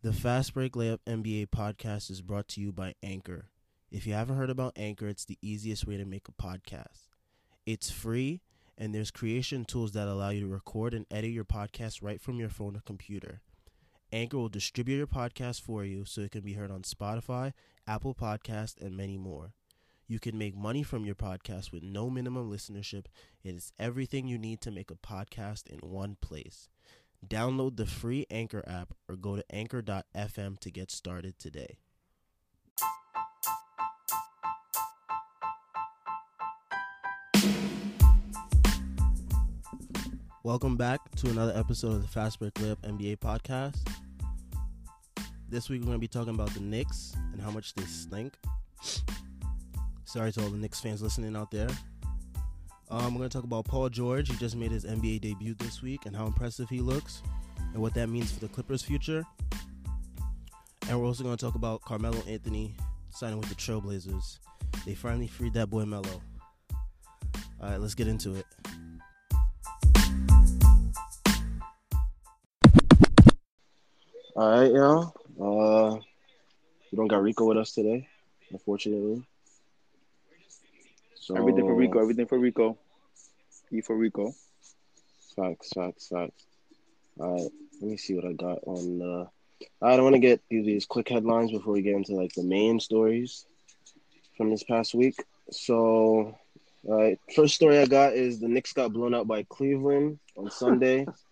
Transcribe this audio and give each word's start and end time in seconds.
The 0.00 0.12
Fast 0.12 0.54
Break 0.54 0.74
Layup 0.74 1.00
NBA 1.08 1.48
podcast 1.48 2.08
is 2.08 2.22
brought 2.22 2.46
to 2.50 2.60
you 2.60 2.70
by 2.70 2.94
Anchor. 3.02 3.46
If 3.90 4.06
you 4.06 4.12
haven't 4.12 4.36
heard 4.36 4.48
about 4.48 4.74
Anchor, 4.76 5.08
it's 5.08 5.24
the 5.24 5.38
easiest 5.42 5.88
way 5.88 5.96
to 5.96 6.04
make 6.04 6.28
a 6.28 6.32
podcast. 6.40 7.08
It's 7.66 7.90
free, 7.90 8.40
and 8.78 8.94
there's 8.94 9.10
creation 9.10 9.64
tools 9.64 9.90
that 9.92 10.06
allow 10.06 10.28
you 10.28 10.42
to 10.42 10.46
record 10.46 10.94
and 10.94 11.04
edit 11.10 11.32
your 11.32 11.44
podcast 11.44 12.00
right 12.00 12.20
from 12.20 12.38
your 12.38 12.48
phone 12.48 12.76
or 12.76 12.82
computer. 12.86 13.40
Anchor 14.12 14.38
will 14.38 14.48
distribute 14.48 14.98
your 14.98 15.08
podcast 15.08 15.62
for 15.62 15.84
you 15.84 16.04
so 16.04 16.20
it 16.20 16.30
can 16.30 16.42
be 16.42 16.52
heard 16.52 16.70
on 16.70 16.82
Spotify, 16.82 17.52
Apple 17.84 18.14
Podcast, 18.14 18.80
and 18.80 18.96
many 18.96 19.18
more. 19.18 19.52
You 20.06 20.20
can 20.20 20.38
make 20.38 20.56
money 20.56 20.84
from 20.84 21.06
your 21.06 21.16
podcast 21.16 21.72
with 21.72 21.82
no 21.82 22.08
minimum 22.08 22.48
listenership. 22.48 23.06
It 23.42 23.56
is 23.56 23.72
everything 23.80 24.28
you 24.28 24.38
need 24.38 24.60
to 24.60 24.70
make 24.70 24.92
a 24.92 24.94
podcast 24.94 25.66
in 25.66 25.80
one 25.80 26.16
place. 26.20 26.68
Download 27.26 27.76
the 27.76 27.86
free 27.86 28.26
Anchor 28.30 28.64
app 28.66 28.94
or 29.08 29.16
go 29.16 29.36
to 29.36 29.44
anchor.fm 29.50 30.58
to 30.60 30.70
get 30.70 30.90
started 30.90 31.38
today. 31.38 31.78
Welcome 40.44 40.76
back 40.76 41.00
to 41.16 41.28
another 41.28 41.52
episode 41.54 41.92
of 41.92 42.02
the 42.02 42.08
Fast 42.08 42.38
Break 42.38 42.54
Layup 42.54 42.78
NBA 42.78 43.18
podcast. 43.18 43.76
This 45.48 45.68
week 45.68 45.80
we're 45.80 45.86
going 45.86 45.96
to 45.96 46.00
be 46.00 46.08
talking 46.08 46.34
about 46.34 46.54
the 46.54 46.60
Knicks 46.60 47.14
and 47.32 47.42
how 47.42 47.50
much 47.50 47.74
they 47.74 47.84
stink. 47.84 48.34
Sorry 50.04 50.32
to 50.32 50.42
all 50.42 50.48
the 50.48 50.56
Knicks 50.56 50.80
fans 50.80 51.02
listening 51.02 51.36
out 51.36 51.50
there. 51.50 51.68
Um, 52.90 53.12
we're 53.12 53.18
going 53.18 53.28
to 53.28 53.36
talk 53.36 53.44
about 53.44 53.66
Paul 53.66 53.90
George. 53.90 54.30
He 54.30 54.36
just 54.36 54.56
made 54.56 54.70
his 54.70 54.86
NBA 54.86 55.20
debut 55.20 55.54
this 55.58 55.82
week 55.82 56.06
and 56.06 56.16
how 56.16 56.26
impressive 56.26 56.70
he 56.70 56.80
looks 56.80 57.22
and 57.74 57.82
what 57.82 57.92
that 57.94 58.08
means 58.08 58.32
for 58.32 58.40
the 58.40 58.48
Clippers' 58.48 58.82
future. 58.82 59.24
And 60.88 60.98
we're 60.98 61.06
also 61.06 61.22
going 61.22 61.36
to 61.36 61.44
talk 61.44 61.54
about 61.54 61.82
Carmelo 61.82 62.16
Anthony 62.26 62.74
signing 63.10 63.38
with 63.38 63.50
the 63.50 63.54
Trailblazers. 63.56 64.38
They 64.86 64.94
finally 64.94 65.26
freed 65.26 65.52
that 65.52 65.68
boy 65.68 65.84
Melo. 65.84 66.22
All 67.60 67.70
right, 67.70 67.78
let's 67.78 67.94
get 67.94 68.08
into 68.08 68.36
it. 68.36 68.46
All 74.34 74.60
right, 74.60 74.72
y'all. 74.72 75.14
Uh, 75.38 75.96
we 76.90 76.96
don't 76.96 77.08
got 77.08 77.22
Rico 77.22 77.44
with 77.44 77.58
us 77.58 77.72
today, 77.74 78.08
unfortunately. 78.50 79.26
So 81.28 81.36
Everything 81.36 81.66
for 81.66 81.74
Rico. 81.74 82.00
Everything 82.00 82.26
for 82.26 82.38
Rico. 82.38 82.78
E 83.70 83.82
for 83.82 83.94
Rico. 83.94 84.32
Facts, 85.36 85.68
facts, 85.74 86.08
facts. 86.08 86.46
All 87.20 87.34
right, 87.34 87.50
let 87.82 87.90
me 87.90 87.98
see 87.98 88.14
what 88.14 88.24
I 88.24 88.32
got 88.32 88.60
on. 88.64 89.02
Uh, 89.02 89.26
I 89.84 89.94
don't 89.94 90.04
want 90.04 90.14
to 90.14 90.20
get 90.20 90.40
through 90.48 90.62
these 90.62 90.86
quick 90.86 91.06
headlines 91.06 91.50
before 91.50 91.74
we 91.74 91.82
get 91.82 91.96
into 91.96 92.14
like 92.14 92.32
the 92.32 92.44
main 92.44 92.80
stories 92.80 93.44
from 94.38 94.48
this 94.48 94.62
past 94.62 94.94
week. 94.94 95.22
So, 95.50 96.34
all 96.84 96.98
right, 96.98 97.20
first 97.36 97.56
story 97.56 97.78
I 97.78 97.84
got 97.84 98.14
is 98.14 98.40
the 98.40 98.48
Knicks 98.48 98.72
got 98.72 98.94
blown 98.94 99.14
out 99.14 99.28
by 99.28 99.42
Cleveland 99.50 100.20
on 100.34 100.50
Sunday, 100.50 101.04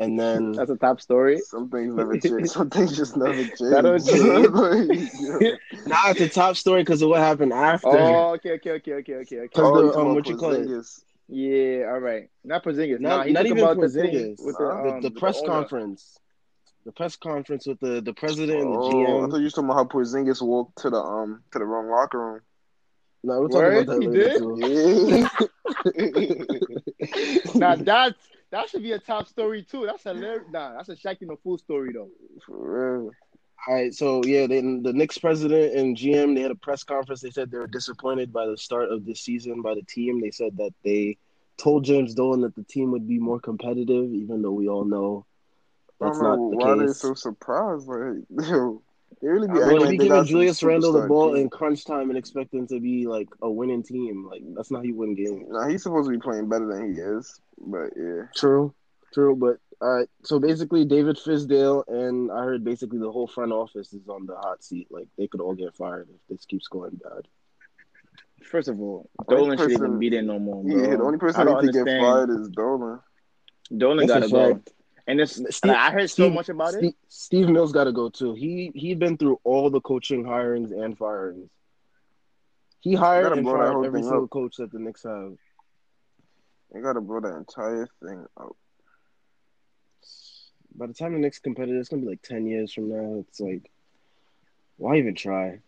and 0.00 0.18
then 0.18 0.52
That's 0.52 0.70
a 0.70 0.76
top 0.76 1.00
story. 1.00 1.38
Some 1.38 1.68
things 1.70 1.94
never 1.94 2.16
change. 2.16 2.48
Some 2.48 2.70
things 2.70 2.96
just 2.96 3.16
never 3.16 3.42
change. 3.44 3.58
That 3.60 3.82
don't 3.82 4.04
change. 4.04 5.60
now 5.86 6.10
it's 6.10 6.20
a 6.20 6.28
top 6.28 6.56
story 6.56 6.82
because 6.82 7.02
of 7.02 7.10
what 7.10 7.20
happened 7.20 7.52
after. 7.52 7.88
Oh, 7.88 8.32
okay, 8.34 8.52
okay, 8.52 8.70
okay, 8.72 8.92
okay, 8.94 9.14
okay, 9.14 9.36
okay. 9.40 9.48
Cause 9.48 9.64
Oh, 9.64 9.90
the, 9.92 9.98
um, 9.98 10.14
what 10.14 10.26
you 10.26 10.36
call 10.36 10.52
it? 10.52 10.68
Yeah, 11.28 11.90
all 11.92 12.00
right. 12.00 12.28
Not 12.44 12.64
Porzingis. 12.64 12.98
Not, 13.00 13.26
nah, 13.26 13.32
not 13.32 13.46
even 13.46 13.58
about 13.58 13.76
for 13.76 13.88
the 13.88 14.00
Porzingis. 14.00 14.44
with 14.44 14.56
the, 14.56 14.64
Nah. 14.64 14.82
the, 14.82 14.90
um, 14.96 15.00
the 15.02 15.10
press 15.12 15.40
owner. 15.40 15.46
conference. 15.52 16.18
The 16.86 16.92
press 16.92 17.16
conference 17.16 17.66
with 17.66 17.78
the, 17.80 18.00
the 18.00 18.14
president 18.14 18.62
and 18.62 18.74
the 18.74 18.78
Oh, 18.78 19.24
I 19.24 19.28
thought 19.28 19.36
you 19.36 19.44
was 19.44 19.52
talking 19.52 19.68
about 19.70 19.76
how 19.76 19.84
Porzingis 19.84 20.40
walked 20.42 20.78
to 20.78 20.90
the 20.90 20.96
um 20.96 21.42
to 21.52 21.58
the 21.58 21.64
wrong 21.66 21.90
locker 21.90 22.18
room. 22.18 22.40
No, 23.22 23.40
we're 23.40 23.48
talking 23.48 23.66
Word? 23.66 23.84
about 23.84 23.86
that 23.86 24.00
He 24.00 24.06
later 24.08 24.28
did? 24.28 24.38
too. 24.38 25.28
Nah, 27.54 27.76
that 27.76 28.14
that 28.50 28.68
should 28.68 28.82
be 28.82 28.92
a 28.92 28.98
top 28.98 29.28
story 29.28 29.62
too. 29.62 29.86
That's 29.86 30.02
hilarious. 30.02 30.44
Nah, 30.50 30.76
that's 30.76 30.88
a 30.88 30.96
Shaqtin' 30.96 31.32
a 31.32 31.36
Fool 31.36 31.58
story 31.58 31.92
though. 31.92 32.08
For 32.46 32.98
real. 33.00 33.10
All 33.68 33.74
right, 33.74 33.94
so 33.94 34.22
yeah, 34.24 34.46
they, 34.46 34.60
the 34.60 34.92
Knicks 34.94 35.18
president 35.18 35.74
and 35.76 35.96
GM 35.96 36.34
they 36.34 36.40
had 36.40 36.50
a 36.50 36.54
press 36.56 36.82
conference. 36.82 37.20
They 37.20 37.30
said 37.30 37.50
they 37.50 37.58
were 37.58 37.66
disappointed 37.66 38.32
by 38.32 38.46
the 38.46 38.56
start 38.56 38.90
of 38.90 39.04
this 39.04 39.20
season 39.20 39.60
by 39.60 39.74
the 39.74 39.82
team. 39.82 40.20
They 40.20 40.30
said 40.30 40.56
that 40.56 40.72
they 40.82 41.18
told 41.58 41.84
James 41.84 42.14
Dolan 42.14 42.40
that 42.40 42.54
the 42.56 42.64
team 42.64 42.90
would 42.92 43.06
be 43.06 43.18
more 43.18 43.38
competitive, 43.38 44.14
even 44.14 44.40
though 44.40 44.52
we 44.52 44.68
all 44.68 44.84
know 44.84 45.26
I 46.00 46.06
that's 46.06 46.18
don't 46.18 46.22
not 46.22 46.36
know 46.36 46.50
the 46.50 46.56
why 46.56 46.74
they 46.76 46.86
case. 46.86 46.96
so 46.96 47.14
surprised. 47.14 47.86
Like, 47.86 48.24
yo, 48.48 48.82
they 49.20 49.28
really 49.28 49.48
be 49.48 49.54
Bro, 49.54 49.62
acting 49.64 49.76
Bro, 49.78 49.86
like 49.86 49.98
they 49.98 50.08
giving 50.08 50.24
Julius 50.24 50.62
Randle 50.62 50.92
the 50.92 51.06
ball 51.06 51.34
team. 51.34 51.42
in 51.42 51.50
crunch 51.50 51.84
time 51.84 52.08
and 52.10 52.18
expect 52.18 52.52
them 52.52 52.66
to 52.68 52.80
be 52.80 53.06
like 53.06 53.28
a 53.42 53.50
winning 53.50 53.82
team. 53.82 54.26
Like 54.28 54.42
that's 54.54 54.70
not 54.70 54.78
how 54.78 54.84
you 54.84 54.94
win 54.96 55.14
games. 55.14 55.46
Nah, 55.50 55.68
he's 55.68 55.82
supposed 55.82 56.06
to 56.08 56.12
be 56.16 56.20
playing 56.20 56.48
better 56.48 56.66
than 56.66 56.94
he 56.94 57.00
is. 57.00 57.40
But 57.58 57.90
yeah, 57.96 58.22
True, 58.34 58.72
true. 59.12 59.36
But 59.36 59.58
all 59.82 59.96
right, 59.96 60.08
so 60.24 60.38
basically, 60.38 60.84
David 60.84 61.16
Fizdale 61.16 61.84
and 61.88 62.30
I 62.30 62.44
heard 62.44 62.64
basically 62.64 62.98
the 62.98 63.10
whole 63.10 63.26
front 63.26 63.52
office 63.52 63.92
is 63.92 64.08
on 64.08 64.26
the 64.26 64.36
hot 64.36 64.62
seat. 64.62 64.88
Like 64.90 65.08
they 65.18 65.26
could 65.26 65.40
all 65.40 65.54
get 65.54 65.74
fired 65.74 66.08
if 66.10 66.20
this 66.28 66.44
keeps 66.46 66.68
going 66.68 66.98
bad. 67.02 67.26
First 68.42 68.68
of 68.68 68.80
all, 68.80 69.08
Dolan 69.28 69.58
should 69.58 69.70
even 69.72 69.98
be 69.98 70.08
there 70.08 70.22
no 70.22 70.38
more, 70.38 70.62
bro. 70.64 70.76
yeah. 70.76 70.96
The 70.96 71.02
only 71.02 71.16
I 71.16 71.18
person 71.18 71.46
don't 71.46 71.56
that 71.56 71.66
need 71.66 71.72
to 71.72 71.84
get 71.84 72.00
fired 72.00 72.30
is 72.30 72.48
Dolan. 72.48 73.00
Dolan 73.76 74.06
That's 74.06 74.26
a 74.26 74.28
gotta 74.28 74.30
go. 74.30 74.54
fact. 74.54 74.70
And 75.10 75.20
it's 75.20 75.32
Steve- 75.56 75.72
I 75.72 75.90
heard 75.90 76.08
so 76.08 76.24
Steve- 76.24 76.32
much 76.34 76.48
about 76.48 76.74
it. 76.74 76.78
Steve, 76.78 76.94
Steve 77.08 77.48
Mills 77.48 77.72
got 77.72 77.84
to 77.84 77.92
go 77.92 78.08
too. 78.10 78.34
He 78.34 78.70
he 78.74 78.94
been 78.94 79.16
through 79.16 79.40
all 79.44 79.68
the 79.70 79.80
coaching 79.80 80.22
hirings 80.24 80.70
and 80.72 80.96
firings. 80.96 81.50
He 82.80 82.94
hired 82.94 83.24
Gotta 83.24 83.36
and 83.38 83.46
fired 83.46 83.84
every 83.84 84.02
single 84.02 84.24
up. 84.24 84.30
coach 84.30 84.56
that 84.56 84.70
the 84.72 84.78
Knicks 84.78 85.02
have. 85.02 85.34
They 86.72 86.80
gotta 86.80 87.00
blow 87.00 87.20
that 87.20 87.36
entire 87.36 87.88
thing 88.02 88.24
up. 88.36 88.56
By 90.74 90.86
the 90.86 90.94
time 90.94 91.12
the 91.12 91.18
Knicks 91.18 91.40
competitive, 91.40 91.80
it's 91.80 91.88
gonna 91.88 92.02
be 92.02 92.08
like 92.08 92.22
ten 92.22 92.46
years 92.46 92.72
from 92.72 92.88
now. 92.88 93.18
It's 93.28 93.40
like, 93.40 93.70
why 94.76 94.96
even 94.96 95.14
try? 95.14 95.58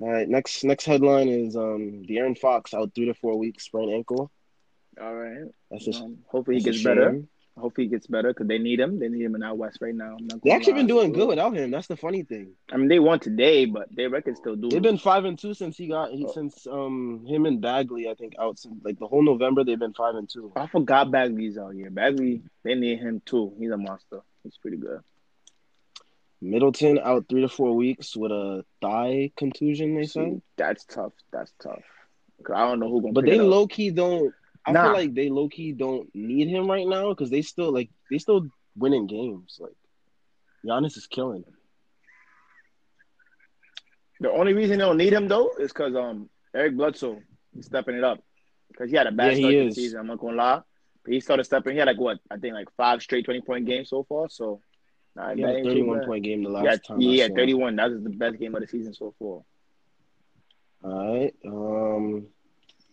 All 0.00 0.10
right, 0.10 0.28
next 0.28 0.64
next 0.64 0.84
headline 0.86 1.28
is 1.28 1.56
um 1.56 2.04
De'Aaron 2.08 2.36
Fox 2.38 2.72
out 2.74 2.92
three 2.94 3.06
to 3.06 3.14
four 3.14 3.36
weeks, 3.38 3.64
sprained 3.64 3.92
ankle. 3.92 4.30
All 5.00 5.14
right. 5.14 5.44
That's 5.70 5.84
just 5.84 6.02
Um, 6.02 6.18
hopefully 6.26 6.56
he 6.58 6.62
that's 6.64 6.68
a 6.68 6.72
gets 6.78 6.84
better. 6.84 7.10
shame. 7.12 7.28
Hopefully 7.58 7.86
he 7.86 7.90
gets 7.90 8.06
better 8.06 8.28
because 8.28 8.46
they 8.48 8.58
need 8.58 8.80
him. 8.80 8.98
They 8.98 9.08
need 9.08 9.22
him 9.22 9.34
in 9.34 9.42
out 9.42 9.58
west 9.58 9.78
right 9.80 9.94
now. 9.94 10.16
They 10.44 10.50
actually 10.50 10.74
been 10.74 10.86
doing 10.86 11.12
good 11.12 11.28
without 11.28 11.54
him. 11.54 11.70
That's 11.70 11.86
the 11.88 11.96
funny 11.96 12.22
thing. 12.22 12.52
I 12.72 12.76
mean, 12.76 12.88
they 12.88 12.98
won 12.98 13.20
today, 13.20 13.64
but 13.66 13.88
their 13.94 14.08
record 14.10 14.36
still 14.36 14.56
do. 14.56 14.68
They've 14.70 14.80
been 14.82 14.98
five 14.98 15.24
and 15.24 15.38
two 15.38 15.54
since 15.54 15.76
he 15.76 15.88
got 15.88 16.10
he, 16.12 16.24
Oh. 16.24 16.32
since 16.32 16.66
um 16.66 17.24
him 17.26 17.46
and 17.46 17.60
Bagley. 17.60 18.08
I 18.08 18.14
think 18.14 18.34
out 18.38 18.58
since 18.58 18.74
like 18.84 18.98
the 18.98 19.06
whole 19.06 19.22
November 19.22 19.64
they've 19.64 19.78
been 19.78 19.94
five 19.94 20.14
and 20.14 20.28
two. 20.28 20.52
I 20.56 20.66
forgot 20.66 21.10
Bagley's 21.10 21.58
out 21.58 21.74
here. 21.74 21.90
Bagley, 21.90 22.42
they 22.62 22.74
need 22.74 22.98
him 23.00 23.20
too. 23.26 23.52
He's 23.58 23.70
a 23.70 23.76
monster. 23.76 24.20
He's 24.44 24.56
pretty 24.56 24.76
good. 24.78 25.00
Middleton 26.40 26.98
out 27.02 27.26
three 27.28 27.40
to 27.40 27.48
four 27.48 27.74
weeks 27.74 28.16
with 28.16 28.30
a 28.30 28.64
thigh 28.80 29.32
contusion. 29.36 29.96
They 29.96 30.04
See, 30.04 30.12
said, 30.12 30.42
that's 30.56 30.84
tough. 30.84 31.12
That's 31.32 31.52
tough. 31.60 31.82
I 32.54 32.68
don't 32.68 32.78
know 32.78 32.88
who 32.88 33.00
gonna. 33.02 33.12
but 33.12 33.24
they 33.24 33.40
low 33.40 33.66
key 33.66 33.90
don't. 33.90 34.32
I 34.68 34.74
Nah. 34.74 34.82
feel 34.82 34.92
like 34.92 35.14
they 35.14 35.30
low 35.30 35.48
key 35.48 35.72
don't 35.72 36.08
need 36.14 36.48
him 36.48 36.68
right 36.70 36.86
now 36.86 37.10
because 37.10 37.30
they 37.30 37.42
still 37.42 37.72
like 37.72 37.90
they 38.10 38.18
still 38.18 38.48
winning 38.76 39.06
games. 39.06 39.58
Like 39.60 39.76
Giannis 40.66 40.96
is 40.96 41.06
killing. 41.06 41.44
The 44.20 44.30
only 44.30 44.54
reason 44.54 44.78
they 44.78 44.84
don't 44.84 44.96
need 44.98 45.12
him 45.12 45.28
though 45.28 45.50
is 45.58 45.72
because 45.72 45.94
um 45.96 46.28
Eric 46.54 46.76
Bledsoe 46.76 47.22
is 47.56 47.66
stepping 47.66 47.96
it 47.96 48.04
up 48.04 48.20
because 48.68 48.90
he 48.90 48.96
had 48.96 49.06
a 49.06 49.12
bad 49.12 49.36
Yeah, 49.36 49.36
start 49.36 49.56
to 49.56 49.64
the 49.64 49.70
season. 49.70 49.98
I'm 50.00 50.06
not 50.06 50.18
gonna 50.18 50.36
lie, 50.36 50.60
but 51.04 51.12
he 51.12 51.20
started 51.20 51.44
stepping. 51.44 51.72
He 51.74 51.78
had 51.78 51.88
like 51.88 51.98
what 51.98 52.18
I 52.30 52.36
think 52.36 52.54
like 52.54 52.68
five 52.76 53.02
straight 53.02 53.24
twenty 53.24 53.40
point 53.40 53.66
games 53.66 53.90
so 53.90 54.04
far. 54.04 54.28
So 54.28 54.62
nah, 55.16 55.34
He 55.34 55.40
had 55.42 55.50
a 55.50 55.56
thirty-one 55.56 56.00
point 56.00 56.24
game 56.24 56.42
the 56.42 56.50
last 56.50 56.64
Yeah, 56.64 56.76
time. 56.86 57.00
Yeah, 57.00 57.28
31. 57.34 57.76
That 57.76 57.90
was 57.90 58.02
the 58.02 58.10
best 58.10 58.38
game 58.38 58.54
of 58.54 58.60
the 58.62 58.68
season 58.68 58.94
so 58.94 59.14
far. 59.18 59.42
All 60.82 61.14
right. 61.18 61.34
Um, 61.46 62.28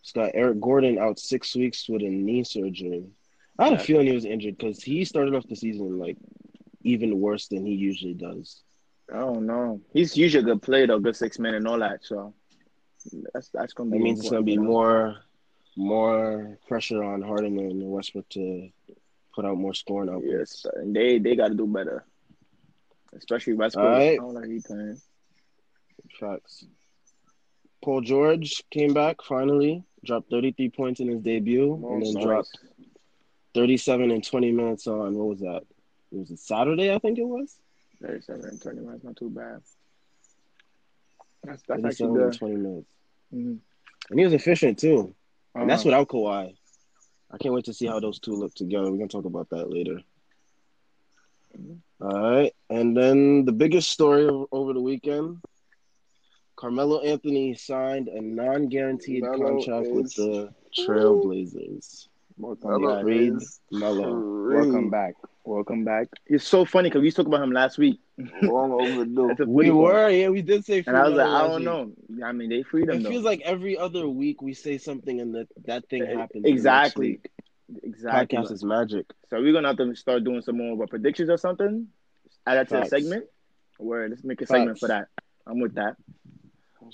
it's 0.05 0.11
got 0.11 0.29
Eric 0.35 0.61
Gordon 0.61 0.99
out 0.99 1.17
six 1.17 1.55
weeks 1.55 1.89
with 1.89 2.03
a 2.03 2.07
knee 2.07 2.43
surgery. 2.43 3.05
I 3.57 3.63
had 3.63 3.73
a 3.73 3.79
feeling 3.79 4.05
he 4.05 4.13
was 4.13 4.23
injured 4.23 4.55
because 4.55 4.83
he 4.83 5.03
started 5.03 5.33
off 5.33 5.47
the 5.49 5.55
season 5.55 5.97
like 5.97 6.15
even 6.83 7.19
worse 7.19 7.47
than 7.47 7.65
he 7.65 7.73
usually 7.73 8.13
does. 8.13 8.61
I 9.11 9.17
don't 9.17 9.47
know. 9.47 9.81
He's 9.93 10.15
usually 10.15 10.43
a 10.43 10.45
good 10.45 10.61
player 10.61 10.85
though, 10.85 10.99
good 10.99 11.15
six 11.15 11.39
men 11.39 11.55
and 11.55 11.67
all 11.67 11.79
that. 11.79 12.05
So 12.05 12.35
that's 13.33 13.49
that's 13.49 13.73
gonna 13.73 13.89
be. 13.89 13.97
That 13.97 14.03
means 14.03 14.19
it's 14.19 14.29
going 14.29 14.43
to 14.43 14.45
be 14.45 14.53
important, 14.53 14.71
more 14.71 15.15
more 15.75 16.59
pressure 16.67 17.03
on 17.03 17.23
Harden 17.23 17.57
and 17.57 17.89
Westbrook 17.89 18.29
to 18.29 18.69
put 19.33 19.43
out 19.43 19.57
more 19.57 19.73
scoring 19.73 20.09
you 20.09 20.17
outputs. 20.17 20.39
Yes, 20.39 20.65
and 20.75 20.95
they 20.95 21.17
they 21.17 21.35
got 21.35 21.47
to 21.47 21.55
do 21.55 21.65
better, 21.65 22.05
especially 23.17 23.53
Westbrook. 23.53 23.87
All 23.87 23.91
right. 23.91 24.11
I 24.11 24.15
don't 24.17 24.35
like 24.35 24.45
he 24.51 24.61
playing. 24.63 25.01
Facts. 26.19 26.67
Paul 27.83 28.01
George 28.01 28.63
came 28.71 28.93
back 28.95 29.17
finally, 29.21 29.83
dropped 30.05 30.29
33 30.29 30.69
points 30.69 30.99
in 30.99 31.07
his 31.07 31.21
debut, 31.21 31.73
and 31.73 32.01
then 32.03 32.13
Nice. 32.13 32.23
dropped 32.23 32.57
37 33.53 34.11
and 34.11 34.23
20 34.23 34.51
minutes 34.51 34.87
on 34.87 35.15
what 35.15 35.27
was 35.27 35.39
that? 35.41 35.63
It 36.11 36.17
was 36.19 36.31
a 36.31 36.37
Saturday, 36.37 36.93
I 36.93 36.99
think 36.99 37.17
it 37.17 37.23
was. 37.27 37.57
37 38.01 38.45
and 38.45 38.61
20 38.61 38.79
minutes, 38.81 39.03
not 39.03 39.15
too 39.15 39.29
bad. 39.29 39.61
That's 41.43 41.61
that's 41.67 41.83
actually 41.85 42.13
good. 42.13 42.23
and 42.23 42.33
20 42.37 42.55
minutes. 42.55 42.87
Mhm. 43.33 43.59
And 44.09 44.19
he 44.19 44.25
was 44.25 44.33
efficient 44.33 44.79
too. 44.79 45.13
And 45.53 45.69
that's 45.69 45.81
Uh-huh. 45.85 45.89
without 45.89 46.07
Kawhi. 46.09 46.55
I 47.31 47.37
can't 47.37 47.53
wait 47.53 47.65
to 47.65 47.73
see 47.73 47.85
how 47.85 47.99
those 47.99 48.19
two 48.19 48.33
look 48.33 48.53
together. 48.53 48.91
We're 48.91 48.97
gonna 48.97 49.07
talk 49.07 49.25
about 49.25 49.49
that 49.49 49.69
later. 49.69 50.01
Mhm. 51.57 51.79
All 52.01 52.19
right, 52.31 52.53
and 52.69 52.95
then 52.95 53.45
the 53.45 53.51
biggest 53.53 53.89
story 53.91 54.27
over 54.51 54.73
the 54.73 54.81
weekend: 54.81 55.37
Carmelo 56.55 57.01
Anthony 57.01 57.53
signed 57.55 58.07
a 58.07 58.21
non-guaranteed 58.21 59.23
Melo 59.23 59.37
contract 59.37 59.87
with 59.91 60.13
the 60.15 60.53
Trailblazers. 60.77 62.07
Welcome 62.37 62.69
Melo 62.69 62.93
back. 62.95 63.01
Agreed. 63.01 63.33
is 63.35 63.59
Melo. 63.71 64.47
crazy. 64.47 64.69
Welcome 64.71 64.89
back. 64.89 65.15
Welcome 65.43 65.83
back. 65.83 66.07
It's 66.25 66.47
so 66.47 66.65
funny 66.65 66.89
because 66.89 67.01
we 67.01 67.11
spoke 67.11 67.27
about 67.27 67.43
him 67.43 67.51
last 67.51 67.77
week. 67.77 67.99
Long 68.41 68.71
overdue. 68.71 69.35
We 69.47 69.69
one. 69.69 69.83
were, 69.83 70.09
yeah, 70.09 70.29
we 70.29 70.41
did 70.41 70.65
say. 70.65 70.83
And 70.85 70.97
I 70.97 71.07
was 71.07 71.13
like, 71.17 71.27
I 71.27 71.47
don't 71.47 71.57
week. 71.57 71.65
know. 72.19 72.25
I 72.25 72.31
mean, 72.31 72.49
they 72.49 72.63
freed 72.63 72.89
him 72.89 72.95
It 72.97 73.03
though. 73.03 73.09
feels 73.09 73.23
like 73.23 73.41
every 73.41 73.77
other 73.77 74.07
week 74.07 74.41
we 74.41 74.53
say 74.53 74.77
something 74.77 75.19
and 75.21 75.35
that 75.35 75.47
that 75.65 75.87
thing 75.89 76.05
happens. 76.05 76.45
exactly. 76.45 77.19
Exactly. 77.83 78.37
Podcast 78.37 78.51
is 78.51 78.63
magic. 78.63 79.05
So 79.29 79.39
we're 79.41 79.53
gonna 79.53 79.67
have 79.69 79.77
to 79.77 79.95
start 79.95 80.23
doing 80.23 80.41
some 80.41 80.57
more 80.57 80.73
of 80.73 80.81
our 80.81 80.87
predictions 80.87 81.29
or 81.29 81.37
something. 81.37 81.87
Add 82.47 82.55
that 82.55 82.69
to 82.69 82.79
the 82.81 82.85
segment. 82.85 83.25
Where 83.77 84.07
let's 84.09 84.23
make 84.23 84.41
a 84.41 84.47
segment 84.47 84.79
for 84.79 84.87
that. 84.87 85.07
I'm 85.47 85.59
with 85.59 85.75
that. 85.75 85.95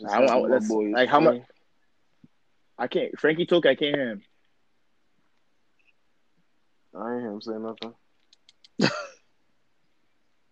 I, 0.07 0.23
I, 0.23 0.59
boy 0.59 0.91
like 0.91 1.09
how 1.09 1.19
much? 1.19 1.41
I 2.77 2.87
can't. 2.87 3.19
Frankie 3.19 3.45
took. 3.45 3.65
I 3.65 3.75
can't 3.75 3.95
hear 3.95 4.09
him. 4.11 4.21
I 6.97 7.13
ain't 7.13 7.21
hear 7.21 7.31
him 7.31 7.41
say 7.41 7.53
nothing. 7.57 7.93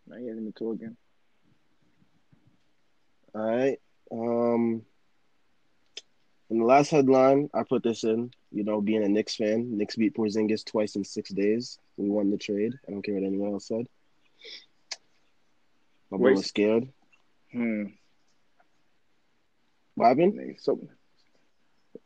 Now 0.10 0.18
he 0.18 0.28
hasn't 0.28 0.46
been 0.46 0.54
talking. 0.54 0.98
All 3.36 3.42
right. 3.42 3.80
Um, 4.12 4.82
in 6.50 6.58
the 6.58 6.66
last 6.66 6.90
headline, 6.90 7.50
I 7.54 7.62
put 7.62 7.84
this 7.84 8.04
in. 8.04 8.32
You 8.52 8.64
know, 8.64 8.82
being 8.82 9.04
a 9.04 9.08
Knicks 9.08 9.36
fan, 9.36 9.78
Knicks 9.78 9.96
beat 9.96 10.16
Porzingis 10.16 10.66
twice 10.66 10.96
in 10.96 11.04
six 11.04 11.30
days. 11.30 11.78
We 11.98 12.10
won 12.10 12.32
the 12.32 12.38
trade. 12.38 12.74
I 12.88 12.92
don't 12.92 13.04
care 13.04 13.14
what 13.14 13.24
anyone 13.24 13.54
else 13.54 13.68
said. 13.68 13.86
My 16.10 16.18
boy 16.18 16.32
was 16.32 16.48
scared. 16.48 16.90
Hmm. 17.52 17.84
What 20.00 20.08
happened? 20.08 20.56
So. 20.60 20.80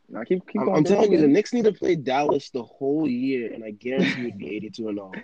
Now 0.08 0.24
keep 0.24 0.46
keep 0.48 0.60
I'm. 0.62 0.68
I'm 0.70 0.84
telling 0.84 1.12
you, 1.12 1.18
the 1.18 1.22
going. 1.24 1.32
Knicks 1.32 1.52
need 1.52 1.64
to 1.64 1.72
play 1.72 1.94
Dallas 1.94 2.50
the 2.50 2.62
whole 2.62 3.08
year, 3.08 3.52
and 3.52 3.62
I 3.64 3.70
guarantee 3.70 4.22
you'd 4.22 4.38
be 4.38 4.56
82 4.56 4.88
and 4.88 4.98
all. 4.98 5.14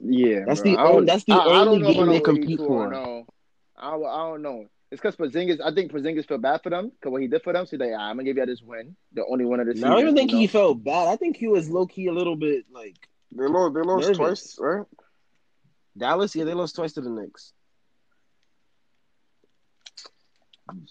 Yeah, 0.00 0.44
That's 0.46 0.60
bro. 0.62 0.70
the 0.72 0.80
only- 0.80 1.06
that's 1.06 1.24
the 1.24 1.32
I- 1.34 1.36
I 1.36 1.58
only 1.60 1.78
know 1.78 1.92
game 1.92 2.02
about 2.04 2.12
they 2.12 2.20
compete 2.20 2.58
for. 2.58 2.86
or 2.86 2.90
No, 2.90 3.26
I, 3.76 3.94
I 3.96 4.28
don't 4.30 4.42
know. 4.42 4.66
It's 4.90 5.00
because 5.00 5.16
Porzingis. 5.16 5.60
I 5.60 5.72
think 5.74 5.92
Porzingis 5.92 6.26
felt 6.26 6.40
bad 6.42 6.62
for 6.62 6.70
them 6.70 6.88
because 6.90 7.12
what 7.12 7.22
he 7.22 7.28
did 7.28 7.42
for 7.42 7.52
them. 7.52 7.66
So 7.66 7.70
he's 7.76 7.80
like, 7.80 7.90
"Ah, 7.94 8.08
I'm 8.08 8.16
gonna 8.16 8.24
give 8.24 8.36
you 8.38 8.46
this 8.46 8.62
win, 8.62 8.96
the 9.12 9.24
only 9.26 9.44
one 9.44 9.60
of 9.60 9.66
the 9.66 9.74
season. 9.74 9.88
I 9.88 9.96
season. 9.96 10.06
don't 10.06 10.06
even 10.06 10.16
think 10.16 10.32
you 10.32 10.38
he 10.38 10.46
felt 10.46 10.82
bad. 10.82 11.08
I 11.08 11.16
think 11.16 11.36
he 11.36 11.48
was 11.48 11.68
low 11.68 11.86
key 11.86 12.06
a 12.06 12.12
little 12.12 12.36
bit 12.36 12.64
like 12.72 12.96
They 13.32 13.46
lost. 13.46 13.74
They 13.74 13.82
lost 13.82 14.02
Nervous. 14.08 14.16
twice, 14.16 14.56
right? 14.58 14.86
Dallas. 15.96 16.34
Yeah, 16.34 16.44
they 16.44 16.54
lost 16.54 16.74
twice 16.76 16.92
to 16.94 17.00
the 17.02 17.10
Knicks. 17.10 17.52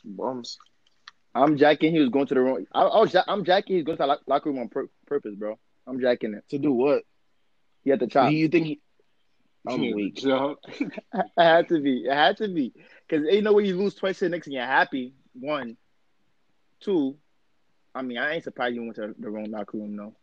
Bums. 0.05 0.57
I'm 1.35 1.57
jacking. 1.57 1.93
He 1.93 1.99
was 1.99 2.09
going 2.09 2.25
to 2.27 2.33
the 2.33 2.41
wrong. 2.41 2.65
I, 2.73 2.81
I 2.81 2.99
was. 2.99 3.13
ja- 3.13 3.23
I'm 3.27 3.43
jacking. 3.43 3.75
He's 3.77 3.85
going 3.85 3.97
to 3.97 4.03
the 4.03 4.07
lock- 4.07 4.21
locker 4.27 4.49
room 4.49 4.59
on 4.59 4.69
pur- 4.69 4.89
purpose, 5.05 5.35
bro. 5.35 5.57
I'm 5.87 5.99
jacking 5.99 6.33
it. 6.33 6.43
To 6.49 6.57
do 6.57 6.71
what? 6.73 7.03
He 7.83 7.89
had 7.89 7.99
to 7.99 8.07
chop. 8.07 8.29
Do 8.29 8.35
you 8.35 8.47
think 8.47 8.65
he? 8.65 8.81
I'm 9.67 9.79
weak. 9.93 10.15
Job. 10.15 10.57
it 10.67 10.91
had 11.37 11.67
to 11.69 11.79
be. 11.81 12.05
It 12.05 12.13
had 12.13 12.37
to 12.37 12.47
be. 12.47 12.73
Because 13.07 13.25
ain't 13.29 13.43
no 13.43 13.53
way 13.53 13.65
you 13.65 13.77
lose 13.77 13.95
twice 13.95 14.19
to 14.19 14.25
the 14.25 14.29
Knicks 14.29 14.47
and 14.47 14.53
you're 14.53 14.65
happy. 14.65 15.13
One, 15.33 15.77
two. 16.79 17.17
I 17.93 18.01
mean, 18.01 18.17
I 18.17 18.35
ain't 18.35 18.43
surprised 18.43 18.75
you 18.75 18.83
went 18.83 18.95
to 18.95 19.15
the 19.17 19.29
wrong 19.29 19.49
locker 19.49 19.77
room, 19.77 19.95
though. 19.95 20.13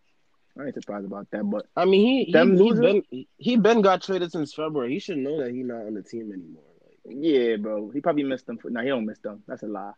I 0.58 0.66
ain't 0.66 0.74
surprised 0.74 1.04
about 1.04 1.30
that, 1.32 1.42
but 1.44 1.66
I 1.76 1.84
mean, 1.84 2.06
he 2.06 2.24
he, 2.24 2.32
Them 2.32 2.56
he 2.56 2.62
losers? 2.62 2.80
been 2.80 3.02
he, 3.10 3.28
he 3.36 3.56
been 3.56 3.82
got 3.82 4.02
traded 4.02 4.32
since 4.32 4.54
February. 4.54 4.92
He 4.92 4.98
should 5.00 5.18
know 5.18 5.42
that 5.42 5.52
he's 5.52 5.66
not 5.66 5.86
on 5.86 5.94
the 5.94 6.02
team 6.02 6.32
anymore. 6.32 6.62
Like, 6.82 7.16
yeah, 7.18 7.56
bro, 7.56 7.90
he 7.90 8.00
probably 8.00 8.22
missed 8.22 8.46
them. 8.46 8.56
For, 8.58 8.70
nah, 8.70 8.80
he 8.80 8.88
don't 8.88 9.04
miss 9.04 9.18
them. 9.18 9.42
That's 9.46 9.62
a 9.62 9.66
lie. 9.66 9.92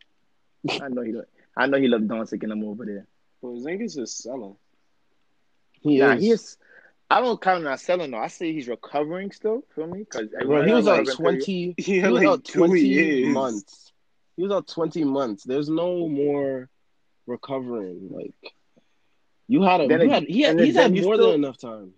I 0.81 0.87
know 0.89 1.01
he. 1.01 1.13
I 1.55 1.67
know 1.67 1.77
he 1.79 1.87
loved 1.87 2.07
Doncic 2.07 2.41
and 2.43 2.51
them 2.51 2.63
over 2.63 2.85
there. 2.85 3.07
Porzingis 3.43 3.97
is 3.97 4.13
selling. 4.15 4.55
he 5.81 5.97
Nah, 5.99 6.13
is. 6.13 6.21
he 6.21 6.29
is. 6.31 6.57
I 7.09 7.21
don't 7.21 7.41
count 7.41 7.57
him 7.59 7.63
not 7.63 7.79
selling 7.79 8.11
though. 8.11 8.17
I 8.19 8.27
say 8.27 8.53
he's 8.53 8.67
recovering 8.67 9.31
still. 9.31 9.63
Feel 9.75 9.87
me? 9.87 9.99
Because 9.99 10.29
Bro, 10.45 10.65
he 10.65 10.73
was 10.73 10.87
out 10.87 11.07
twenty. 11.07 11.73
He 11.77 12.01
He 12.01 12.07
was 12.07 12.23
out 12.23 12.45
twenty 12.45 13.25
months. 13.25 13.91
He 14.37 14.43
was 14.43 14.51
out 14.51 14.67
twenty 14.67 15.03
months. 15.03 15.43
There's 15.43 15.69
no 15.69 16.07
more 16.07 16.69
recovering. 17.25 18.09
Like 18.11 18.35
you 19.47 19.63
had 19.63 19.81
a, 19.81 19.87
Then 19.87 20.01
you 20.01 20.09
had 20.09 20.23
he 20.23 20.41
had, 20.41 20.59
he's 20.59 20.75
had 20.75 20.91
more 20.93 21.15
still- 21.15 21.31
than 21.31 21.43
enough 21.43 21.57
time. 21.57 21.93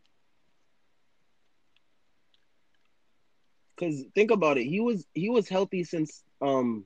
Because 3.76 4.04
think 4.14 4.32
about 4.32 4.58
it, 4.58 4.66
he 4.66 4.80
was 4.80 5.06
he 5.14 5.30
was 5.30 5.50
healthy 5.50 5.84
since 5.84 6.24
um 6.42 6.86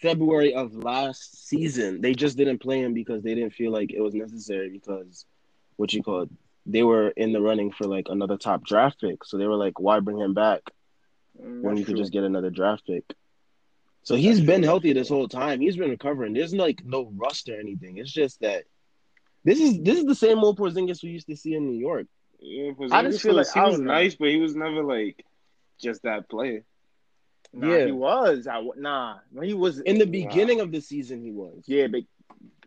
February 0.00 0.54
of 0.54 0.74
last 0.74 1.48
season. 1.48 2.00
They 2.00 2.14
just 2.14 2.36
didn't 2.36 2.58
play 2.58 2.80
him 2.80 2.94
because 2.94 3.22
they 3.22 3.34
didn't 3.34 3.54
feel 3.54 3.72
like 3.72 3.92
it 3.92 4.00
was 4.00 4.14
necessary 4.14 4.70
because 4.70 5.26
what 5.76 5.92
you 5.92 6.02
call 6.02 6.22
it, 6.22 6.30
they 6.66 6.82
were 6.82 7.08
in 7.10 7.32
the 7.32 7.40
running 7.40 7.72
for 7.72 7.84
like 7.84 8.06
another 8.08 8.36
top 8.36 8.64
draft 8.64 9.00
pick. 9.00 9.24
So 9.24 9.38
they 9.38 9.46
were 9.46 9.56
like, 9.56 9.78
why 9.80 10.00
bring 10.00 10.18
him 10.18 10.34
back 10.34 10.60
when 11.34 11.76
you 11.76 11.84
could 11.84 11.96
just 11.96 12.12
get 12.12 12.24
another 12.24 12.50
draft 12.50 12.86
pick? 12.86 13.04
So 14.02 14.14
he's 14.14 14.36
That's 14.38 14.46
been 14.46 14.60
true, 14.62 14.68
healthy 14.68 14.92
this 14.92 15.08
whole 15.08 15.28
time. 15.28 15.60
He's 15.60 15.76
been 15.76 15.90
recovering. 15.90 16.32
There's 16.32 16.54
like 16.54 16.82
no 16.84 17.10
rust 17.16 17.48
or 17.48 17.58
anything. 17.58 17.98
It's 17.98 18.12
just 18.12 18.40
that 18.40 18.64
this 19.44 19.60
is 19.60 19.80
this 19.80 19.98
is 19.98 20.04
the 20.04 20.14
same 20.14 20.38
old 20.38 20.58
Porzingis 20.58 21.02
we 21.02 21.10
used 21.10 21.26
to 21.28 21.36
see 21.36 21.54
in 21.54 21.66
New 21.66 21.78
York. 21.78 22.06
Yeah, 22.40 22.72
I 22.92 23.02
just 23.02 23.20
feel 23.20 23.34
like- 23.34 23.52
he 23.52 23.60
I 23.60 23.66
was 23.66 23.80
nice, 23.80 24.14
but 24.14 24.28
he 24.28 24.36
was 24.36 24.54
never 24.54 24.82
like 24.84 25.24
just 25.80 26.02
that 26.04 26.28
player. 26.28 26.64
Nah, 27.52 27.66
Yeah. 27.74 27.86
he 27.86 27.92
was. 27.92 28.46
I, 28.46 28.62
nah, 28.76 29.16
when 29.32 29.46
he 29.48 29.54
was 29.54 29.80
In 29.80 29.98
the 29.98 30.06
beginning 30.06 30.60
of 30.60 30.70
the 30.72 30.80
season, 30.80 31.22
he 31.22 31.30
was. 31.32 31.62
Yeah, 31.66 31.86
but 31.88 32.02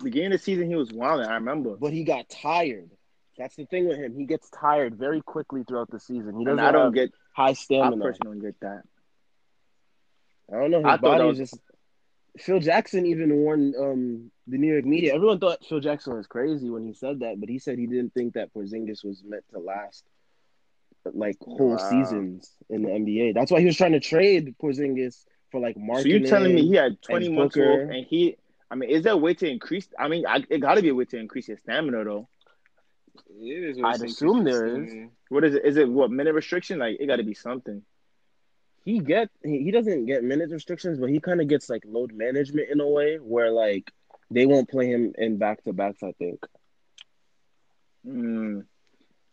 beginning 0.03 0.33
of 0.33 0.39
the 0.39 0.43
season 0.43 0.67
he 0.69 0.75
was 0.75 0.91
wild. 0.91 1.21
I 1.25 1.35
remember. 1.35 1.75
But 1.77 1.93
he 1.93 2.03
got 2.03 2.29
tired. 2.29 2.89
That's 3.37 3.55
the 3.55 3.65
thing 3.65 3.87
with 3.87 3.97
him. 3.97 4.15
He 4.15 4.25
gets 4.25 4.49
tired 4.49 4.95
very 4.95 5.21
quickly 5.21 5.63
throughout 5.67 5.89
the 5.89 5.99
season. 5.99 6.37
He 6.37 6.43
doesn't 6.45 6.59
and 6.59 6.67
I 6.67 6.71
don't 6.71 6.93
get. 6.93 7.11
high 7.33 7.53
stamina. 7.53 8.03
I 8.03 8.07
personally 8.07 8.39
don't 8.39 8.45
get 8.45 8.59
that. 8.61 8.83
I 10.51 10.59
don't 10.59 10.71
know. 10.71 10.79
His 10.79 10.85
I 10.85 10.91
thought 10.91 11.01
body 11.01 11.23
was 11.25 11.39
was- 11.39 11.51
just. 11.51 11.61
Phil 12.37 12.59
Jackson 12.61 13.05
even 13.05 13.35
warned 13.35 13.75
um, 13.75 14.31
the 14.47 14.57
New 14.57 14.71
York 14.71 14.85
media. 14.85 15.13
Everyone 15.13 15.37
thought 15.37 15.65
Phil 15.65 15.81
Jackson 15.81 16.15
was 16.15 16.27
crazy 16.27 16.69
when 16.69 16.81
he 16.85 16.93
said 16.93 17.19
that, 17.19 17.39
but 17.41 17.49
he 17.49 17.59
said 17.59 17.77
he 17.77 17.87
didn't 17.87 18.13
think 18.13 18.35
that 18.35 18.53
Porzingis 18.53 19.03
was 19.03 19.21
meant 19.25 19.43
to 19.51 19.59
last 19.59 20.05
like 21.05 21.37
whole 21.41 21.77
Wow. 21.77 21.77
seasons 21.77 22.55
in 22.69 22.83
the 22.83 22.89
NBA. 22.91 23.33
That's 23.33 23.51
why 23.51 23.59
he 23.59 23.65
was 23.65 23.77
trying 23.77 23.93
to 23.93 23.99
trade 23.99 24.55
Porzingis 24.61 25.25
for 25.51 25.59
like 25.59 25.75
So 25.75 25.81
marketing. 25.85 26.09
you 26.09 26.19
telling 26.21 26.53
me 26.53 26.65
he 26.67 26.75
had 26.75 27.01
20 27.01 27.27
and 27.27 27.35
months 27.35 27.57
Booker. 27.57 27.61
off 27.61 27.81
and 27.89 28.05
he? 28.05 28.37
I 28.69 28.75
mean, 28.75 28.89
is 28.89 29.03
there 29.03 29.13
a 29.13 29.17
way 29.17 29.33
to 29.35 29.47
increase? 29.49 29.87
I 29.99 30.07
mean, 30.07 30.25
I, 30.27 30.43
it 30.49 30.59
got 30.59 30.75
to 30.75 30.81
be 30.81 30.89
a 30.89 30.95
way 30.95 31.05
to 31.05 31.17
increase 31.17 31.47
his 31.47 31.59
stamina 31.59 32.03
though. 32.05 32.29
It 33.41 33.63
is 33.63 33.77
I'd 33.83 34.01
assume 34.01 34.43
there 34.43 34.83
is. 34.83 34.93
What 35.29 35.43
is 35.43 35.55
it? 35.55 35.65
Is 35.65 35.77
it 35.77 35.89
what 35.89 36.11
minute 36.11 36.33
restriction? 36.33 36.79
Like 36.79 36.97
it 36.99 37.07
got 37.07 37.17
to 37.17 37.23
be 37.23 37.33
something. 37.33 37.83
he 38.85 38.99
get 38.99 39.29
he, 39.43 39.63
he 39.63 39.71
doesn't 39.71 40.05
get 40.05 40.23
minutes 40.23 40.53
restrictions, 40.53 40.99
but 40.99 41.09
he 41.09 41.19
kind 41.19 41.41
of 41.41 41.47
gets 41.47 41.69
like 41.69 41.83
load 41.85 42.13
management 42.13 42.69
in 42.69 42.79
a 42.79 42.87
way 42.87 43.17
where 43.17 43.51
like 43.51 43.91
they 44.31 44.45
won't 44.45 44.69
play 44.69 44.87
him 44.87 45.13
in 45.17 45.37
back 45.37 45.63
to 45.63 45.73
backs. 45.73 46.03
I 46.03 46.13
think. 46.13 46.39
Mm. 48.05 48.65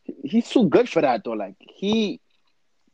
He- 0.08 0.28
He's 0.28 0.50
too 0.50 0.68
good 0.68 0.88
for 0.88 1.02
that 1.02 1.22
though. 1.24 1.32
Like 1.32 1.56
he, 1.60 2.20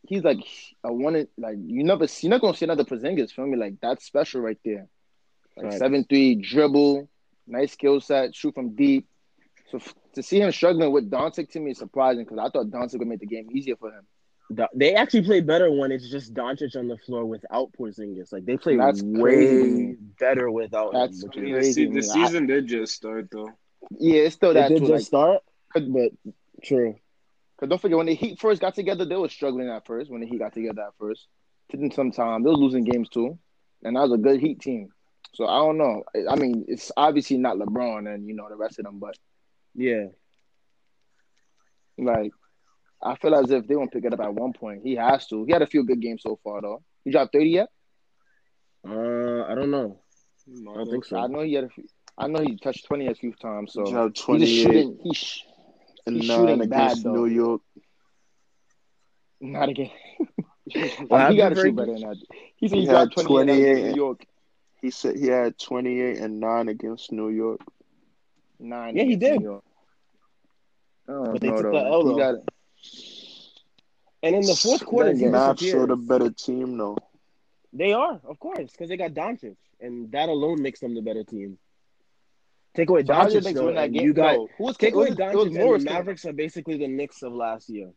he's 0.03 0.23
like 0.25 0.39
I 0.85 0.91
wanted 0.91 1.29
like 1.39 1.57
you 1.65 1.85
never 1.85 2.07
see 2.07 2.27
you're 2.27 2.33
not 2.37 2.43
gonna 2.43 2.57
see 2.57 2.67
another 2.67 2.85
Porzingis 2.85 3.33
feel 3.33 3.47
me 3.47 3.57
like 3.57 3.75
that's 3.81 4.05
special 4.05 4.43
right 4.43 4.59
there. 4.65 4.89
Like 5.57 5.67
Facts. 5.67 5.79
seven 5.79 6.05
three 6.05 6.35
dribble, 6.35 7.09
nice 7.47 7.73
skill 7.73 8.01
set, 8.01 8.35
shoot 8.35 8.55
from 8.55 8.75
deep. 8.75 9.07
So 9.71 9.79
f- 9.79 9.95
to 10.15 10.23
see 10.23 10.41
him 10.41 10.53
struggling 10.53 10.93
with 10.93 11.11
Doncic 11.11 11.51
to 11.53 11.61
me 11.61 11.71
is 11.73 11.79
surprising 11.79 12.25
because 12.25 12.39
I 12.39 12.51
thought 12.51 12.67
Doncic 12.67 12.99
would 12.99 13.09
make 13.09 13.21
the 13.21 13.27
game 13.27 13.49
easier 13.53 13.77
for 13.77 13.91
him. 13.91 14.07
They 14.75 14.95
actually 14.95 15.23
play 15.25 15.41
better 15.41 15.71
when 15.73 15.91
it's 15.91 16.11
just 16.11 16.35
Doncic 16.35 16.77
on 16.77 16.87
the 16.89 16.99
floor 16.99 17.25
without 17.25 17.73
Porzingis. 17.73 18.33
Like 18.33 18.45
they 18.45 18.57
play 18.59 18.77
That's 18.77 19.03
way 19.03 19.23
crazy. 19.23 19.97
better 20.21 20.51
without 20.51 20.93
That's 20.93 21.23
him. 21.23 21.31
Which 21.31 21.39
I 21.39 21.41
is, 21.41 21.45
mean, 21.45 21.55
the, 21.55 21.61
Crazy, 21.61 21.85
the 21.87 21.93
man. 21.95 22.03
season 22.03 22.47
did 22.47 22.67
just 22.67 22.95
start 22.95 23.29
though. 23.33 23.51
Yeah, 23.99 24.23
it's 24.23 24.35
still 24.35 24.51
it 24.51 24.55
that 24.55 24.69
did 24.69 24.81
too. 24.81 24.87
just 24.87 24.91
Like, 24.91 25.03
start, 25.03 25.43
but 25.75 26.13
true. 26.63 26.97
Cause 27.59 27.69
don't 27.69 27.81
forget 27.81 27.97
when 27.97 28.07
the 28.07 28.15
Heat 28.15 28.41
first 28.41 28.61
got 28.61 28.75
together, 28.75 29.05
they 29.05 29.17
were 29.17 29.29
struggling 29.29 29.69
at 29.69 29.87
first. 29.87 30.11
When 30.11 30.21
the 30.21 30.27
Heat 30.27 30.39
got 30.39 30.53
together 30.53 30.83
at 30.83 30.95
first, 30.99 31.29
took 31.71 31.81
them 31.81 31.91
some 31.93 32.11
time. 32.11 32.43
They 32.43 32.51
were 32.51 32.57
losing 32.57 32.85
games 32.85 33.09
too, 33.09 33.39
and 33.83 33.97
that 33.97 34.01
was 34.03 34.13
a 34.13 34.19
good 34.19 34.41
Heat 34.41 34.61
team. 34.61 34.89
So 35.35 35.47
I 35.47 35.59
don't 35.59 35.79
know. 35.79 36.03
I- 36.15 36.33
I 36.33 36.37
mean, 36.37 36.65
it's 36.69 36.91
obviously 36.97 37.39
not 37.39 37.57
LeBron 37.57 38.13
and 38.13 38.27
you 38.27 38.35
know 38.35 38.49
the 38.49 38.57
rest 38.57 38.79
of 38.79 38.85
them, 38.85 38.99
but 38.99 39.17
Yeah, 39.75 40.07
like 41.99 42.33
I 43.03 43.17
feel 43.17 43.35
as 43.35 43.51
if 43.51 43.67
they 43.67 43.77
won't 43.77 43.93
pick 43.93 44.05
it 44.05 44.13
up 44.13 44.21
at 44.21 44.35
one 44.35 44.53
point. 44.53 44.83
He 44.83 44.95
has 44.97 45.27
to. 45.29 45.45
He 45.45 45.53
had 45.53 45.63
a 45.63 45.67
few 45.67 45.85
good 45.85 46.01
games 46.01 46.23
so 46.23 46.39
far 46.43 46.61
though. 46.61 46.83
He 47.05 47.11
dropped 47.11 47.33
thirty 47.33 47.51
yet? 47.51 47.69
Uh, 48.87 49.45
I 49.45 49.55
don't 49.55 49.71
know. 49.71 50.01
I 50.71 50.75
don't 50.75 50.91
think 50.91 51.05
so. 51.05 51.17
I 51.17 51.27
know 51.27 51.41
he 51.41 51.55
had 51.55 51.65
a 51.65 51.69
few. 51.69 51.85
I 52.17 52.27
know 52.29 52.41
he 52.43 52.57
touched 52.57 52.87
twenty 52.87 53.07
a 53.09 53.15
few 53.15 53.33
times. 53.35 53.73
So 53.73 53.85
Dropped 53.85 54.17
he's 54.27 54.41
just 54.41 54.55
28 54.55 54.63
shooting. 54.63 54.99
He's 55.03 55.17
sh- 55.17 55.43
and 55.47 55.54
he's 56.13 56.25
nine 56.25 56.29
shooting 56.29 56.61
against 56.61 57.05
bad. 57.05 57.05
New 57.05 57.27
York. 57.27 57.63
not 59.41 59.69
again. 59.69 59.91
What 61.09 61.23
he 61.23 61.37
got 61.37 61.51
to 61.51 61.57
shoot 61.57 61.75
better 61.77 61.93
than 61.93 62.03
that. 62.03 62.19
He 62.57 62.69
said 62.69 62.79
he 62.79 62.83
He 62.83 62.87
dropped 62.87 63.11
had 63.11 63.13
twenty 63.13 63.39
eight 63.39 63.49
28 63.49 63.51
against 63.51 63.77
New 63.83 63.91
York. 63.93 64.25
He 64.81 64.91
said 64.91 65.17
he 65.17 65.27
had 65.27 65.59
28 65.59 66.19
and 66.19 66.41
nine 66.41 66.69
against 66.69 67.13
New 67.13 67.29
York. 67.31 67.61
Nine. 68.59 68.97
Yeah, 68.97 69.05
he 69.05 69.17
did. 69.17 69.41
New 69.41 69.43
York. 69.43 69.65
I 71.09 71.13
But 71.31 71.41
they 71.41 71.49
know, 71.49 71.57
took 71.57 71.71
though. 71.71 71.71
the 71.71 71.85
L, 71.85 72.05
He 72.05 72.15
though. 72.15 72.17
got- 72.17 72.35
And 74.23 74.35
in 74.35 74.47
the 74.47 74.57
fourth 74.57 74.85
quarter, 74.85 75.13
he 75.13 75.25
Mavs 75.25 75.59
disappeared. 75.59 75.73
showed 75.73 75.91
a 75.91 75.97
better 75.97 76.31
team 76.31 76.77
though. 76.79 76.99
They 77.73 77.93
are, 77.93 78.21
of 78.25 78.39
course, 78.39 78.71
because 78.73 78.89
they 78.89 78.97
got 78.97 79.13
Doncic, 79.15 79.57
and 79.81 80.11
that 80.13 80.29
alone 80.29 80.63
makes 80.63 80.81
them 80.81 80.95
the 80.95 81.03
better 81.03 81.25
team. 81.25 81.59
Take 82.75 82.91
away 82.91 83.03
So 83.05 83.07
Doncic, 83.15 83.53
though, 83.53 83.67
win 83.67 83.75
that 83.77 83.85
and 83.87 83.95
game? 83.95 84.03
you 84.05 84.13
got 84.13 84.37
No, 84.37 84.49
who 84.59 84.65
was 84.65 84.77
take 84.77 84.95
it 84.95 84.97
away 84.97 85.09
it 85.31 85.37
was 85.37 85.51
Doncic, 85.51 85.53
Morris. 85.53 85.85
and 85.85 85.87
the 85.87 85.91
Mavericks 85.93 86.25
are 86.25 86.33
basically 86.33 86.77
the 86.79 86.89
Knicks 86.89 87.23
of 87.23 87.33
last 87.33 87.69
year. 87.69 87.93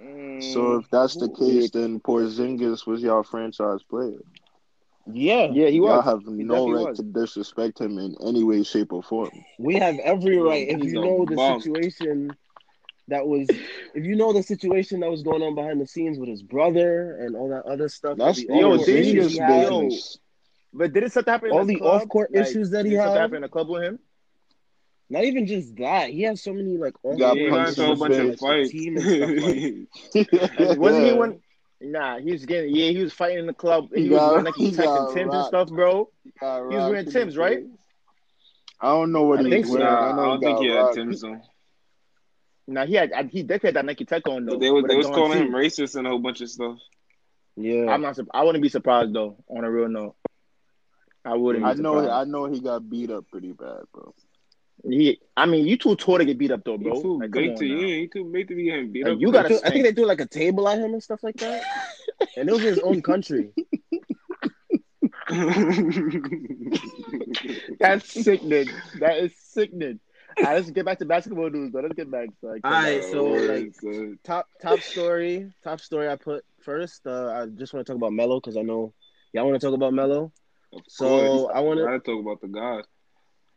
Mm, 0.00 0.42
So 0.42 0.76
if 0.76 0.88
that's 0.90 1.16
the 1.16 1.28
case, 1.28 1.70
then 1.70 2.00
Porzingis 2.00 2.86
was 2.86 3.02
y'all 3.02 3.22
franchise 3.22 3.82
player. 3.82 4.20
Yeah, 5.06 5.46
yeah, 5.52 5.68
he 5.68 5.80
Y'all 5.80 6.02
was. 6.02 6.04
have 6.04 6.24
no 6.26 6.66
definitely 6.66 6.72
right 6.72 6.90
was. 6.90 6.96
to 6.96 7.02
disrespect 7.02 7.80
him 7.80 7.98
in 7.98 8.16
any 8.24 8.44
way, 8.44 8.62
shape, 8.62 8.92
or 8.92 9.02
form. 9.02 9.30
we 9.58 9.74
have 9.76 9.98
every 9.98 10.38
right. 10.38 10.68
If 10.68 10.82
He's 10.82 10.92
you 10.92 11.00
know 11.00 11.24
the 11.26 11.34
bum. 11.36 11.60
situation 11.60 12.36
that 13.08 13.26
was, 13.26 13.48
if 13.94 14.04
you 14.04 14.14
know 14.16 14.32
the 14.32 14.42
situation 14.42 15.00
that 15.00 15.10
was 15.10 15.22
going 15.22 15.42
on 15.42 15.54
behind 15.54 15.80
the 15.80 15.86
scenes 15.86 16.18
with 16.18 16.28
his 16.28 16.42
brother 16.42 17.16
and 17.18 17.34
all 17.36 17.48
that 17.48 17.64
other 17.66 17.88
stuff, 17.88 18.18
That's 18.18 18.44
the 18.44 18.54
Yo, 18.54 18.72
off-court 18.72 18.88
Porzingis 18.88 19.30
he 19.30 19.36
had, 19.38 19.68
business. 19.70 20.18
But 20.72 20.92
did 20.92 21.02
it 21.02 21.12
something 21.12 21.32
happen 21.32 21.50
All 21.50 21.64
the 21.64 21.74
the 21.74 21.80
club? 21.80 22.02
off-court 22.02 22.30
Like, 22.32 22.46
issues 22.46 22.70
that 22.70 22.84
he 22.84 22.92
did 22.92 22.98
something 22.98 23.12
had? 23.14 23.20
happen 23.22 23.36
in 23.36 23.42
the 23.42 23.48
club 23.48 23.68
with 23.68 23.82
him? 23.82 23.98
Not 25.12 25.24
even 25.24 25.46
just 25.46 25.74
that, 25.76 26.10
he 26.10 26.22
has 26.22 26.40
so 26.40 26.52
many 26.52 26.76
like 26.78 26.94
off 27.02 27.18
got 27.18 27.36
Yeah, 27.36 27.44
he 27.44 27.50
got 27.50 27.68
into 27.70 27.90
a 27.90 27.96
bunch 27.96 28.14
of 28.14 28.38
fights. 28.38 28.70
team 28.70 28.96
and 28.96 29.04
stuff 30.14 30.54
like. 30.54 30.78
Wasn't 30.78 31.04
he 31.04 31.12
when? 31.12 31.40
Nah, 31.80 32.18
he 32.20 32.30
was 32.30 32.44
getting. 32.46 32.76
Yeah, 32.76 32.90
he 32.90 32.98
was 33.02 33.12
fighting 33.12 33.38
in 33.38 33.46
the 33.46 33.54
club. 33.54 33.88
He, 33.92 34.02
He 34.02 34.08
was 34.10 34.18
got- 34.20 34.28
wearing 34.30 34.44
Nike 34.44 34.66
he 34.66 34.72
Tech 34.72 34.86
and 34.86 35.08
Tims 35.16 35.34
and 35.34 35.44
stuff, 35.46 35.68
bro. 35.70 36.10
Got 36.40 36.70
He 36.70 36.76
was 36.76 36.84
wearing 36.90 37.06
Tims, 37.10 37.36
right? 37.36 37.64
I 38.80 38.88
don't 38.90 39.10
know 39.12 39.24
what 39.24 39.40
I 39.40 39.42
he 39.48 39.58
was 39.58 39.68
wearing. 39.70 39.84
Nah, 39.86 40.06
I 40.06 40.10
I 40.10 40.14
don't 40.14 40.38
he 40.40 40.44
think 40.46 40.58
he 40.60 40.66
had. 40.68 40.92
Tim's 40.92 41.24
on. 41.24 41.42
Nah, 42.68 42.86
he 42.86 42.94
had. 42.94 43.10
He 43.32 43.42
definitely 43.42 43.68
had 43.68 43.74
that 43.76 43.84
Nike 43.86 44.04
Tech 44.04 44.28
on 44.28 44.44
though. 44.44 44.52
But 44.52 44.60
they 44.60 44.70
was 44.70 44.84
they 44.86 44.96
was 44.96 45.06
calling 45.08 45.38
him 45.40 45.50
racist 45.52 45.96
and 45.96 46.06
a 46.06 46.10
whole 46.10 46.18
bunch 46.20 46.40
of 46.40 46.50
stuff. 46.50 46.78
Yeah, 47.56 47.86
I'm 47.90 48.00
not. 48.02 48.16
I 48.32 48.44
wouldn't 48.44 48.62
be 48.62 48.68
surprised 48.68 49.12
though. 49.12 49.42
On 49.48 49.64
a 49.64 49.70
real 49.70 49.88
note, 49.88 50.14
I 51.24 51.34
wouldn't. 51.34 51.64
I 51.64 51.74
know. 51.74 52.00
surprised. 52.00 52.10
I 52.10 52.24
know 52.30 52.46
he 52.46 52.60
got 52.60 52.88
beat 52.88 53.10
up 53.10 53.26
pretty 53.30 53.52
bad, 53.52 53.82
bro. 53.92 54.14
He. 54.82 55.20
I 55.36 55.44
mean, 55.46 55.66
you 55.66 55.76
too 55.76 55.94
tall 55.96 56.18
to 56.18 56.24
get 56.24 56.38
beat 56.38 56.50
up 56.50 56.64
though, 56.64 56.78
He 56.78 56.84
bro. 56.84 57.00
too 57.02 57.18
Like, 57.20 57.30
big 57.30 57.56
to 57.56 57.68
now. 57.68 57.80
yeah, 57.80 57.96
he 57.96 58.06
too 58.08 58.24
big 58.32 58.48
to 58.48 58.54
be 58.54 58.64
getting 58.64 58.90
beat 58.92 59.04
Like, 59.04 59.12
up. 59.14 59.20
you 59.20 59.28
I 59.28 59.32
gotta 59.32 59.48
think- 59.50 59.66
I 59.66 59.70
think 59.70 59.84
they 59.84 59.92
threw 59.92 60.06
like 60.06 60.20
a 60.20 60.26
table 60.26 60.66
at 60.68 60.78
him 60.78 60.92
and 60.94 61.02
stuff 61.02 61.22
like 61.22 61.36
that, 61.36 61.62
and 62.36 62.48
it 62.48 62.52
was 62.52 62.62
his 62.62 62.78
own 62.78 63.02
country. 63.02 63.50
That's 67.78 68.10
sickening. 68.24 68.68
That 68.98 69.18
is 69.18 69.32
sickening. 69.36 70.00
All 70.38 70.44
right, 70.44 70.54
let's 70.54 70.70
get 70.70 70.84
back 70.84 70.98
to 71.00 71.04
basketball 71.04 71.50
news 71.50 71.72
though. 71.72 71.80
Let's 71.80 71.94
get 71.94 72.10
back. 72.10 72.28
To, 72.40 72.46
like, 72.48 72.60
All 72.64 72.70
right, 72.70 73.02
so, 73.04 73.24
like, 73.26 73.74
son. 73.80 74.18
top 74.24 74.46
top 74.62 74.80
story, 74.80 75.52
top 75.62 75.80
story 75.80 76.08
I 76.08 76.16
put 76.16 76.44
first. 76.62 77.06
Uh, 77.06 77.28
I 77.28 77.46
just 77.46 77.72
want 77.74 77.86
to 77.86 77.92
talk 77.92 77.96
about 77.98 78.12
Melo 78.12 78.40
because 78.40 78.56
I 78.56 78.62
know 78.62 78.92
y'all 79.32 79.46
want 79.48 79.60
to 79.60 79.66
talk 79.66 79.74
about 79.74 79.92
Melo. 79.92 80.32
Of 80.72 80.82
So, 80.88 81.06
course. 81.06 81.52
I 81.54 81.60
wanna- 81.60 81.98
talk 82.00 82.20
about 82.20 82.40
the 82.40 82.48
God. 82.48 82.84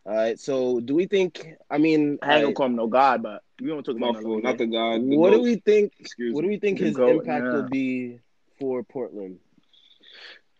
All 0.05 0.13
right, 0.13 0.37
so 0.39 0.81
do 0.81 0.95
we 0.95 1.05
think? 1.05 1.55
I 1.69 1.77
mean, 1.77 2.19
I 2.21 2.35
ain't 2.35 2.43
gonna 2.43 2.53
call 2.53 2.65
him 2.65 2.75
no 2.75 2.87
god, 2.87 3.23
but 3.23 3.41
we 3.61 3.67
don't 3.67 3.83
talk 3.83 3.95
about 3.95 4.15
fault, 4.15 4.25
no 4.25 4.39
not 4.39 4.57
the 4.57 4.65
God. 4.65 5.01
the 5.01 5.15
what 5.15 5.31
do 5.31 5.41
we 5.41 5.55
think? 5.55 5.93
Excuse 5.99 6.33
What 6.33 6.41
do 6.41 6.47
we 6.49 6.57
think 6.57 6.79
his 6.79 6.97
GOAT, 6.97 7.21
impact 7.21 7.45
yeah. 7.45 7.53
will 7.53 7.69
be 7.69 8.19
for 8.59 8.83
Portland? 8.83 9.39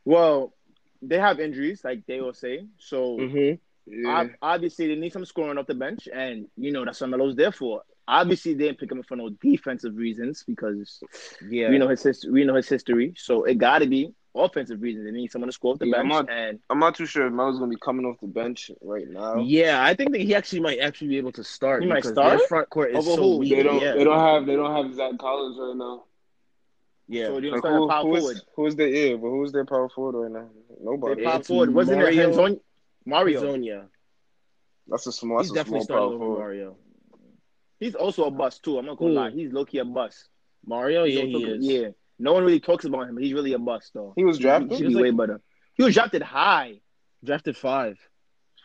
Well, 0.06 0.54
they 1.02 1.20
have 1.20 1.40
injuries, 1.42 1.84
like 1.84 2.06
they 2.06 2.22
will 2.22 2.34
say. 2.34 2.66
So 2.78 3.18
Mm-hmm. 3.18 3.56
Yeah. 3.86 4.28
obviously 4.42 4.88
they 4.88 4.96
need 4.96 5.12
some 5.12 5.26
scoring 5.26 5.58
off 5.58 5.68
the 5.68 5.74
bench, 5.76 6.08
and 6.14 6.48
you 6.56 6.72
know 6.72 6.86
that's 6.86 7.02
what 7.02 7.10
Melo's 7.10 7.36
there 7.36 7.52
for. 7.52 7.84
Obviously, 8.08 8.54
they 8.54 8.66
didn't 8.68 8.80
pick 8.80 8.92
him 8.92 9.00
up 9.00 9.06
for 9.06 9.16
no 9.18 9.30
defensive 9.30 9.96
reasons 9.98 10.44
because 10.48 11.02
Yeah, 11.50 11.70
we 11.70 11.78
know 11.80 11.90
his 11.90 12.02
history. 12.04 12.32
We 12.32 12.46
know 12.46 12.56
his 12.56 12.70
history, 12.70 13.14
so 13.18 13.44
it 13.44 13.58
got 13.58 13.80
to 13.80 13.88
be 13.88 14.14
offensive 14.36 14.82
reasons. 14.82 15.06
They 15.06 15.12
need 15.12 15.32
someone 15.32 15.48
to 15.48 15.54
score 15.54 15.74
off 15.74 15.80
the 15.80 15.88
Yeah, 15.88 15.98
I'm 15.98 16.10
bench, 16.10 16.28
not- 16.28 16.30
and 16.38 16.60
I'm 16.70 16.80
not 16.80 16.96
too 16.96 17.06
sure 17.06 17.28
if 17.28 17.34
Melo's 17.34 17.60
gonna 17.60 17.70
be 17.70 17.78
coming 17.78 18.06
off 18.06 18.20
the 18.20 18.28
bench 18.28 18.72
right 18.82 19.08
now. 19.08 19.38
Yeah, 19.38 19.84
I 19.84 19.94
think 19.94 20.12
that 20.14 20.22
he 20.22 20.34
actually 20.36 20.62
might 20.62 20.80
actually 20.80 21.10
be 21.10 21.18
able 21.18 21.32
to 21.34 21.44
start. 21.44 21.84
He 21.84 21.90
might 21.90 22.04
start? 22.04 22.38
Their 22.40 22.48
front 22.48 22.70
court 22.70 22.96
is 22.96 23.06
so 23.06 23.38
weak. 23.38 23.52
They 23.52 23.64
don't. 23.64 23.82
Yeah, 23.82 23.94
They 23.94 24.04
don't 24.04 24.20
have. 24.20 24.46
They 24.46 24.56
don't 24.56 24.76
have 24.76 24.94
Zach 24.96 25.18
Collins 25.20 25.58
right 25.60 25.76
now. 25.76 26.04
yeah. 27.08 27.28
so 27.28 27.34
Like 27.36 27.64
who, 27.64 27.88
power 27.90 28.04
who's, 28.08 28.20
forward. 28.20 28.38
who's 28.56 28.76
their 28.76 28.88
yeah, 28.88 29.16
but 29.18 29.30
who's 29.30 29.52
their 29.52 29.66
power 29.66 29.90
forward 29.90 30.20
right 30.24 30.32
now? 30.32 30.50
They 30.70 30.76
Nobody. 30.84 31.24
power 31.24 31.40
It's 31.40 31.48
forward. 31.48 31.74
Wasn't 31.74 32.00
it 32.00 32.02
Mario- 32.02 32.60
Mario. 33.06 33.42
Hezonja. 33.42 33.88
That's 34.88 35.06
a 35.08 35.12
small. 35.12 35.40
He's 35.40 35.50
That's 35.50 35.52
a 35.52 35.64
definitely 35.64 35.86
small 35.86 35.98
power 35.98 36.08
starting 36.08 36.16
over 36.16 36.26
forward. 36.26 36.40
Mario. 36.40 36.78
He's 37.80 37.96
also 37.96 38.26
a 38.26 38.32
bust 38.32 38.64
too. 38.64 38.78
I'm 38.80 38.86
not 38.86 38.98
gonna 38.98 39.12
Who? 39.12 39.16
lie. 39.18 39.30
He's 39.32 39.52
low 39.52 39.66
key 39.66 39.78
a 39.80 39.86
bust. 39.86 40.30
Mario, 40.66 41.04
He's 41.04 41.16
yeah, 41.16 41.22
also- 41.24 41.38
he 41.38 41.44
is. 41.46 41.66
Yeah. 41.66 41.88
No 42.24 42.34
one 42.34 42.44
really 42.46 42.60
talks 42.62 42.86
about 42.86 43.08
him, 43.10 43.18
he's 43.18 43.34
really 43.34 43.54
a 43.54 43.60
bust 43.60 43.92
though. 43.94 44.14
He 44.16 44.24
was 44.24 44.40
drafted? 44.40 44.72
He, 44.72 44.76
He 44.78 44.82
should 44.84 44.88
was 44.88 44.96
be 44.96 45.02
way 45.04 45.12
better. 45.12 45.42
He 45.76 45.84
was 45.84 45.94
drafted 45.94 46.22
high, 46.22 46.80
Drafted 47.24 47.56
five 47.58 47.98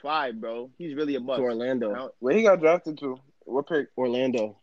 five, 0.02 0.40
bro. 0.40 0.70
He's 0.78 0.94
really 0.94 1.16
a 1.16 1.20
bust. 1.20 1.38
to 1.38 1.42
Orlando. 1.42 1.92
Now- 1.92 2.10
Where 2.20 2.36
he 2.36 2.42
got 2.44 2.60
drafted 2.60 2.98
to? 2.98 3.18
What 3.44 3.66
pick? 3.68 3.88
Orlando. 3.96 4.58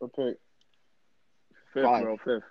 What 0.00 0.12
pick? 0.14 0.36
Fifth, 1.72 1.84
Five. 1.84 2.02
bro, 2.02 2.16
fifth. 2.18 2.42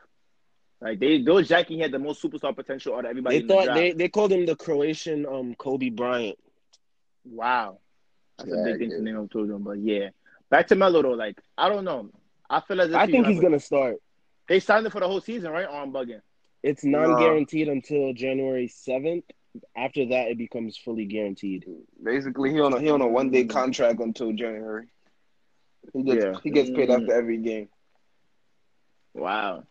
Like 0.82 1.00
they, 1.00 1.22
those 1.22 1.48
Jackie 1.48 1.80
had 1.80 1.92
the 1.92 2.00
most 2.00 2.22
superstar 2.24 2.56
potential 2.56 2.94
out 2.96 3.06
of 3.06 3.10
everybody. 3.10 3.38
They 3.38 3.42
in 3.42 3.48
the 3.48 3.54
thought 3.54 3.64
draft. 3.66 3.78
they, 3.80 3.92
they 3.94 4.10
called 4.10 4.32
him 4.32 4.46
the 4.46 4.56
Croatian 4.56 5.26
um 5.26 5.54
Kobe 5.56 5.90
Bryant. 5.90 6.38
Wow, 7.26 7.80
that's 8.38 8.52
a 8.52 8.64
big 8.64 8.78
thing 8.80 8.90
to 8.92 8.96
yeah. 8.98 9.02
name 9.04 9.20
up 9.20 9.32
to 9.32 9.46
them. 9.48 9.64
But 9.64 9.80
yeah, 9.80 10.10
back 10.50 10.68
to 10.68 10.76
Melo 10.76 11.02
though. 11.02 11.12
Like 11.12 11.40
I 11.58 11.68
don't 11.70 11.84
know. 11.84 12.10
I 12.50 12.62
feel 12.62 12.80
as 12.82 12.90
if 12.90 12.96
I 12.96 13.06
think 13.08 13.26
he's 13.28 13.40
a- 13.40 13.42
gonna 13.42 13.60
start. 13.60 13.98
They 14.48 14.60
signed 14.60 14.86
him 14.86 14.92
for 14.92 15.00
the 15.02 15.08
whole 15.08 15.22
season, 15.22 15.52
right? 15.52 15.66
Or 15.68 15.76
I'm 15.82 15.92
bugging. 15.92 16.22
It's 16.64 16.84
non-guaranteed 16.84 17.68
until 17.68 18.14
January 18.14 18.68
seventh. 18.68 19.26
After 19.76 20.06
that, 20.08 20.28
it 20.30 20.38
becomes 20.38 20.78
fully 20.78 21.06
guaranteed. 21.06 21.66
Basically, 22.04 22.52
he 22.52 22.60
on 22.60 22.74
a, 22.74 22.80
he 22.80 22.90
on 22.90 23.02
a 23.02 23.08
one 23.08 23.32
day 23.32 23.46
contract 23.46 24.00
until 24.00 24.32
January. 24.34 24.88
He 25.94 26.04
gets 26.04 26.24
Yeah. 26.26 26.34
he 26.44 26.50
gets 26.52 26.70
paid 26.70 26.90
Mm. 26.90 27.02
after 27.02 27.14
every 27.14 27.38
game. 27.38 27.70
Wow. 29.14 29.64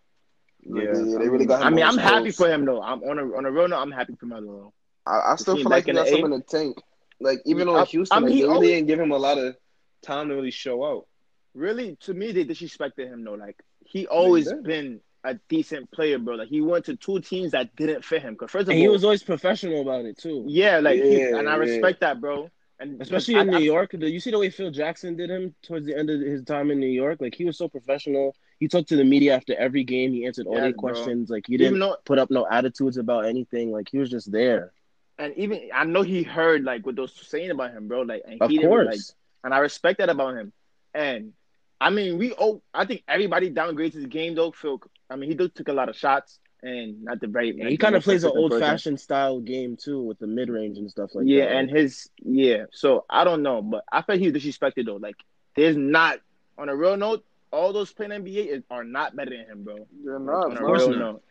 Yeah. 0.62 0.92
they, 0.92 1.02
they 1.02 1.28
really 1.28 1.46
got. 1.46 1.60
Him 1.60 1.66
I 1.66 1.70
mean, 1.70 1.84
I'm 1.84 1.94
his 1.94 2.02
happy 2.02 2.24
toes. 2.26 2.36
for 2.36 2.48
him 2.48 2.64
though. 2.64 2.82
I'm 2.82 3.02
on 3.02 3.18
a 3.18 3.36
on 3.36 3.46
a 3.46 3.50
real 3.50 3.68
note. 3.68 3.78
I'm 3.80 3.92
happy 3.92 4.14
for 4.18 4.26
Melo. 4.26 4.72
I, 5.06 5.32
I 5.32 5.36
still 5.36 5.56
feel 5.56 5.70
like 5.70 5.84
he 5.84 5.90
in 5.90 5.96
got 5.96 6.06
the 6.06 6.10
some 6.10 6.18
eight? 6.20 6.24
in 6.24 6.30
the 6.32 6.40
tank. 6.40 6.78
Like 7.20 7.38
even 7.46 7.68
I- 7.68 7.72
on 7.72 7.86
Houston, 7.86 8.16
I 8.16 8.20
mean, 8.20 8.28
like, 8.30 8.34
he 8.36 8.42
they 8.42 8.48
really 8.48 8.66
didn't 8.68 8.86
give 8.88 8.98
him 9.00 9.12
a 9.12 9.16
lot 9.18 9.38
of 9.38 9.56
time 10.02 10.28
to 10.28 10.34
really 10.34 10.50
show 10.50 10.84
out. 10.84 11.06
Really, 11.54 11.96
to 12.00 12.12
me, 12.14 12.32
they 12.32 12.44
disrespected 12.44 13.06
him 13.08 13.24
though. 13.24 13.34
Like 13.34 13.56
he 13.86 14.06
always 14.06 14.46
did. 14.48 14.62
been 14.62 15.00
a 15.24 15.34
decent 15.48 15.90
player, 15.90 16.18
bro. 16.18 16.36
Like 16.36 16.48
he 16.48 16.60
went 16.60 16.84
to 16.86 16.96
two 16.96 17.20
teams 17.20 17.52
that 17.52 17.74
didn't 17.76 18.04
fit 18.04 18.22
him. 18.22 18.36
Cause 18.36 18.50
first 18.50 18.64
of 18.64 18.68
And 18.70 18.76
all, 18.78 18.82
he 18.82 18.88
was 18.88 19.04
always 19.04 19.22
professional 19.22 19.80
about 19.82 20.04
it 20.04 20.18
too. 20.18 20.44
yeah, 20.46 20.78
like 20.78 21.02
he, 21.02 21.20
and 21.22 21.48
I 21.48 21.52
yeah. 21.52 21.56
respect 21.56 22.00
that, 22.00 22.20
bro. 22.20 22.48
And 22.78 23.00
Especially 23.00 23.36
I- 23.36 23.40
in 23.40 23.48
New 23.48 23.56
I- 23.56 23.60
York. 23.60 23.92
Do 23.98 24.06
you 24.06 24.20
see 24.20 24.30
the 24.30 24.38
way 24.38 24.50
Phil 24.50 24.70
Jackson 24.70 25.16
did 25.16 25.30
him 25.30 25.54
towards 25.62 25.86
the 25.86 25.96
end 25.96 26.10
of 26.10 26.20
his 26.20 26.42
time 26.44 26.70
in 26.70 26.78
New 26.78 26.86
York? 27.02 27.20
Like 27.20 27.34
he 27.34 27.44
was 27.44 27.56
so 27.56 27.68
professional. 27.68 28.36
He 28.60 28.68
talked 28.68 28.88
to 28.90 28.96
the 28.96 29.04
media 29.04 29.34
after 29.34 29.54
every 29.56 29.82
game. 29.82 30.12
He 30.12 30.26
answered 30.26 30.46
all 30.46 30.54
Yes, 30.54 30.62
their 30.62 30.72
questions. 30.74 31.30
Like 31.30 31.44
he 31.46 31.56
didn't 31.56 31.78
though, 31.78 31.96
put 32.04 32.18
up 32.18 32.30
no 32.30 32.46
attitudes 32.48 32.96
about 32.98 33.24
anything. 33.24 33.70
Like 33.72 33.88
he 33.90 33.98
was 33.98 34.10
just 34.10 34.30
there. 34.30 34.72
and 35.18 35.32
even 35.36 35.70
I 35.74 35.84
know 35.84 36.02
he 36.02 36.22
heard 36.22 36.64
like 36.64 36.84
what 36.86 36.96
those 36.96 37.14
saying 37.14 37.50
about 37.50 37.72
him, 37.72 37.88
bro. 37.88 38.02
Like, 38.02 38.22
and 38.28 38.40
Of 38.42 38.50
he 38.50 38.58
didn't, 38.58 38.84
like, 38.86 39.00
and 39.42 39.54
I 39.54 39.58
respect 39.58 39.98
that 39.98 40.10
about 40.10 40.36
him. 40.36 40.52
And 40.92 41.32
I 41.80 41.90
mean, 41.90 42.18
we 42.18 42.34
oh, 42.38 42.62
I 42.72 42.84
think 42.86 43.02
everybody 43.08 43.50
downgrades 43.50 43.94
his 43.94 44.06
game 44.06 44.34
though. 44.34 44.52
Phil, 44.52 44.80
I 45.10 45.16
mean, 45.16 45.28
he 45.30 45.36
did 45.36 45.54
took 45.54 45.68
a 45.68 45.72
lot 45.72 45.88
of 45.88 45.96
shots 45.96 46.38
and 46.62 47.04
not 47.04 47.20
the 47.20 47.26
very. 47.26 47.50
And 47.50 47.60
like, 47.60 47.68
he 47.70 47.76
kind 47.76 47.94
of 47.94 48.02
plays 48.02 48.24
an 48.24 48.32
old 48.34 48.52
person. 48.52 48.66
fashioned 48.66 49.00
style 49.00 49.40
game 49.40 49.76
too 49.76 50.02
with 50.02 50.18
the 50.18 50.26
mid 50.26 50.48
range 50.48 50.78
and 50.78 50.90
stuff 50.90 51.10
like 51.14 51.26
yeah, 51.26 51.44
that. 51.44 51.52
Yeah, 51.52 51.58
and 51.58 51.70
his 51.70 52.10
yeah. 52.22 52.64
So 52.72 53.04
I 53.10 53.24
don't 53.24 53.42
know, 53.42 53.62
but 53.62 53.84
I 53.90 54.02
feel 54.02 54.16
he 54.18 54.30
was 54.30 54.42
disrespected 54.42 54.86
though. 54.86 54.96
Like, 54.96 55.16
there's 55.54 55.76
not 55.76 56.20
on 56.58 56.68
a 56.68 56.76
real 56.76 56.96
note. 56.96 57.24
All 57.52 57.72
those 57.72 57.92
playing 57.92 58.10
NBA 58.10 58.46
is, 58.48 58.62
are 58.70 58.84
not 58.84 59.14
better 59.14 59.30
than 59.30 59.46
him, 59.46 59.64
bro. 59.64 59.86
They're 60.04 60.18
not. 60.18 60.46
on 60.46 60.52
a 60.52 60.54
of 60.54 60.58
bro. 60.58 60.66
course 60.66 60.82
real 60.88 60.90
not. 60.90 60.98
note. 60.98 61.22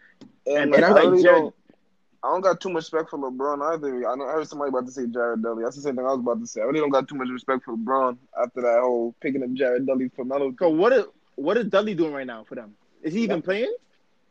And, 0.47 0.57
And 0.57 0.71
like, 0.71 0.83
I 0.83 0.89
like 0.91 1.21
Jared- 1.21 1.23
don't. 1.23 1.55
I 2.25 2.29
don't 2.31 2.41
got 2.41 2.59
too 2.61 2.69
much 2.69 2.81
respect 2.91 3.09
for 3.11 3.19
LeBron 3.19 3.61
either. 3.73 4.07
I 4.09 4.15
know 4.15 4.25
I 4.27 4.33
heard 4.33 4.47
somebody 4.47 4.69
about 4.69 4.85
to 4.87 4.91
say 4.91 5.07
Jared 5.07 5.43
Dudley. 5.43 5.63
That's 5.63 5.75
the 5.77 5.83
same 5.83 5.95
thing 5.95 6.05
I 6.05 6.09
was 6.09 6.19
about 6.21 6.39
to 6.41 6.47
say. 6.47 6.61
I 6.61 6.65
really 6.65 6.79
don't 6.79 6.89
got 6.91 7.07
too 7.07 7.15
much 7.15 7.29
respect 7.29 7.63
for 7.65 7.75
LeBron 7.77 8.17
after 8.41 8.61
that 8.61 8.79
whole 8.81 9.15
picking 9.21 9.43
up 9.43 9.53
Jared 9.53 9.85
Dudley 9.87 10.09
for 10.09 10.25
Melo. 10.25 10.53
So 10.59 10.69
what 10.69 10.93
is 10.93 11.05
what 11.35 11.57
is 11.57 11.65
Dudley 11.67 11.95
doing 11.95 12.13
right 12.13 12.27
now 12.27 12.43
for 12.43 12.55
them? 12.55 12.77
Is 13.01 13.13
he 13.13 13.23
even 13.23 13.41
playing? 13.41 13.73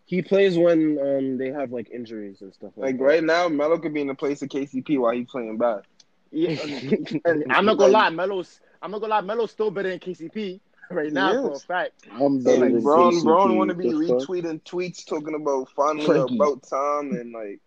He 0.06 0.22
plays 0.22 0.56
when 0.58 0.98
um 0.98 1.38
they 1.38 1.50
have 1.50 1.72
like 1.72 1.90
injuries 1.90 2.40
and 2.42 2.52
stuff 2.54 2.72
like, 2.76 2.92
Like 2.92 2.98
that. 2.98 3.04
right 3.04 3.24
now, 3.24 3.48
Melo 3.48 3.78
could 3.78 3.94
be 3.94 4.00
in 4.02 4.08
the 4.08 4.14
place 4.14 4.42
of 4.42 4.48
KCP 4.48 4.98
while 4.98 5.12
he's 5.14 5.30
playing 5.30 5.58
bad. 5.58 5.82
Yeah, 6.30 6.56
I'm 7.50 7.64
not 7.66 7.78
gonna 7.78 7.92
lie, 7.92 8.10
Melo's. 8.10 8.60
I'm 8.82 8.90
not 8.90 9.00
gonna 9.00 9.10
lie, 9.12 9.20
Melo's 9.20 9.50
still 9.52 9.70
better 9.70 9.88
than 9.90 9.98
KCP 10.00 10.60
right 10.90 11.12
now 11.12 11.34
for 11.36 11.56
a 11.56 11.60
fact. 11.60 12.08
I'm 12.10 12.42
So, 12.42 12.54
better 12.54 12.56
like 12.56 12.72
than 12.72 12.82
Brown, 12.82 13.22
KCP. 13.22 13.22
Brown 13.22 13.56
want 13.56 13.70
to 13.70 13.74
be 13.76 13.86
The 13.86 13.92
fuck? 13.92 14.28
retweeting 14.28 14.62
tweets 14.62 15.04
talking 15.06 15.34
about 15.34 15.68
finally 15.76 16.16
Frankie. 16.16 16.36
about 16.36 16.62
time 16.68 17.12
and 17.12 17.32
like 17.32 17.60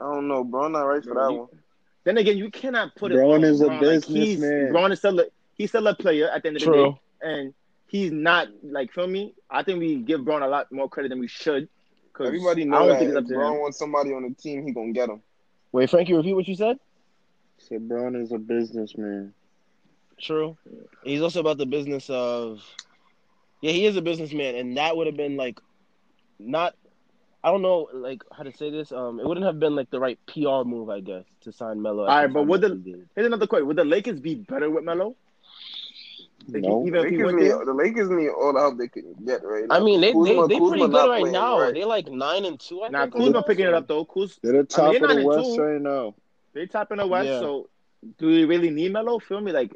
I 0.00 0.04
don't 0.04 0.28
know, 0.28 0.44
Brown 0.44 0.72
not 0.72 0.82
right 0.82 1.02
for 1.02 1.14
Bro, 1.14 1.24
that 1.26 1.32
you- 1.32 1.38
one. 1.40 1.48
Then 2.04 2.18
again, 2.18 2.36
you 2.38 2.50
cannot 2.52 2.94
put 2.94 3.10
it. 3.10 3.16
Bron 3.16 3.42
is 3.42 3.60
a 3.62 3.66
Bron. 3.66 3.82
Like, 3.82 4.04
he's, 4.04 4.38
businessman. 4.38 4.70
Bron 4.72 4.92
is 4.92 4.98
still 5.00 5.18
a, 5.18 5.24
he's 5.54 5.70
still 5.70 5.86
a 5.88 5.94
player 5.94 6.28
at 6.30 6.42
the 6.42 6.48
end 6.48 6.56
of 6.58 6.62
the 6.62 6.72
day, 6.72 7.00
and 7.20 7.54
he's 7.88 8.12
not 8.12 8.46
like 8.62 8.92
feel 8.92 9.08
me. 9.08 9.34
I 9.50 9.64
think 9.64 9.80
we 9.80 9.96
give 9.96 10.24
Bron 10.24 10.42
a 10.44 10.46
lot 10.48 10.70
more 10.70 10.88
credit 10.88 11.08
than 11.08 11.18
we 11.18 11.26
should. 11.26 11.68
'cause 12.12 12.28
Everybody 12.28 12.64
knows 12.64 12.92
that 12.92 12.98
think 13.00 13.10
if 13.10 13.16
up 13.16 13.26
to 13.26 13.36
wants 13.36 13.76
somebody 13.78 14.12
on 14.12 14.22
the 14.22 14.34
team, 14.40 14.64
he 14.64 14.72
gonna 14.72 14.92
get 14.92 15.08
him. 15.10 15.20
Wait, 15.72 15.90
Frankie, 15.90 16.14
repeat 16.14 16.34
what 16.34 16.46
you 16.46 16.54
said. 16.54 16.78
Said 17.58 17.88
Brown 17.88 18.14
is 18.14 18.30
a 18.32 18.38
businessman. 18.38 19.34
True. 20.18 20.56
He's 21.02 21.20
also 21.20 21.40
about 21.40 21.58
the 21.58 21.66
business 21.66 22.08
of. 22.08 22.62
Yeah, 23.62 23.72
he 23.72 23.84
is 23.84 23.96
a 23.96 24.02
businessman, 24.02 24.54
and 24.54 24.76
that 24.76 24.96
would 24.96 25.06
have 25.08 25.16
been 25.16 25.36
like, 25.36 25.58
not. 26.38 26.74
I 27.44 27.50
don't 27.52 27.62
know, 27.62 27.88
like 27.92 28.22
how 28.36 28.42
to 28.42 28.52
say 28.56 28.70
this. 28.70 28.90
Um, 28.92 29.20
it 29.20 29.26
wouldn't 29.26 29.46
have 29.46 29.60
been 29.60 29.76
like 29.76 29.90
the 29.90 30.00
right 30.00 30.18
PR 30.26 30.64
move, 30.64 30.90
I 30.90 31.00
guess, 31.00 31.24
to 31.42 31.52
sign 31.52 31.80
Melo. 31.80 32.04
at 32.04 32.08
All 32.10 32.16
the 32.16 32.22
right, 32.26 32.32
but 32.32 32.46
would 32.48 32.60
the- 32.60 32.68
he 32.70 32.92
did. 32.92 33.08
Here's 33.14 33.26
another 33.26 33.46
question: 33.46 33.66
Would 33.68 33.76
the 33.76 33.84
Lakers 33.84 34.18
be 34.20 34.34
better 34.34 34.68
with 34.68 34.84
Melo? 34.84 35.14
Like, 36.48 36.62
No. 36.62 36.86
even 36.86 37.04
if 37.06 37.10
Lakers 37.12 37.34
need, 37.34 37.50
the 37.66 37.72
Lakers 37.74 38.08
need 38.10 38.28
all 38.28 38.52
the 38.52 38.60
help 38.60 38.78
they 38.78 38.86
can 38.88 39.14
get 39.24 39.42
right 39.44 39.66
now. 39.66 39.74
I 39.76 39.80
mean, 39.80 40.00
they 40.00 40.12
Kuzma- 40.12 40.24
they 40.24 40.54
they 40.54 40.58
Kuzma 40.60 40.68
pretty 40.70 40.86
good 40.92 41.08
right 41.08 41.20
playing 41.20 41.32
now. 41.32 41.60
right. 41.60 41.74
They 41.74 41.84
like 41.84 42.08
nine 42.08 42.44
and 42.44 42.58
two. 42.60 42.82
I 42.84 42.88
Nah, 42.88 43.02
think. 43.02 43.14
Kuzma 43.14 43.32
right 43.38 43.46
picking 43.46 43.64
now, 43.64 43.70
it 43.72 43.74
up 43.74 43.88
though. 43.88 44.04
Kuz, 44.04 44.38
They're 44.42 44.52
the 44.52 44.64
top 44.64 44.92
they're 44.92 45.02
of 45.02 45.08
the 45.08 45.14
not 45.14 45.18
in 45.18 45.26
West 45.26 45.54
two. 45.56 45.62
right 45.62 45.80
now. 45.80 46.14
They're 46.52 46.66
top 46.66 46.92
in 46.92 46.98
the 46.98 47.06
West, 47.06 47.28
Yeah. 47.28 47.40
so 47.40 47.68
do 48.18 48.26
we 48.28 48.44
really 48.44 48.70
need 48.70 48.92
Melo? 48.92 49.18
Feel 49.18 49.40
me? 49.40 49.50
Like, 49.52 49.74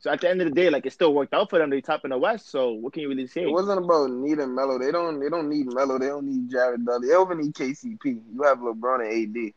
so 0.00 0.10
at 0.10 0.20
the 0.20 0.30
end 0.30 0.40
of 0.40 0.48
the 0.48 0.54
day, 0.54 0.70
like 0.70 0.86
it 0.86 0.92
still 0.92 1.12
worked 1.12 1.34
out 1.34 1.50
for 1.50 1.58
them. 1.58 1.70
They 1.70 1.80
top 1.80 2.04
in 2.04 2.10
the 2.10 2.18
West, 2.18 2.50
so 2.50 2.70
what 2.72 2.92
can 2.92 3.02
you 3.02 3.08
really 3.08 3.26
say? 3.26 3.42
It 3.42 3.50
wasn't 3.50 3.84
about 3.84 4.10
needing 4.10 4.54
Melo. 4.54 4.78
They 4.78 4.92
don't. 4.92 5.18
They 5.18 5.28
don't 5.28 5.48
need 5.48 5.66
Melo. 5.72 5.98
They 5.98 6.06
don't 6.06 6.26
need 6.26 6.50
Jared 6.50 6.86
Dudley. 6.86 7.08
They 7.08 7.14
don't 7.14 7.32
even 7.32 7.44
need 7.46 7.54
KCP. 7.54 8.22
You 8.34 8.42
have 8.44 8.58
LeBron 8.58 9.00
and 9.00 9.36
AD. 9.36 9.52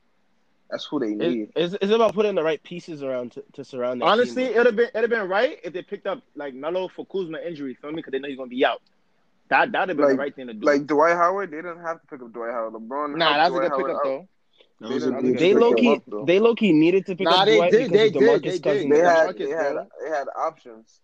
That's 0.71 0.85
who 0.85 0.99
they 0.99 1.13
need. 1.13 1.51
It's, 1.55 1.75
it's 1.81 1.91
about 1.91 2.13
putting 2.13 2.33
the 2.33 2.43
right 2.43 2.63
pieces 2.63 3.03
around 3.03 3.33
to, 3.33 3.43
to 3.53 3.63
surround 3.65 4.01
that. 4.01 4.05
Honestly, 4.05 4.45
team. 4.45 4.53
it'd 4.53 4.65
have 4.67 4.75
been 4.75 4.89
it'd 4.95 5.01
have 5.01 5.09
been 5.09 5.27
right 5.27 5.59
if 5.63 5.73
they 5.73 5.81
picked 5.81 6.07
up 6.07 6.23
like 6.35 6.53
Melo 6.53 6.87
for 6.87 7.05
Kuzma 7.05 7.39
injury, 7.39 7.75
feel 7.75 7.91
me? 7.91 7.97
Because 7.97 8.13
they 8.13 8.19
know 8.19 8.29
he's 8.29 8.37
gonna 8.37 8.49
be 8.49 8.65
out. 8.65 8.81
That 9.49 9.71
that'd 9.73 9.89
have 9.89 9.97
been 9.97 10.05
Like- 10.05 10.15
the 10.15 10.19
right 10.19 10.35
thing 10.35 10.47
to 10.47 10.53
do. 10.53 10.65
Like 10.65 10.87
Dwight 10.87 11.17
Howard, 11.17 11.51
they 11.51 11.57
didn't 11.57 11.81
have 11.81 11.99
to 12.01 12.07
pick 12.07 12.21
up 12.21 12.31
Dwight 12.31 12.51
Howard. 12.51 12.73
LeBron. 12.73 13.17
nah, 13.17 13.33
helped 13.33 13.37
that's 13.37 13.49
a 13.49 13.59
good 13.59 13.69
Howard 13.69 13.85
pickup 13.85 13.95
out. 13.97 14.03
though. 14.05 14.27
That 14.81 14.87
They 14.89 14.93
was 14.95 15.05
a 15.05 15.11
they 15.11 15.31
they 15.33 15.53
low 15.53 15.73
key 15.73 15.95
up, 15.95 16.03
they 16.25 16.39
low 16.39 16.55
key 16.55 16.73
needed 16.73 17.05
to 17.07 17.15
pick 17.15 17.25
Nah, 17.25 17.41
up 17.41 17.45
they 17.45 17.55
Dwight 17.57 17.71
did, 17.71 17.91
because 17.91 17.91
they 17.91 18.07
of 18.07 18.13
did, 18.13 18.43
DeMarcus 18.43 18.43
they 18.43 18.59
did. 18.59 18.63
Cousins. 18.63 18.89
They 18.91 18.99
had. 18.99 19.29
DeMarcus, 19.29 19.37
They 19.37 19.49
had. 19.51 19.87
They 20.03 20.09
had 20.09 20.27
options. 20.35 20.99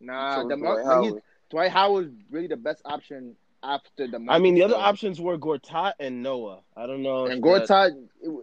Nah, 0.00 0.42
So 0.42 0.48
the 0.48 0.56
Dwight 0.56 0.60
Dwight 0.74 0.84
Howard. 0.84 1.04
Howard. 1.06 1.22
Dwight 1.50 1.70
Howard's 1.70 2.14
really 2.30 2.46
the 2.48 2.56
best 2.56 2.82
option 2.84 3.36
after 3.62 4.06
the. 4.06 4.24
I 4.28 4.38
mean, 4.38 4.54
the 4.54 4.62
other 4.62 4.76
options 4.76 5.20
were 5.20 5.38
Gortat 5.38 5.94
and 5.98 6.22
Noah. 6.22 6.60
I 6.76 6.86
don't 6.86 7.02
know. 7.02 7.26
And 7.26 7.42
Gortat 7.42 7.92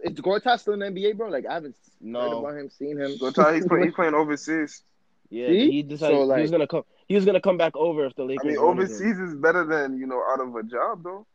is 0.04 0.14
Gortat 0.20 0.60
still 0.60 0.74
in 0.74 0.80
the 0.80 0.86
NBA, 0.86 1.16
bro? 1.16 1.28
Like 1.28 1.46
I 1.46 1.54
haven't 1.54 1.76
heard 2.02 2.32
about 2.32 2.56
him, 2.56 2.68
seen 2.70 2.98
him. 2.98 3.16
Go 3.18 3.30
tell 3.30 3.52
he's 3.54 3.66
playing. 3.66 3.84
He's 3.86 3.94
playing 3.94 4.14
overseas. 4.14 4.82
Yeah, 5.30 5.48
See? 5.48 5.70
he 5.70 5.82
decided 5.82 6.16
So, 6.28 6.34
he 6.34 6.42
was 6.42 6.50
gonna 6.50 6.66
come. 6.66 6.82
He 7.08 7.14
was 7.14 7.24
gonna 7.24 7.40
come 7.40 7.56
back 7.56 7.76
over 7.76 8.06
if 8.06 8.14
the 8.14 8.24
Lakers. 8.24 8.44
I 8.44 8.48
mean, 8.48 8.56
wanted 8.62 8.82
him. 8.90 8.94
overseas 8.94 9.18
is 9.18 9.34
better 9.36 9.64
than 9.64 9.98
you 9.98 10.06
know 10.06 10.22
out 10.28 10.40
of 10.40 10.54
a 10.54 10.62
job 10.62 11.02
though. 11.02 11.26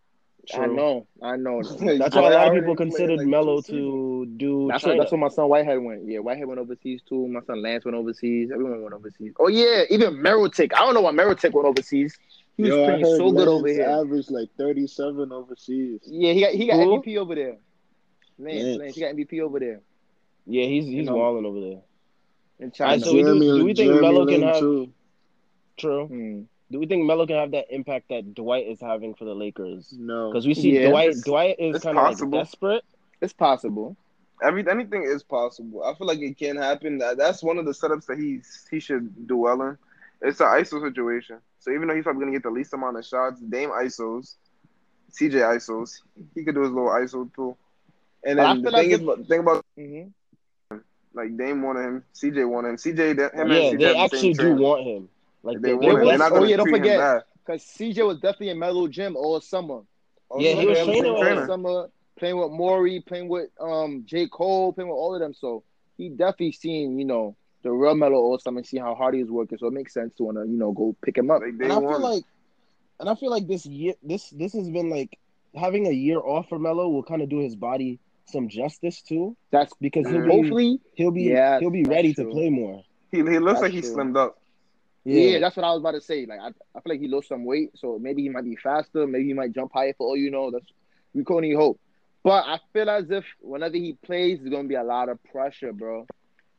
I 0.58 0.66
know, 0.66 1.08
I 1.22 1.36
know. 1.38 1.62
That's 1.98 2.16
why 2.16 2.30
a 2.32 2.34
lot 2.34 2.48
of 2.48 2.54
people 2.54 2.76
considered 2.76 3.20
like, 3.20 3.28
Melo 3.28 3.62
two 3.62 4.26
to 4.26 4.32
do 4.38 4.68
That's 4.70 4.84
what, 4.84 4.98
that's 4.98 5.12
what 5.12 5.20
my 5.20 5.28
son 5.30 5.48
Whitehead 5.50 5.80
went. 5.80 6.08
Yeah, 6.08 6.20
Whitehead 6.20 6.48
went 6.48 6.60
overseas 6.60 7.02
too. 7.08 7.28
My 7.28 7.42
son 7.42 7.62
Lance 7.62 7.86
went 7.86 7.96
overseas. 7.96 8.50
Everyone 8.52 8.82
went 8.82 8.94
overseas. 8.94 9.34
Oh 9.40 9.48
yeah, 9.48 9.84
even 9.90 10.16
Mirotic. 10.16 10.74
I 10.74 10.80
don't 10.80 10.94
know 10.94 11.02
why 11.02 11.12
Mirotic 11.12 11.54
went 11.54 11.68
overseas. 11.68 12.18
He 12.58 12.64
was 12.64 12.72
Yo, 12.72 12.84
I 12.84 12.86
playing 12.88 13.06
heard 13.06 13.18
so 13.18 13.32
good 13.32 13.48
over 13.48 13.68
here. 13.68 13.84
Averaged 13.88 14.32
like 14.32 14.50
37 14.58 15.32
overseas. 15.32 16.02
Yeah, 16.06 16.34
he 16.34 16.42
got 16.42 16.52
he 16.54 16.68
got 16.68 16.76
Who? 16.78 17.02
MVP 17.02 17.18
over 17.18 17.36
there. 17.36 17.58
Lance, 18.40 18.64
Lance. 18.64 18.78
Lance, 18.80 18.96
he 18.96 19.02
got 19.02 19.16
MVP 19.16 19.42
over 19.42 19.60
there 19.60 19.82
yeah, 20.46 20.66
he's 20.66 20.86
he's 20.86 21.06
know. 21.06 21.16
walling 21.16 21.46
over 21.46 21.60
there. 21.60 21.82
in 22.60 22.72
Alright, 22.72 22.74
China. 22.74 23.06
so 23.06 23.14
we 23.14 23.24
do- 23.24 23.40
do 23.40 23.66
we 23.66 23.74
think 23.74 23.78
Jeremy 23.92 24.02
Melo 24.02 24.26
can 24.26 24.40
Lin, 24.40 24.48
have- 24.50 24.60
too. 24.60 24.94
True. 25.78 26.08
Hmm. 26.08 26.42
Do 26.72 26.80
we 26.80 26.86
think 26.86 27.06
Melo 27.06 27.28
can 27.28 27.36
have 27.36 27.52
that 27.52 27.66
impact 27.70 28.10
that 28.10 28.34
Dwight 28.34 28.66
is 28.68 28.80
having 28.80 29.14
for 29.14 29.26
the 29.26 29.36
Lakers? 29.36 29.94
No. 29.98 30.30
Because 30.30 30.48
we 30.48 30.54
see 30.54 30.72
Yeah. 30.72 30.90
Dwight. 30.90 31.22
Dwight 31.22 31.60
is 31.60 31.82
kind 31.84 31.98
of 31.98 32.04
like 32.20 32.32
desperate. 32.32 32.84
It's 33.22 33.34
possible. 33.34 33.98
Every 34.42 34.68
anything 34.68 35.04
is 35.04 35.22
possible. 35.22 35.84
I 35.84 35.94
feel 35.96 36.08
like 36.08 36.20
it 36.20 36.38
can 36.38 36.56
happen. 36.56 36.98
That, 37.00 37.18
that's 37.18 37.44
one 37.44 37.58
of 37.58 37.66
the 37.66 37.72
setups 37.72 38.06
that 38.08 38.18
he's 38.18 38.68
he 38.72 38.80
should 38.80 39.28
do 39.28 39.38
well 39.38 39.62
in. 39.62 39.78
It's 40.22 40.40
an 40.40 40.48
ISO 40.48 40.82
situation. 40.82 41.38
So 41.60 41.72
even 41.72 41.88
though 41.88 41.96
he's 41.96 42.04
probably 42.04 42.22
gonna 42.22 42.32
get 42.32 42.44
the 42.44 42.50
least 42.50 42.74
amount 42.74 42.98
of 42.98 43.06
shots, 43.06 43.40
Dame 43.42 43.70
ISOs, 43.70 44.36
CJ 45.12 45.34
ISOs, 45.58 46.02
he 46.34 46.44
could 46.44 46.56
do 46.56 46.62
his 46.62 46.72
little 46.72 46.90
ISO 46.90 47.32
too. 47.36 47.56
And 48.26 48.40
then 48.40 48.62
the 48.62 48.72
like 48.72 48.82
thing 48.84 48.92
is, 48.92 49.00
if- 49.02 49.06
the 49.18 49.24
thing 49.26 49.40
about 49.42 49.66
hmm 49.78 50.04
like 51.14 51.36
Dame 51.38 51.62
wanted 51.62 51.82
him, 51.84 52.04
CJ 52.16 52.50
wanted 52.50 52.70
him, 52.70 52.76
CJ 52.78 53.18
that 53.18 53.36
him 53.36 53.52
yeah, 53.52 53.58
and 53.70 53.78
CJ 53.78 53.80
they 53.80 53.86
have 53.86 53.96
the 53.96 54.04
actually 54.06 54.34
do 54.34 54.44
training. 54.44 54.60
want 54.60 54.84
him. 54.84 55.10
Like 55.44 55.62
They 55.62 55.70
they, 55.70 55.74
want 55.74 56.00
him. 56.00 56.00
was- 56.02 56.10
They're 56.10 56.18
not 56.18 56.32
oh, 56.32 56.36
gonna 56.36 56.48
yeah, 56.50 56.56
don't 56.58 56.66
treat 56.68 56.76
forget. 56.78 57.24
Because 57.46 57.64
CJ 57.64 58.06
was 58.06 58.18
definitely 58.20 58.50
in 58.50 58.60
Melo 58.60 58.88
Gym 58.88 59.16
all 59.16 59.40
summer. 59.42 59.82
All 60.30 60.42
Yeah, 60.42 60.54
he 60.54 60.66
was 60.66 60.78
they 60.78 60.84
training 60.86 61.12
all 61.12 61.22
with 61.22 61.46
summer, 61.48 61.90
playing 62.18 62.38
with 62.38 62.52
Maury, 62.52 63.02
playing 63.06 63.28
with 63.30 63.50
um 63.60 64.04
J. 64.06 64.28
Cole, 64.28 64.74
playing 64.74 64.90
with 64.90 64.96
all 64.96 65.14
of 65.16 65.22
them. 65.22 65.34
So 65.34 65.64
he 65.98 66.10
definitely 66.10 66.52
seen, 66.54 67.00
you 67.00 67.06
know, 67.06 67.36
the 67.64 67.72
real 67.72 67.96
Melo 67.96 68.16
all 68.16 68.38
summer 68.40 68.60
and 68.60 68.68
see 68.68 68.78
how 68.78 68.96
hard 68.96 69.16
he 69.16 69.22
was 69.22 69.32
working. 69.32 69.58
So 69.58 69.68
it 69.68 69.74
makes 69.74 69.94
sense 69.94 70.16
to 70.16 70.24
want 70.24 70.38
to, 70.38 70.46
you 70.46 70.58
know, 70.58 70.72
go 70.72 70.96
pick 71.04 71.18
him 71.18 71.30
up. 71.32 71.42
Like 71.42 71.54
and 71.62 71.72
I 71.72 71.76
feel 71.80 71.82
want. 71.82 72.02
like, 72.04 72.24
and 73.00 73.10
I 73.10 73.16
feel 73.16 73.30
like 73.32 73.48
this 73.48 73.66
year, 73.66 73.94
this 74.04 74.30
this 74.30 74.54
has 74.54 74.70
been 74.70 74.90
like 74.90 75.18
having 75.56 75.88
a 75.88 75.92
year 75.92 76.20
off 76.20 76.48
for 76.50 76.60
Melo 76.60 76.88
will 76.90 77.04
kind 77.04 77.22
of 77.22 77.30
do 77.30 77.40
his 77.40 77.56
body 77.56 78.00
some 78.28 78.48
justice 78.48 79.02
too, 79.02 79.36
That's 79.52 79.74
because 79.82 80.08
he'll 80.08 80.22
be 80.22 80.30
hopefully, 80.32 80.80
he'll 80.94 81.12
be 81.12 81.24
Yes, 81.24 81.60
he'll 81.60 81.70
be 81.72 81.84
ready 81.84 82.14
true. 82.14 82.26
to 82.26 82.32
play 82.32 82.50
more. 82.50 82.84
he, 83.12 83.18
he 83.18 83.24
looks 83.40 83.60
That's 83.60 83.62
like 83.62 83.72
he 83.74 83.82
true. 83.82 83.90
slimmed 83.96 84.18
up. 84.18 84.41
Yeah. 85.06 85.40
that's 85.40 85.56
what 85.56 85.66
I 85.66 85.72
was 85.72 85.80
about 85.82 85.92
to 85.92 86.02
say. 86.02 86.26
Like 86.26 86.40
I, 86.40 86.48
I 86.48 86.82
feel 86.82 86.94
like 86.94 87.00
he 87.00 87.08
lost 87.08 87.30
some 87.30 87.46
weight, 87.46 87.72
so 87.76 88.00
maybe 88.02 88.22
he 88.24 88.30
might 88.30 88.44
be 88.46 88.56
faster. 88.56 89.08
Maybe 89.08 89.26
he 89.26 89.34
might 89.34 89.54
jump 89.54 89.72
higher 89.74 89.94
for 89.98 90.08
all 90.08 90.18
you 90.18 90.32
know. 90.32 90.52
That's 90.52 90.66
we 91.14 91.24
can 91.24 91.36
only 91.38 91.54
hope. 91.54 91.80
But 92.24 92.46
I 92.46 92.60
feel 92.74 92.90
as 92.90 93.10
if 93.12 93.26
whenever 93.42 93.76
he 93.76 93.94
plays, 94.06 94.40
there's 94.40 94.52
gonna 94.52 94.68
be 94.68 94.76
a 94.76 94.84
lot 94.84 95.10
of 95.10 95.24
pressure, 95.24 95.74
bro. 95.74 96.06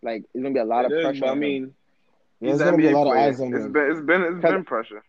Like 0.03 0.25
it's 0.35 0.43
gonna 0.43 0.55
be 0.55 0.61
a 0.61 0.65
lot 0.65 0.85
It 0.85 0.87
of 0.87 0.93
is, 0.93 1.03
pressure. 1.03 1.27
I 1.27 1.35
mean, 1.35 1.75
Yeah, 2.41 2.53
he's 2.53 2.59
there's 2.59 2.61
an 2.61 2.67
gonna 2.67 2.77
be 2.77 2.87
a 2.87 2.91
NBA 2.91 2.93
lot 2.93 3.07
of 3.07 3.13
player. 3.13 3.19
eyes 3.19 3.41
on 3.41 3.53
It's 3.53 3.67
him. 3.67 3.73
been 3.73 3.91
it's 3.91 4.01
been 4.01 4.23
it's 4.23 4.41
been 4.41 4.65
pressure. 4.65 5.05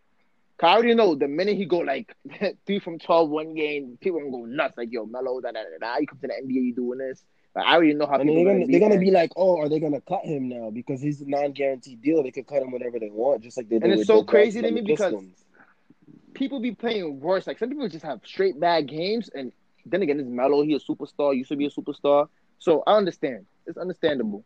'Cause 0.57 0.67
I 0.69 0.73
already 0.73 0.93
know 0.95 1.15
the 1.15 1.27
minute 1.27 1.57
he 1.57 1.65
go 1.65 1.79
like 1.79 2.15
three 2.65 2.79
from 2.79 2.99
12 2.99 3.29
one 3.29 3.55
game, 3.55 3.97
people 3.99 4.19
gonna 4.19 4.31
go 4.31 4.45
nuts. 4.45 4.77
Like, 4.77 4.89
yo, 4.91 5.05
Melo, 5.05 5.41
da 5.41 5.51
da 5.51 5.61
da 5.63 5.77
da. 5.79 5.97
You 5.97 6.07
come 6.07 6.19
to 6.19 6.27
the 6.27 6.33
NBA, 6.37 6.61
you 6.61 6.75
doing 6.75 6.99
this. 6.99 7.23
Like, 7.55 7.65
I 7.65 7.75
already 7.75 7.93
know 7.93 8.07
how 8.07 8.15
And 8.15 8.23
people 8.23 8.43
they're 8.43 8.53
gonna 8.53 8.65
they're 8.67 8.79
gonna 8.79 8.97
be 8.99 9.11
like, 9.11 9.31
oh, 9.35 9.59
are 9.59 9.69
they 9.69 9.79
gonna 9.79 10.01
cut 10.01 10.25
him 10.25 10.49
now 10.49 10.71
because 10.71 11.01
he's 11.01 11.21
a 11.21 11.29
non-guaranteed 11.29 12.01
deal? 12.01 12.23
They 12.23 12.31
could 12.31 12.47
cut 12.47 12.63
him 12.63 12.71
whenever 12.71 12.99
they 12.99 13.09
want, 13.11 13.43
just 13.43 13.57
like 13.57 13.69
they 13.69 13.75
did. 13.77 13.83
And 13.91 13.99
it's 13.99 14.07
so 14.07 14.19
the 14.21 14.25
crazy 14.25 14.59
Bucks 14.59 14.63
to 14.63 14.67
and 14.67 14.75
me 14.75 14.81
the 14.81 14.87
because- 14.87 15.13
Pistons. 15.13 15.45
people 16.33 16.59
be 16.59 16.71
playing 16.71 17.19
worse. 17.19 17.45
Like 17.45 17.59
some 17.59 17.69
people 17.69 17.87
just 17.87 18.05
have 18.05 18.21
straight 18.25 18.59
bad 18.59 18.87
games, 18.87 19.29
and 19.35 19.51
then 19.85 20.01
again, 20.01 20.19
it's 20.19 20.29
Melo. 20.29 20.63
He 20.63 20.73
a 20.73 20.79
superstar. 20.79 21.35
Used 21.35 21.49
to 21.49 21.55
be 21.55 21.65
a 21.65 21.69
superstar. 21.69 22.27
So 22.59 22.83
I 22.87 22.95
understand. 22.95 23.45
It's 23.67 23.77
understandable, 23.77 24.43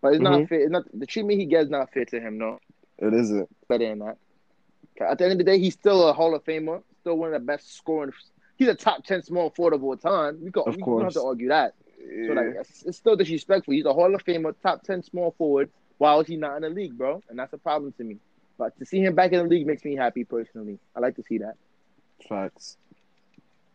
but 0.00 0.14
it's 0.14 0.22
not 0.22 0.40
Mhm. 0.40 0.48
fair. 0.48 0.60
It's 0.60 0.70
not 0.70 0.84
the 0.98 1.06
treatment 1.06 1.38
he 1.38 1.44
gets 1.46 1.66
is 1.66 1.70
not 1.70 1.92
fair 1.92 2.04
to 2.06 2.20
him. 2.20 2.38
No, 2.38 2.58
it 2.98 3.12
isn't. 3.12 3.48
better 3.68 3.86
than 3.88 3.98
that. 4.00 4.16
'Cause 4.98 5.08
At 5.10 5.18
the 5.18 5.24
end 5.24 5.32
of 5.32 5.38
the 5.38 5.44
day, 5.44 5.58
he's 5.58 5.74
still 5.74 6.08
a 6.08 6.12
Hall 6.14 6.34
of 6.34 6.42
Famer. 6.44 6.82
Still 7.00 7.18
one 7.18 7.34
of 7.34 7.40
the 7.40 7.44
best 7.46 7.74
scoring. 7.74 8.12
He's 8.56 8.68
a 8.68 8.74
top 8.74 9.04
ten 9.04 9.22
small 9.22 9.50
forward 9.50 9.74
of 9.74 9.84
all 9.84 9.96
time. 9.96 10.42
We, 10.42 10.50
got, 10.50 10.66
Of 10.66 10.76
we 10.76 10.82
don't 10.82 11.02
have 11.02 11.12
to 11.12 11.22
argue 11.22 11.48
that. 11.48 11.74
So 12.26 12.32
like, 12.32 12.46
it's, 12.60 12.82
it's 12.84 12.98
still 12.98 13.16
disrespectful. 13.16 13.74
He's 13.74 13.84
a 13.86 13.92
Hall 13.92 14.14
of 14.14 14.24
Famer, 14.24 14.54
top 14.62 14.82
ten 14.82 15.02
small 15.02 15.32
forward. 15.38 15.70
While 15.98 16.22
he's 16.22 16.38
not 16.38 16.56
in 16.56 16.62
the 16.62 16.68
league, 16.70 16.96
bro, 16.96 17.22
and 17.28 17.38
that's 17.38 17.52
a 17.54 17.58
problem 17.58 17.92
to 17.94 18.04
me. 18.04 18.18
But 18.58 18.76
to 18.78 18.86
see 18.86 19.00
him 19.00 19.14
back 19.14 19.32
in 19.32 19.42
the 19.42 19.48
league 19.48 19.66
makes 19.66 19.84
me 19.84 19.96
happy 19.96 20.24
personally. 20.24 20.78
I 20.94 21.00
like 21.00 21.16
to 21.16 21.22
see 21.22 21.38
that. 21.38 21.54
Facts. 22.28 22.76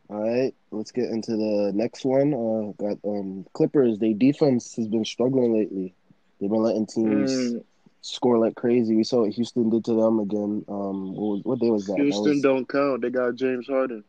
All 0.10 0.20
right, 0.22 0.54
let's 0.72 0.92
get 0.92 1.10
into 1.10 1.32
the 1.38 1.72
next 1.74 2.04
one. 2.06 2.34
Uh, 2.34 2.72
got 2.84 2.98
um 3.06 3.46
Clippers. 3.54 3.98
Their 4.00 4.14
defense 4.14 4.76
has 4.76 4.88
been 4.88 5.06
struggling 5.06 5.54
lately. 5.54 5.96
They've 6.40 6.50
been 6.50 6.62
letting 6.64 6.88
teams 6.88 7.56
Mm, 7.56 7.64
score 8.02 8.38
like 8.38 8.56
crazy. 8.56 8.96
We 8.96 9.04
saw 9.04 9.22
what 9.22 9.34
Houston 9.34 9.70
did 9.70 9.86
to 9.86 9.94
them 9.94 10.20
again. 10.20 10.66
Um, 10.68 11.14
what, 11.16 11.28
was, 11.28 11.42
what 11.44 11.60
day 11.60 11.70
was 11.70 11.88
that? 11.88 11.94
That 11.94 12.04
Houston 12.04 12.16
was, 12.20 12.42
don't 12.42 12.68
count. 12.68 13.02
They 13.02 13.10
got 13.10 13.36
James 13.36 13.68
Harden. 13.68 14.04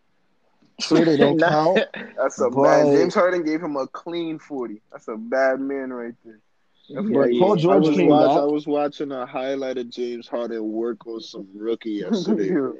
True, 0.86 1.04
they 1.04 1.16
don't 1.16 1.38
count. 1.40 1.80
That's 2.16 2.40
a 2.40 2.50
But- 2.50 2.62
bad. 2.62 2.86
James 2.96 3.14
Harden 3.14 3.44
gave 3.44 3.62
him 3.62 3.76
a 3.76 3.86
clean 3.86 4.38
forty. 4.38 4.80
That's 4.90 5.08
a 5.08 5.16
bad 5.16 5.60
man 5.60 5.92
right 5.92 6.14
there. 6.24 6.40
Yeah, 6.88 7.00
yeah. 7.26 7.40
Paul 7.40 7.52
I 7.54 7.56
George 7.62 7.86
was 7.86 7.96
came 7.96 8.08
watch, 8.08 8.28
back. 8.28 8.38
I 8.38 8.44
was 8.44 8.66
watching 8.66 9.12
a 9.12 9.24
highlight 9.24 9.78
of 9.78 9.88
James 9.88 10.26
Harden 10.26 10.72
work 10.72 11.06
on 11.06 11.20
some 11.20 11.46
rookie 11.54 11.90
yesterday, 12.10 12.50
bro. 12.50 12.74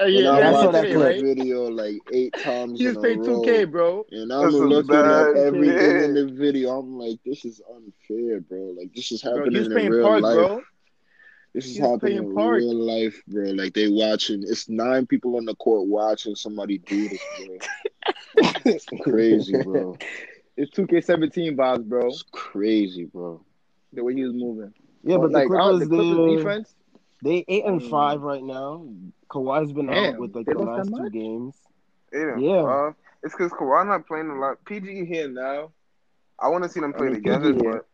And 0.00 0.12
yeah, 0.12 0.32
I 0.32 0.52
saw 0.52 0.60
watched 0.66 0.72
that 0.72 0.84
clip. 0.92 0.96
right? 1.00 1.22
video 1.22 1.70
like 1.70 1.96
eight 2.12 2.34
times 2.42 2.78
He 2.80 2.86
in 2.86 2.96
was 2.96 3.04
a 3.04 3.06
paid 3.08 3.18
row. 3.18 3.40
2K, 3.40 3.70
bro. 3.70 4.04
And 4.10 4.32
I'm 4.32 4.42
That's 4.42 4.54
looking 4.56 4.94
at 4.96 5.36
everything 5.46 5.78
shit. 5.78 6.02
in 6.02 6.14
the 6.14 6.26
video. 6.34 6.80
I'm 6.80 6.98
like, 6.98 7.18
this 7.24 7.44
is 7.46 7.62
unfair, 7.74 8.40
bro. 8.40 8.74
Like 8.76 8.92
this 8.94 9.10
is 9.12 9.22
happening 9.22 9.52
he 9.52 9.58
was 9.60 9.68
in 9.68 9.90
real 9.90 10.06
Park, 10.06 10.22
life. 10.22 10.34
bro. 10.34 10.62
This 11.52 11.66
is 11.66 11.76
He 11.76 11.82
was 11.82 11.90
happening 11.90 12.16
in 12.18 12.34
Park. 12.34 12.58
real 12.58 12.74
life, 12.74 13.20
bro. 13.26 13.44
Like 13.50 13.74
they 13.74 13.88
watching. 13.88 14.42
It's 14.46 14.68
nine 14.68 15.06
people 15.06 15.36
on 15.36 15.44
the 15.44 15.54
court 15.56 15.88
watching 15.88 16.34
somebody 16.36 16.78
do 16.78 17.08
this, 17.08 17.20
bro. 17.36 17.56
it's 18.64 18.86
crazy, 19.02 19.60
bro. 19.62 19.96
It's 20.56 20.70
2K17 20.72 21.56
vibes, 21.56 21.84
bro. 21.84 22.06
It's 22.08 22.24
crazy, 22.30 23.06
bro. 23.06 23.40
The 23.92 24.04
way 24.04 24.14
he 24.14 24.22
was 24.22 24.34
moving. 24.34 24.72
Yeah, 25.02 25.16
but 25.16 25.32
the 25.32 25.38
like, 25.38 25.50
I 25.50 25.56
don't- 25.56 25.78
Clippers, 25.78 25.88
the 25.88 25.96
Clippers 25.96 26.16
they 26.16 26.36
defense. 26.36 26.74
they 27.22 27.44
eight 27.48 27.64
and 27.64 27.80
Mm. 27.80 27.90
five 27.90 28.22
right 28.22 28.42
now. 28.44 28.86
Kawhi's 29.28 29.72
been 29.72 29.86
Damn, 29.86 30.14
out 30.14 30.20
with 30.20 30.34
like 30.36 30.46
the 30.46 30.58
last 30.58 30.86
two 30.88 31.02
much? 31.02 31.12
games. 31.12 31.54
Eight 32.12 32.26
Yeah. 32.42 32.62
five. 32.62 32.94
It's 33.22 33.34
because 33.34 33.50
Kawhi 33.52 33.86
not 33.86 34.06
playing 34.06 34.30
a 34.30 34.34
lot. 34.38 34.64
PG 34.64 35.04
here 35.06 35.28
now. 35.28 35.72
I 36.38 36.48
want 36.48 36.64
to 36.64 36.70
see 36.70 36.80
them 36.80 36.92
I 36.94 36.98
play 36.98 37.06
mean, 37.08 37.16
together, 37.16 37.52
but 37.52 37.86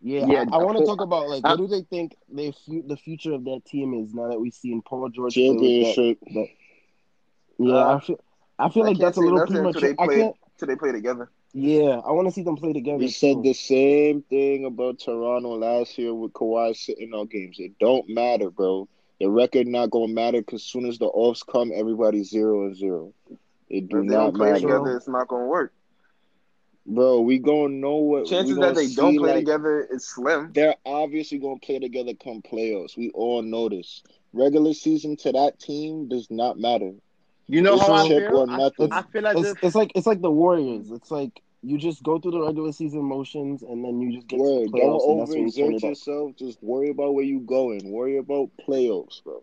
Yeah, 0.00 0.26
Yeah, 0.26 0.44
I, 0.52 0.56
I 0.56 0.58
want 0.58 0.78
to 0.78 0.84
talk 0.84 1.00
about 1.00 1.28
like 1.28 1.44
I- 1.44 1.50
what 1.50 1.56
do 1.58 1.66
they 1.66 1.82
think 1.82 2.16
they 2.28 2.52
fu- 2.52 2.86
the 2.86 2.96
future 2.96 3.32
of 3.32 3.44
that 3.44 3.64
team 3.64 3.94
is 3.94 4.14
now 4.14 4.28
that 4.28 4.40
we've 4.40 4.54
seen 4.54 4.82
Paul 4.82 5.08
George 5.08 5.34
play 5.34 5.48
with 5.50 5.96
that, 5.96 6.16
that. 6.34 6.48
Yeah, 7.58 7.74
Uh, 7.74 7.96
I 7.96 8.00
feel 8.00 8.20
I 8.58 8.68
feel 8.70 8.84
I 8.84 8.88
like 8.88 8.98
that's 8.98 9.16
a 9.16 9.20
little 9.20 9.38
nothing 9.38 9.56
until 9.56 9.80
premature. 9.80 9.94
they 9.96 10.02
I 10.02 10.06
play 10.06 10.16
can't. 10.22 10.36
till 10.58 10.68
they 10.68 10.76
play 10.76 10.92
together. 10.92 11.30
Yeah, 11.54 12.00
I 12.06 12.12
want 12.12 12.28
to 12.28 12.32
see 12.32 12.42
them 12.42 12.56
play 12.56 12.72
together. 12.72 12.98
We 12.98 13.08
said 13.08 13.42
the 13.42 13.54
same 13.54 14.22
thing 14.22 14.64
about 14.66 14.98
Toronto 15.00 15.56
last 15.56 15.96
year 15.98 16.14
with 16.14 16.32
Kawhi 16.32 16.76
sitting 16.76 17.12
out 17.14 17.30
games. 17.30 17.56
It 17.58 17.78
don't 17.78 18.08
matter, 18.08 18.50
bro. 18.50 18.88
The 19.20 19.28
record 19.28 19.66
not 19.66 19.90
gonna 19.90 20.12
matter 20.12 20.40
because 20.40 20.62
soon 20.62 20.86
as 20.86 20.98
the 20.98 21.06
offs 21.06 21.42
come, 21.42 21.72
everybody's 21.74 22.30
zero 22.30 22.66
and 22.66 22.76
zero. 22.76 23.12
It 23.68 23.88
do 23.88 24.02
If 24.02 24.08
they 24.08 24.14
not 24.14 24.24
don't 24.24 24.36
play 24.36 24.52
matter, 24.52 24.60
together, 24.60 24.96
it's 24.96 25.08
not 25.08 25.26
gonna 25.28 25.46
work. 25.46 25.72
Bro. 26.88 27.20
We 27.20 27.38
gonna 27.38 27.74
know 27.74 27.96
what 27.96 28.26
Chances 28.26 28.56
that 28.56 28.74
they 28.74 28.88
don't 28.88 29.16
play 29.18 29.34
like, 29.34 29.44
together 29.44 29.86
is 29.90 30.06
slim. 30.08 30.50
They're 30.52 30.76
obviously 30.84 31.38
gonna 31.38 31.60
play 31.60 31.78
together 31.78 32.14
come 32.14 32.42
playoffs. 32.42 32.96
We 32.96 33.10
all 33.10 33.42
know 33.42 33.68
this. 33.68 34.02
Regular 34.32 34.74
season 34.74 35.16
to 35.18 35.32
that 35.32 35.58
team 35.58 36.08
does 36.08 36.30
not 36.30 36.58
matter. 36.58 36.92
You 37.46 37.62
know 37.62 37.74
It's 37.74 37.86
how 37.86 37.94
a 37.94 38.04
I 38.04 38.08
chip 38.08 38.28
feel? 38.28 38.38
or 38.40 38.50
I. 38.50 38.70
I 38.90 39.02
feel 39.02 39.26
as 39.26 39.36
It's 39.36 39.48
if 39.50 39.64
it's 39.64 39.74
like 39.74 39.92
it's 39.94 40.06
like 40.06 40.20
the 40.20 40.30
Warriors. 40.30 40.90
It's 40.90 41.10
like 41.10 41.40
you 41.62 41.78
just 41.78 42.02
go 42.02 42.18
through 42.18 42.32
the 42.32 42.40
regular 42.40 42.72
season 42.72 43.02
motions 43.04 43.62
and 43.62 43.84
then 43.84 44.00
you 44.00 44.12
just 44.12 44.28
get 44.28 44.38
Word, 44.38 44.66
to 44.66 44.70
the 44.70 44.78
don't 44.78 45.00
playoffs 45.00 45.08
and 45.08 45.20
that's 45.20 45.34
you 45.34 45.44
overexert 45.46 45.82
yourself. 45.82 46.36
Just 46.36 46.62
worry 46.62 46.90
about 46.90 47.14
where 47.14 47.24
you 47.24 47.40
going. 47.40 47.90
Worry 47.90 48.18
about 48.18 48.50
playoffs, 48.66 49.22
bro. 49.24 49.42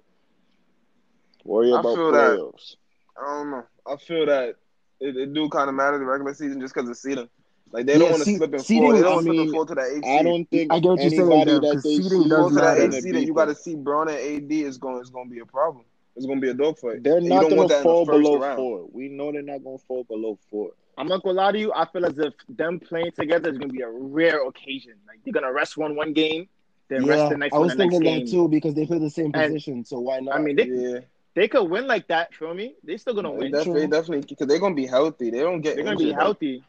Worry 1.44 1.74
I 1.74 1.80
about 1.80 1.96
feel 1.96 2.12
that. 2.12 2.38
playoffs. 2.38 2.76
I 3.18 3.26
don't 3.38 3.52
know. 3.52 3.64
I 3.88 3.96
feel 3.98 4.26
that 4.28 4.56
it, 5.00 5.18
it 5.18 5.34
do 5.34 5.50
kind 5.50 5.70
of 5.70 5.76
matter 5.76 5.98
the 6.00 6.06
regular 6.06 6.34
season 6.34 6.62
just 6.62 6.74
because 6.74 6.90
of 6.90 6.98
seeding. 6.98 7.30
Like 7.72 7.86
they 7.88 7.94
Yeah, 7.94 8.00
don't 8.00 8.10
want 8.12 8.20
to 8.24 8.26
seed- 8.26 8.38
slip 8.38 8.54
and 8.54 8.66
fall. 8.66 8.94
They 8.94 9.02
don't 9.02 9.06
I 9.12 9.16
want 9.16 9.26
to 9.28 9.34
slip 9.34 9.52
fall 9.52 9.66
to 9.66 9.76
that 9.76 9.92
eight 9.98 10.06
I 10.06 10.24
don't 10.24 10.46
think 10.50 10.72
I 10.74 10.80
get 10.80 10.90
what 10.90 11.02
you're 11.02 11.10
saying, 11.10 11.22
anybody 11.32 11.52
Dev, 11.52 11.62
that 11.62 11.72
'cause 11.74 11.84
they 11.84 11.96
seeding 11.98 12.22
does 12.22 12.30
Go 12.30 12.50
to 12.50 12.56
that 12.56 12.62
matter. 12.80 12.82
eight 12.98 13.04
seed 13.04 13.16
and 13.16 13.28
you 13.28 13.34
got 13.34 13.46
to 13.46 13.56
see 13.56 13.76
Bron 13.76 14.08
and 14.10 14.18
AD 14.18 14.52
is 14.52 14.78
going 14.78 15.02
is 15.02 15.10
going 15.10 15.28
to 15.30 15.34
be 15.34 15.42
a 15.42 15.46
problem. 15.46 15.84
It's 16.16 16.26
going 16.26 16.40
to 16.40 16.42
be 16.46 16.50
a 16.50 16.54
dogfight. 16.54 17.04
They're 17.04 17.18
And 17.18 17.28
not 17.28 17.42
gonna 17.44 17.56
want 17.56 17.70
that 17.70 17.78
in 17.78 17.84
the 17.84 17.90
fall 17.90 18.06
below 18.06 18.38
round. 18.40 18.56
four. 18.58 18.88
We 18.94 19.10
know 19.10 19.32
they're 19.34 19.42
not 19.42 19.64
gonna 19.66 19.78
fall 19.80 20.06
below 20.06 20.38
four. 20.50 20.72
I'm 20.98 21.08
not 21.10 21.24
gonna 21.24 21.36
lie 21.36 21.52
to 21.52 21.60
you. 21.60 21.74
I 21.74 21.86
feel 21.92 22.06
as 22.06 22.18
if 22.18 22.34
them 22.48 22.80
playing 22.80 23.12
together 23.20 23.50
is 23.50 23.58
gonna 23.58 23.74
be 23.74 23.82
a 23.82 23.90
rare 23.90 24.46
occasion. 24.48 24.94
Like 25.06 25.20
they're 25.26 25.34
gonna 25.34 25.52
rest 25.52 25.76
one 25.76 25.94
one 25.98 26.14
game, 26.14 26.48
then 26.88 27.06
rest 27.06 27.32
the 27.32 27.38
next 27.38 27.54
I 27.54 27.58
one 27.58 27.68
was 27.68 27.74
the 27.76 27.80
next 27.84 27.96
thinking 27.96 28.14
game. 28.14 28.26
that 28.26 28.32
too 28.32 28.48
because 28.48 28.76
they 28.76 28.86
play 28.86 29.00
the 29.00 29.10
same 29.10 29.32
And- 29.34 29.48
position. 29.52 29.84
So 29.84 30.00
why 30.00 30.20
not? 30.22 30.36
I 30.36 30.40
mean, 30.40 30.56
they 30.56 30.68
Yeah, 30.68 31.00
they 31.34 31.50
could 31.50 31.66
win 31.66 31.86
like 31.86 32.08
that. 32.08 32.34
Feel 32.34 32.54
me? 32.54 32.76
They 32.86 32.96
still 32.96 33.14
gonna 33.14 33.34
they 33.34 33.38
win. 33.38 33.52
definitely, 33.52 33.88
definitely, 33.88 34.22
because 34.30 34.48
they're 34.48 34.60
going 34.60 34.72
to 34.74 34.82
be 34.82 34.88
healthy. 34.88 35.32
They 35.32 35.40
don't 35.42 35.60
get 35.60 35.76
They're 35.76 35.84
gonna 35.84 35.98
be 35.98 36.04
injured. 36.06 36.22
healthy. 36.22 36.64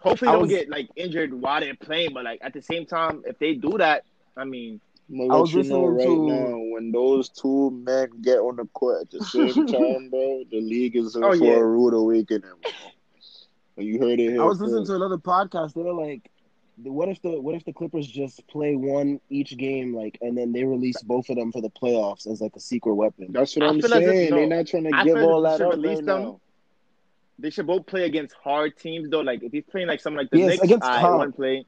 Hopefully, 0.00 0.28
I 0.28 0.32
they 0.32 0.38
don't 0.38 0.42
was- 0.48 0.50
get 0.50 0.68
like 0.68 0.88
injured 0.96 1.34
while 1.34 1.60
they're 1.60 1.74
playing. 1.76 2.12
But 2.14 2.24
like 2.24 2.38
at 2.42 2.52
the 2.52 2.62
same 2.62 2.86
time, 2.86 3.22
if 3.26 3.38
they 3.38 3.54
do 3.54 3.78
that, 3.78 4.04
I 4.36 4.44
mean, 4.44 4.80
I'm 5.10 5.18
gonna 5.28 5.40
was 5.40 5.54
let 5.54 5.64
you 5.64 5.70
know 5.70 5.84
listening 5.84 6.28
right 6.28 6.36
to- 6.36 6.50
now 6.50 6.58
when 6.74 6.92
those 6.92 7.28
two 7.30 7.70
men 7.84 8.10
get 8.22 8.38
on 8.38 8.56
the 8.56 8.64
court 8.66 9.02
at 9.02 9.10
the 9.10 9.24
same 9.24 9.52
time, 9.66 10.10
bro, 10.10 10.44
the 10.50 10.60
league 10.60 10.96
is 10.96 11.16
in 11.16 11.24
Oh, 11.24 11.30
for 11.36 11.44
yeah. 11.44 11.52
a 11.52 11.64
rude 11.64 11.94
awakening. 11.94 12.42
bro. 12.62 13.82
You 13.84 13.98
heard 14.00 14.18
it 14.20 14.30
here. 14.30 14.42
I 14.42 14.44
was 14.44 14.60
listening 14.60 14.86
to 14.86 14.94
another 14.96 15.18
podcast. 15.18 15.74
They 15.74 15.82
were 15.82 15.92
like, 15.92 16.28
"What 16.82 17.08
if 17.08 17.22
the 17.22 17.40
what 17.40 17.54
if 17.54 17.64
the 17.64 17.72
Clippers 17.72 18.06
just 18.08 18.44
play 18.48 18.74
one 18.74 19.20
each 19.30 19.56
game, 19.56 19.94
like, 19.94 20.18
and 20.20 20.36
then 20.36 20.52
they 20.52 20.64
release 20.64 21.00
both 21.02 21.28
of 21.30 21.36
them 21.36 21.52
for 21.52 21.60
the 21.62 21.70
playoffs 21.70 22.26
as 22.26 22.40
like 22.40 22.56
a 22.56 22.60
secret 22.60 22.94
weapon?" 22.94 23.28
That's 23.30 23.54
what 23.56 23.66
I 23.66 23.68
I'm 23.68 23.80
feel 23.80 23.94
as 23.94 24.04
saying. 24.04 24.30
no, 24.30 24.36
They're 24.36 24.46
not 24.48 24.66
trying 24.66 24.84
to 24.84 24.96
I 24.96 25.04
give 25.04 25.16
all 25.18 25.46
as 25.46 25.54
if 25.54 25.58
that 25.60 25.66
up 25.68 25.72
release 25.74 25.96
right 25.98 26.06
them. 26.06 26.22
now. 26.22 26.40
They 27.38 27.50
should 27.50 27.66
both 27.66 27.86
play 27.86 28.04
against 28.04 28.34
hard 28.42 28.76
teams 28.76 29.08
though. 29.10 29.20
Like 29.20 29.42
if 29.42 29.52
he's 29.52 29.64
playing 29.70 29.88
like 29.88 30.00
something 30.00 30.18
like 30.18 30.30
the 30.30 30.38
Yes, 30.38 30.48
Knicks, 30.50 30.62
against 30.64 30.86
I 30.86 31.00
top. 31.00 31.18
one 31.18 31.32
play. 31.32 31.64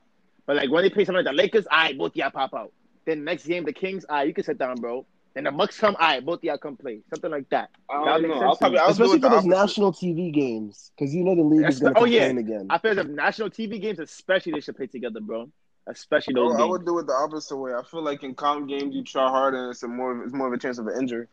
But 0.47 0.57
like 0.57 0.71
when 0.71 0.83
they 0.83 0.91
play 0.91 1.05
something 1.05 1.25
like 1.25 1.33
the 1.33 1.37
Lakers, 1.37 1.67
I 1.71 1.93
both 1.93 2.17
y'all 2.17 2.31
pop 2.31 2.55
out. 2.55 2.73
Then 3.07 3.25
next 3.25 3.47
game 3.47 3.65
the 3.65 3.73
Kings, 3.73 4.05
I 4.09 4.25
you 4.25 4.35
can 4.35 4.45
sit 4.45 4.59
down, 4.59 4.77
bro. 4.77 5.07
Then 5.35 5.45
the 5.45 5.53
Bucks 5.53 5.79
come, 5.79 5.97
I 6.01 6.19
both 6.21 6.43
y'all 6.43 6.59
come 6.59 6.77
play. 6.77 7.01
Something 7.11 7.31
like 7.31 7.49
that. 7.51 7.71
I 7.89 8.05
don't 8.05 8.23
makes 8.23 8.35
know. 8.35 8.49
I'll 8.49 8.57
probably. 8.57 8.79
I'll 8.79 8.91
Especially 8.91 9.21
for 9.21 9.29
those 9.29 9.45
national 9.45 9.93
TV 9.93 10.33
games, 10.33 10.91
because 10.99 11.15
you 11.15 11.23
know 11.23 11.37
the 11.37 11.43
league 11.43 11.69
is 11.69 11.79
going 11.79 11.95
to 11.95 12.01
oh, 12.01 12.05
yeah. 12.05 12.25
again. 12.27 12.67
I 12.69 12.79
feel 12.79 12.97
the 12.97 13.05
national 13.05 13.51
TV 13.51 13.81
games, 13.81 14.01
especially 14.01 14.53
they 14.53 14.61
should 14.61 14.77
play 14.77 14.89
together, 14.89 15.21
bro. 15.21 15.49
Especially 15.87 16.35
I 16.35 16.41
those 16.41 16.53
would- 16.55 16.61
I 16.61 16.65
would 16.65 16.85
do 16.85 16.99
it 16.99 17.07
the 17.07 17.13
opposite 17.13 17.57
way. 17.57 17.73
I 17.75 17.83
feel 17.85 18.03
like 18.03 18.25
in 18.25 18.35
calm 18.35 18.67
games 18.67 18.95
you 18.95 19.05
try 19.05 19.29
harder 19.29 19.57
and 19.57 19.71
it's 19.71 19.83
a 19.85 19.89
more 19.89 20.23
it's 20.25 20.35
more 20.35 20.49
of 20.49 20.53
a 20.53 20.59
chance 20.59 20.79
of 20.79 20.87
an 20.89 20.99
injury 20.99 21.27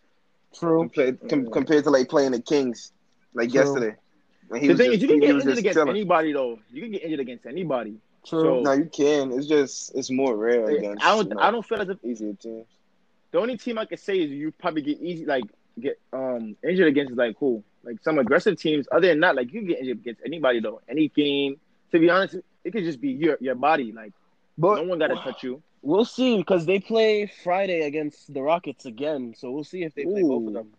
True. 0.57 0.79
compared, 0.79 1.27
com, 1.29 1.49
compared 1.51 1.83
to 1.83 1.89
like 1.89 2.07
playing 2.07 2.31
the 2.31 2.41
Kings 2.41 2.93
like 3.33 3.49
True. 3.51 3.61
yesterday. 3.61 3.95
When 4.47 4.61
he 4.61 4.67
the 4.67 4.73
was 4.73 4.79
thing 4.81 4.91
just, 4.91 4.95
is, 4.97 5.01
you 5.03 5.07
can 5.09 5.19
get 5.19 5.29
injured 5.31 5.57
against 5.57 5.75
chilling. 5.75 5.89
anybody 5.89 6.33
though. 6.33 6.59
You 6.71 6.81
can 6.83 6.91
get 6.91 7.03
injured 7.03 7.19
against 7.19 7.45
anybody. 7.45 7.97
True. 8.25 8.41
So- 8.41 8.61
No, 8.61 8.71
you 8.73 8.85
can. 8.85 9.31
It's 9.31 9.47
just 9.47 9.95
it's 9.95 10.09
more 10.09 10.35
rare 10.35 10.65
against. 10.69 11.03
I 11.03 11.15
don't. 11.15 11.29
you 11.29 11.35
know, 11.35 11.41
I 11.41 11.51
don't 11.51 11.65
feel 11.65 11.81
as 11.81 11.89
if 11.89 12.03
easier 12.03 12.33
teams. 12.33 12.65
the 13.31 13.39
only 13.39 13.57
team 13.57 13.77
I 13.77 13.85
could 13.85 13.99
say 13.99 14.17
is 14.19 14.31
you 14.31 14.51
probably 14.51 14.81
get 14.81 14.99
easy 14.99 15.25
like 15.25 15.43
get 15.79 15.99
um 16.13 16.55
injured 16.63 16.87
against 16.87 17.11
is 17.11 17.17
like 17.17 17.37
who 17.37 17.63
like 17.83 17.97
some 18.01 18.19
aggressive 18.19 18.57
teams. 18.59 18.87
Other 18.91 19.07
than 19.07 19.19
that, 19.21 19.35
like 19.35 19.53
you 19.53 19.59
can 19.61 19.67
get 19.69 19.79
injured 19.79 19.99
against 19.99 20.21
anybody 20.25 20.59
though. 20.59 20.81
Any 20.87 21.09
game. 21.09 21.59
To 21.91 21.99
be 21.99 22.09
honest, 22.09 22.35
it 22.65 22.71
could 22.71 22.83
just 22.83 22.99
be 22.99 23.11
your 23.11 23.37
your 23.39 23.55
body. 23.55 23.91
Like 23.91 24.13
but 24.57 24.75
no 24.75 24.83
one 24.83 24.99
got 24.99 25.07
to 25.07 25.15
touch 25.15 25.43
you. 25.43 25.61
we'll 25.81 26.03
see 26.03 26.37
because 26.37 26.65
they 26.65 26.79
play 26.79 27.31
Friday 27.43 27.81
against 27.81 28.33
the 28.33 28.41
Rockets 28.41 28.85
again. 28.85 29.35
So 29.37 29.51
we'll 29.51 29.63
see 29.63 29.83
if 29.83 29.93
they 29.93 30.03
play 30.03 30.21
both 30.23 30.47
of 30.47 30.53
them. 30.53 30.69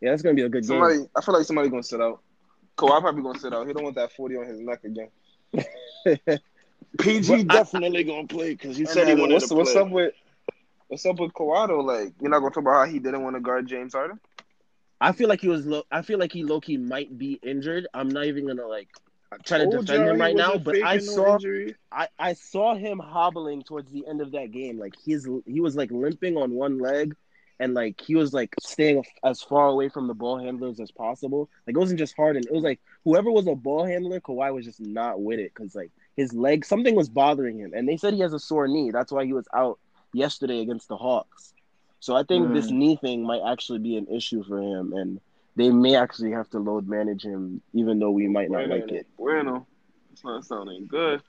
Yeah, 0.00 0.10
that's 0.10 0.22
going 0.22 0.36
to 0.36 0.40
be 0.40 0.44
a 0.44 0.48
good 0.48 0.66
game. 0.66 0.82
I 1.16 1.20
feel 1.20 1.34
like 1.34 1.46
somebody 1.46 1.68
gonna 1.68 1.82
sit 1.82 2.00
out. 2.00 2.20
Kawhi 2.76 3.00
probably 3.00 3.22
gonna 3.22 3.38
sit 3.38 3.52
out. 3.52 3.66
He 3.66 3.72
don't 3.72 3.84
want 3.84 3.96
that 3.96 4.12
forty 4.12 4.36
on 4.36 4.46
his 4.46 4.60
neck 4.60 4.84
again. 4.84 5.08
game. 6.04 6.38
PG 6.98 7.44
definitely 7.44 8.04
gonna 8.04 8.26
play 8.26 8.54
because 8.54 8.76
he 8.76 8.84
said 8.84 9.08
he 9.08 9.14
then 9.14 9.20
wanted 9.20 9.34
what's, 9.34 9.48
to 9.48 9.54
what's 9.54 9.72
play. 9.72 9.82
up 9.82 9.90
with 9.90 10.14
what's 10.88 11.06
up 11.06 11.18
with 11.18 11.32
Kawhi 11.32 11.68
though? 11.68 11.80
Like 11.80 12.12
you're 12.20 12.30
not 12.30 12.40
gonna 12.40 12.50
talk 12.50 12.62
about 12.62 12.86
how 12.86 12.92
he 12.92 12.98
didn't 12.98 13.22
want 13.22 13.36
to 13.36 13.40
guard 13.40 13.66
James 13.66 13.94
Harden. 13.94 14.20
I 15.00 15.12
feel 15.12 15.28
like 15.28 15.40
he 15.40 15.48
was 15.48 15.66
low. 15.66 15.82
I 15.90 16.02
feel 16.02 16.18
like 16.18 16.32
he 16.32 16.44
low 16.44 16.60
key 16.60 16.76
might 16.76 17.18
be 17.18 17.38
injured. 17.42 17.86
I'm 17.92 18.08
not 18.08 18.26
even 18.26 18.46
gonna 18.46 18.66
like 18.66 18.88
try 19.44 19.58
to 19.58 19.66
defend 19.66 19.88
y'all 19.88 20.10
him 20.10 20.20
right 20.20 20.36
now, 20.36 20.58
but 20.58 20.76
I 20.82 20.98
saw 20.98 21.34
injury. 21.34 21.74
I, 21.90 22.08
I 22.18 22.32
saw 22.34 22.74
him 22.74 22.98
hobbling 22.98 23.62
towards 23.62 23.90
the 23.90 24.06
end 24.06 24.20
of 24.20 24.32
that 24.32 24.52
game. 24.52 24.78
Like 24.78 24.94
he's 25.04 25.28
he 25.46 25.60
was 25.60 25.74
like 25.76 25.90
limping 25.90 26.36
on 26.36 26.52
one 26.52 26.78
leg, 26.78 27.16
and 27.60 27.74
like 27.74 28.00
he 28.00 28.14
was 28.14 28.32
like 28.32 28.54
staying 28.60 29.04
as 29.24 29.42
far 29.42 29.68
away 29.68 29.88
from 29.88 30.06
the 30.06 30.14
ball 30.14 30.38
handlers 30.38 30.80
as 30.80 30.90
possible. 30.90 31.48
Like 31.66 31.76
it 31.76 31.78
wasn't 31.78 31.98
just 31.98 32.16
Harden. 32.16 32.42
It 32.44 32.52
was 32.52 32.64
like 32.64 32.80
whoever 33.04 33.30
was 33.30 33.46
a 33.46 33.54
ball 33.54 33.84
handler, 33.84 34.20
Kawhi 34.20 34.52
was 34.52 34.64
just 34.64 34.80
not 34.80 35.20
with 35.20 35.38
it 35.38 35.52
because 35.54 35.74
like 35.74 35.90
his 36.16 36.32
leg 36.32 36.64
something 36.64 36.94
was 36.94 37.08
bothering 37.08 37.58
him, 37.58 37.72
and 37.74 37.88
they 37.88 37.96
said 37.96 38.14
he 38.14 38.20
has 38.20 38.32
a 38.32 38.38
sore 38.38 38.68
knee. 38.68 38.90
That's 38.90 39.12
why 39.12 39.24
he 39.24 39.32
was 39.32 39.46
out 39.54 39.78
yesterday 40.12 40.60
against 40.60 40.88
the 40.88 40.96
Hawks. 40.96 41.54
So 42.00 42.16
I 42.16 42.24
think 42.24 42.52
this 42.52 42.66
mm. 42.66 42.74
knee 42.74 42.96
thing 42.96 43.24
might 43.24 43.42
actually 43.46 43.78
be 43.78 43.96
an 43.96 44.08
issue 44.08 44.42
for 44.42 44.60
him, 44.60 44.92
and 44.92 45.20
they 45.54 45.70
may 45.70 45.94
actually 45.94 46.32
have 46.32 46.50
to 46.50 46.58
load 46.58 46.88
manage 46.88 47.24
him, 47.24 47.62
even 47.72 47.98
though 47.98 48.10
we 48.10 48.26
might 48.26 48.50
not 48.50 48.68
like 48.68 48.90
it. 48.90 49.06
Bueno, 49.16 49.66
it's 50.12 50.24
not 50.24 50.44
sounding 50.44 50.86
good. 50.86 51.22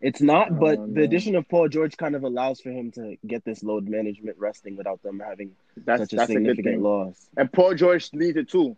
It's 0.00 0.20
not, 0.20 0.50
Oh, 0.50 0.54
but 0.54 0.78
no. 0.78 0.86
the 0.86 1.02
addition 1.02 1.34
of 1.36 1.48
Paul 1.48 1.68
George 1.68 1.96
kind 1.96 2.14
of 2.14 2.22
allows 2.24 2.60
for 2.60 2.70
him 2.70 2.90
to 2.92 3.16
get 3.26 3.44
this 3.44 3.62
load 3.62 3.88
management 3.88 4.36
resting 4.38 4.76
without 4.76 5.02
them 5.02 5.20
having 5.20 5.52
That's 5.76 6.00
such 6.02 6.12
a 6.12 6.16
that's 6.16 6.32
significant 6.32 6.64
thing. 6.76 6.82
loss. 6.82 7.28
And 7.36 7.52
Paul 7.52 7.74
George 7.74 8.10
needs 8.12 8.36
it 8.36 8.48
too. 8.48 8.76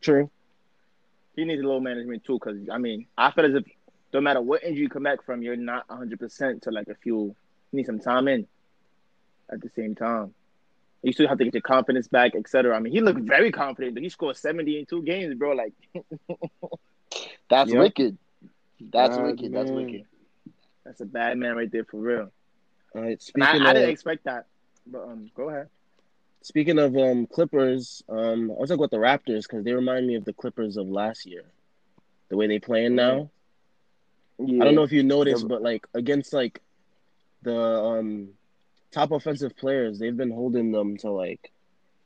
True. 0.00 0.30
He 1.36 1.44
needs 1.44 1.60
a 1.60 1.64
little 1.64 1.80
management 1.80 2.24
too, 2.24 2.34
because 2.34 2.58
I 2.70 2.78
mean, 2.78 3.06
I 3.16 3.30
feel 3.30 3.44
as 3.46 3.54
if 3.54 3.64
no 4.12 4.20
matter 4.20 4.40
what 4.40 4.62
injury 4.62 4.82
you 4.82 4.88
come 4.88 5.02
back 5.04 5.24
from, 5.24 5.42
you're 5.42 5.56
not 5.56 5.88
100 5.88 6.18
percent 6.18 6.62
to 6.62 6.70
like 6.70 6.88
if 6.88 6.98
you 7.04 7.34
need 7.72 7.86
some 7.86 8.00
time 8.00 8.28
in. 8.28 8.46
At 9.50 9.60
the 9.60 9.68
same 9.76 9.94
time, 9.94 10.34
you 11.02 11.12
still 11.12 11.28
have 11.28 11.38
to 11.38 11.44
get 11.44 11.54
your 11.54 11.60
confidence 11.62 12.08
back, 12.08 12.34
etc. 12.34 12.74
I 12.76 12.80
mean, 12.80 12.92
he 12.92 13.00
looked 13.00 13.20
very 13.20 13.50
confident. 13.52 13.98
He 13.98 14.08
scored 14.08 14.36
70 14.36 14.78
in 14.80 14.86
two 14.86 15.02
games, 15.02 15.34
bro. 15.34 15.52
Like 15.52 15.72
That's 17.50 17.72
Yep. 17.72 17.78
wicked. 17.78 18.18
That's 18.90 19.16
God, 19.16 19.26
wicked. 19.26 19.52
That's 19.52 19.70
wicked. 19.70 20.04
That's 20.84 21.00
a 21.00 21.06
bad 21.06 21.38
man 21.38 21.56
right 21.56 21.70
there 21.70 21.84
for 21.84 21.98
real. 21.98 22.30
All 22.94 23.02
right. 23.02 23.20
Speaking 23.22 23.62
I, 23.62 23.70
I 23.70 23.72
didn't 23.74 23.90
expect 23.90 24.24
that. 24.24 24.46
But 24.86 25.02
um, 25.04 25.30
go 25.36 25.48
ahead. 25.48 25.68
speaking 26.42 26.78
of 26.78 26.96
um 26.96 27.26
Clippers, 27.26 28.02
um, 28.08 28.50
I 28.50 28.54
was 28.60 28.68
talking 28.70 28.84
about 28.84 28.90
the 28.90 28.96
Raptors 28.96 29.42
because 29.42 29.64
they 29.64 29.72
remind 29.72 30.06
me 30.06 30.16
of 30.16 30.24
the 30.24 30.32
Clippers 30.32 30.76
of 30.76 30.88
last 30.88 31.24
year. 31.26 31.44
The 32.30 32.36
way 32.36 32.46
they 32.48 32.58
playing 32.58 32.94
now. 32.96 33.30
Yeah. 34.38 34.62
I 34.62 34.64
don't 34.64 34.74
know 34.74 34.82
if 34.82 34.92
you 34.92 35.02
noticed, 35.02 35.42
Yeah, 35.42 35.48
but 35.48 35.62
like 35.62 35.86
against 35.94 36.32
like 36.32 36.60
the 37.42 37.54
um 37.60 38.30
top 38.90 39.12
offensive 39.12 39.56
players, 39.56 39.98
they've 39.98 40.16
been 40.16 40.30
holding 40.32 40.72
them 40.72 40.96
to 40.98 41.10
like 41.10 41.52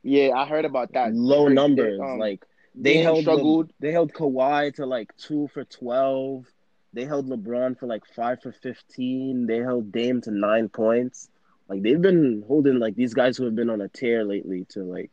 Yeah, 0.03 0.31
I 0.35 0.45
heard 0.45 0.65
about 0.65 0.93
that. 0.93 1.13
low 1.13 1.43
They- 1.45 1.49
they, 1.49 1.55
numbers. 1.55 1.99
um, 1.99 2.19
like 2.19 2.45
they 2.75 2.97
held 2.97 3.21
struggled. 3.21 3.67
Le- 3.67 3.73
they 3.79 3.91
held 3.91 4.13
Kawhi 4.13 4.73
to 4.75 4.85
like 4.85 5.15
two 5.17 5.47
for 5.53 5.63
twelve. 5.63 6.45
They 6.93 7.05
held 7.05 7.27
LeBron 7.29 7.77
for 7.77 7.85
like 7.85 8.05
five 8.15 8.41
for 8.41 8.51
fifteen. 8.51 9.45
They 9.45 9.57
held 9.57 9.91
Dame 9.91 10.21
to 10.21 10.31
nine 10.31 10.69
points. 10.69 11.29
Like 11.67 11.81
they've 11.83 12.01
been 12.01 12.43
holding 12.47 12.79
like 12.79 12.95
these 12.95 13.13
guys 13.13 13.37
who 13.37 13.45
have 13.45 13.55
been 13.55 13.69
on 13.69 13.81
a 13.81 13.87
tear 13.89 14.23
lately 14.23 14.65
to 14.69 14.83
like 14.83 15.11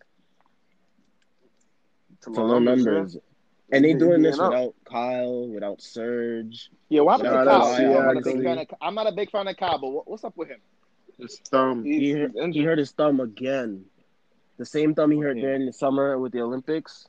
To 2.22 2.32
to 2.32 2.42
low 2.42 2.58
numbers. 2.58 3.16
And 3.72 3.84
they 3.84 3.88
He- 3.92 3.94
doing 3.98 4.22
this 4.22 4.38
up. 4.38 4.50
without 4.52 4.74
Kyle, 4.84 5.48
without 5.48 5.80
Serge. 5.82 6.70
Yeah, 6.88 7.00
what 7.00 7.20
happened 7.20 7.34
Nah, 7.34 7.44
to 7.44 7.50
Kyle? 7.50 7.80
yeah, 7.80 7.98
I'm, 7.98 8.04
not 8.04 8.16
a 8.16 8.20
big 8.22 8.42
fan 8.44 8.58
of, 8.58 8.66
I'm 8.80 8.94
not 8.94 9.06
a 9.08 9.12
big 9.12 9.30
fan 9.30 9.48
of 9.48 9.56
Kyle, 9.56 9.78
but 9.78 9.88
what, 9.90 10.08
what's 10.08 10.22
up 10.24 10.36
with 10.36 10.48
him? 10.48 10.60
His 11.18 11.38
thumb. 11.38 11.84
He's, 11.84 11.94
He, 12.00 12.06
he's 12.06 12.16
hurt- 12.16 12.52
he 12.54 12.62
hurt 12.62 12.78
his 12.78 12.92
thumb 12.92 13.20
again. 13.20 13.84
The 14.58 14.64
same 14.66 14.94
thumb 14.94 15.10
he 15.10 15.18
hurt 15.18 15.32
Okay. 15.32 15.40
during 15.40 15.66
the 15.66 15.72
summer 15.72 16.18
with 16.18 16.32
the 16.32 16.40
Olympics. 16.42 17.08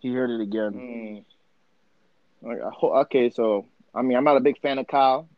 He 0.00 0.12
hurt 0.12 0.30
it 0.30 0.40
again. 0.42 1.24
Mm. 2.42 2.48
Like, 2.60 2.82
Okay, 2.82 3.30
so 3.30 3.66
I 3.94 4.02
mean, 4.02 4.16
I'm 4.16 4.24
not 4.24 4.36
a 4.36 4.40
big 4.40 4.60
fan 4.60 4.78
of 4.78 4.86
Kyle. 4.86 5.28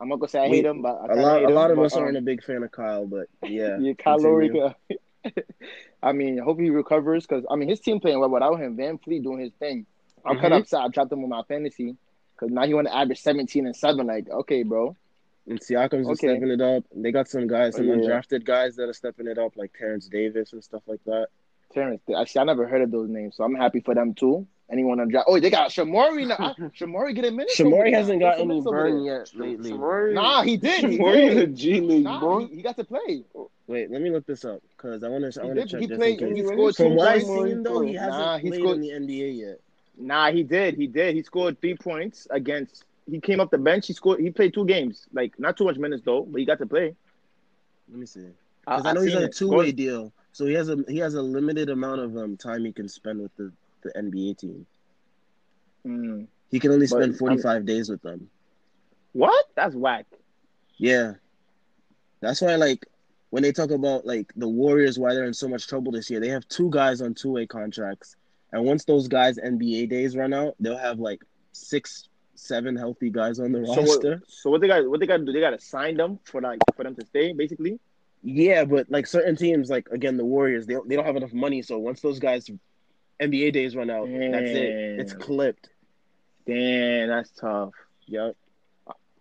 I'm 0.00 0.08
not 0.08 0.16
gonna 0.20 0.28
say 0.28 0.40
I 0.40 0.48
hate 0.48 0.64
We- 0.64 0.70
him, 0.70 0.82
but 0.82 0.96
I 1.10 1.12
A 1.12 1.16
lot, 1.16 1.40
hate 1.40 1.44
a 1.46 1.54
lot 1.54 1.70
him, 1.70 1.72
of 1.72 1.76
but, 1.78 1.82
us 1.86 1.96
um, 1.96 2.02
aren't 2.04 2.16
a 2.16 2.20
big 2.22 2.42
fan 2.42 2.62
of 2.62 2.70
Kyle, 2.70 3.06
but 3.06 3.26
yeah. 3.42 3.78
Yeah, 3.80 3.92
Kyle 3.94 4.20
Lowry. 4.20 4.50
I 6.02 6.12
mean, 6.12 6.40
I 6.40 6.44
hope 6.44 6.60
he 6.60 6.70
recovers 6.70 7.26
because 7.26 7.44
I 7.50 7.56
mean 7.56 7.68
his 7.68 7.80
team 7.80 7.98
playing 8.00 8.20
well 8.20 8.30
without 8.30 8.60
him. 8.60 8.76
VanVleet 8.76 9.22
doing 9.24 9.40
his 9.40 9.52
thing. 9.54 9.86
I'm 10.24 10.36
kind 10.38 10.52
Mhm. 10.52 10.58
of 10.58 10.62
upset. 10.62 10.80
I 10.82 10.88
dropped 10.88 11.12
him 11.12 11.22
on 11.24 11.28
my 11.28 11.42
fantasy 11.42 11.96
because 12.34 12.50
now 12.52 12.64
he 12.66 12.74
want 12.74 12.86
to 12.86 12.94
average 12.96 13.20
17 13.20 13.66
and 13.66 13.74
seven. 13.74 14.06
Like, 14.06 14.28
okay, 14.30 14.62
bro. 14.62 14.96
And 15.48 15.58
Siakam's 15.60 16.06
Okay. 16.06 16.28
stepping 16.28 16.50
it 16.50 16.60
up. 16.60 16.84
They 16.94 17.10
got 17.10 17.26
some 17.28 17.46
guys, 17.48 17.74
some 17.76 17.88
Yeah. 17.88 17.94
undrafted 17.96 18.44
guys 18.44 18.76
that 18.76 18.88
are 18.88 18.92
stepping 18.92 19.26
it 19.26 19.38
up, 19.38 19.56
like 19.56 19.72
Terence 19.76 20.06
Davis 20.06 20.52
and 20.52 20.62
stuff 20.62 20.82
like 20.86 21.02
that. 21.04 21.28
Terrence, 21.72 22.02
actually, 22.16 22.40
I 22.40 22.44
never 22.44 22.66
heard 22.66 22.82
of 22.82 22.90
those 22.90 23.08
names, 23.08 23.36
so 23.36 23.44
I'm 23.44 23.54
happy 23.54 23.80
for 23.80 23.94
them 23.94 24.14
too. 24.14 24.46
Anyone 24.70 25.00
on 25.00 25.08
draft? 25.08 25.26
Oh, 25.28 25.40
they 25.40 25.48
got 25.48 25.70
Shamorie 25.70 26.26
now. 26.26 26.36
I- 26.38 26.52
Shamorie 26.78 27.14
get 27.14 27.24
a 27.24 27.30
minute. 27.30 27.50
Shamorie 27.56 27.92
hasn't 27.92 28.20
got 28.20 28.38
What's 28.38 28.50
any 28.50 28.60
burn 28.60 29.02
yet 29.04 29.30
lately. 29.34 29.70
Shamorie- 29.72 30.12
Nah, 30.14 30.42
he 30.42 30.56
did. 30.58 30.84
He 30.84 30.98
Shamorie 30.98 31.30
in 31.30 31.36
the 31.38 31.46
did. 31.46 31.56
G 31.56 31.80
League, 31.80 32.04
Nah, 32.04 32.20
boy. 32.20 32.46
he, 32.46 32.56
he 32.56 32.62
got 32.62 32.76
to 32.76 32.84
play. 32.84 33.24
Wait, 33.66 33.90
let 33.90 34.02
me 34.02 34.10
look 34.10 34.26
this 34.26 34.44
up 34.44 34.60
because 34.76 35.02
I 35.02 35.08
want 35.08 35.32
to. 35.32 35.40
I 35.40 35.44
He 35.44 35.48
want 35.48 35.58
to 35.60 35.64
did. 35.64 35.70
check 35.70 35.80
He 35.80 35.86
played. 35.88 36.20
He 36.36 36.42
scored 36.44 36.76
From 36.76 36.86
two 36.90 36.94
what 36.96 37.08
I've 37.08 37.24
points. 37.24 37.50
seen, 37.50 37.62
though, 37.62 37.80
he 37.80 37.94
hasn't 37.94 38.12
Nah, 38.18 38.38
he 38.38 38.48
played 38.50 38.60
scored- 38.60 38.76
in 38.84 39.06
the 39.06 39.14
NBA 39.14 39.38
yet. 39.38 39.60
Nah, 39.96 40.30
he 40.30 40.42
did. 40.42 40.74
He 40.74 40.86
did. 40.86 41.14
He 41.14 41.22
scored 41.22 41.60
three 41.60 41.74
points 41.74 42.26
against. 42.30 42.84
He 43.10 43.20
came 43.20 43.40
up 43.40 43.50
the 43.50 43.58
bench. 43.58 43.86
He 43.86 43.94
scored. 43.94 44.20
He 44.20 44.30
played 44.30 44.52
two 44.52 44.66
games. 44.66 45.06
Like 45.14 45.38
not 45.40 45.56
too 45.56 45.64
much 45.64 45.78
minutes 45.78 46.02
though, 46.04 46.22
but 46.30 46.38
he 46.40 46.44
got 46.44 46.58
to 46.58 46.66
play. 46.66 46.94
Let 47.90 47.98
me 48.00 48.04
see. 48.06 48.20
Because 48.66 48.84
I, 48.84 48.92
know 48.92 49.00
he's 49.00 49.16
on 49.16 49.22
a 49.22 49.28
two-way 49.30 49.72
deal, 49.72 50.12
so 50.32 50.44
he 50.44 50.52
has 50.52 50.68
a 50.68 50.76
he 50.88 50.98
has 50.98 51.14
a 51.14 51.22
limited 51.22 51.70
amount 51.70 52.02
of 52.02 52.16
um 52.18 52.36
time 52.36 52.66
he 52.66 52.72
can 52.72 52.86
spend 52.86 53.20
with 53.22 53.34
the 53.36 53.50
the 53.94 54.00
NBA 54.02 54.38
team. 54.38 54.66
Mm. 55.86 56.26
He 56.50 56.58
can 56.58 56.72
only 56.72 56.86
spend 56.86 57.12
um, 57.12 57.14
45 57.14 57.64
days 57.66 57.88
with 57.88 58.02
them. 58.02 58.28
What? 59.12 59.46
That's 59.54 59.74
whack. 59.74 60.06
Yeah. 60.76 61.14
That's 62.20 62.40
why 62.40 62.56
like 62.56 62.86
when 63.30 63.42
they 63.42 63.52
talk 63.52 63.70
about 63.70 64.06
like 64.06 64.32
the 64.36 64.48
Warriors 64.48 64.98
why 64.98 65.14
they're 65.14 65.24
in 65.24 65.34
so 65.34 65.48
much 65.48 65.66
trouble 65.66 65.92
this 65.92 66.10
year, 66.10 66.20
they 66.20 66.28
have 66.28 66.46
two 66.48 66.70
guys 66.70 67.00
on 67.00 67.14
two 67.14 67.32
way 67.32 67.46
contracts. 67.46 68.16
And 68.52 68.64
once 68.64 68.84
those 68.84 69.08
guys 69.08 69.38
NBA 69.38 69.90
days 69.90 70.16
run 70.16 70.32
out, 70.32 70.54
they'll 70.58 70.78
have 70.78 70.98
like 70.98 71.22
six, 71.52 72.08
seven 72.34 72.76
healthy 72.76 73.10
guys 73.10 73.40
on 73.40 73.52
the 73.52 73.66
So 73.66 73.76
roster. 73.76 74.10
what, 74.10 74.30
so 74.30 74.50
what 74.50 74.60
they 74.62 74.68
got? 74.68 74.88
What 74.88 75.00
they 75.00 75.06
got 75.06 75.18
to 75.18 75.24
do? 75.24 75.32
They 75.32 75.40
got 75.40 75.50
to 75.50 75.60
sign 75.60 75.96
them 75.96 76.18
for 76.24 76.40
like 76.40 76.60
for 76.74 76.84
them 76.84 76.94
to 76.96 77.04
stay, 77.06 77.32
basically. 77.32 77.78
Yeah, 78.22 78.64
but 78.64 78.90
like 78.90 79.06
certain 79.06 79.36
teams, 79.36 79.68
like 79.68 79.88
again 79.90 80.16
the 80.16 80.24
Warriors, 80.24 80.66
they 80.66 80.76
they 80.86 80.96
don't 80.96 81.04
have 81.04 81.16
enough 81.16 81.32
money. 81.34 81.60
So 81.62 81.78
once 81.78 82.00
those 82.00 82.18
guys 82.18 82.50
NBA 83.20 83.52
days 83.52 83.74
run 83.76 83.90
out, 83.90 84.08
that's 84.08 84.50
it. 84.50 85.00
It's 85.00 85.12
clipped. 85.12 85.70
Damn, 86.46 87.08
that's 87.08 87.30
tough. 87.30 87.72
Yep. 88.06 88.36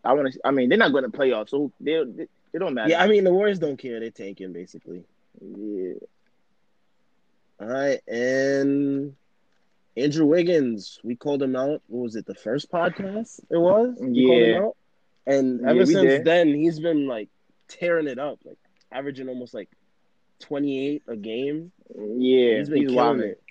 I 0.04 0.14
want 0.14 0.32
to. 0.32 0.40
I 0.46 0.52
mean, 0.52 0.70
they're 0.70 0.78
not 0.78 0.92
going 0.92 1.04
to 1.04 1.10
playoffs, 1.10 1.50
so 1.50 1.72
they 1.82 2.02
they, 2.06 2.28
they 2.54 2.60
don't 2.60 2.74
matter. 2.74 2.90
Yeah, 2.92 3.04
I 3.04 3.08
mean 3.08 3.24
the 3.24 3.34
Warriors 3.34 3.60
don't 3.60 3.78
care. 3.78 4.00
They're 4.00 4.12
tanking 4.12 4.54
basically. 4.54 5.04
Yeah. 5.42 5.94
All 7.60 7.68
right, 7.68 8.00
and 8.08 9.16
Andrew 9.98 10.26
Wiggins, 10.26 11.00
we 11.04 11.16
called 11.16 11.42
him 11.42 11.56
out. 11.56 11.82
What 11.88 12.04
was 12.04 12.16
it? 12.16 12.26
The 12.26 12.36
first 12.36 12.72
podcast 12.72 13.40
it 13.50 13.58
was. 13.58 13.98
We 14.00 14.26
called 14.26 14.42
him 14.42 14.50
Yeah. 14.50 14.60
out. 14.60 14.78
And 15.26 15.68
ever 15.68 15.86
since 15.86 16.02
did. 16.02 16.24
then, 16.26 16.54
he's 16.54 16.80
been 16.80 17.08
like 17.08 17.28
tearing 17.68 18.08
it 18.08 18.20
up, 18.20 18.40
like 18.46 18.58
averaging 18.92 19.28
almost 19.28 19.54
like 19.54 19.70
twenty 20.40 20.88
eight 20.88 21.04
a 21.08 21.16
game. 21.18 21.72
Yeah, 21.94 22.60
he's 22.60 22.70
been 22.70 22.84
he's 22.84 22.92
killing 22.92 23.20
it. 23.22 23.42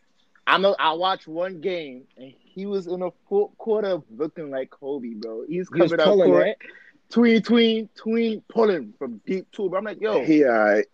I 0.46 0.58
know. 0.58 0.76
I 0.78 0.92
watched 0.92 1.26
one 1.26 1.60
game 1.60 2.04
and 2.16 2.32
he 2.38 2.66
was 2.66 2.86
in 2.86 3.02
a 3.02 3.10
full 3.28 3.52
quarter 3.58 4.00
looking 4.16 4.50
like 4.50 4.70
Kobe, 4.70 5.14
bro. 5.14 5.44
He's 5.48 5.68
He 5.72 5.78
coming 5.78 6.00
up 6.00 6.06
pulling, 6.06 6.30
court, 6.30 6.42
right? 6.42 6.56
tween, 7.10 7.42
tween, 7.42 7.88
tween, 7.96 8.42
pulling 8.48 8.94
from 8.98 9.20
deep 9.26 9.50
too. 9.52 9.68
But 9.68 9.78
I'm 9.78 9.84
like, 9.84 10.00
yo, 10.00 10.24
He 10.24 10.44
alright. 10.44 10.86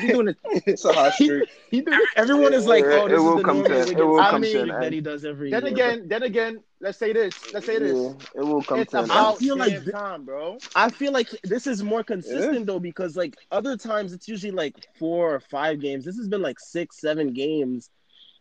He 0.00 0.08
doing 0.08 0.28
it. 0.28 0.36
It's 0.66 0.84
a 0.84 0.92
hot 0.92 1.12
streak. 1.14 1.48
He 1.70 1.80
doing. 1.80 2.00
Everyone 2.16 2.52
is 2.54 2.66
like, 2.66 2.84
It- 2.84 2.88
oh, 2.92 3.06
it 3.06 3.10
this 3.10 3.18
will 3.20 3.30
is 3.30 3.36
the 3.38 3.44
come 3.44 3.58
normal 3.62 3.84
to- 3.84 3.92
it 3.92 4.04
will 4.06 4.18
come 4.18 4.44
streak 4.44 4.66
to 4.66 4.72
that 4.80 4.92
he 4.92 5.00
does 5.00 5.24
every 5.24 5.50
Then 5.50 5.64
year. 5.64 5.72
again, 5.72 6.08
then 6.08 6.22
again, 6.24 6.60
let's 6.80 6.98
say 6.98 7.12
this. 7.12 7.34
Let's 7.52 7.66
say 7.66 7.78
this. 7.78 7.96
Yeah, 7.96 8.40
it 8.40 8.44
will 8.44 8.62
come 8.62 8.80
It's 8.80 8.90
to 8.92 8.98
an 8.98 9.02
end. 9.04 9.10
about 9.12 9.38
feel 9.38 9.56
like 9.56 9.72
damn 9.72 9.82
th- 9.84 9.94
time, 9.94 10.24
bro. 10.24 10.58
I 10.74 10.90
feel 10.90 11.12
like 11.12 11.28
this 11.44 11.66
is 11.66 11.82
more 11.82 12.02
consistent 12.02 12.66
though 12.66 12.80
because 12.80 13.16
like 13.16 13.36
other 13.52 13.76
times 13.76 14.12
it's 14.12 14.26
usually 14.28 14.52
like 14.52 14.74
four 14.98 15.34
or 15.34 15.40
five 15.40 15.80
games. 15.80 16.04
This 16.04 16.16
has 16.16 16.28
been 16.28 16.42
like 16.42 16.58
six, 16.58 17.00
seven 17.00 17.32
games, 17.32 17.90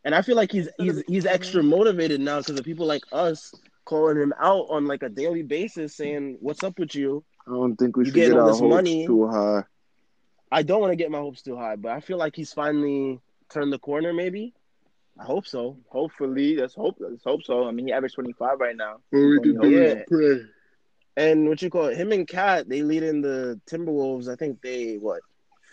and 0.06 0.16
I 0.16 0.22
feel 0.22 0.36
like 0.36 0.52
he's 0.52 0.70
he's 0.80 1.04
he's 1.08 1.26
extra 1.26 1.62
motivated 1.62 2.22
now 2.22 2.40
because 2.40 2.58
of 2.60 2.66
people 2.66 2.86
like 2.88 3.04
us 3.12 3.54
calling 3.86 4.18
him 4.18 4.34
out 4.40 4.68
on 4.70 4.86
like 4.86 5.04
a 5.04 5.10
daily 5.10 5.42
basis, 5.44 5.96
saying, 5.96 6.38
"What's 6.42 6.64
up 6.64 6.78
with 6.80 6.96
you?" 6.96 7.24
I 7.48 7.52
don't 7.52 7.76
think 7.76 7.98
we 7.98 8.06
should 8.06 8.14
getting 8.14 8.32
get 8.34 8.40
all 8.40 8.46
our 8.46 8.52
this 8.52 8.60
hopes 8.60 8.70
money. 8.70 9.06
too 9.08 9.28
high. 9.28 9.64
I 10.52 10.64
don't 10.64 10.82
want 10.82 10.92
to 10.92 10.96
get 10.96 11.12
my 11.12 11.20
hopes 11.20 11.42
too 11.42 11.56
high, 11.56 11.76
but 11.76 11.92
I 11.92 12.00
feel 12.00 12.18
like 12.18 12.36
he's 12.36 12.54
finally 12.54 13.20
turned 13.50 13.72
the 13.72 13.80
corner. 13.80 14.14
Maybe 14.14 14.54
I 15.20 15.24
hope 15.24 15.46
so. 15.46 15.78
Hopefully, 15.90 16.56
let's 16.56 16.74
hope. 16.74 16.96
Let's 17.00 17.24
hope 17.24 17.44
so. 17.44 17.68
I 17.68 17.72
mean, 17.72 17.88
he 17.88 17.94
averaged 17.94 18.16
25 18.16 18.60
right 18.60 18.76
now. 18.76 19.00
What 19.10 19.20
we 19.20 19.40
can 19.42 19.60
do 19.60 19.84
is 19.84 20.04
pray. 20.08 20.42
And 21.18 21.50
what 21.50 21.62
you 21.62 21.70
call 21.70 21.88
it? 21.88 21.98
Him 21.98 22.14
and 22.14 22.26
Cat, 22.26 22.70
they 22.70 22.82
lead 22.82 23.04
in 23.04 23.22
the 23.22 23.60
Timberwolves. 23.70 24.30
I 24.32 24.36
think 24.36 24.62
they 24.62 24.96
what? 24.96 25.22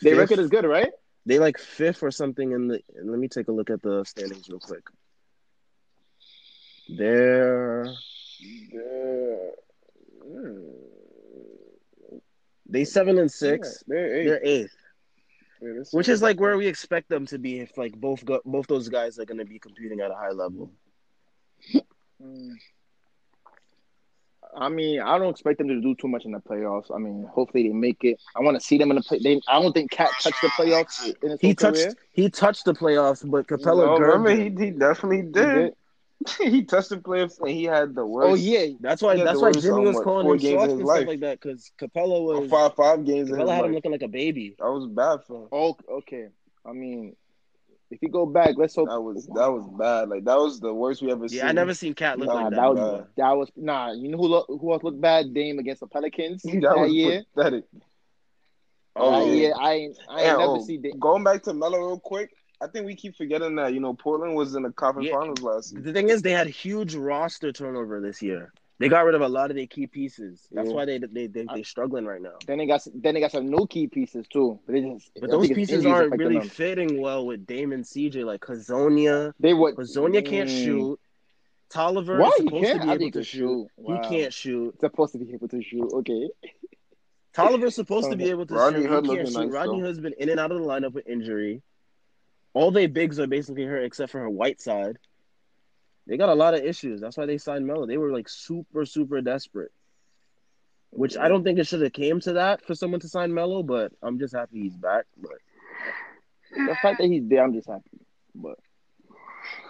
Their 0.02 0.16
fifth? 0.16 0.30
record 0.30 0.38
is 0.40 0.50
good, 0.50 0.64
right? 0.64 0.90
They 1.26 1.38
like 1.38 1.58
fifth 1.58 2.02
or 2.02 2.10
something 2.10 2.50
in 2.50 2.66
the. 2.66 2.80
Let 3.00 3.18
me 3.18 3.28
take 3.28 3.46
a 3.46 3.52
look 3.52 3.70
at 3.70 3.82
the 3.82 4.04
standings 4.04 4.48
real 4.48 4.58
quick. 4.58 4.82
They're 6.88 7.86
Yeah. 8.40 9.50
Hmm. 10.24 10.85
They 12.68 12.84
seven 12.84 13.18
and 13.18 13.30
six. 13.30 13.82
They're 13.86 14.16
eight. 14.16 14.24
They're 14.26 14.44
eighth, 14.44 14.76
Yeah, 15.62 15.82
which 15.92 16.08
is 16.08 16.22
like 16.22 16.40
where 16.40 16.56
we 16.56 16.66
expect 16.66 17.08
them 17.08 17.26
to 17.26 17.38
be 17.38 17.60
if 17.60 17.76
like 17.78 17.94
both 17.98 18.24
go, 18.24 18.40
both 18.44 18.66
those 18.66 18.88
guys 18.88 19.18
are 19.18 19.24
going 19.24 19.38
to 19.38 19.44
be 19.44 19.58
competing 19.58 20.00
at 20.00 20.10
a 20.10 20.14
high 20.14 20.30
level. 20.32 20.70
Mm. 22.22 22.52
I 24.58 24.68
mean, 24.70 25.00
I 25.00 25.18
don't 25.18 25.28
expect 25.30 25.58
them 25.58 25.68
to 25.68 25.80
do 25.82 25.94
too 25.96 26.08
much 26.08 26.24
in 26.24 26.32
the 26.32 26.38
playoffs. 26.38 26.94
I 26.94 26.98
mean, 26.98 27.28
hopefully 27.30 27.68
they 27.68 27.74
make 27.74 28.02
it. 28.04 28.18
I 28.34 28.40
want 28.40 28.58
to 28.58 28.60
see 28.66 28.78
them 28.78 28.90
in 28.90 28.96
the 28.96 29.02
play. 29.02 29.18
They, 29.18 29.40
I 29.48 29.60
don't 29.60 29.72
think 29.72 29.90
Cat 29.90 30.10
touched 30.20 30.40
the 30.40 30.48
playoffs 30.48 31.14
in 31.22 31.30
his 31.32 31.40
He 31.40 31.54
touched 31.54 31.76
career. 31.82 31.94
he 32.12 32.30
touched 32.30 32.64
the 32.64 32.72
playoffs, 32.72 33.28
but 33.30 33.46
Capela 33.46 33.84
No, 33.86 33.98
remember 33.98 34.30
Gerb- 34.34 34.58
he, 34.58 34.64
he 34.66 34.70
definitely 34.70 35.18
He 35.18 35.22
did. 35.24 35.74
He 36.38 36.64
touched 36.64 36.90
the 36.90 36.96
playoffs 36.98 37.38
and 37.40 37.48
he 37.50 37.64
had 37.64 37.94
the 37.94 38.06
worst. 38.06 38.30
Oh 38.30 38.34
yeah, 38.34 38.66
That's 38.80 39.02
why 39.02 39.16
that's 39.16 39.40
why 39.40 39.48
worst, 39.48 39.60
Jimmy 39.60 39.78
um, 39.80 39.84
was 39.84 39.96
what, 39.96 40.04
calling 40.04 40.26
four 40.26 40.34
him 40.34 40.38
games 40.38 40.62
in 40.64 40.68
soft 40.68 40.70
his 40.70 40.78
and 40.80 40.88
stuff 40.88 40.98
life. 40.98 41.06
like 41.06 41.20
that 41.20 41.40
because 41.40 41.70
Capela 41.78 42.22
was 42.24 42.50
five 42.50 42.74
five 42.74 43.04
games 43.04 43.30
Capela 43.30 43.54
had 43.54 43.64
him 43.64 43.72
looking 43.72 43.92
like 43.92 44.02
a 44.02 44.08
baby. 44.08 44.56
That 44.58 44.70
was 44.70 44.86
bad 44.86 45.24
for 45.26 45.42
him. 45.44 45.48
Oh, 45.52 45.76
okay. 45.88 46.28
I 46.64 46.72
mean, 46.72 47.16
if 47.90 48.02
you 48.02 48.08
go 48.08 48.26
back, 48.26 48.54
let's 48.56 48.74
hope 48.74 48.88
That 48.88 49.00
was 49.00 49.26
that 49.28 49.46
was 49.52 49.66
bad. 49.78 50.08
Like 50.08 50.24
that 50.24 50.36
was 50.38 50.60
the 50.60 50.72
worst 50.74 51.02
we 51.02 51.10
ever 51.12 51.28
seen. 51.28 51.38
Yeah, 51.38 51.48
I 51.48 51.52
never 51.52 51.74
seen 51.74 51.94
Cat 51.94 52.18
look 52.18 52.28
Nah, 52.28 52.34
like 52.34 52.50
that, 52.50 52.56
that. 52.56 52.68
was 52.70 52.78
before. 52.80 53.08
that 53.16 53.32
was 53.36 53.50
nah. 53.56 53.92
You 53.92 54.08
know 54.08 54.18
who 54.18 54.28
look, 54.28 54.46
who 54.48 54.72
else 54.72 54.82
looked 54.82 55.00
bad? 55.00 55.32
Dame 55.34 55.58
against 55.58 55.80
the 55.80 55.86
Pelicans 55.86 56.42
that, 56.60 56.60
that 56.60 56.78
was 56.78 56.92
year. 56.92 57.24
pathetic. 57.34 57.64
Oh 58.96 59.14
Oh, 59.14 59.32
yeah, 59.32 59.48
yeah. 59.48 59.54
I 59.58 59.72
ain't 59.74 59.98
I 60.08 60.22
ain't 60.22 60.28
And, 60.30 60.38
never 60.38 60.52
oh, 60.52 60.64
see 60.64 60.78
Dame. 60.78 60.98
Going 60.98 61.22
back 61.24 61.42
to 61.44 61.54
Melo 61.54 61.78
real 61.78 62.00
quick, 62.00 62.30
I 62.60 62.66
think 62.68 62.86
we 62.86 62.94
keep 62.94 63.16
forgetting 63.16 63.56
that 63.56 63.74
you 63.74 63.80
know 63.80 63.94
Portland 63.94 64.34
was 64.34 64.54
in 64.54 64.62
the 64.62 64.70
conference 64.72 65.08
Yeah. 65.08 65.18
finals 65.18 65.42
last 65.42 65.68
season. 65.70 65.84
The 65.84 65.92
thing 65.92 66.08
is, 66.08 66.22
they 66.22 66.32
had 66.32 66.46
huge 66.46 66.94
roster 66.94 67.52
turnover 67.52 68.00
this 68.00 68.22
year. 68.22 68.52
They 68.78 68.88
got 68.90 69.04
rid 69.06 69.14
of 69.14 69.22
a 69.22 69.28
lot 69.28 69.50
of 69.50 69.56
their 69.56 69.66
key 69.66 69.86
pieces. 69.86 70.46
That's 70.52 70.68
Yeah. 70.68 70.74
why 70.74 70.84
they 70.84 70.98
they 70.98 71.26
they 71.28 71.46
they 71.54 71.62
struggling 71.62 72.04
right 72.04 72.20
now. 72.20 72.36
Then 72.46 72.58
they 72.58 72.66
got 72.66 72.86
then 72.94 73.14
they 73.14 73.20
got 73.20 73.32
some 73.32 73.48
new 73.50 73.66
key 73.66 73.86
pieces 73.88 74.26
too. 74.28 74.58
But, 74.66 74.72
they 74.72 74.80
just, 74.82 75.10
But 75.20 75.30
those 75.30 75.48
pieces 75.48 75.84
aren't 75.86 76.16
really 76.18 76.38
them. 76.38 76.48
fitting 76.48 77.00
well 77.00 77.24
with 77.26 77.46
Damon 77.46 77.82
CJ. 77.84 78.24
Like 78.24 78.42
Hezonja, 78.42 79.32
They 79.40 79.54
would. 79.54 79.76
Hezonja 79.76 80.24
can't 80.24 80.48
Mm. 80.50 80.64
shoot. 80.64 81.00
Tolliver 81.70 82.18
Why 82.18 82.28
is 82.28 82.34
he 82.36 82.42
supposed 82.44 82.64
can't? 82.64 82.80
to 82.80 82.86
be 82.86 82.90
I 82.90 82.94
able 82.94 83.10
to 83.10 83.24
shoot. 83.24 83.38
shoot. 83.38 83.68
Wow. 83.76 84.02
He 84.02 84.08
can't 84.08 84.32
shoot. 84.32 84.80
Supposed 84.80 85.12
to 85.14 85.18
be 85.18 85.32
able 85.34 85.48
to 85.48 85.62
shoot. 85.62 85.92
Okay. 85.92 86.30
Tolliver's 87.34 87.74
supposed 87.74 88.10
to 88.10 88.16
be 88.16 88.24
able 88.30 88.46
to 88.46 88.54
Rodney 88.54 88.82
shoot. 88.82 88.88
Hood 88.90 89.06
he 89.06 89.16
can't 89.16 89.28
shoot. 89.28 89.38
nice, 89.38 89.50
Rodney 89.50 89.80
though. 89.80 89.86
Hood's 89.86 90.00
been 90.00 90.14
in 90.18 90.28
and 90.28 90.40
out 90.40 90.52
of 90.52 90.58
the 90.60 90.64
lineup 90.66 90.92
with 90.92 91.06
injury. 91.06 91.62
All 92.56 92.70
they 92.70 92.86
bigs 92.86 93.20
are 93.20 93.26
basically 93.26 93.64
her 93.64 93.76
except 93.76 94.10
for 94.12 94.18
her 94.18 94.30
white 94.30 94.62
side. 94.62 94.96
They 96.06 96.16
got 96.16 96.30
a 96.30 96.34
lot 96.34 96.54
of 96.54 96.64
issues. 96.64 97.02
That's 97.02 97.18
why 97.18 97.26
they 97.26 97.36
signed 97.36 97.66
Melo. 97.66 97.84
They 97.84 97.98
were 97.98 98.10
like 98.10 98.30
super, 98.30 98.86
super 98.86 99.20
desperate. 99.20 99.72
Which 100.88 101.18
I 101.18 101.28
don't 101.28 101.44
think 101.44 101.58
it 101.58 101.66
should 101.66 101.82
have 101.82 101.92
came 101.92 102.18
to 102.20 102.32
that 102.32 102.64
for 102.64 102.74
someone 102.74 103.00
to 103.00 103.10
sign 103.10 103.34
Melo, 103.34 103.62
but 103.62 103.92
I'm 104.02 104.18
just 104.18 104.34
happy 104.34 104.62
he's 104.62 104.74
back. 104.74 105.04
But 105.18 105.32
The 106.56 106.74
fact 106.80 106.98
that 106.98 107.08
he's 107.08 107.28
there, 107.28 107.44
I'm 107.44 107.52
just 107.52 107.68
happy. 107.68 108.00
But 108.34 108.58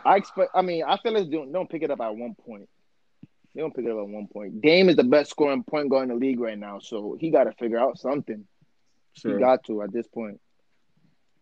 I 0.04 0.14
expect. 0.18 0.52
I 0.54 0.62
mean, 0.62 0.84
I 0.86 0.96
feel 0.98 1.12
like 1.12 1.28
don't, 1.28 1.50
don't 1.50 1.68
pick 1.68 1.82
it 1.82 1.90
up 1.90 2.00
at 2.00 2.14
one 2.14 2.36
point. 2.36 2.68
They 3.52 3.62
don't 3.62 3.74
pick 3.74 3.84
it 3.84 3.90
up 3.90 3.98
at 3.98 4.08
one 4.08 4.28
point. 4.28 4.60
Dame 4.60 4.90
is 4.90 4.94
the 4.94 5.02
best 5.02 5.30
scoring 5.30 5.64
point 5.64 5.90
guard 5.90 6.04
in 6.04 6.10
the 6.10 6.24
league 6.24 6.38
right 6.38 6.56
now, 6.56 6.78
so 6.78 7.16
he 7.18 7.30
got 7.30 7.44
to 7.44 7.52
figure 7.54 7.80
out 7.80 7.98
something. 7.98 8.46
He 9.14 9.40
got 9.40 9.64
to 9.64 9.82
at 9.82 9.92
this 9.92 10.06
point. 10.06 10.40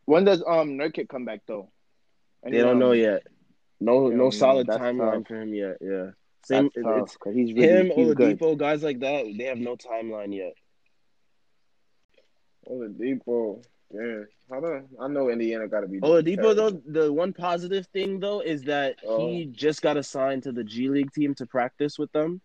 When 0.07 0.25
does 0.25 0.43
um 0.47 0.71
Nurkic 0.79 1.09
come 1.09 1.25
back 1.25 1.41
though? 1.47 1.71
they 2.43 2.59
don't 2.59 2.79
know 2.79 2.93
yet. 2.93 3.23
No, 3.81 4.09
no 4.09 4.31
solid 4.31 4.67
timeline 4.67 5.19
tough. 5.21 5.27
for 5.29 5.41
him 5.41 5.55
yet. 5.55 5.77
Yeah, 5.81 6.11
Same. 6.45 6.71
tough, 6.71 7.03
It's 7.03 7.17
'cause 7.17 7.35
he's 7.35 7.53
really 7.55 7.69
him, 7.69 7.91
he's 7.91 8.15
good. 8.15 8.39
Oladipo, 8.39 8.57
guys 8.57 8.83
like 8.83 9.01
that. 9.01 9.25
They 9.37 9.45
have 9.45 9.59
no 9.59 9.77
timeline 9.77 10.35
yet. 10.35 10.55
Oladipo. 12.69 13.63
Damn. 13.93 14.27
How 14.51 14.61
do 14.61 14.83
I 15.01 15.09
know 15.09 15.31
Indiana 15.31 15.69
got 15.69 15.81
to 15.81 15.87
be. 15.89 16.01
Oladipo 16.01 16.55
though, 16.55 16.71
the 16.71 17.13
one 17.13 17.33
positive 17.33 17.87
thing 17.89 18.21
though 18.21 18.41
is 18.41 18.63
that 18.65 18.97
Oh. 19.07 19.27
he 19.29 19.47
just 19.47 19.83
got 19.83 19.97
assigned 19.97 20.43
to 20.45 20.53
the 20.53 20.65
G 20.65 20.89
League 20.89 21.13
team 21.13 21.35
to 21.37 21.47
practice 21.47 21.99
with 21.99 22.11
them, 22.13 22.41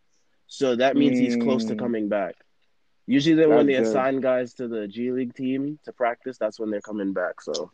so 0.47 0.75
that 0.75 0.95
means 0.95 1.17
he's 1.19 1.35
close 1.35 1.65
to 1.65 1.75
Mm. 1.75 1.79
coming 1.79 2.09
back. 2.09 2.35
Usually, 3.09 3.35
then 3.35 3.49
when 3.49 3.65
they 3.65 3.73
good. 3.73 3.85
assign 3.87 4.21
guys 4.21 4.53
to 4.55 4.67
the 4.67 4.87
G 4.87 5.11
League 5.11 5.33
team 5.33 5.79
to 5.85 5.91
practice, 5.91 6.37
that's 6.37 6.59
when 6.59 6.69
they're 6.69 6.79
coming 6.79 7.11
back. 7.11 7.41
So 7.41 7.71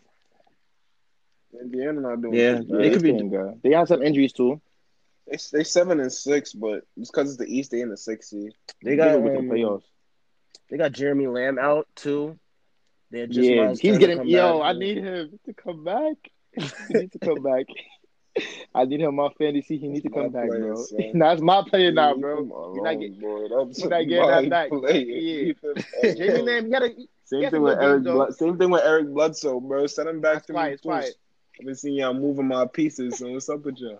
Indiana 1.61 1.99
not 1.99 2.21
doing. 2.21 2.35
Yeah, 2.35 2.59
too 2.59 2.65
Yeah, 2.69 2.71
bad. 2.71 2.79
They 2.79 2.89
they 2.89 2.89
could 2.93 3.03
be- 3.03 3.11
doing 3.11 3.29
good. 3.29 3.59
They 3.61 3.71
have 3.71 3.89
some 3.89 4.01
injuries 4.01 4.31
too. 4.31 4.61
They 5.27 5.37
they 5.51 5.63
seven 5.65 5.99
and 5.99 6.13
six, 6.13 6.53
but 6.53 6.83
it's 6.95 7.11
because 7.11 7.29
it's 7.29 7.37
the 7.37 7.47
East. 7.47 7.71
They 7.71 7.81
in 7.81 7.89
the 7.89 7.97
sixth 7.97 8.29
seed. 8.29 8.53
they 8.81 8.95
got 8.95 9.21
with 9.21 9.33
the 9.33 9.39
um, 9.39 9.49
playoffs. 9.49 9.83
they 10.69 10.77
got 10.77 10.93
Jeremy 10.93 11.27
Lamb 11.27 11.59
out 11.59 11.87
too. 11.95 12.39
They 13.11 13.19
had 13.19 13.31
just 13.31 13.49
Yeah, 13.49 13.73
he's 13.73 13.97
getting. 13.97 14.27
Yo, 14.27 14.59
back. 14.59 14.67
I 14.75 14.79
need 14.79 14.97
him 14.97 15.37
to 15.45 15.53
come 15.53 15.83
back. 15.83 16.15
he 16.53 16.93
needs 16.93 17.11
to 17.11 17.19
come 17.19 17.43
back. 17.43 17.65
I 18.73 18.85
need 18.85 18.99
him 19.01 19.19
on 19.19 19.31
fantasy. 19.37 19.77
He 19.77 19.87
needs 19.87 20.03
to 20.03 20.09
come 20.09 20.29
back, 20.29 20.47
player, 20.49 20.59
bro. 20.73 20.75
son. 20.75 21.11
That's 21.19 21.41
my 21.41 21.63
player 21.67 21.91
now, 21.91 22.15
bro. 22.15 22.71
You're 22.75 22.83
not 22.83 22.95
alone, 22.95 22.99
get- 22.99 23.21
boy. 23.21 23.47
That's 23.65 23.79
you're 23.79 23.89
not 23.89 24.07
getting 24.07 24.29
that 24.29 24.49
back. 24.49 24.69
player. 24.69 25.01
Yeah. 25.01 25.53
Jamie. 26.13 26.41
Lamb, 26.41 26.65
you 26.65 26.71
gotta. 26.71 26.93
Same 27.23 27.49
thing 27.49 27.61
with 27.61 27.79
Eric. 27.79 28.03
same 28.35 28.57
thing 28.57 28.69
with 28.69 28.83
Eric 28.83 29.07
Bledsoe, 29.13 29.59
bro. 29.59 29.87
Send 29.87 30.09
him 30.09 30.21
back 30.21 30.33
That's 30.35 30.47
to 30.47 30.53
quiet, 30.53 30.71
me. 30.73 30.77
quiet. 30.79 31.15
I've 31.59 31.65
been 31.65 31.75
seeing 31.75 31.95
y'all 31.95 32.13
moving 32.13 32.47
my 32.47 32.67
pieces. 32.67 33.17
So 33.17 33.31
what's 33.31 33.49
up 33.49 33.63
with 33.65 33.77
y'all? 33.77 33.99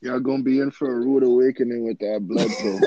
Y'all 0.00 0.20
gonna 0.20 0.44
be 0.44 0.60
in 0.60 0.70
for 0.70 0.88
a 0.88 0.94
rude 0.94 1.24
awakening 1.24 1.84
with 1.84 1.98
that 1.98 2.20
blood 2.22 2.50
flow. 2.54 2.78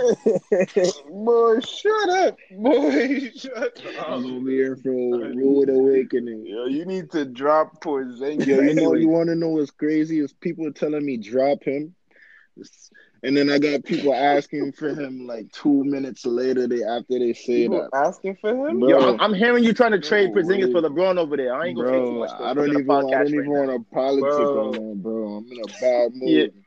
boy, 1.26 1.60
shut 1.60 2.10
up, 2.10 2.38
boy, 2.52 3.30
shut 3.36 3.84
Y'all 3.84 4.16
up. 4.16 4.24
gonna 4.24 4.40
be 4.40 4.62
in 4.62 4.78
for 4.78 5.26
a 5.26 5.36
rude 5.36 5.70
awakening. 5.70 6.46
Yo, 6.46 6.68
you 6.68 6.86
need 6.86 7.12
to 7.12 7.26
drop 7.26 7.82
Porzingis. 7.84 8.46
Yo, 8.46 8.62
you 8.62 8.74
know 8.76 8.94
you 8.94 9.10
want 9.10 9.28
to 9.28 9.36
know 9.36 9.50
what's 9.50 9.72
crazy 9.72 10.20
is 10.20 10.32
people 10.32 10.72
telling 10.72 11.06
me 11.06 11.18
drop 11.18 11.62
him, 11.64 11.94
and 13.24 13.36
then 13.36 13.50
I 13.50 13.60
got 13.60 13.84
people 13.84 14.14
asking 14.14 14.72
for 14.72 14.96
him 14.96 15.28
like 15.28 15.52
two 15.52 15.84
minutes 15.84 16.26
later. 16.26 16.66
They 16.66 16.82
after 16.82 17.20
they 17.20 17.34
say 17.34 17.64
people 17.64 17.90
that, 17.92 18.08
asking 18.08 18.38
for 18.40 18.70
him. 18.70 18.80
Bro. 18.80 18.90
Yo, 18.90 19.00
I'm, 19.00 19.20
I'm 19.20 19.34
hearing 19.34 19.66
you 19.66 19.74
trying 19.74 19.92
to 19.92 20.00
trade 20.00 20.30
No 20.34 20.42
Porzingis 20.42 20.68
way. 20.68 20.72
for 20.72 20.82
LeBron 20.82 21.18
over 21.18 21.36
there. 21.36 21.54
I 21.54 21.68
ain't 21.68 21.78
gonna 21.78 21.90
say 21.90 22.10
too 22.10 22.20
much. 22.20 22.32
I 22.40 22.54
don't 22.54 22.70
even. 22.70 22.90
I 22.90 23.02
don't 23.02 23.28
even 23.28 23.50
want 23.50 23.70
to 23.70 23.94
politic 23.94 24.24
Bro. 24.24 24.68
on 24.68 24.72
that, 24.72 25.04
bro. 25.04 25.28
I'm 25.34 25.52
in 25.52 25.60
a 25.60 25.68
bad 25.82 26.12
mood. 26.16 26.30
Yeah. 26.30 26.61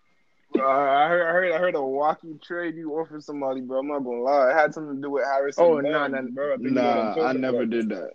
Uh, 0.59 0.63
I 0.63 1.09
heard, 1.09 1.27
I 1.27 1.33
heard, 1.33 1.53
I 1.53 1.59
heard 1.59 1.75
a 1.75 1.83
walkie 1.83 2.39
trade 2.43 2.77
you 2.77 2.93
offered 2.93 3.23
somebody, 3.25 3.61
bro. 3.61 3.81
I'm 3.81 3.89
not 3.89 4.01
gonna 4.05 4.21
lie, 4.23 4.51
it 4.51 4.55
had 4.55 4.73
something 4.75 4.97
to 4.97 5.03
do 5.03 5.11
with 5.11 5.25
Harrison. 5.25 5.65
Oh, 5.65 5.81
Barnes, 5.81 5.89
nah, 5.93 6.07
nah, 6.09 6.23
bro. 6.33 6.55
I 6.55 6.57
think 6.59 6.65
you 6.65 6.71
know 6.71 6.91
what 6.91 6.99
I'm 6.99 7.13
Nah, 7.17 7.29
I 7.29 7.33
never 7.33 7.65
about. 7.65 7.71
did 7.71 7.89
that, 7.91 8.11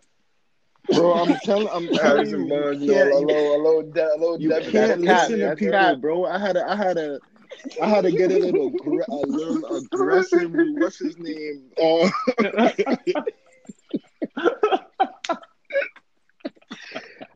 bro. 0.94 1.14
I'm 1.14 1.38
telling. 1.44 1.68
I'm 1.72 1.90
telling 1.90 2.30
Harrison 2.30 2.40
you, 2.46 2.48
Barnes, 2.50 2.82
you 2.82 2.88
you 2.88 2.94
know, 2.94 3.04
can't, 3.04 3.14
hello, 3.14 3.52
hello, 3.58 3.82
de- 3.84 4.10
hello, 4.16 4.38
you 4.38 4.50
Devin. 4.50 4.72
can't 4.72 5.02
That's 5.02 5.02
listen 5.02 5.40
cap, 5.40 5.52
to 5.52 5.56
people, 5.56 5.72
cap. 5.72 5.98
bro. 5.98 6.26
I 6.26 6.40
had 6.40 6.54
to. 6.54 6.70
I 6.70 6.76
had 6.76 6.96
to. 6.96 7.20
I 7.82 7.88
had 7.90 8.02
to 8.04 8.12
get 8.12 8.32
a 8.32 8.38
little, 8.40 8.70
gra- 8.70 9.06
a 9.12 9.16
little 9.16 9.66
aggressive. 9.76 10.52
What's 10.54 11.00
his 11.00 11.18
name? 11.18 11.72
Oh, 11.80 12.10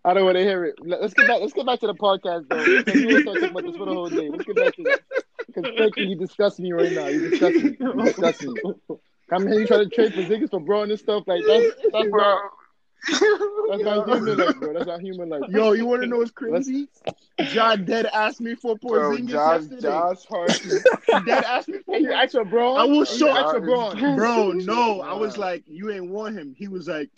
I 0.06 0.13
don't 0.13 0.26
want 0.26 0.36
to 0.36 0.44
hear 0.44 0.66
it. 0.66 0.76
Let- 0.82 1.02
Let's 1.02 1.13
get 1.13 1.28
back. 1.28 1.39
Let's 1.42 1.54
get 1.54 1.66
back 1.66 1.80
to 1.80 1.88
the 1.88 1.94
podcast 1.94 2.48
though. 2.50 2.84
Because 2.84 2.94
we 3.06 3.13
were 3.13 3.24
talking 3.24 3.50
about 3.50 3.63
this 3.63 3.76
for 3.78 3.86
the 3.86 3.94
whole 3.94 4.10
day. 4.10 4.30
Let's 4.30 4.44
get 4.46 4.56
back 4.56 4.76
to 4.76 4.84
that. 4.84 5.00
Because 5.48 5.72
thank 5.78 5.98
you, 5.98 6.06
you 6.08 6.16
disgust 6.16 6.60
me 6.60 6.72
right 6.74 6.92
now. 6.92 7.08
You 7.08 7.30
disgust 7.30 7.56
me. 7.63 7.78
You 7.80 7.94
disgust 8.04 8.44
me. 8.44 8.54
Come 9.30 9.48
here, 9.48 9.60
you 9.62 9.68
try 9.68 9.78
to 9.78 9.88
trade 9.88 10.13
for 10.13 10.22
Porzingis 10.22 10.50
for 10.50 10.60
Bron 10.60 10.89
and 10.92 11.00
stuff 11.00 11.24
like 11.28 11.42
that's 11.48 11.76
that's 11.92 12.10
bro. 12.10 12.20
not 12.20 12.52
that's 13.70 13.84
not 13.84 14.08
human 14.08 14.38
like, 14.38 14.60
bro. 14.60 14.74
That's 14.74 14.86
not 14.88 15.02
human 15.02 15.30
like. 15.30 15.42
yo, 15.50 15.72
you 15.74 15.86
want 15.86 16.02
to 16.04 16.08
know 16.08 16.18
what's 16.18 16.32
crazy? 16.32 16.88
John 17.39 17.86
Dead 17.86 18.06
asked 18.13 18.42
me 18.42 18.56
for 18.56 18.76
Bro, 18.78 18.92
Porzingis 19.18 19.30
Josh, 19.30 19.62
yesterday. 19.62 19.82
Josh 19.82 20.26
Hart. 20.26 20.52
He 20.52 21.20
Dead 21.26 21.44
asked 21.44 21.70
me 21.70 21.80
for 21.86 21.96
And 21.96 22.06
you 22.06 22.12
ask 22.12 22.32
for 22.34 22.46
Bron. 22.46 22.78
I 22.80 22.84
will 22.86 23.06
show- 23.06 23.28
You 23.28 23.32
ask 23.32 23.56
for 23.56 23.62
Bron. 23.62 24.16
Bro, 24.16 24.52
no, 24.56 25.02
I 25.02 25.13
was 25.13 25.38
like, 25.38 25.63
you 25.68 25.92
ain't 25.92 26.10
want 26.10 26.38
him. 26.38 26.54
He 26.58 26.68
was 26.68 26.88
like, 26.88 27.10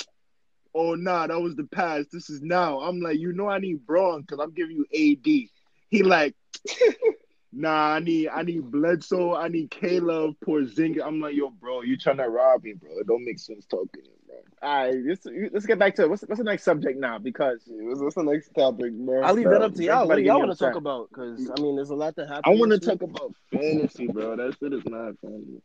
oh 0.76 0.94
nah, 0.94 1.26
that 1.26 1.42
was 1.42 1.56
the 1.56 1.64
past. 1.64 2.12
This 2.12 2.30
is 2.30 2.42
now. 2.42 2.82
I'm 2.82 3.00
like, 3.00 3.18
you 3.18 3.34
know, 3.34 3.50
I 3.50 3.60
need 3.60 3.86
Bron 3.88 4.22
because 4.22 4.40
I'm 4.40 4.52
giving 4.52 4.76
you 4.76 4.86
AD. 4.94 5.50
He 5.90 6.04
like, 6.04 6.36
nah, 7.54 7.94
I 7.94 8.00
need, 8.00 8.28
I 8.28 8.44
need 8.44 8.70
Bledsoe, 8.70 9.36
I 9.36 9.48
need 9.48 9.72
Caleb, 9.72 10.36
Porzingis. 10.46 11.04
I'm 11.04 11.22
like, 11.22 11.36
yo, 11.36 11.50
bro, 11.50 11.82
you 11.82 11.98
trying 11.98 12.18
to 12.18 12.28
rob 12.28 12.64
me, 12.64 12.74
bro? 12.74 12.92
It 13.00 13.08
don't 13.08 13.24
make 13.24 13.40
sense 13.40 13.66
talking 13.66 13.88
to 13.94 14.02
you, 14.02 14.16
bro. 14.28 14.36
All 14.62 14.86
right, 14.86 14.96
let's, 15.06 15.26
let's 15.54 15.66
get 15.66 15.80
back 15.80 15.96
to 15.96 16.08
what's 16.08 16.24
what's 16.24 16.40
the 16.40 16.44
next 16.44 16.64
subject 16.64 17.00
now 17.00 17.18
because 17.20 17.64
What's, 17.68 18.02
what's 18.02 18.16
the 18.16 18.24
next 18.24 18.50
topic, 18.54 18.92
bro? 18.94 19.24
I'll 19.24 19.34
leave 19.34 19.50
that 19.50 19.62
up 19.62 19.74
to 19.76 19.84
y'all. 19.84 20.08
What 20.08 20.18
do 20.18 20.24
y'all 20.24 20.40
want 20.40 20.52
to 20.52 20.58
talk 20.58 20.76
about? 20.76 21.10
Because 21.10 21.50
I 21.58 21.62
mean, 21.62 21.78
there's 21.78 21.90
a 21.90 21.96
lot 21.96 22.16
to 22.18 22.28
happen. 22.28 22.44
I 22.46 22.50
want 22.50 22.72
to 22.74 22.80
talk 22.80 23.02
about 23.02 23.34
fantasy, 23.52 24.08
bro. 24.08 24.36
That 24.36 24.58
shit 24.60 24.74
is 24.74 24.84
not 24.86 25.14
fantasy. 25.22 25.62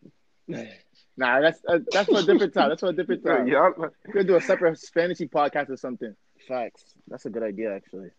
Nah, 1.17 1.41
that's 1.41 1.61
uh, 1.69 1.79
that's 1.91 2.09
for 2.09 2.19
a 2.19 2.23
different 2.23 2.55
time. 2.55 2.69
That's 2.71 2.81
for 2.81 2.89
a 2.89 2.93
different 2.93 3.25
time. 3.25 3.47
Y'all, 3.49 3.73
We're 3.77 3.91
gonna 4.13 4.25
do 4.25 4.37
a 4.37 4.41
separate 4.41 4.79
fantasy 4.93 5.29
podcast 5.29 5.71
or 5.71 5.77
something. 5.77 6.15
Facts. 6.49 6.95
That's 7.09 7.27
a 7.27 7.31
good 7.31 7.43
idea, 7.43 7.75
actually. 7.75 8.11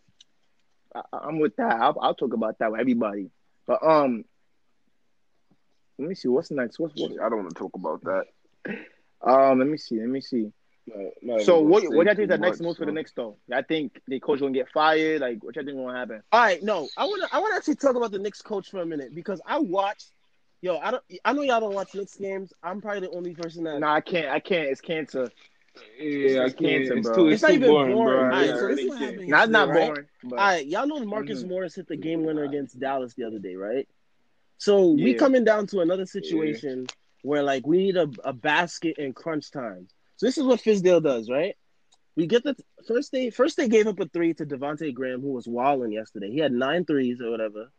I, 0.94 1.02
I'm 1.12 1.38
with 1.40 1.56
that. 1.56 1.72
I'll, 1.80 1.96
I'll 2.00 2.14
talk 2.14 2.32
about 2.34 2.58
that 2.58 2.70
with 2.72 2.80
everybody. 2.80 3.30
But 3.66 3.82
um, 3.84 4.24
let 5.98 6.08
me 6.08 6.14
see 6.14 6.28
what's 6.28 6.50
next. 6.50 6.78
What's 6.78 7.00
what? 7.00 7.12
I 7.12 7.28
don't 7.28 7.38
want 7.38 7.50
to 7.50 7.54
talk 7.58 7.72
about 7.74 8.02
that. 8.04 8.24
Um, 9.24 9.58
let 9.58 9.68
me 9.68 9.76
see. 9.78 9.98
Let 10.00 10.08
me 10.08 10.20
see. 10.20 10.52
Not- 10.86 11.12
not 11.22 11.40
So 11.42 11.60
what? 11.60 11.84
gonna 11.84 11.96
What 11.96 12.06
say 12.06 12.08
y'all 12.10 12.16
think 12.16 12.28
the 12.30 12.38
next 12.38 12.58
much, 12.60 12.66
move 12.66 12.76
for 12.76 12.84
the 12.86 12.90
so. 12.90 12.94
next 12.94 13.14
though? 13.14 13.36
I 13.52 13.62
think 13.62 14.00
the 14.08 14.18
coach 14.18 14.40
gonna 14.40 14.52
get 14.52 14.68
fired. 14.70 15.20
Like, 15.20 15.42
what 15.44 15.54
y'all 15.54 15.64
think 15.64 15.76
gonna 15.76 15.96
happen? 15.96 16.22
All 16.32 16.40
right, 16.40 16.60
no, 16.62 16.88
I 16.96 17.04
want 17.04 17.22
to. 17.22 17.28
I 17.34 17.38
want 17.38 17.52
to 17.52 17.56
actually 17.56 17.76
talk 17.76 17.94
about 17.94 18.10
the 18.10 18.18
Knicks 18.18 18.42
coach 18.42 18.70
for 18.70 18.80
a 18.82 18.86
minute 18.86 19.14
because 19.14 19.40
I 19.46 19.58
watched. 19.60 20.10
Yo, 20.62 20.78
I 20.78 20.92
don't. 20.92 21.02
I 21.24 21.32
know 21.32 21.42
y'all 21.42 21.60
don't 21.60 21.74
watch 21.74 21.92
Knicks 21.92 22.16
games. 22.16 22.52
I'm 22.62 22.80
probably 22.80 23.00
the 23.00 23.10
only 23.10 23.34
person 23.34 23.64
that. 23.64 23.80
Nah, 23.80 23.94
I 23.94 24.00
can't. 24.00 24.28
I 24.28 24.38
can't. 24.38 24.68
It's 24.68 24.80
cancer. 24.80 25.28
Yeah, 25.98 26.42
I 26.42 26.44
It's 26.44 26.54
can't. 26.54 26.54
cancer, 26.54 26.96
It's 26.96 27.06
bro. 27.08 27.14
too, 27.16 27.26
It's 27.26 27.32
it's 27.34 27.42
not 27.42 27.48
too 27.48 27.54
even 27.54 27.70
boring, 27.70 27.92
boring. 27.94 28.06
bro. 28.06 28.22
All 28.22 28.30
right, 28.30 28.46
Yeah, 28.46 28.56
so 28.56 28.68
this 28.68 28.78
is 28.78 28.88
what 28.88 28.98
can't. 28.98 29.10
happened 29.10 29.28
Not 29.28 29.50
not 29.50 29.66
yesterday, 29.68 29.80
right? 29.80 29.88
boring. 29.88 30.06
But 30.22 30.38
All 30.38 30.44
right, 30.46 30.66
y'all 30.66 30.86
know 30.86 31.04
Marcus 31.04 31.42
Mhm. 31.42 31.48
Morris 31.48 31.74
hit 31.74 31.88
the 31.88 31.96
game 31.96 32.24
winner 32.24 32.44
against 32.44 32.78
Dallas 32.78 33.14
the 33.14 33.24
other 33.24 33.40
day, 33.40 33.56
right? 33.56 33.88
So 34.58 34.90
we 34.92 35.14
coming 35.14 35.42
down 35.44 35.66
to 35.68 35.80
another 35.80 36.06
situation 36.06 36.86
where 37.22 37.42
like 37.42 37.66
we 37.66 37.78
need 37.78 37.96
a, 37.96 38.08
a 38.22 38.32
basket 38.32 38.98
in 38.98 39.12
crunch 39.14 39.50
time. 39.50 39.88
So 40.16 40.26
this 40.26 40.38
is 40.38 40.44
what 40.44 40.60
Fizdale 40.60 41.02
does, 41.02 41.28
right? 41.28 41.56
We 42.14 42.28
get 42.28 42.44
the 42.44 42.54
first 42.86 43.10
they 43.10 43.30
first 43.30 43.56
they 43.56 43.68
gave 43.68 43.88
up 43.88 43.98
a 43.98 44.06
three 44.06 44.32
to 44.34 44.46
Devontae 44.46 44.94
Graham, 44.94 45.22
who 45.22 45.32
was 45.32 45.48
walling 45.48 45.90
yesterday. 45.90 46.30
He 46.30 46.38
had 46.38 46.52
nine 46.52 46.84
threes 46.84 47.20
or 47.20 47.30
whatever, 47.30 47.72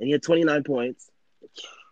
and 0.00 0.06
he 0.06 0.10
had 0.10 0.22
29 0.24 0.64
points. 0.64 1.08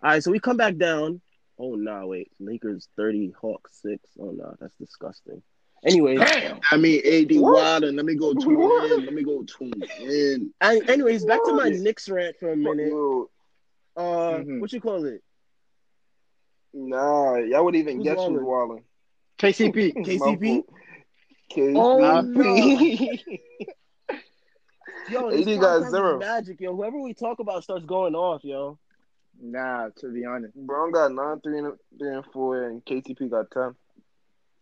All 0.02 0.10
right, 0.10 0.22
so 0.22 0.30
we 0.30 0.38
come 0.40 0.56
back 0.56 0.76
down. 0.76 1.20
Oh 1.58 1.74
no, 1.74 2.00
nah, 2.00 2.06
wait, 2.06 2.30
Lakers 2.38 2.88
30, 2.96 3.32
Hawks 3.40 3.80
six. 3.80 4.06
Oh 4.20 4.30
no, 4.30 4.54
that's 4.60 4.74
disgusting. 4.76 5.42
Anyway, 5.84 6.16
damn. 6.16 6.60
I 6.70 6.76
mean, 6.76 7.00
AD 7.06 7.32
What? 7.38 7.54
Wild, 7.54 7.82
let 7.94 8.04
me 8.04 8.14
go 8.14 8.34
tune 8.34 8.56
What? 8.56 8.92
in. 8.92 9.04
Let 9.04 9.14
me 9.14 9.22
go 9.22 9.42
tune 9.44 9.72
in. 9.98 10.52
I, 10.60 10.80
anyways, 10.88 11.24
back 11.24 11.44
to 11.44 11.52
my 11.52 11.70
What? 11.70 11.80
Knicks 11.80 12.08
rant 12.08 12.36
for 12.38 12.52
a 12.52 12.56
minute. 12.56 12.88
Yo, 12.88 13.30
Uh, 13.96 14.42
Mhm. 14.42 14.60
what 14.60 14.72
you 14.72 14.80
call 14.80 15.04
it? 15.06 15.22
Nah, 16.74 17.36
y'all 17.36 17.64
would 17.64 17.76
even 17.76 17.96
Who's 17.96 18.04
guess 18.04 18.18
who's 18.18 18.36
wildin'? 18.36 18.44
walling. 18.44 18.84
KCP. 19.38 19.94
KCP? 20.04 20.64
KCP. 21.50 21.76
Oh, 21.78 22.22
Yo, 25.08 25.30
AD 25.30 25.44
this 25.44 25.58
got 25.58 25.90
zero. 25.90 26.18
magic, 26.18 26.60
yo. 26.60 26.74
Whoever 26.74 27.00
we 27.00 27.14
talk 27.14 27.38
about 27.38 27.62
starts 27.62 27.86
going 27.86 28.14
off, 28.14 28.44
yo. 28.44 28.78
Nah, 29.40 29.88
to 29.98 30.08
be 30.12 30.24
honest. 30.24 30.54
Brown 30.54 30.92
got 30.92 31.12
nine, 31.12 31.40
three, 31.40 31.58
and 31.58 31.74
three 31.98 32.14
and 32.14 32.24
four, 32.32 32.62
and 32.64 32.84
KCP 32.84 33.28
got 33.28 33.50
ten. 33.50 33.74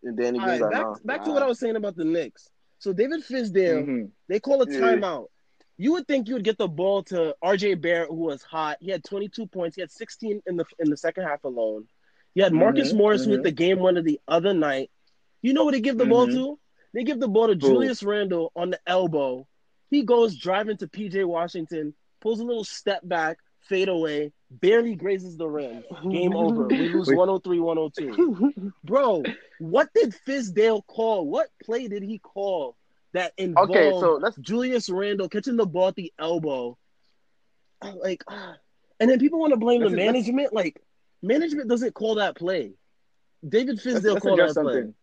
And 0.03 0.17
Danny 0.17 0.41
Green 0.41 0.61
right, 0.61 0.61
got 0.61 0.71
back 0.71 0.87
nine. 0.87 0.95
back 1.05 1.25
to 1.25 1.31
what 1.31 1.43
I 1.43 1.47
was 1.47 1.59
saying 1.59 1.77
about 1.77 1.97
the 1.97 2.05
Knicks. 2.05 2.51
So 2.79 2.93
David 2.93 3.23
Fizdale, 3.23 3.87
Mhm. 3.87 4.11
they 4.29 4.41
call 4.41 4.63
a 4.63 4.67
Yeah. 4.69 4.81
timeout. 4.81 5.29
You 5.77 5.93
would 5.93 6.07
think 6.07 6.29
you 6.29 6.35
would 6.35 6.45
get 6.45 6.59
the 6.59 6.69
ball 6.69 7.03
to 7.05 7.35
RJ 7.43 7.75
Barrett, 7.75 8.09
who 8.11 8.17
was 8.17 8.43
hot. 8.43 8.79
He 8.81 8.91
had 8.91 9.05
22 9.05 9.47
points. 9.47 9.75
He 9.77 9.81
had 9.81 9.91
16 9.91 10.43
in 10.47 10.57
the 10.57 10.65
in 10.79 10.91
the 10.91 10.97
second 10.97 11.25
half 11.25 11.45
alone. 11.45 11.89
You 12.35 12.43
had 12.43 12.53
Marcus 12.53 12.93
Mhm, 12.93 12.97
Morris, 12.97 13.25
who 13.25 13.33
hit 13.33 13.41
mhm. 13.41 13.45
the 13.45 13.53
game 13.53 13.79
winner 13.81 14.03
the 14.03 14.21
other 14.29 14.55
night. 14.55 14.91
You 15.43 15.53
know 15.53 15.65
what 15.65 15.73
they 15.73 15.81
give 15.81 15.99
the 15.99 16.07
ball 16.07 16.27
Mhm. 16.27 16.33
to? 16.33 16.61
They 16.93 17.05
give 17.05 17.21
the 17.21 17.29
ball 17.29 17.49
to 17.49 17.55
Julius 17.57 18.03
Randle 18.03 18.53
on 18.57 18.71
the 18.71 18.81
elbow. 18.87 19.47
He 19.91 20.03
goes 20.03 20.37
driving 20.37 20.77
to 20.79 20.89
PJ 20.89 21.25
Washington, 21.25 21.95
pulls 22.21 22.41
a 22.41 22.45
little 22.45 22.65
step 22.65 23.01
back, 23.07 23.39
fade 23.65 23.89
away, 23.89 24.33
barely 24.51 24.95
grazes 24.95 25.37
the 25.37 25.49
rim. 25.49 25.83
Game 26.11 26.35
over. 26.37 26.67
We 26.67 26.89
lose 26.95 27.09
103 27.09 27.61
102. 27.61 28.53
Bro, 28.85 29.23
what 29.59 29.89
did 29.95 30.15
Fizdale 30.27 30.87
call? 30.87 31.27
What 31.27 31.49
play 31.63 31.89
did 31.89 32.03
he 32.03 32.19
call 32.19 32.77
that 33.13 33.33
involved 33.39 33.71
Okay, 33.71 33.91
so 33.91 34.15
let's 34.21 34.37
Julius 34.39 34.89
Randle 34.91 35.29
catching 35.29 35.57
the 35.57 35.67
ball 35.67 35.89
at 35.89 35.95
the 35.97 36.13
elbow? 36.19 36.77
Like, 37.83 38.25
and 39.01 39.11
then 39.11 39.19
people 39.19 39.39
want 39.41 39.53
to 39.53 39.59
blame 39.59 39.81
the 39.81 39.87
Let's- 39.89 39.97
let's- 39.99 40.07
management. 40.13 40.53
Like, 40.55 40.81
management 41.23 41.69
doesn't 41.69 41.93
call 41.95 42.15
that 42.17 42.37
play. 42.37 42.73
David 43.47 43.77
let's, 43.85 43.87
Fizdale 43.87 44.13
let's 44.15 44.23
called 44.23 44.39
that 44.39 44.51
address 44.51 44.55
play. 44.55 44.73
something. 44.75 44.95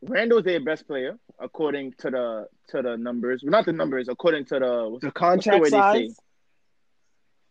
Well, 0.00 0.12
Randle's 0.14 0.44
their 0.44 0.60
best 0.60 0.86
player 0.86 1.18
according 1.38 1.92
to 1.98 2.10
the 2.10 2.48
to 2.68 2.82
the 2.82 2.96
numbers. 2.96 3.42
Well, 3.42 3.50
not 3.50 3.66
the 3.66 3.72
numbers, 3.72 4.08
according 4.08 4.46
to 4.46 4.58
the 4.58 4.88
what's- 4.88 5.04
The 5.04 5.10
contract 5.10 5.56
the 5.58 5.62
way 5.62 5.70
they 5.70 5.76
size? 6.08 6.16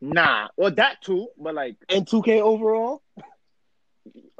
Nah, 0.02 0.48
well 0.56 0.72
that 0.72 1.02
too, 1.02 1.28
but 1.38 1.54
like 1.54 1.76
and 1.90 2.08
2K 2.08 2.42
overall. 2.42 3.02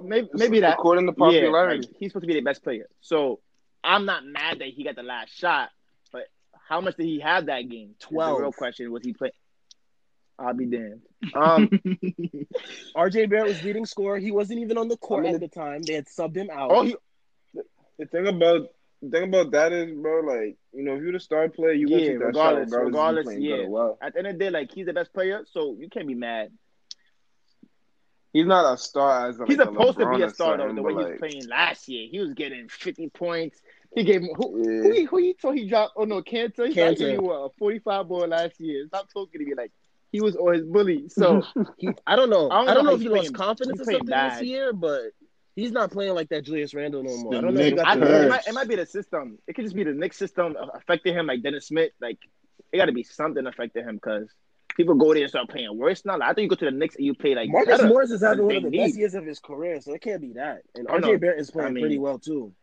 maybe 0.02 0.30
maybe 0.34 0.60
that. 0.62 0.74
According 0.76 1.06
to 1.08 1.12
Yeah, 1.18 1.26
popularity. 1.26 1.82
like, 1.88 1.96
he's 1.98 2.12
supposed 2.12 2.24
to 2.24 2.28
be 2.28 2.34
the 2.34 2.42
best 2.42 2.64
player. 2.64 2.88
So 3.02 3.42
I'm 3.84 4.06
not 4.06 4.26
mad 4.26 4.60
that 4.60 4.70
he 4.70 4.84
got 4.84 4.96
the 4.96 5.04
last 5.04 5.38
shot, 5.38 5.70
but 6.12 6.24
how 6.68 6.80
much 6.82 6.96
did 6.98 7.06
he 7.06 7.20
have 7.20 7.48
that 7.48 7.68
game? 7.70 7.96
12. 8.00 8.40
Real 8.40 8.52
question 8.52 8.92
was 8.92 9.04
he 9.04 9.14
playing. 9.14 9.34
I'll 10.38 10.54
be 10.54 10.66
damned. 10.68 11.02
Um, 11.34 11.68
RJ 12.96 13.30
Barrett 13.30 13.48
was 13.48 13.62
leading 13.64 13.86
scorer. 13.86 14.18
He 14.20 14.32
wasn't 14.32 14.60
even 14.60 14.78
on 14.78 14.88
the 14.88 14.96
court 14.96 15.22
I 15.22 15.24
mean, 15.28 15.36
at 15.36 15.42
the 15.42 15.50
time. 15.50 15.82
They 15.82 15.94
had 15.96 16.06
subbed 16.06 16.38
him 16.38 16.50
out. 16.50 16.72
oh, 16.72 16.84
he, 16.84 16.96
The 18.00 18.06
thing 18.08 18.28
about 18.28 18.70
the 19.02 19.10
thing 19.12 19.24
about 19.30 19.52
that 19.52 19.72
is, 19.74 19.92
bro, 19.96 20.22
like 20.22 20.58
you 20.74 20.84
know, 20.84 20.96
if 20.96 21.04
you're 21.04 21.12
the 21.14 21.20
star 21.20 21.48
player, 21.50 21.74
you 21.74 21.88
gonna 21.88 22.02
Yeah, 22.02 22.08
take 22.10 22.20
that 22.20 22.26
regardless- 22.26 22.70
shot 22.72 22.78
regardless, 22.84 23.26
regardless, 23.26 23.28
if 23.28 23.34
you 23.34 23.50
playing 23.50 23.58
good 23.58 23.60
yeah. 23.62 23.68
or 23.68 23.70
well. 23.70 23.98
at 24.02 24.14
the 24.14 24.20
end 24.20 24.28
of 24.28 24.34
the 24.34 24.40
day, 24.40 24.50
like 24.50 24.72
he's 24.72 24.86
the 24.88 24.94
best 24.94 25.14
player, 25.14 25.46
so 25.52 25.76
you 25.80 25.90
can't 25.90 26.08
be 26.08 26.16
mad. 26.16 26.52
He's 28.34 28.46
not 28.46 28.72
a 28.74 28.78
star 28.78 29.28
as 29.30 29.40
like 29.40 29.50
He's 29.50 29.60
a 29.60 29.66
supposed 29.66 29.98
to 30.00 30.06
be 30.10 30.22
a 30.22 30.26
or 30.28 30.30
star 30.30 30.58
though. 30.58 30.72
The 30.74 30.82
way 30.84 30.94
but, 30.94 31.06
he 31.06 31.12
was 31.12 31.20
playing 31.20 31.48
last 31.48 31.88
year, 31.88 32.08
he 32.12 32.20
was 32.20 32.34
getting 32.34 32.68
50 32.70 33.10
points. 33.10 33.60
He 33.96 34.04
gave 34.04 34.22
him 34.22 34.30
who, 34.36 34.58
Yeah. 34.64 34.82
who, 34.84 34.92
he, 34.94 35.04
who 35.06 35.18
he 35.18 35.34
told 35.34 35.56
he 35.56 35.68
dropped. 35.68 35.94
Oh 35.98 36.04
no, 36.04 36.22
Kanter. 36.22 36.68
He 36.68 36.76
Kanter. 36.76 36.98
gave 36.98 37.14
you 37.16 37.22
what, 37.22 37.36
a 37.38 37.50
45 37.58 38.08
ball 38.08 38.28
last 38.28 38.60
year. 38.60 38.86
Stop 38.88 39.08
talking 39.12 39.40
to 39.42 39.46
me 39.46 39.56
like 39.56 39.72
he 40.12 40.22
was 40.22 40.36
always 40.36 40.60
his 40.62 40.70
bully. 40.70 41.10
So 41.10 41.42
He, 41.78 41.90
I 42.06 42.16
don't 42.16 42.30
know. 42.30 42.50
I 42.50 42.62
I 42.62 42.66
don't 42.66 42.76
don't, 42.76 42.84
know 42.86 42.90
know 42.92 42.96
if 42.98 43.02
he 43.02 43.10
lost 43.10 43.34
confidence 43.34 43.80
he's 43.80 43.88
or 43.88 43.92
something 43.94 44.06
bad. 44.10 44.34
this 44.40 44.44
year, 44.48 44.74
but 44.74 45.02
he's 45.60 45.72
not 45.72 45.92
playing 45.92 46.14
like 46.14 46.30
that 46.30 46.44
Julius 46.46 46.74
Randle 46.74 47.04
no 47.04 47.18
more. 47.18 47.32
The 47.34 47.38
I 47.38 47.42
don't 47.42 47.54
know. 47.54 47.62
If 47.62 47.76
got 47.76 47.88
I 47.88 47.94
it 47.94 48.30
might, 48.30 48.48
it 48.48 48.54
might 48.54 48.68
be 48.68 48.76
the 48.76 48.86
system. 48.86 49.38
It 49.48 49.54
could 49.54 49.66
just 49.66 49.76
be 49.76 49.84
the 49.84 49.94
Knicks 49.94 50.18
system 50.18 50.56
affecting 50.74 51.14
him, 51.14 51.28
like 51.28 51.42
Dennis 51.44 51.68
Smith. 51.68 51.92
Like 52.02 52.18
it 52.72 52.78
got 52.78 52.86
to 52.86 52.92
be 52.92 53.04
something 53.04 53.46
affecting 53.46 53.84
him 53.84 53.96
because 53.96 54.30
people 54.76 54.96
go 54.96 55.14
there 55.14 55.24
and 55.24 55.30
start 55.30 55.50
playing 55.50 55.78
worse 55.78 56.06
now. 56.06 56.18
Like, 56.18 56.30
I 56.30 56.34
think 56.34 56.44
you 56.44 56.50
go 56.50 56.56
to 56.56 56.66
the 56.66 56.72
Knicks 56.72 56.96
and 56.96 57.06
you 57.06 57.14
play 57.14 57.36
like 57.36 57.50
Marcus 57.50 57.78
better. 57.78 57.88
Morris 57.90 58.12
is 58.12 58.22
having 58.22 58.46
one 58.46 58.56
of 58.58 58.64
they 58.64 58.70
the 58.70 58.78
best 58.78 58.98
years 58.98 59.16
of 59.16 59.26
his 59.26 59.40
career, 59.40 59.82
so 59.82 59.94
it 59.94 60.02
can't 60.02 60.22
be 60.22 60.34
that. 60.34 60.62
And 60.76 60.88
I 60.90 60.98
know. 60.98 61.10
RJ 61.10 61.22
Barrett 61.22 61.40
is 61.40 61.52
playing 61.52 61.70
I 61.70 61.72
mean- 61.72 61.84
pretty 61.84 62.00
well 62.00 62.20
too. 62.20 62.54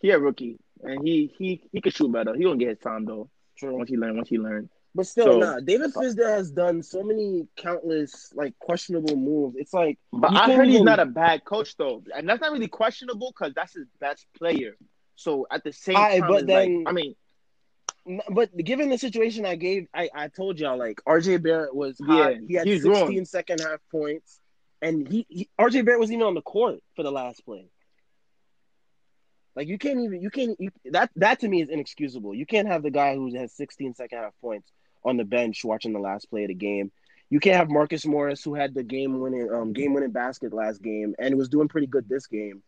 He 0.00 0.10
a 0.10 0.18
rookie 0.18 0.58
and 0.82 1.06
he 1.06 1.32
he 1.38 1.62
he 1.72 1.80
could 1.80 1.94
shoot 1.94 2.12
better. 2.12 2.34
He 2.34 2.44
gonna 2.44 2.56
get 2.56 2.68
his 2.68 2.78
time 2.78 3.04
though 3.04 3.30
True. 3.56 3.76
once 3.76 3.88
he 3.88 3.96
learn. 3.96 4.16
Once 4.16 4.28
he 4.28 4.38
learn. 4.38 4.68
But 4.94 5.06
still, 5.06 5.24
So- 5.24 5.38
nah. 5.38 5.60
David 5.60 5.90
uh, 5.96 6.00
Fizdale 6.00 6.28
has 6.28 6.50
done 6.50 6.82
so 6.82 7.02
many 7.02 7.46
countless 7.56 8.30
like 8.34 8.58
questionable 8.58 9.16
moves. 9.16 9.56
It's 9.58 9.72
like 9.72 9.98
But 10.12 10.32
I 10.34 10.52
heard 10.54 10.68
he's 10.68 10.82
not 10.82 11.00
a 11.00 11.06
bad 11.06 11.44
coach 11.44 11.76
though, 11.76 12.02
and 12.14 12.28
that's 12.28 12.40
not 12.42 12.52
really 12.52 12.68
questionable 12.68 13.32
because 13.36 13.54
that's 13.54 13.72
his 13.74 13.86
best 14.00 14.26
player. 14.36 14.76
So 15.16 15.46
at 15.50 15.64
the 15.64 15.72
same 15.72 15.96
Aight, 15.96 16.20
time, 16.20 16.28
but 16.28 16.46
then- 16.46 16.84
like, 16.84 16.88
I 16.88 16.92
mean, 16.92 17.14
But 18.30 18.54
given 18.56 18.88
the 18.90 18.98
situation 18.98 19.46
I 19.46 19.54
gave, 19.54 19.86
I, 19.94 20.10
I 20.14 20.28
told 20.28 20.58
y'all 20.58 20.76
like 20.76 21.00
RJ 21.06 21.42
Barrett 21.42 21.74
was 21.74 21.96
Yeah, 22.00 22.06
hot. 22.06 22.34
he 22.46 22.54
had 22.54 22.66
he's 22.66 22.82
16 22.82 22.92
wrong. 23.16 23.24
second 23.24 23.60
half 23.60 23.78
points, 23.90 24.40
and 24.82 25.08
he, 25.08 25.24
he 25.28 25.48
RJ 25.58 25.84
Barrett 25.86 26.00
wasn't 26.00 26.16
even 26.16 26.26
on 26.26 26.34
the 26.34 26.42
court 26.42 26.80
for 26.96 27.02
the 27.02 27.12
last 27.12 27.44
play. 27.46 27.68
Like 29.54 29.68
you 29.68 29.78
can't 29.78 30.00
even 30.00 30.20
you 30.22 30.30
can't 30.30 30.56
you, 30.58 30.70
that 30.86 31.10
that 31.16 31.40
to 31.40 31.48
me 31.48 31.62
is 31.62 31.68
inexcusable. 31.68 32.34
You 32.34 32.46
can't 32.46 32.68
have 32.68 32.82
the 32.82 32.90
guy 32.90 33.14
who 33.14 33.34
has 33.36 33.52
16 33.54 33.94
second 33.94 34.18
half 34.18 34.32
points 34.40 34.70
on 35.04 35.16
the 35.16 35.24
bench 35.24 35.64
watching 35.64 35.92
the 35.92 35.98
last 36.00 36.30
play 36.30 36.44
of 36.44 36.48
the 36.48 36.54
game. 36.54 36.90
You 37.30 37.40
can't 37.40 37.56
have 37.56 37.70
Marcus 37.70 38.06
Morris 38.06 38.42
who 38.44 38.54
had 38.54 38.74
the 38.74 38.82
game 38.82 39.18
winning 39.20 39.48
um 39.52 39.72
game 39.72 39.94
winning 39.94 40.10
basket 40.12 40.52
last 40.52 40.82
game 40.82 41.14
and 41.18 41.36
was 41.36 41.48
doing 41.48 41.68
pretty 41.68 41.86
good 41.86 42.08
this 42.08 42.26
game, 42.26 42.62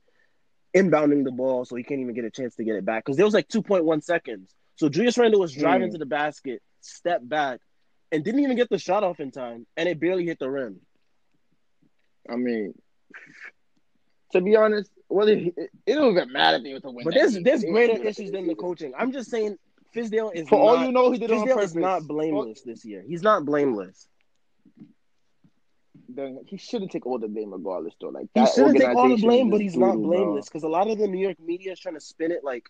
inbounding 0.76 1.24
the 1.24 1.32
ball 1.32 1.64
so 1.64 1.76
he 1.76 1.82
can't 1.84 2.00
even 2.00 2.14
get 2.14 2.24
a 2.24 2.30
chance 2.30 2.54
to 2.56 2.64
get 2.64 2.76
it 2.76 2.84
back 2.84 3.04
because 3.04 3.16
there 3.16 3.26
was 3.26 3.34
like 3.34 3.48
2.1 3.48 4.02
seconds. 4.02 4.54
So 4.76 4.88
Julius 4.88 5.18
Randle 5.18 5.40
was 5.40 5.54
driving 5.54 5.88
Hmm. 5.88 5.92
to 5.92 5.98
the 5.98 6.06
basket, 6.06 6.62
stepped 6.80 7.28
back, 7.28 7.60
and 8.10 8.24
didn't 8.24 8.40
even 8.40 8.56
get 8.56 8.68
the 8.70 8.78
shot 8.78 9.04
off 9.04 9.20
in 9.20 9.30
time, 9.30 9.66
and 9.76 9.88
it 9.88 10.00
barely 10.00 10.24
hit 10.26 10.38
the 10.38 10.50
rim. 10.50 10.80
I 12.28 12.36
mean, 12.36 12.74
to 14.32 14.40
be 14.40 14.56
honest, 14.56 14.90
whether 15.08 15.32
it, 15.32 15.54
it 15.86 15.94
don't 15.94 16.12
even 16.12 16.32
matter 16.32 16.56
if 16.58 16.62
he 16.64 16.72
was 16.72 16.82
to 16.82 16.90
win. 16.90 17.04
But 17.04 17.14
there's 17.14 17.38
there's 17.42 17.64
greater 17.64 18.02
issues 18.02 18.30
than 18.30 18.46
the 18.46 18.54
coaching. 18.54 18.92
I'm 18.98 19.12
just 19.12 19.30
saying 19.30 19.56
Fizdale 19.94 20.34
is 20.34 20.48
For 20.48 20.58
all 20.58 20.84
you 20.84 20.92
know, 20.92 21.10
he 21.10 21.18
did 21.18 21.30
it 21.30 21.34
on 21.34 21.46
purpose. 21.46 21.70
is 21.70 21.76
not 21.76 22.06
blameless 22.06 22.62
this 22.62 22.84
year. 22.84 23.04
He's 23.06 23.22
not 23.22 23.44
blameless. 23.44 24.08
Then 26.08 26.40
he 26.46 26.56
shouldn't 26.56 26.92
take 26.92 27.06
all 27.06 27.18
the 27.18 27.28
blame 27.28 27.52
regardless, 27.52 27.94
though. 28.00 28.08
Like 28.08 28.28
He 28.34 28.46
shouldn't 28.46 28.76
take 28.78 28.94
all 28.94 29.08
the 29.08 29.16
blame, 29.16 29.50
but 29.50 29.60
he's 29.60 29.76
not 29.76 29.96
blameless 29.96 30.46
because 30.46 30.62
a 30.62 30.68
lot 30.68 30.88
of 30.88 30.98
the 30.98 31.06
New 31.08 31.18
York 31.18 31.38
media 31.40 31.72
is 31.72 31.80
trying 31.80 31.94
to 31.94 32.00
spin 32.00 32.30
it 32.30 32.44
like 32.44 32.64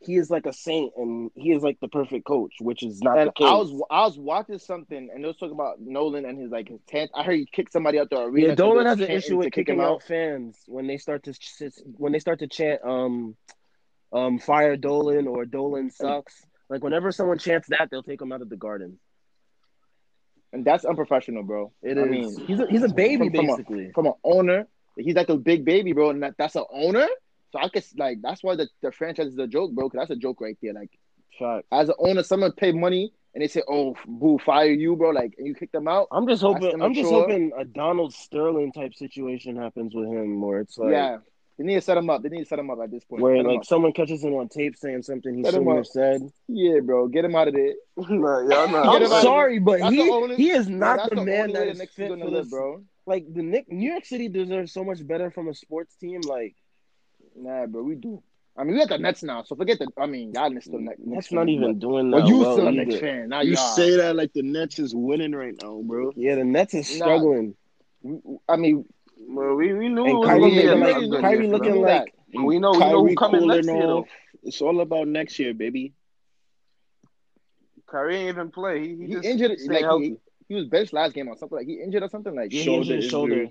he 0.00 0.16
is 0.16 0.30
like 0.30 0.46
a 0.46 0.52
saint 0.52 0.92
and 0.96 1.30
he 1.34 1.52
is 1.52 1.62
like 1.62 1.78
the 1.80 1.88
perfect 1.88 2.26
coach, 2.26 2.52
which 2.60 2.82
is 2.82 3.00
not 3.00 3.18
And 3.18 3.28
the 3.28 3.32
case. 3.32 3.46
I 3.46 3.54
was 3.54 3.82
I 3.90 4.00
was 4.04 4.18
watching 4.18 4.58
something, 4.58 5.10
and 5.12 5.24
they 5.24 5.26
was 5.26 5.36
talking 5.36 5.54
about 5.54 5.78
Dolan 5.84 6.24
and 6.26 6.38
his 6.38 6.50
like 6.50 6.68
his 6.68 6.80
tent. 6.86 7.10
I 7.14 7.22
heard 7.24 7.36
he 7.36 7.46
kicked 7.50 7.72
somebody 7.72 7.98
out 7.98 8.10
the 8.10 8.20
arena. 8.20 8.48
yeah, 8.48 8.52
so 8.52 8.56
Dolan 8.56 8.86
has 8.86 9.00
an 9.00 9.10
issue 9.10 9.38
with 9.38 9.52
kicking 9.52 9.76
him 9.76 9.80
out 9.80 10.02
fans 10.02 10.58
when 10.66 10.86
they 10.86 10.98
start 10.98 11.24
to 11.24 11.34
when 11.96 12.12
they 12.12 12.18
start 12.18 12.40
to 12.40 12.46
chant 12.46 12.80
um 12.84 13.36
um 14.12 14.38
fire 14.38 14.76
Dolan 14.76 15.26
or 15.26 15.44
Dolan 15.44 15.90
sucks. 15.90 16.44
Like 16.68 16.82
whenever 16.82 17.12
someone 17.12 17.38
chants 17.38 17.68
that, 17.68 17.88
they'll 17.90 18.02
take 18.02 18.20
him 18.20 18.32
out 18.32 18.42
of 18.42 18.48
the 18.50 18.56
garden. 18.56 18.98
and 20.52 20.64
that's 20.64 20.84
unprofessional, 20.84 21.42
bro. 21.42 21.72
It 21.82 21.98
I 21.98 22.02
is. 22.02 22.10
mean, 22.10 22.46
he's 22.46 22.60
a 22.60 22.66
he's 22.66 22.82
a 22.82 22.88
baby 22.88 23.28
from- 23.28 23.34
from 23.36 23.44
a- 23.48 23.52
basically. 23.56 23.90
from 23.94 24.06
an 24.06 24.14
owner. 24.24 24.66
He's 24.96 25.14
like 25.14 25.28
a 25.28 25.36
big 25.36 25.64
baby, 25.64 25.92
bro, 25.92 26.10
and 26.10 26.22
that, 26.22 26.34
that's 26.38 26.56
an 26.56 26.64
owner. 26.72 27.06
So 27.52 27.58
I 27.60 27.68
guess 27.68 27.94
like 27.98 28.18
that's 28.22 28.42
why 28.42 28.56
the, 28.56 28.68
the 28.82 28.90
franchise 28.92 29.28
is 29.28 29.38
a 29.38 29.46
joke, 29.46 29.72
bro. 29.72 29.88
Because 29.88 30.00
that's 30.08 30.16
a 30.18 30.20
joke 30.20 30.40
right 30.40 30.56
there. 30.62 30.72
Like 30.72 30.90
as 31.70 31.88
an 31.90 31.94
owner, 31.98 32.22
someone 32.22 32.52
pay 32.52 32.72
money 32.72 33.12
and 33.34 33.42
they 33.42 33.48
say, 33.48 33.62
"Oh, 33.68 33.94
boo, 34.06 34.38
fire 34.38 34.72
you, 34.72 34.96
bro!" 34.96 35.10
Like 35.10 35.34
and 35.36 35.46
you 35.46 35.54
kick 35.54 35.70
them 35.72 35.86
out. 35.86 36.08
I'm 36.10 36.26
just 36.26 36.40
hoping. 36.42 36.80
I'm 36.82 36.94
just 36.94 37.10
hoping 37.10 37.52
a 37.58 37.64
Donald 37.64 38.14
Sterling 38.14 38.72
type 38.72 38.94
situation 38.94 39.56
happens 39.56 39.94
with 39.94 40.08
him, 40.08 40.40
where 40.40 40.60
it's 40.60 40.78
like, 40.78 40.92
yeah, 40.92 41.18
they 41.58 41.64
need 41.64 41.74
to 41.76 41.80
set 41.80 41.96
him 41.96 42.10
up. 42.10 42.22
They 42.22 42.28
need 42.28 42.40
to 42.40 42.46
set 42.46 42.58
him 42.58 42.70
up 42.70 42.78
at 42.82 42.90
this 42.90 43.04
point. 43.04 43.22
where 43.22 43.36
Set 43.36 43.46
like 43.46 43.58
up. 43.60 43.64
someone 43.64 43.92
catches 43.92 44.22
him 44.22 44.34
on 44.34 44.48
tape 44.48 44.76
saying 44.76 45.02
something 45.02 45.34
he 45.34 45.42
Set 45.44 45.54
him 45.54 45.60
shouldn't 45.64 45.70
up. 45.70 45.76
have 45.78 45.86
said. 45.86 46.32
yeah, 46.48 46.80
bro, 46.80 47.08
get 47.08 47.24
him 47.24 47.34
out 47.34 47.48
of 47.48 47.54
there. 47.54 47.74
nah, 47.96 48.40
y'all 48.40 48.68
not. 48.68 48.84
Get 48.84 48.94
I'm 48.96 49.02
him 49.02 49.08
sorry, 49.22 49.58
but 49.58 49.80
That's 49.80 49.94
he 49.94 50.10
only- 50.10 50.36
he 50.36 50.50
is 50.50 50.68
not 50.68 50.98
that's 50.98 51.10
the 51.10 51.24
man 51.24 51.42
only 51.42 51.52
that 51.54 51.66
the 51.72 51.74
Knicks 51.74 51.94
fit 51.94 52.08
gonna 52.10 52.24
for 52.24 52.30
this. 52.30 52.48
bro. 52.48 52.82
Like 53.06 53.24
the 53.32 53.42
Nick, 53.42 53.70
New 53.70 53.88
York 53.90 54.04
City 54.04 54.28
deserves 54.28 54.72
so 54.72 54.84
much 54.84 55.06
better 55.06 55.30
from 55.30 55.48
a 55.48 55.54
sports 55.54 55.94
team. 55.96 56.20
Like 56.22 56.54
Nah, 57.34 57.66
bro, 57.66 57.82
we 57.82 57.94
do. 57.94 58.22
I 58.58 58.64
mean, 58.64 58.72
we 58.74 58.78
got 58.80 58.88
the 58.88 58.98
Nets 58.98 59.22
now, 59.22 59.42
so 59.42 59.54
forget 59.54 59.78
the. 59.78 59.86
I 59.98 60.06
mean, 60.06 60.32
y'all 60.34 60.50
still 60.60 60.78
Knicks. 60.80 60.98
that's 61.06 61.30
not 61.32 61.48
even 61.50 61.78
doing 61.78 62.10
that 62.10 62.16
Well, 62.22 62.28
you 62.28 62.38
well 62.38 62.52
still 62.54 62.68
a 62.68 62.72
either. 62.72 62.84
Knicks 62.86 63.00
fan, 63.00 63.28
not 63.28 63.44
You 63.46 63.52
y'all. 63.52 63.74
say 63.76 63.96
that 63.96 64.16
like 64.16 64.32
the 64.32 64.42
Nets 64.42 64.78
is 64.78 64.94
winning 64.94 65.32
right 65.32 65.54
now, 65.62 65.82
bro. 65.84 66.12
Yeah, 66.16 66.36
the 66.36 66.44
Nets 66.44 66.72
is 66.72 66.88
Nah. 66.98 67.04
struggling, 67.04 67.54
I 68.48 68.56
mean, 68.56 68.86
Well, 69.28 69.54
we, 69.54 69.72
we 69.74 69.88
knew 69.88 70.04
and 70.04 70.10
it 70.10 70.14
was 70.14 70.28
Kyrie 70.28 70.40
gonna 70.40 70.52
be 70.52 70.56
yeah, 70.56 70.72
a 70.72 70.74
looking 70.74 70.80
yeah, 70.80 70.86
like 70.86 71.10
good 71.10 71.20
Kyrie 71.20 71.48
looking 71.48 71.82
like 71.82 72.14
We 72.32 72.58
know, 72.58 72.72
we 72.72 72.78
know 72.78 73.06
who 73.06 73.14
coming 73.14 73.46
next 73.46 73.66
year 73.66 73.86
though. 73.86 74.06
It's 74.42 74.60
all 74.60 74.80
about 74.80 75.08
next 75.08 75.38
year, 75.38 75.52
baby. 75.52 75.94
Kyrie 77.86 78.16
ain't 78.16 78.28
even 78.28 78.50
play. 78.50 78.80
He, 78.80 78.94
he, 78.94 79.06
he 79.06 79.12
just 79.12 79.24
injured. 79.24 79.58
Like 79.66 80.02
he, 80.02 80.16
he 80.48 80.54
was 80.54 80.66
benched 80.66 80.92
last 80.92 81.14
game 81.14 81.28
or 81.28 81.36
something 81.36 81.58
like 81.58 81.66
he 81.66 81.82
injured 81.82 82.02
or 82.02 82.08
something 82.08 82.34
like. 82.34 82.52
Yeah, 82.52 82.58
he 82.60 82.64
Shoulder 82.64 82.94
injured 82.94 83.10
shoulder. 83.10 83.46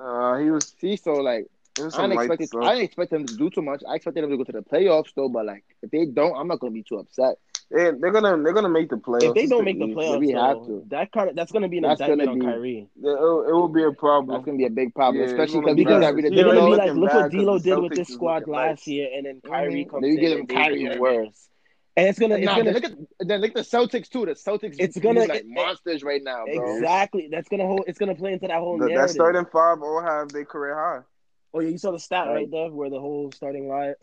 Uh, 0.00 0.38
he 0.38 0.50
was. 0.50 0.74
See, 0.80 0.96
so 0.96 1.14
like 1.14 1.46
I 1.78 1.82
didn't 1.82 2.12
expect 2.12 2.40
it. 2.42 2.50
I 2.56 2.74
didn't 2.74 2.84
expect 2.84 3.10
them 3.10 3.26
to 3.26 3.36
do 3.36 3.50
too 3.50 3.62
much. 3.62 3.82
I 3.88 3.96
expected 3.96 4.22
them 4.22 4.30
to 4.30 4.36
go 4.36 4.44
to 4.44 4.52
the 4.52 4.62
playoffs 4.62 5.12
though, 5.16 5.28
but 5.28 5.46
like 5.46 5.64
if 5.82 5.90
they 5.90 6.06
don't, 6.06 6.36
I'm 6.36 6.46
not 6.46 6.60
gonna 6.60 6.72
be 6.72 6.84
too 6.84 6.98
upset. 6.98 7.36
They, 7.74 7.90
they're 7.90 8.12
gonna 8.12 8.40
they're 8.42 8.52
gonna 8.52 8.68
make 8.68 8.88
the 8.88 8.96
playoffs. 8.96 9.24
If 9.24 9.34
they 9.34 9.46
don't 9.46 9.64
make 9.64 9.78
the 9.80 9.86
East. 9.86 9.98
playoffs, 9.98 10.20
we 10.20 10.30
have 10.30 10.58
to. 10.66 10.84
that 10.90 11.10
kind 11.10 11.30
of 11.30 11.34
that's 11.36 11.50
gonna 11.50 11.68
be 11.68 11.78
an 11.78 11.82
That's 11.82 12.00
indictment 12.00 12.28
gonna 12.28 12.30
on 12.32 12.38
be- 12.38 12.46
Kyrie. 12.46 12.88
It, 13.02 13.06
it 13.08 13.52
will 13.52 13.68
be 13.68 13.82
a 13.82 13.90
problem. 13.92 14.36
That's 14.36 14.44
gonna 14.46 14.58
be 14.58 14.66
a 14.66 14.70
big 14.70 14.94
problem, 14.94 15.22
Yeah, 15.22 15.26
especially 15.30 15.60
gonna 15.62 15.74
because 15.74 15.76
be 15.76 15.84
we 15.84 15.90
bad. 15.92 16.00
got 16.00 16.14
rid 16.14 16.24
of 16.26 16.32
Yeah, 16.32 16.36
They're 16.44 16.54
gonna 16.54 16.60
already 16.66 16.82
be 16.82 16.86
like, 16.88 16.96
look 16.96 17.12
what 17.12 17.14
what 17.14 17.32
'cause 17.32 17.32
D'Lo 17.32 17.58
did 17.58 17.78
with 17.82 17.94
this 17.94 18.08
squad 18.08 18.46
last 18.46 18.86
year, 18.86 19.08
and 19.12 19.26
then 19.26 19.40
Kyrie 19.44 19.84
Mhm. 19.84 19.90
comes 19.90 20.02
Then 20.02 20.10
you 20.12 20.16
in 20.18 20.20
give 20.22 20.30
and 20.38 20.40
him 20.40 20.46
Kyrie 20.56 20.74
beat 20.74 20.80
even 20.82 20.92
everybody. 20.92 21.16
worse. 21.26 21.48
And 21.96 22.08
it's 22.08 22.18
gonna, 22.18 22.34
it's 22.36 22.44
Nah, 22.46 22.56
gonna 22.56 22.70
look 22.72 22.84
at 22.84 22.92
then 23.20 23.40
look 23.40 23.50
at 23.50 23.54
the 23.56 23.60
Celtics 23.62 24.08
too. 24.08 24.24
The 24.26 24.32
Celtics, 24.34 24.76
It's 24.78 24.98
gonna- 24.98 25.20
like 25.20 25.40
it- 25.40 25.46
monsters 25.48 26.02
right 26.04 26.22
now, 26.22 26.44
bro. 26.44 26.76
exactly. 26.76 27.28
That's 27.30 27.48
gonna 27.48 27.66
hold. 27.66 27.84
It's 27.88 27.98
gonna 27.98 28.14
play 28.14 28.32
into 28.32 28.46
that 28.48 28.58
whole 28.58 28.78
The, 28.78 28.86
that 28.86 28.90
narrative. 28.94 29.10
starting 29.14 29.44
five 29.52 29.82
all 29.82 30.00
have 30.00 30.28
their 30.30 30.44
career 30.44 30.74
high. 30.76 31.00
oh 31.54 31.60
yeah, 31.60 31.68
you 31.70 31.78
saw 31.78 31.90
the 31.92 31.98
stat 31.98 32.26
Right. 32.28 32.34
right 32.34 32.50
there 32.50 32.70
where 32.70 32.90
the 32.90 33.00
whole 33.00 33.30
starting 33.32 33.68
line. 33.68 33.94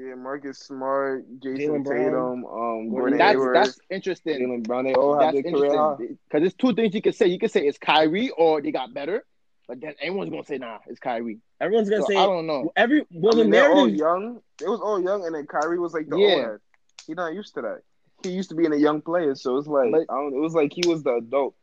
Yeah, 0.00 0.14
Marcus 0.14 0.58
Smart, 0.60 1.24
Jayson 1.40 1.82
Jaylen 1.82 1.84
Brown. 1.84 2.04
Tatum, 2.04 2.44
um, 2.46 2.90
Gordon 2.90 3.18
That's 3.18 3.32
Hayward, 3.32 3.56
that's 3.56 3.80
interesting. 3.90 4.38
Jaylen 4.38 4.62
Brown. 4.62 4.84
They 4.84 4.94
all 4.94 5.18
have 5.18 5.34
That's 5.34 5.42
their 5.42 5.52
career 5.52 5.76
high. 5.76 5.96
because 5.96 6.18
there's 6.40 6.54
two 6.54 6.72
things 6.74 6.94
you 6.94 7.02
can 7.02 7.12
say. 7.12 7.26
You 7.26 7.38
can 7.38 7.48
say 7.48 7.66
it's 7.66 7.78
Kyrie 7.78 8.30
or 8.30 8.62
they 8.62 8.70
got 8.70 8.94
better, 8.94 9.24
but 9.66 9.80
then 9.80 9.94
everyone's 10.00 10.30
gonna 10.30 10.44
say 10.44 10.58
nah, 10.58 10.78
it's 10.86 11.00
Kyrie. 11.00 11.40
Everyone's 11.60 11.90
gonna 11.90 12.02
So 12.02 12.08
say 12.08 12.16
I 12.16 12.26
don't 12.26 12.46
know. 12.46 12.70
every 12.76 13.04
well 13.10 13.34
I 13.34 13.38
the 13.38 13.42
mean, 13.42 13.50
they're 13.50 13.72
all 13.72 13.88
young. 13.88 14.40
It 14.62 14.68
was 14.68 14.80
all 14.80 15.02
young, 15.02 15.26
and 15.26 15.34
then 15.34 15.46
Kyrie 15.46 15.80
was 15.80 15.92
like 15.94 16.08
the 16.08 16.16
Yeah. 16.18 16.46
old. 16.50 16.60
He's 17.06 17.16
not 17.16 17.34
used 17.34 17.54
to 17.54 17.62
that. 17.62 17.80
He 18.22 18.30
used 18.30 18.50
to 18.50 18.54
being 18.54 18.72
a 18.72 18.76
young 18.76 19.00
player, 19.00 19.34
so 19.34 19.56
it's 19.56 19.66
like 19.66 19.90
But- 19.90 20.02
I 20.10 20.14
don't. 20.14 20.32
It 20.34 20.38
was 20.40 20.54
like 20.54 20.72
he 20.72 20.86
was 20.88 21.02
the 21.02 21.14
adult, 21.14 21.56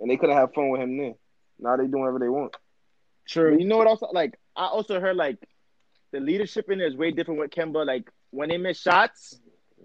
and 0.00 0.10
they 0.10 0.16
couldn't 0.16 0.36
have 0.36 0.52
fun 0.54 0.70
with 0.70 0.80
him 0.80 0.96
then. 0.96 1.14
Now 1.60 1.76
they 1.76 1.86
do 1.86 1.98
whatever 1.98 2.18
they 2.18 2.28
want. 2.28 2.52
But 2.52 3.30
True. 3.30 3.56
you 3.58 3.64
know 3.66 3.76
what? 3.76 3.86
Also, 3.86 4.08
like 4.12 4.38
I 4.56 4.66
also 4.66 4.98
heard 5.00 5.16
like 5.16 5.38
the 6.12 6.20
leadership 6.20 6.70
in 6.70 6.78
there 6.78 6.86
is 6.86 6.96
way 6.96 7.10
different 7.10 7.40
with 7.40 7.50
Kemba. 7.50 7.86
Like 7.86 8.10
when 8.30 8.48
they 8.48 8.58
miss 8.58 8.80
shots, 8.80 9.38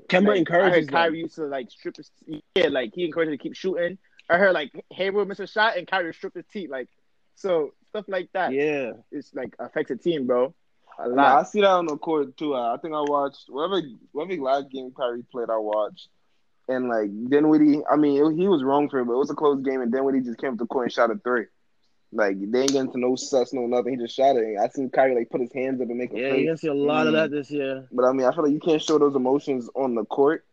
Kemba 0.07 0.27
like, 0.27 0.35
I 0.35 0.39
encourages 0.39 0.75
heard 0.75 0.87
them. 0.87 0.93
Kyrie 0.93 1.19
used 1.19 1.35
to 1.35 1.45
like 1.45 1.71
strip 1.71 1.97
his 1.97 2.11
yeah, 2.55 2.67
like 2.67 2.91
he 2.93 3.05
encouraged 3.05 3.31
to 3.31 3.37
keep 3.37 3.55
shooting. 3.55 3.97
I 4.29 4.37
heard 4.37 4.53
like 4.53 4.71
Hayward 4.91 5.27
miss 5.27 5.39
a 5.39 5.47
shot 5.47 5.77
and 5.77 5.87
Kyrie 5.87 6.13
stripped 6.13 6.37
his 6.37 6.45
teeth, 6.51 6.69
like 6.69 6.87
so 7.35 7.73
stuff 7.89 8.05
like 8.07 8.29
that. 8.33 8.53
Yeah. 8.53 8.91
It's 9.11 9.33
like 9.33 9.55
affects 9.59 9.91
a 9.91 9.97
team, 9.97 10.27
bro. 10.27 10.53
A 10.99 11.09
Nah, 11.09 11.39
I 11.39 11.43
see 11.43 11.61
that 11.61 11.67
on 11.67 11.87
the 11.87 11.97
court 11.97 12.37
too. 12.37 12.53
I 12.53 12.75
I 12.75 12.77
think 12.77 12.93
I 12.93 13.01
watched 13.01 13.45
whatever 13.49 13.81
whatever 14.11 14.41
last 14.41 14.69
game 14.69 14.91
Kyrie 14.95 15.23
played. 15.31 15.49
I 15.49 15.57
watched, 15.57 16.09
and 16.67 16.89
like 16.89 17.09
Dinwiddie. 17.29 17.81
I 17.89 17.95
mean, 17.95 18.23
it, 18.23 18.35
he 18.37 18.47
was 18.47 18.63
wrong 18.63 18.89
for 18.89 18.99
it, 18.99 19.05
but 19.05 19.13
it 19.13 19.17
was 19.17 19.31
a 19.31 19.35
close 19.35 19.61
game, 19.63 19.81
and 19.81 19.91
Dinwiddie 19.91 20.21
just 20.21 20.39
came 20.39 20.53
up 20.53 20.57
the 20.57 20.65
court 20.65 20.85
and 20.85 20.93
shot 20.93 21.11
a 21.11 21.15
three. 21.15 21.45
Like 22.11 22.35
they 22.39 22.61
ain't 22.61 22.71
getting 22.73 22.91
to 22.91 22.99
no 22.99 23.15
sus, 23.15 23.53
no 23.53 23.67
nothing. 23.67 23.93
He 23.97 24.03
just 24.05 24.15
shot 24.15 24.35
it. 24.35 24.57
I 24.59 24.67
seen 24.69 24.89
Kyrie 24.89 25.15
like 25.15 25.29
put 25.29 25.41
his 25.41 25.53
hands 25.53 25.81
up 25.81 25.89
and 25.89 25.97
make 25.97 26.13
a 26.13 26.19
Yeah, 26.19 26.27
face. 26.27 26.45
you're 26.45 26.45
gonna 26.51 26.57
see 26.57 26.67
a 26.67 26.73
lot 26.73 27.07
of 27.07 27.13
Mm. 27.13 27.13
that 27.13 27.31
this 27.31 27.51
year. 27.51 27.89
But 27.91 28.05
I 28.05 28.11
mean, 28.13 28.25
I 28.25 28.33
feel 28.33 28.43
like 28.43 28.53
you 28.53 28.59
can't 28.59 28.81
show 28.81 28.97
those 28.99 29.15
emotions 29.15 29.69
on 29.75 29.95
the 29.95 30.05
court, 30.05 30.45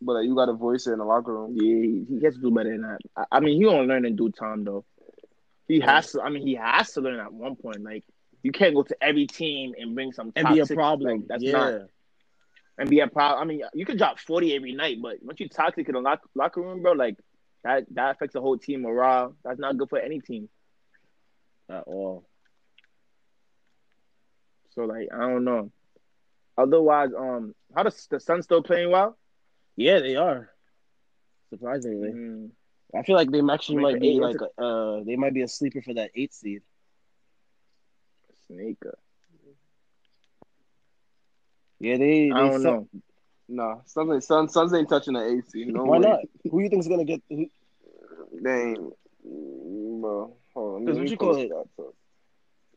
but 0.00 0.14
like, 0.14 0.24
you 0.26 0.34
got 0.34 0.46
to 0.46 0.52
voice 0.54 0.86
it 0.86 0.92
in 0.92 0.98
the 0.98 1.04
locker 1.04 1.32
room. 1.34 1.52
Yeah, 1.54 1.74
he, 1.76 2.04
he 2.18 2.24
has 2.24 2.34
to 2.34 2.40
do 2.40 2.50
better 2.50 2.70
than 2.70 2.82
that. 2.82 2.98
I, 3.16 3.24
I 3.32 3.40
mean, 3.40 3.56
he 3.58 3.64
gonna 3.64 3.82
learn 3.82 4.04
in 4.04 4.16
due 4.16 4.30
time 4.30 4.64
though. 4.64 4.84
He 5.68 5.80
has 5.80 6.12
to. 6.12 6.22
I 6.22 6.30
mean, 6.30 6.46
he 6.46 6.54
has 6.54 6.92
to 6.92 7.00
learn 7.00 7.20
at 7.20 7.32
one 7.32 7.56
point. 7.56 7.82
Like 7.82 8.04
you 8.42 8.52
can't 8.52 8.74
go 8.74 8.82
to 8.82 8.96
every 9.02 9.26
team 9.26 9.74
and 9.78 9.94
bring 9.94 10.12
some 10.12 10.32
And 10.34 10.48
be 10.48 10.58
a 10.60 10.66
problem. 10.66 11.20
Like, 11.20 11.28
that's 11.28 11.44
yeah. 11.44 11.52
not 11.52 11.74
and 12.78 12.88
be 12.88 13.00
a 13.00 13.06
problem. 13.08 13.42
I 13.42 13.44
mean, 13.46 13.62
you 13.74 13.84
can 13.84 13.96
drop 13.96 14.18
forty 14.18 14.54
every 14.54 14.72
night, 14.72 14.98
but 15.02 15.16
once 15.22 15.40
you 15.40 15.48
toxic 15.48 15.88
in 15.88 15.94
the 15.94 16.00
lock, 16.00 16.20
locker 16.34 16.60
room, 16.60 16.82
bro, 16.82 16.92
like 16.92 17.16
that 17.64 17.84
that 17.94 18.12
affects 18.16 18.34
the 18.34 18.40
whole 18.40 18.58
team 18.58 18.82
morale. 18.82 19.34
That's 19.44 19.58
not 19.58 19.76
good 19.76 19.88
for 19.88 19.98
any 19.98 20.20
team. 20.20 20.48
At 21.70 21.84
all. 21.86 22.26
So 24.74 24.82
like, 24.84 25.08
I 25.12 25.18
don't 25.20 25.44
know. 25.44 25.70
Otherwise, 26.56 27.10
um, 27.16 27.54
how 27.74 27.82
does 27.82 28.06
the 28.10 28.20
Suns 28.20 28.44
still 28.44 28.62
playing 28.62 28.90
well? 28.90 29.16
Yeah, 29.76 30.00
they 30.00 30.16
are. 30.16 30.50
Surprisingly. 31.50 32.10
Mm, 32.10 32.50
I 32.94 33.02
feel 33.02 33.16
like 33.16 33.30
they 33.30 33.40
actually 33.50 33.76
I 33.76 33.82
mean, 33.82 33.92
might 33.92 34.00
be 34.00 34.20
like 34.20 34.36
uh 34.58 35.00
they 35.04 35.16
might 35.16 35.34
be 35.34 35.42
a 35.42 35.48
sleeper 35.48 35.82
for 35.82 35.94
that 35.94 36.10
eight 36.14 36.32
seed. 36.34 36.62
sneaker. 38.46 38.98
Yeah, 41.78 41.96
they, 41.96 42.28
they 42.28 42.30
I 42.30 42.38
don't 42.40 42.60
suck. 42.60 42.62
know. 42.62 42.88
Nah, 43.52 43.78
Suns 43.84 44.12
ain't, 44.12 44.24
Suns, 44.24 44.52
Suns 44.52 44.72
ain't 44.74 44.88
touching 44.88 45.14
the 45.14 45.20
AC. 45.24 45.64
No 45.66 45.84
Why 45.84 45.98
way. 45.98 46.06
not? 46.06 46.20
Who 46.50 46.60
you 46.60 46.68
think's 46.68 46.86
gonna 46.86 47.04
get 47.04 47.20
who, 47.28 47.46
They 48.42 48.62
ain't. 48.62 48.94
Bro, 49.24 50.36
hold 50.54 50.74
on. 50.76 50.84
Because 50.84 50.98
what 50.98 51.10
you 51.10 51.16
call 51.16 51.34
the 51.34 51.48
stats. 51.48 51.92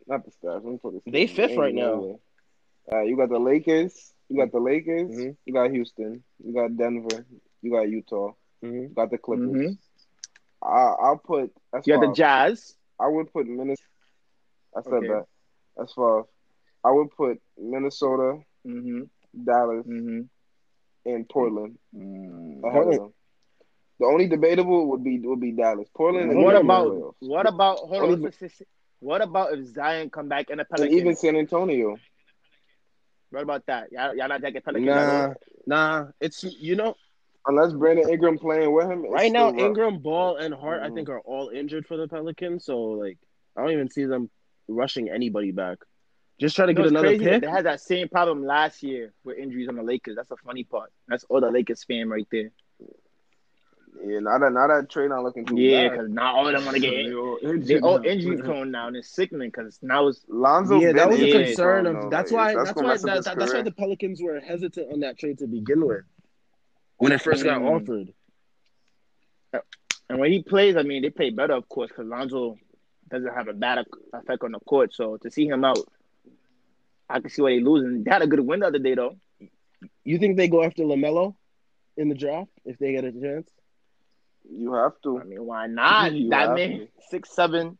Not 0.07 0.25
the 0.25 0.31
stats. 0.31 0.55
Let 0.55 0.65
me 0.65 0.77
pull 0.81 0.91
the 0.91 1.11
They 1.11 1.27
fifth 1.27 1.51
Ain't 1.51 1.59
right 1.59 1.73
now. 1.75 1.97
way. 1.97 2.15
Uh, 2.91 3.01
you 3.03 3.15
got 3.15 3.29
the 3.29 3.39
Lakers. 3.39 4.13
You 4.29 4.37
got 4.37 4.51
the 4.51 4.59
Lakers. 4.59 5.11
Mhm. 5.11 5.37
You 5.45 5.53
got 5.53 5.71
Houston. 5.71 6.23
You 6.43 6.53
got 6.53 6.75
Denver. 6.75 7.25
You 7.61 7.71
got 7.71 7.87
Utah. 7.89 8.31
Mhm. 8.63 8.89
You 8.89 8.95
got 8.95 9.11
the 9.11 9.17
Clippers. 9.19 9.47
Mhm. 9.47 9.77
I, 10.63 10.95
I'll 10.99 11.17
put. 11.23 11.53
That's 11.71 11.87
You 11.87 11.97
got 11.97 12.07
the. 12.07 12.13
Jazz. 12.13 12.75
I 12.99 13.07
would 13.07 13.31
put 13.31 13.47
Minnesota. 13.47 13.87
I 14.75 14.81
said 14.81 14.93
Okay. 14.93 15.07
that. 15.07 15.25
That's 15.77 15.93
five. 15.93 16.23
I 16.83 16.91
would 16.91 17.11
put 17.11 17.39
Minnesota, 17.57 18.39
Mm-hmm. 18.67 19.03
Dallas, 19.45 19.85
Mm-hmm. 19.85 20.21
And 21.05 21.27
Portland 21.29 21.77
Mm. 21.95 22.63
ahead 22.63 22.87
of 22.87 22.93
them. 22.95 23.13
The 23.99 24.05
only 24.07 24.27
debatable 24.27 24.89
would 24.89 25.03
be 25.03 25.19
would 25.19 25.39
be 25.39 25.51
Dallas. 25.51 25.87
Portland. 25.95 26.31
is 26.31 26.35
What 26.37 26.53
gonna 26.53 26.53
be 26.53 26.59
in 26.61 26.67
the 26.67 26.73
about 26.73 27.15
what 27.19 27.47
about 27.47 27.77
hold 27.79 27.91
on? 27.93 28.03
Only- 28.09 28.15
let's 28.23 28.39
just 28.39 28.57
say- 28.57 28.65
What 28.99 29.21
about 29.21 29.53
if 29.53 29.65
Zion 29.65 30.09
come 30.09 30.29
back 30.29 30.49
in 30.49 30.57
the 30.57 30.61
And 30.61 30.69
Pelicans? 30.69 30.99
even 31.01 31.15
San 31.15 31.35
Antonio. 31.35 31.97
what 33.31 33.43
about 33.43 33.65
that? 33.67 33.91
Y'all, 33.91 34.15
y'all 34.15 34.27
not 34.29 34.41
taking 34.41 34.61
Pelicans? 34.61 34.85
Nah, 34.87 35.33
nah. 35.65 36.07
It's 36.21 36.43
you 36.43 36.75
know 36.75 36.95
Unless 37.45 37.73
Brandon 37.73 38.07
Ingram 38.09 38.37
playing 38.37 38.71
with 38.73 38.89
him. 38.89 39.05
right 39.11 39.29
now 39.31 39.47
rough. 39.51 39.59
Ingram, 39.59 39.99
Ball, 39.99 40.37
and 40.37 40.53
Hart 40.53 40.81
I 40.81 40.87
Mhm. 40.89 40.95
think 40.95 41.09
are 41.09 41.19
all 41.21 41.49
injured 41.49 41.85
for 41.85 41.97
the 41.97 42.07
Pelicans. 42.07 42.63
So 42.65 42.81
like 42.81 43.17
I 43.57 43.61
don't 43.61 43.71
even 43.71 43.89
see 43.89 44.05
them 44.05 44.29
rushing 44.69 45.09
anybody 45.09 45.51
back. 45.51 45.77
Just 46.39 46.55
try 46.55 46.65
to 46.65 46.71
You 46.71 46.75
know, 46.75 46.81
get 46.81 46.85
it's 46.85 46.91
another 46.91 47.11
crazy 47.11 47.25
that 47.27 47.41
pick. 47.41 47.41
They 47.41 47.47
had 47.47 47.65
that 47.65 47.79
same 47.81 48.09
problem 48.09 48.43
last 48.45 48.83
year 48.83 49.13
with 49.23 49.37
injuries 49.37 49.67
on 49.69 49.75
the 49.75 49.83
Lakers. 49.83 50.15
That's 50.15 50.29
the 50.29 50.37
funny 50.37 50.63
part. 50.63 50.91
That's 51.07 51.23
all 51.25 51.41
the 51.41 51.51
Lakers 51.51 51.83
fan 51.83 52.09
right 52.09 52.27
there. 52.31 52.51
Yeah, 54.05 54.19
not 54.19 54.39
that 54.39 54.51
now 54.51 54.67
that 54.67 54.89
trade 54.89 55.09
not 55.09 55.23
looking 55.23 55.45
too 55.45 55.55
Yeah, 55.57 55.89
bad. 55.89 55.91
because 55.91 56.09
now 56.09 56.35
all 56.35 56.47
of 56.47 56.53
them 56.53 56.65
want 56.65 56.75
to 56.75 56.81
get 56.81 56.93
They 57.05 57.13
all 57.13 57.39
they 57.41 57.49
injured 57.49 57.79
all 57.79 57.99
now. 57.99 58.03
injury 58.03 58.37
prone 58.37 58.71
now, 58.71 58.87
and 58.87 58.95
it's 58.97 59.09
sickening 59.09 59.49
because 59.49 59.79
now 59.81 60.07
it's 60.07 60.25
Lonzo. 60.27 60.79
yeah, 60.79 60.91
that 60.93 61.09
was 61.09 61.21
a 61.21 61.27
concern 61.27 61.85
of. 61.85 62.09
That's 62.09 62.31
why. 62.31 62.55
That's 62.55 62.71
gonna 62.71 62.87
why. 62.89 62.97
That, 62.97 63.23
that's 63.37 63.53
why 63.53 63.61
the 63.61 63.71
Pelicans 63.71 64.21
were 64.21 64.39
hesitant 64.39 64.91
on 64.91 64.99
that 65.01 65.17
trade 65.17 65.37
to 65.39 65.47
begin 65.47 65.85
with 65.85 66.03
when 66.97 67.11
it 67.11 67.21
first 67.21 67.43
got 67.43 67.61
Mm. 67.61 67.75
offered. 67.75 68.13
and 70.09 70.19
when 70.19 70.31
he 70.31 70.41
plays, 70.41 70.75
I 70.75 70.83
mean 70.83 71.01
they 71.01 71.09
play 71.09 71.29
better, 71.29 71.53
of 71.53 71.67
course, 71.69 71.89
because 71.89 72.07
Lonzo 72.07 72.57
doesn't 73.09 73.33
have 73.33 73.47
a 73.47 73.53
bad 73.53 73.85
effect 74.13 74.43
on 74.43 74.51
the 74.51 74.59
court. 74.59 74.93
So 74.93 75.17
to 75.17 75.29
see 75.31 75.47
him 75.47 75.63
out, 75.63 75.87
I 77.13 77.19
can 77.21 77.29
see 77.29 77.41
why 77.41 77.51
they 77.51 77.59
losing. 77.61 78.03
They 78.03 78.11
had 78.11 78.21
a 78.23 78.27
good 78.27 78.39
win 78.41 78.61
the 78.61 78.67
other 78.67 78.79
day 78.79 78.95
though. 78.95 79.15
You 80.03 80.17
think 80.17 80.37
they 80.37 80.47
go 80.47 80.63
after 80.63 80.83
Lamelo 80.83 81.35
in 81.97 82.09
the 82.09 82.15
draft 82.15 82.51
if 82.65 82.77
they 82.79 82.93
get 82.93 83.05
a 83.05 83.11
chance? 83.11 83.49
You 84.49 84.73
have 84.73 84.93
to. 85.03 85.19
I 85.19 85.23
mean, 85.23 85.45
why 85.45 85.67
not? 85.67 86.13
You 86.13 86.29
that 86.31 86.49
have 86.49 86.55
man, 86.55 86.69
to. 86.79 86.87
six 87.09 87.29
seven, 87.35 87.77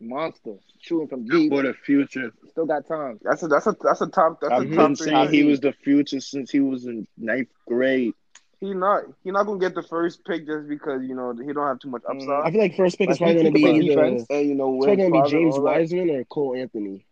monster, 0.00 0.54
shooting 0.80 1.08
from 1.08 1.26
deep. 1.26 1.50
For 1.50 1.62
the 1.62 1.74
future. 1.74 2.32
Still 2.50 2.66
got 2.66 2.86
time. 2.86 3.18
That's 3.22 3.42
a 3.42 3.48
that's 3.48 3.66
a 3.66 3.76
that's 3.82 4.00
a 4.00 4.08
top 4.08 4.40
that's 4.40 4.52
I've 4.52 4.62
a 4.62 4.66
been 4.66 4.76
top 4.76 4.96
saying 4.96 5.28
three. 5.28 5.38
he 5.38 5.42
was 5.44 5.60
the 5.60 5.72
future 5.72 6.20
since 6.20 6.50
he 6.50 6.60
was 6.60 6.86
in 6.86 7.06
ninth 7.16 7.48
grade. 7.66 8.14
He 8.60 8.74
not 8.74 9.02
he 9.24 9.30
not 9.30 9.44
gonna 9.44 9.60
get 9.60 9.74
the 9.74 9.82
first 9.82 10.24
pick 10.24 10.46
just 10.46 10.68
because 10.68 11.02
you 11.04 11.14
know 11.14 11.32
he 11.34 11.52
don't 11.52 11.66
have 11.66 11.78
too 11.80 11.90
much 11.90 12.02
Mhm. 12.02 12.10
upside. 12.22 12.44
I 12.44 12.50
feel 12.50 12.60
like 12.60 12.76
first 12.76 12.98
pick 12.98 13.10
is 13.10 13.18
probably 13.18 13.34
going 13.34 13.46
to 13.46 13.52
be 13.52 13.62
either, 13.62 13.94
defense. 13.94 14.22
it's 14.22 14.30
And 14.30 14.48
you 14.48 14.54
know 14.54 14.78
probably 14.78 14.96
going 14.96 15.12
to 15.12 15.22
be 15.22 15.22
James. 15.30 15.58
Wiseman 15.58 16.10
or 16.10 16.24
Cole 16.24 16.54
Anthony. 16.54 17.04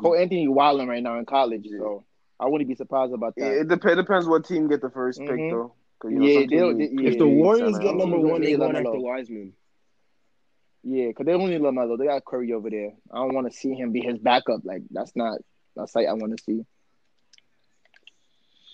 Cole 0.00 0.14
Anthony 0.16 0.48
wilding 0.48 0.88
right 0.88 1.02
now 1.02 1.18
in 1.18 1.26
college, 1.26 1.68
so 1.78 2.04
I 2.38 2.46
wouldn't 2.48 2.68
be 2.68 2.74
surprised 2.74 3.12
about 3.12 3.34
Yeah, 3.36 3.50
that. 3.50 3.60
it 3.60 3.68
dep- 3.68 3.96
depends 3.96 4.26
what 4.26 4.44
team 4.44 4.68
get 4.68 4.80
the 4.80 4.90
1st 4.90 5.20
pick 5.20 5.28
Mhm. 5.30 5.50
though. 5.50 5.72
'Cause, 5.98 6.10
you 6.12 6.18
know, 6.18 6.26
Yeah, 6.26 6.40
some 6.40 6.46
they'll- 6.48 6.78
teams- 6.78 7.00
they- 7.02 7.06
if 7.08 7.18
the 7.18 7.28
Warriors 7.28 7.78
get 7.78 7.94
number 7.94 8.16
yeah. 8.16 8.24
one, 8.32 8.40
they 8.40 8.50
Yeah, 8.52 8.56
going 8.56 8.72
Lamelo. 8.74 8.86
after 8.86 9.00
Wiseman. 9.00 9.52
Yeah, 10.82 11.08
because 11.08 11.26
they 11.26 11.32
don't 11.32 11.50
need 11.50 11.60
Lamelo. 11.60 11.98
They 11.98 12.06
got 12.06 12.24
Curry 12.24 12.52
over 12.54 12.70
there. 12.70 12.92
I 13.10 13.16
don't 13.18 13.34
want 13.34 13.46
to 13.50 13.56
see 13.56 13.74
him 13.74 13.92
be 13.92 14.00
his 14.00 14.16
backup. 14.18 14.64
Like 14.64 14.82
that's 14.90 15.14
not 15.14 15.38
that's 15.76 15.94
like 15.94 16.06
I 16.08 16.14
want 16.14 16.36
to 16.38 16.42
see. 16.42 16.64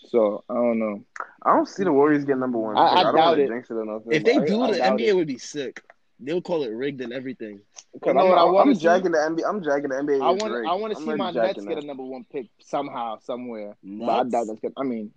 So 0.09 0.45
I 0.49 0.55
don't 0.55 0.79
know. 0.79 1.05
I 1.43 1.57
don't 1.57 1.66
see 1.66 1.83
the 1.83 1.93
Warriors 1.93 2.24
get 2.24 2.39
number 2.39 2.59
one. 2.59 2.77
I- 2.77 2.87
I 2.87 2.95
pick. 2.97 3.03
don't 3.05 3.14
doubt 3.16 3.39
it. 3.41 3.51
it 3.51 3.70
or 3.70 4.03
If 4.12 4.22
they 4.24 4.39
but 4.39 4.47
do, 4.47 4.62
I 4.62 4.70
the 4.72 4.79
NBA 4.85 5.09
it. 5.09 5.16
would 5.16 5.27
be 5.27 5.39
sick. 5.39 5.83
They'll 6.19 6.41
call 6.41 6.62
it 6.62 6.69
rigged 6.71 7.01
and 7.03 7.12
everything. 7.12 7.61
Cause 8.03 8.14
You 8.14 8.21
I'm, 8.21 8.29
what 8.29 8.39
I 8.39 8.45
wanna 8.45 8.71
I'm 8.71 8.75
see? 8.75 8.85
the 8.87 8.89
NBA. 9.19 9.43
I'm 9.47 9.62
jacking 9.62 9.91
the 9.91 9.97
NBA. 9.97 10.23
I 10.23 10.31
want. 10.31 10.67
I 10.67 10.75
want 10.75 10.95
to 10.97 11.01
see 11.01 11.14
my 11.14 11.33
jacking 11.33 11.64
Nets 11.64 11.75
get 11.75 11.85
a 11.85 11.87
number 11.87 12.03
one 12.05 12.25
pick 12.33 12.47
somehow, 12.61 13.19
somewhere. 13.19 13.77
But 13.83 14.09
I 14.09 14.23
doubt 14.25 14.47
that's 14.49 14.61
good. 14.61 14.73
I 14.77 14.83
mean, 14.83 15.11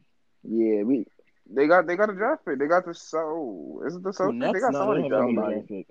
yeah, 0.44 0.84
we 0.84 1.06
They 1.50 1.68
got 1.68 1.88
they 1.88 1.96
got 1.96 2.10
a 2.10 2.14
draft 2.14 2.46
pick. 2.46 2.60
They 2.60 2.68
got 2.68 2.86
the 2.86 2.94
so 2.94 3.82
is 3.86 3.96
it 3.96 4.04
the 4.04 4.12
Celtics? 4.12 4.36
Nets? 4.36 4.54
They 4.54 4.60
got 4.60 4.74
somebody 4.74 5.02
they 5.04 5.10
don't 5.10 5.20
have 5.20 5.30
any 5.30 5.34
drafted. 5.36 5.68
draft 5.68 5.68
pick. 5.70 5.88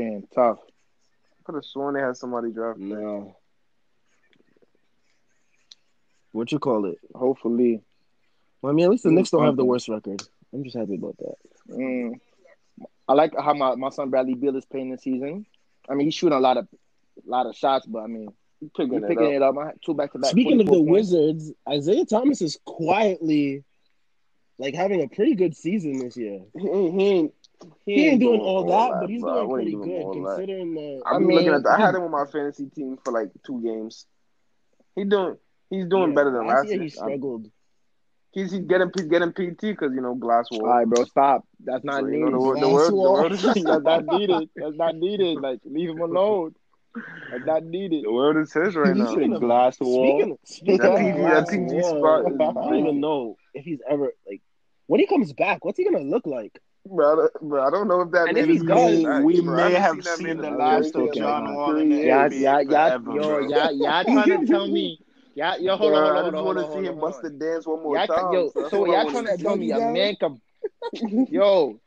Damn, 0.00 0.22
tough. 0.34 0.58
I 0.60 1.42
could 1.44 1.54
have 1.54 1.64
sworn 1.64 1.94
they 1.94 2.00
had 2.00 2.16
somebody 2.16 2.50
draft. 2.50 2.78
No. 2.78 3.36
What 6.32 6.52
you 6.52 6.58
call 6.58 6.84
it? 6.86 6.98
Hopefully. 7.14 7.80
Well, 8.60 8.72
I 8.72 8.74
mean, 8.74 8.84
at 8.84 8.90
least 8.90 9.04
the 9.04 9.10
Knicks 9.10 9.30
don't 9.30 9.44
have 9.44 9.56
the 9.56 9.64
worst 9.64 9.88
record. 9.88 10.22
I'm 10.52 10.64
just 10.64 10.76
happy 10.76 10.96
about 10.96 11.16
that. 11.18 11.34
Mm. 11.70 12.20
I 13.08 13.14
like 13.14 13.32
how 13.36 13.54
my, 13.54 13.74
my 13.74 13.88
son 13.90 14.10
Bradley 14.10 14.34
Beal 14.34 14.56
is 14.56 14.66
playing 14.66 14.90
this 14.90 15.02
season. 15.02 15.46
I 15.88 15.94
mean, 15.94 16.06
he's 16.06 16.14
shooting 16.14 16.36
a 16.36 16.40
lot 16.40 16.56
of 16.58 16.68
lot 17.26 17.46
of 17.46 17.56
shots, 17.56 17.86
but 17.86 18.00
I 18.00 18.06
mean, 18.06 18.28
he's 18.60 18.70
picking, 18.76 19.00
picking 19.00 19.32
it 19.32 19.42
up. 19.42 19.54
it 19.54 19.58
up. 19.58 19.80
Two 19.82 19.94
back 19.94 20.12
to 20.12 20.18
back. 20.18 20.30
Speaking 20.30 20.60
of 20.60 20.66
the 20.66 20.80
Wizards, 20.80 21.52
Isaiah 21.68 22.04
Thomas 22.04 22.42
is 22.42 22.58
quietly 22.64 23.64
like 24.58 24.74
having 24.74 25.02
a 25.02 25.08
pretty 25.08 25.34
good 25.34 25.56
season 25.56 25.98
this 25.98 26.16
year. 26.16 26.40
He 26.58 26.68
ain't, 26.68 26.94
he 26.94 27.04
ain't 27.06 27.34
He, 27.86 28.06
ain't 28.06 28.20
doing 28.20 28.40
all 28.40 28.64
that, 28.66 29.00
but 29.00 29.08
he's 29.08 29.22
bro. 29.22 29.46
Doing 29.46 29.50
pretty 29.54 29.70
give 29.72 29.80
him 29.80 29.88
good 29.88 30.12
considering 30.26 30.74
that. 30.74 31.02
I 31.06 31.14
I 31.14 31.18
mean, 31.18 31.30
looking 31.34 31.54
at 31.54 31.62
that. 31.62 31.80
I 31.80 31.86
had 31.86 31.94
him 31.94 32.02
on 32.02 32.10
my 32.10 32.26
fantasy 32.26 32.66
team 32.66 32.98
for 33.04 33.12
like 33.12 33.30
two 33.46 33.62
games. 33.62 34.06
He 34.94 35.04
doing 35.04 35.36
he's 35.70 35.86
doing 35.86 36.10
Yeah, 36.10 36.14
better 36.16 36.32
than 36.32 36.46
last 36.46 36.66
year. 36.66 36.74
year. 36.74 36.82
He 36.84 36.88
struggled. 36.90 37.50
He's, 38.32 38.52
he's 38.52 38.60
getting 38.66 38.90
he's 38.94 39.06
getting 39.06 39.30
PT 39.32 39.60
because 39.60 39.92
you 39.94 40.00
know 40.00 40.14
glass 40.14 40.46
wall. 40.50 40.66
All 40.66 40.76
right, 40.76 40.86
bro, 40.86 41.04
stop. 41.04 41.46
That's 41.64 41.82
not 41.84 42.00
So, 42.02 42.06
you 42.06 42.12
needed. 42.18 42.30
know, 42.30 42.30
the, 42.32 42.38
word- 42.40 42.56
the 42.56 42.60
Glass 42.60 42.72
word 42.72 42.90
the 42.90 42.94
wall. 42.94 43.12
word 43.22 43.32
is 43.32 43.42
That's 43.42 43.62
not 43.84 44.04
needed. 44.06 44.48
That's 44.56 44.76
not 44.76 44.94
needed. 44.96 45.40
Like, 45.40 45.60
leave 45.64 45.90
him 45.90 46.00
alone. 46.00 46.54
That's 47.30 47.44
not 47.46 47.64
needed. 47.64 48.04
the 48.04 48.12
word 48.12 48.36
is 48.42 48.52
his 48.52 48.74
right 48.76 48.96
now. 48.96 49.06
Speaking 49.06 49.32
of- 49.34 49.40
glass 49.40 49.78
wall. 49.80 50.18
Speaking, 50.20 50.38
speaking 50.44 50.76
That 50.78 50.92
of 50.92 50.98
PG 50.98 51.12
glass 51.18 51.50
that 51.50 51.68
PG 51.68 51.82
spot 51.82 52.20
is 52.20 52.40
I 52.40 52.52
don't 52.52 52.74
even 52.76 53.00
know 53.00 53.36
if 53.54 53.64
he's 53.64 53.78
ever 53.88 54.12
like 54.28 54.42
when 54.86 55.00
he 55.00 55.06
comes 55.06 55.32
back. 55.32 55.64
What's 55.64 55.78
he 55.78 55.84
gonna 55.84 56.00
look 56.04 56.26
like? 56.26 56.58
Bro, 56.86 57.12
I 57.12 57.16
don't- 57.16 57.48
bro, 57.48 57.66
I 57.66 57.70
don't 57.70 57.88
know 57.88 58.00
if 58.02 58.10
that 58.12 58.28
And 58.28 58.38
if 58.38 58.46
he 58.48 58.56
is 58.56 58.62
does, 58.62 59.04
back, 59.04 59.22
we 59.24 59.40
bro. 59.40 59.56
May 59.56 59.72
haven't 59.74 60.04
seen 60.04 60.26
seen 60.26 60.36
the 60.38 60.50
last 60.50 60.94
of 60.96 61.12
John. 61.14 61.54
Wall 61.54 61.76
in 61.76 61.90
the 61.90 61.96
Yeah, 61.96 62.28
NBA 62.28 62.40
yeah, 62.40 62.60
yeah, 62.60 62.88
forever, 62.98 63.12
yo, 63.14 63.22
bro. 63.22 63.48
yeah, 63.48 63.70
yeah. 63.70 64.02
Trying 64.04 64.40
to 64.40 64.46
tell 64.46 64.66
me, 64.68 64.98
yeah, 65.34 65.56
yo, 65.56 65.76
hold 65.76 65.94
on, 65.94 66.04
Bro, 66.04 66.16
hold 66.16 66.26
I 66.26 66.30
just 66.30 66.42
want 66.44 66.58
to 66.58 66.66
see 66.66 66.84
him 66.84 66.98
bust 66.98 67.20
hold 67.20 67.22
the 67.22 67.30
dance 67.30 67.66
one 67.66 67.82
more 67.82 67.98
Yeah, 67.98 68.06
time. 68.06 68.30
yo, 68.30 68.52
That's 68.54 68.70
so 68.70 68.84
y'all 68.86 69.06
trying 69.06 69.26
to 69.26 69.34
tell 69.34 69.56
me 69.56 69.70
a 69.72 69.80
Dougie 69.80 69.80
man 69.80 70.16
can, 70.16 70.40
yo, 71.28 71.80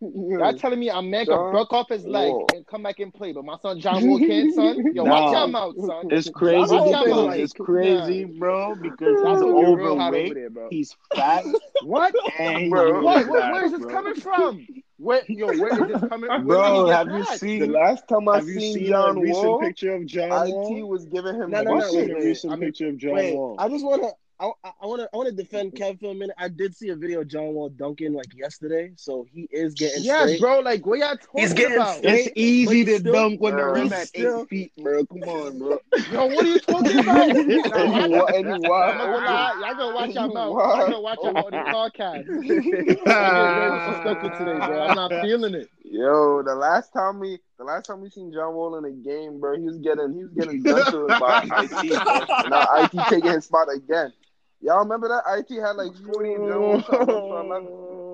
y'all 0.00 0.54
telling 0.54 0.80
me 0.80 0.88
a 0.90 1.02
man 1.02 1.26
can 1.26 1.42
John 1.42 1.50
broke 1.50 1.72
off 1.72 1.88
his 1.88 2.06
leg 2.06 2.36
Wall. 2.36 2.48
and 2.50 2.66
come 2.66 2.82
back 2.82 3.00
and 3.00 3.12
play, 3.14 3.32
but 3.32 3.44
my 3.44 3.58
son 3.58 3.80
John 3.80 4.04
Wall 4.06 4.20
can't, 4.20 4.50
son. 4.50 4.82
Yo, 4.90 5.04
watch 5.04 5.30
Nah. 5.30 5.32
your 5.32 5.48
mouth, 5.48 5.76
son. 5.80 6.10
It's 6.10 6.30
crazy 6.30 6.78
Watch 6.78 6.80
because 6.80 7.06
mouth. 7.06 7.36
it's 7.38 7.52
crazy, 7.54 8.24
bro, 8.24 8.76
because 8.76 9.20
he's 9.22 9.42
looking 9.42 9.72
real 9.72 9.96
hot 9.96 10.14
over 10.14 10.34
overweight, 10.34 10.34
there, 10.34 10.50
bro. 10.50 10.70
he's 10.70 10.96
fat, 11.14 11.46
What? 11.80 12.14
and 12.38 12.70
Bro. 12.70 12.94
What? 12.94 13.26
Where, 13.26 13.44
where 13.46 13.64
is 13.64 13.72
this 13.72 13.84
bro. 13.84 13.86
coming 13.86 14.14
from? 14.14 14.68
Where, 14.98 15.22
yo, 15.28 15.54
where 15.54 15.74
is 15.78 15.86
this 15.88 16.04
coming? 16.08 16.32
Where 16.44 16.62
Bro, 16.62 16.86
have 16.86 17.08
get 17.08 17.12
you 17.12 17.24
that? 17.24 17.40
The 17.58 17.66
last 17.66 18.08
time 18.08 18.28
I 18.28 18.36
Have 18.36 18.48
seen 18.48 18.74
seen 18.74 18.86
John 18.86 19.16
a 19.16 19.20
recent 19.20 19.54
Wall, 19.54 19.58
picture 19.58 19.94
of 19.94 20.06
John 20.06 20.32
IT 20.32 20.48
Wall? 20.48 20.86
was 20.88 21.06
giving 21.06 21.36
him 21.36 21.50
No, 21.50 21.62
no, 21.62 21.74
Have 21.74 21.78
no, 21.78 21.92
wait, 21.92 22.10
a 22.10 22.18
wait, 22.18 22.24
recent 22.24 22.52
I 22.52 22.56
mean, 22.56 22.72
picture 22.72 22.88
of 22.88 22.98
John 22.98 23.12
Wait, 23.12 23.34
Wall? 23.34 23.56
I 23.58 23.68
just 23.68 23.84
wanna, 23.84 24.08
I, 24.08 24.12
I 24.38 24.44
want 24.86 25.00
to, 25.00 25.08
I 25.12 25.16
want 25.16 25.28
to 25.30 25.34
defend 25.34 25.72
Kev 25.72 25.98
for 25.98 26.10
a 26.10 26.14
minute. 26.14 26.36
I 26.38 26.48
did 26.48 26.74
see 26.76 26.90
a 26.90 26.96
video 26.96 27.22
of 27.22 27.28
John 27.28 27.54
Wall 27.54 27.70
dunking 27.70 28.12
like 28.12 28.34
yesterday, 28.36 28.92
so 28.96 29.26
he 29.32 29.48
is 29.50 29.72
getting 29.72 30.02
Yes, 30.02 30.24
straight. 30.24 30.40
bro. 30.40 30.60
Like, 30.60 30.84
what 30.84 30.98
y'all 30.98 31.16
talking 31.16 31.40
He's 31.40 31.54
getting 31.54 31.76
about? 31.76 31.96
straight. 31.98 32.26
It's 32.26 32.32
easy 32.36 32.84
to 32.84 32.98
still- 32.98 33.12
dunk 33.14 33.40
when 33.40 33.56
the 33.56 33.62
Uh, 33.62 33.72
rim 33.72 33.92
at 33.94 34.08
still- 34.08 34.42
eight 34.42 34.48
feet, 34.48 34.72
bro. 34.76 35.06
Come 35.06 35.22
on, 35.22 35.58
bro. 35.58 35.78
Yo, 36.12 36.26
what 36.26 36.44
are 36.44 36.48
you 36.48 36.58
talking 36.60 36.98
about? 36.98 37.30
and 37.36 37.50
he 37.50 37.60
and 37.60 37.66
he 37.66 37.72
I'm 37.72 38.10
not 38.12 38.28
gonna 38.32 38.58
lie, 38.68 39.62
y'all 39.64 39.74
gonna 39.74 39.94
watch 39.94 40.14
your 40.14 40.26
You 40.26 40.34
mouth. 40.34 40.52
Y'all 40.52 40.86
gonna 40.86 41.00
watch 41.00 41.18
your 41.22 41.32
mouth 41.32 41.44
on 41.46 41.50
the 41.52 41.58
podcast. 41.58 42.26
Y'all 42.26 42.42
get 44.04 44.22
very 44.22 44.38
today, 44.38 44.66
bro. 44.66 44.82
I'm 44.82 44.96
not 44.96 45.10
feeling 45.22 45.54
it. 45.54 45.70
Yo, 45.88 46.42
the 46.42 46.54
last 46.54 46.92
time 46.92 47.20
we 47.20 47.38
the 47.58 47.64
last 47.64 47.86
time 47.86 48.00
we 48.00 48.10
seen 48.10 48.32
John 48.32 48.54
Wall 48.54 48.76
in 48.76 48.84
a 48.84 48.90
game, 48.90 49.38
bro, 49.38 49.56
he 49.56 49.64
was 49.64 49.78
getting 49.78 50.14
he 50.14 50.24
was 50.24 50.32
getting 50.32 50.62
done 50.62 50.84
to 50.90 51.06
by 51.20 51.42
IT, 51.44 52.04
bro. 52.04 52.48
Now 52.48 52.66
IT 52.76 52.90
taking 53.08 53.30
his 53.30 53.44
spot 53.44 53.68
again. 53.74 54.12
Y'all 54.60 54.80
remember 54.80 55.06
that 55.08 55.22
IT 55.38 55.54
had 55.60 55.76
like 55.76 55.94
40 56.12 56.32
and 56.32 56.48
John 56.48 56.60
Wall 56.60 56.80
shot 56.80 57.06
one 57.06 57.06
for 57.06 57.44
11, 57.44 57.66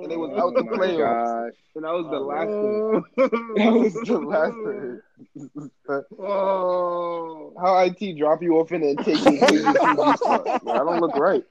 and 0.02 0.10
they 0.10 0.16
was 0.16 0.32
out 0.38 0.54
the 0.54 0.64
Oh 0.70 0.76
playoffs. 0.76 0.98
gosh. 0.98 1.54
And 1.74 1.84
that 1.84 1.92
was 1.92 2.06
the 2.10 2.20
last 2.20 2.48
oh. 2.50 3.04
thing. 3.16 3.54
That 3.56 3.72
was 3.72 3.94
the 4.04 4.18
last 4.18 4.56
thing. 5.48 5.70
Oh. 6.18 7.54
How 7.58 7.78
IT 7.78 8.18
drop 8.18 8.42
you 8.42 8.58
off 8.58 8.72
in 8.72 8.82
and 8.82 8.98
take 8.98 9.24
you 9.24 9.38
to 9.40 9.54
your 9.54 9.72
PG 9.72 10.16
spot? 10.16 10.44
That 10.44 10.84
don't 10.84 11.00
look 11.00 11.16
right. 11.16 11.44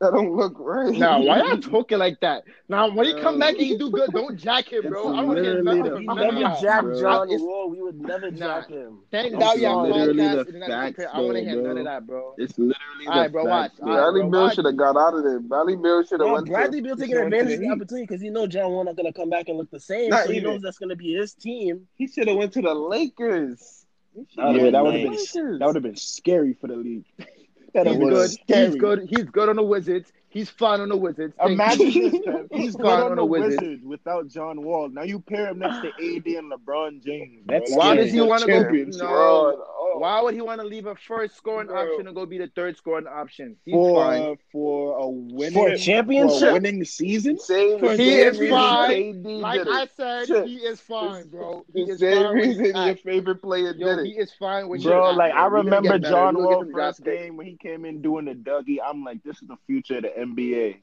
That 0.06 0.12
don't 0.14 0.34
look 0.34 0.54
right. 0.58 0.96
Now, 0.96 1.20
why 1.20 1.40
y'all 1.40 1.58
talking 1.60 1.98
like 1.98 2.20
that? 2.20 2.44
Now, 2.70 2.88
when 2.90 3.04
he 3.04 3.12
come 3.20 3.38
back 3.38 3.50
and 3.50 3.60
he 3.60 3.76
do 3.76 3.90
good, 3.90 4.08
don't 4.12 4.34
jack 4.38 4.72
him, 4.72 4.88
bro. 4.88 5.12
I 5.12 5.16
don't 5.18 5.26
want 5.26 5.36
to 5.36 5.44
hear 5.44 5.62
literally 5.62 5.80
nothing 5.80 5.92
the 5.92 5.98
We 6.00 6.06
from 6.06 6.16
never 6.16 6.36
of 6.36 6.62
y'all. 6.62 6.82
bro. 6.82 7.00
John 7.02 7.28
Wall. 7.28 7.68
We 7.70 7.82
would 7.82 8.00
never 8.00 8.30
Nah. 8.30 8.36
jack 8.38 8.68
him. 8.70 9.00
Thank 9.10 9.38
God 9.38 9.58
y'all 9.58 9.82
literally 9.86 10.14
podcast. 10.22 10.46
the 10.46 10.54
and 10.54 10.64
I 10.64 10.66
facts, 10.68 10.96
compare- 10.96 11.14
I 11.14 11.20
want 11.20 11.36
to 11.36 11.44
though, 11.44 11.50
hear 11.50 11.56
none 11.56 11.64
bro. 11.74 11.78
of 11.80 11.84
that, 11.84 12.06
bro. 12.06 12.34
It's 12.38 12.58
literally 12.58 13.06
All 13.08 13.12
right, 13.12 13.22
the 13.26 13.28
bro, 13.30 13.44
facts, 13.44 13.50
watch. 13.50 13.80
bro. 13.80 13.88
All 13.90 13.94
right, 13.94 14.00
Bradley 14.04 14.20
bro, 14.22 14.30
Bill 14.30 14.50
should 14.50 14.64
have 14.64 14.76
got 14.78 14.96
out 14.96 15.14
of 15.18 15.22
there. 15.22 15.40
Bradley 15.40 15.76
Beal 15.76 16.02
should 16.02 16.20
have 16.20 16.28
No, 16.28 16.32
went 16.32 16.46
Bradley 16.46 16.78
to. 16.80 16.82
Beal 16.86 16.96
taking 16.96 17.14
should've 17.16 17.20
went 17.20 17.32
to 17.32 17.36
advantage 17.40 17.54
of 17.56 17.60
the 17.60 17.66
the 17.66 17.72
opportunity 17.72 18.06
because 18.06 18.22
he 18.22 18.30
know 18.30 18.46
John 18.46 18.70
Wall 18.72 18.84
not 18.84 18.96
gonna 18.96 19.12
come 19.12 19.28
back 19.28 19.48
and 19.50 19.58
look 19.58 19.70
the 19.70 19.80
same. 19.80 20.08
Not 20.08 20.24
so 20.24 20.32
he 20.32 20.38
even. 20.38 20.50
knows 20.50 20.62
that's 20.62 20.78
gonna 20.78 20.96
be 20.96 21.12
his 21.12 21.34
team. 21.34 21.86
He 21.96 22.06
should 22.08 22.26
have 22.26 22.38
went 22.38 22.54
to 22.54 22.62
the 22.62 22.72
Lakers. 22.72 23.84
Yeah, 24.30 24.70
that 24.70 24.82
would 24.82 24.94
have 24.94 25.02
been 25.02 25.10
Lakers. 25.12 25.58
that 25.58 25.66
would 25.66 25.74
have 25.76 25.82
been 25.84 25.96
scary 25.96 26.54
for 26.58 26.68
the 26.68 26.76
league. 26.76 27.04
That 27.74 27.86
He's 27.86 27.98
good. 27.98 28.30
scary. 28.30 28.66
He's 28.66 28.76
good. 28.76 29.08
He's 29.08 29.24
good 29.24 29.48
on 29.48 29.56
the 29.56 29.62
Wizards. 29.62 30.12
He's 30.28 30.48
fine 30.48 30.80
on 30.80 30.88
the 30.88 30.96
Wizards. 30.96 31.34
Thank 31.38 31.52
Imagine 31.52 31.90
you. 31.90 32.10
this. 32.50 32.60
He's 32.60 32.76
good 32.76 32.86
fine 32.86 33.02
on 33.02 33.10
on 33.12 33.16
the 33.16 33.24
Wizards. 33.24 33.56
Wizards 33.60 33.84
without 33.84 34.28
John 34.28 34.62
Wall. 34.62 34.88
Now 34.88 35.02
you 35.02 35.20
pair 35.20 35.48
him 35.48 35.58
next 35.58 35.80
to 35.82 35.88
AD 35.88 36.26
and 36.26 36.52
LeBron 36.52 37.04
James. 37.04 37.42
That's 37.46 37.74
Why 37.74 37.96
does 37.96 38.12
he 38.12 38.20
want 38.20 38.42
to 38.42 38.46
go? 38.48 38.62
No. 38.98 39.64
Bro, 39.90 39.96
oh. 39.96 39.98
Why 40.00 40.22
would 40.22 40.34
he 40.34 40.40
want 40.40 40.60
to 40.60 40.66
leave 40.66 40.86
a 40.86 40.94
first 40.94 41.36
scoring 41.36 41.66
Bro. 41.68 41.92
option 41.92 42.06
and 42.06 42.14
go 42.16 42.26
be 42.26 42.38
the 42.38 42.48
third 42.54 42.76
scoring 42.76 43.06
option? 43.06 43.56
He's 43.64 43.74
for 43.74 44.04
fine. 44.04 44.36
for 44.52 44.98
a 44.98 45.08
winning 45.08 45.52
For 45.52 45.68
a 45.70 45.78
championship? 45.78 46.38
for 46.40 46.48
a 46.48 46.52
winning 46.54 46.84
season. 46.84 47.38
Same, 47.38 47.78
For 47.78 47.92
he 47.92 48.10
same 48.10 48.28
is 48.42 48.50
fine. 48.50 48.90
KD 49.24 49.40
Like. 49.40 49.60
I 49.66 49.86
said, 49.96 50.26
Shit. 50.26 50.46
he 50.46 50.56
is 50.56 50.80
fine, 50.80 51.28
bro. 51.28 51.64
He 51.74 51.84
The 51.84 51.92
is 51.92 51.98
same 52.00 52.22
fine. 52.22 52.34
with 52.38 52.58
reason 52.58 52.76
your 52.86 52.96
favorite 52.96 53.42
player 53.42 53.74
Yo, 53.76 53.96
did 53.96 54.06
he 54.06 54.12
is 54.12 54.32
fine 54.38 54.68
with 54.68 54.82
Bro, 54.82 55.08
his 55.08 55.16
like 55.16 55.32
act, 55.32 55.40
I 55.40 55.48
bro. 55.48 55.62
We 55.62 55.70
gonna 55.70 55.76
remember. 55.80 56.08
John 56.08 56.36
We 56.36 56.42
Wall 56.44 56.60
get 56.60 56.66
him 56.68 56.72
draft 56.72 56.98
first 56.98 57.04
game 57.04 57.36
when 57.36 57.46
he 57.46 57.56
came 57.56 57.84
in 57.84 58.00
doing 58.02 58.24
the 58.26 58.34
Dougie. 58.34 58.78
I'm 58.84 59.04
like, 59.04 59.22
this 59.22 59.42
is 59.42 59.48
the 59.48 59.56
future 59.66 59.96
of 59.96 60.02
the 60.02 60.10
NBA. 60.10 60.76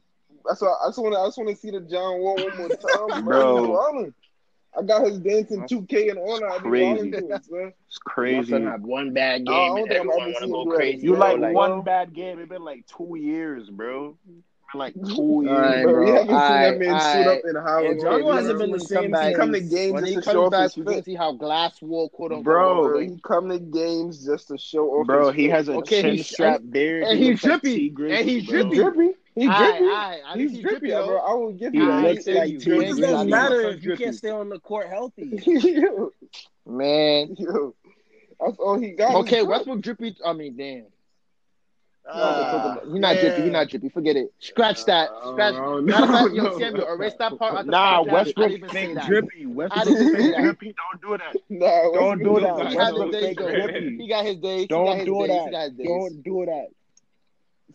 That's 0.45 0.61
why 0.61 0.67
I 0.83 0.87
just 0.89 0.97
want 0.99 1.13
to. 1.13 1.19
I 1.19 1.27
just 1.27 1.37
want 1.37 1.49
to 1.49 1.55
see 1.55 1.71
the 1.71 1.81
John 1.81 2.19
Wall 2.19 2.35
one 2.35 2.57
more 2.57 2.69
time, 2.69 3.23
Bro. 3.25 3.65
bro. 3.67 4.13
Wildin'. 4.77 4.83
I 4.83 4.85
got 4.85 5.05
his 5.07 5.19
dancing 5.19 5.61
2K 5.63 6.09
and 6.09 6.19
all 6.19 6.39
that. 6.39 6.59
Crazy. 6.59 7.11
wilding 7.11 7.11
to. 7.11 7.73
It's 7.87 7.97
crazy. 7.99 8.51
son 8.51 8.63
have 8.65 8.81
one 8.81 9.13
bad 9.13 9.43
No, 9.43 9.53
I 9.53 9.55
game 9.55 9.67
don't 9.69 9.79
and 9.79 9.87
think 9.89 10.01
I'm 10.01 10.07
everyone 10.09 10.21
ever 10.21 10.31
want 10.31 10.43
to 10.43 10.47
go 10.51 10.61
him 10.63 10.77
crazy. 10.77 11.03
You 11.07 11.15
like 11.15 11.37
like, 11.39 11.55
one 11.55 11.81
bad 11.83 12.13
game? 12.13 12.39
It's 12.39 12.49
been 12.49 12.63
like 12.63 12.85
two 12.87 13.15
years, 13.19 13.69
bro. 13.69 14.17
Like 14.73 14.93
two 15.15 15.43
years. 15.45 15.49
Alright, 15.49 15.83
Bro, 15.85 15.93
bro. 15.93 16.03
we 16.05 16.11
haven't 16.11 16.27
seen 16.27 16.37
that 16.37 16.73
Aight, 16.75 16.79
man 16.79 16.99
suit 16.99 17.25
aight. 17.25 17.37
up 17.37 17.41
in 17.45 17.55
how 17.55 17.79
Yeah, 17.81 17.87
long? 17.89 18.01
John 18.01 18.23
Wall 18.23 18.33
hasn't 18.33 18.59
been 18.59 18.71
the 18.71 18.77
He 18.79 18.85
same 18.85 19.01
come 19.03 19.11
back- 19.11 19.29
He 19.29 19.33
come 19.35 19.51
to 19.53 19.59
games 19.61 19.93
when 19.93 20.03
just 20.03 20.09
he 20.09 20.15
to 20.17 20.21
show 20.23 20.31
comes 20.33 20.45
off 20.45 20.51
back. 20.51 20.63
his 20.63 20.77
We're 20.77 20.83
gonna 20.83 20.95
fit. 20.97 21.05
see 21.05 21.15
how 21.15 21.31
glass 21.31 21.81
wall 21.81 22.09
quote 22.09 22.31
unquote. 22.33 22.43
Bro, 22.43 22.87
Bro, 22.89 22.99
he 22.99 23.17
come 23.23 23.49
to 23.49 23.59
games 23.59 24.25
just 24.25 24.49
to 24.49 24.57
show 24.57 24.89
off. 24.89 25.07
Bro, 25.07 25.27
his 25.27 25.35
he 25.37 25.47
has 25.49 25.69
a 25.69 25.73
Okay, 25.75 26.01
chin 26.01 26.23
strap 26.23 26.61
beard. 26.69 27.03
and 27.03 27.17
he 27.17 27.31
he's 27.31 27.43
looks 27.45 27.61
drippy, 27.61 27.93
and 28.11 28.29
he's 28.29 28.45
bro. 28.45 28.69
He 28.69 28.75
drippy. 28.75 29.11
He 29.37 29.47
Aight, 29.47 29.57
drippy. 29.57 29.83
aight. 29.85 30.19
At 30.25 30.37
least 30.37 30.55
He's 30.55 30.61
he's 30.61 30.61
drippy, 30.61 30.89
though. 30.89 31.07
bro. 31.07 31.17
I 31.17 31.33
will 31.33 31.53
give 31.53 31.73
He 31.73 31.79
you 31.79 31.85
Aight, 31.85 32.01
that. 32.01 32.15
looks 32.15 32.27
like 32.27 32.49
you. 32.49 32.57
It 32.57 32.87
just 32.87 33.01
doesn't 33.01 33.29
matter 33.29 33.61
if 33.61 33.75
you 33.75 33.81
drippy. 33.89 34.03
can't 34.03 34.15
stay 34.15 34.29
on 34.31 34.49
the 34.49 34.59
court 34.59 34.87
healthy. 34.89 35.41
yo, 35.45 36.11
Man. 36.65 37.35
yo, 37.37 37.75
that's 38.39 38.57
all 38.59 38.79
he 38.79 38.91
got. 38.91 39.15
Okay. 39.17 39.43
Westbrook 39.43 39.81
drippy. 39.81 40.15
I 40.25 40.33
mean, 40.33 40.55
damn. 40.57 40.85
Ah, 42.09 42.79
he's 42.85 42.99
not 43.01 43.17
drippy. 43.19 43.41
He's 43.43 43.51
not 43.51 43.67
drippy. 43.69 43.89
Forget 43.89 44.15
it. 44.15 44.33
Scratch 44.39 44.85
that. 44.85 45.09
Scratch. 45.27 45.55
Matter 45.55 45.65
of 45.65 45.83
no, 45.83 46.27
yo, 46.27 46.43
no. 46.51 46.57
Samuel, 46.57 46.87
erase 46.93 47.15
that 47.19 47.37
part. 47.37 47.53
Out 47.53 47.65
Nah, 47.67 48.01
Westbrook 48.03 48.49
didn't 48.49 48.57
even 48.57 48.69
say 48.69 48.85
fake 48.85 48.95
that. 48.95 49.07
drippy. 49.07 49.45
Westbrook 49.45 49.85
didn't 49.85 50.11
say 50.13 50.17
fake 50.23 50.31
that. 50.31 50.41
drippy. 50.41 50.75
Don't 50.91 51.01
do 51.01 51.17
that. 51.17 51.35
Nah, 51.49 51.91
Don't 51.99 52.23
do 52.23 52.39
that. 52.39 52.55
He 52.69 52.75
not 52.75 52.85
has 52.85 52.95
his 52.95 52.97
Westbrook 52.97 53.11
days. 53.11 53.35
drippy. 53.35 53.97
He 53.97 54.07
got 54.07 54.25
his 54.25 54.37
days. 54.37 54.61
He 54.61 54.67
got 54.67 54.85
Don't 54.85 54.97
his 54.97 55.05
do 55.05 55.19
days. 55.19 55.27
that. 55.27 55.45
He 55.45 55.51
got 55.51 55.63
his 55.63 55.73
days. 55.73 55.87
Don't 55.87 56.23
do 56.23 56.45
that. 56.45 56.67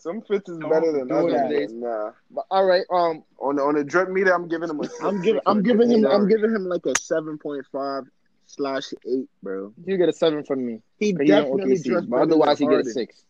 Some 0.03 0.21
fits 0.23 0.49
is 0.49 0.59
better 0.59 0.91
than 0.91 1.07
do 1.07 1.15
others. 1.15 1.31
that. 1.31 1.69
but 1.69 1.73
Nah, 1.75 2.11
But, 2.33 2.45
all 2.51 2.65
right. 2.65 2.83
Um. 2.91 3.23
on 3.39 3.55
the 3.57 3.63
on 3.63 3.75
the 3.77 3.85
drip 3.85 4.09
meter, 4.09 4.35
I'm 4.35 4.49
giving 4.49 4.69
him 4.69 4.81
a. 4.81 4.89
I'm 5.01 5.23
giving. 5.23 5.41
I'm 5.47 5.63
giving 5.63 5.89
him. 5.91 6.05
I'm 6.05 6.29
giving 6.29 6.51
him 6.53 6.65
like 6.65 6.87
a 6.87 6.97
seven 6.97 7.39
point 7.39 7.65
five 7.71 8.03
slash 8.47 8.93
eight, 9.07 9.29
bro. 9.45 9.73
You 9.85 9.97
get 9.97 10.09
a 10.09 10.13
seven 10.13 10.43
from 10.45 10.67
me. 10.67 10.83
He 10.99 11.13
'cause 11.13 11.23
he's 11.23 11.31
on 11.35 11.43
definitely 11.45 11.75
OKC, 11.77 11.89
dressed 11.89 12.09
otherwise 12.13 12.59
he 12.59 12.65
than 12.67 12.79
get 12.79 12.81
a 12.81 12.91
six. 12.91 13.25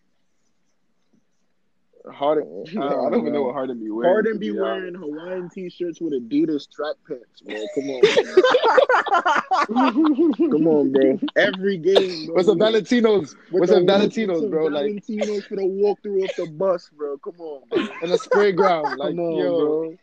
Harden. 2.11 2.65
I 2.71 2.73
don't 3.11 3.21
even 3.21 3.33
know 3.33 3.43
what 3.43 3.55
Harden 3.55 3.79
be 3.79 3.91
wearing. 3.91 4.13
Harden 4.13 4.33
to 4.35 4.39
be 4.39 4.51
honest. 4.51 4.63
wearing 4.63 4.95
Hawaiian 4.95 5.51
t-shirts 5.51 6.01
with 6.01 6.15
Adidas 6.15 6.69
track 6.71 6.97
pants, 7.07 7.41
bro. 7.43 7.55
Come 7.75 7.91
on, 7.91 8.03
come 10.51 10.67
on, 10.67 10.93
bro. 10.93 11.19
Every 11.37 11.79
game, 11.79 12.27
bro. 12.27 12.35
What's 12.35 12.49
up, 12.49 12.59
Valentinos? 12.59 13.35
With 13.51 13.61
What's 13.61 13.73
the- 13.73 13.79
up, 13.79 13.85
Valentinos, 13.85 14.29
with 14.29 14.41
some 14.41 14.51
bro? 14.51 14.67
Like 14.67 14.87
Valentinos 14.87 15.45
for 15.47 15.57
the 15.57 15.63
walkthrough 15.63 16.25
of 16.25 16.31
the 16.37 16.47
bus, 16.53 16.91
bro. 16.97 17.19
Come 17.19 17.41
on, 17.41 17.63
bro. 17.69 17.79
in 18.03 18.11
a 18.11 18.17
Sprayground. 18.19 18.97
Like 18.99 19.11
Come 19.11 19.21
on, 19.21 19.37
yo, 19.39 19.59
bro. 19.59 19.97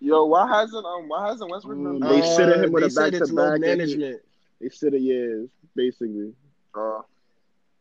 yo, 0.00 0.24
why 0.26 0.48
hasn't 0.60 0.84
um 0.86 1.08
why 1.08 1.28
hasn't 1.28 1.50
Westbrook 1.50 1.82
done 1.82 2.00
they 2.00 2.20
that? 2.20 2.36
sit 2.36 2.48
at 2.48 2.64
him 2.64 2.72
with 2.72 2.82
they 2.82 2.86
a 2.86 2.90
said 2.90 3.14
it's 3.14 3.30
load 3.30 3.60
back-to-back 3.60 3.78
management. 3.78 4.20
They 4.60 4.68
sit 4.68 4.94
a 4.94 4.98
years, 4.98 5.48
basically. 5.74 6.32
Uh, 6.74 7.00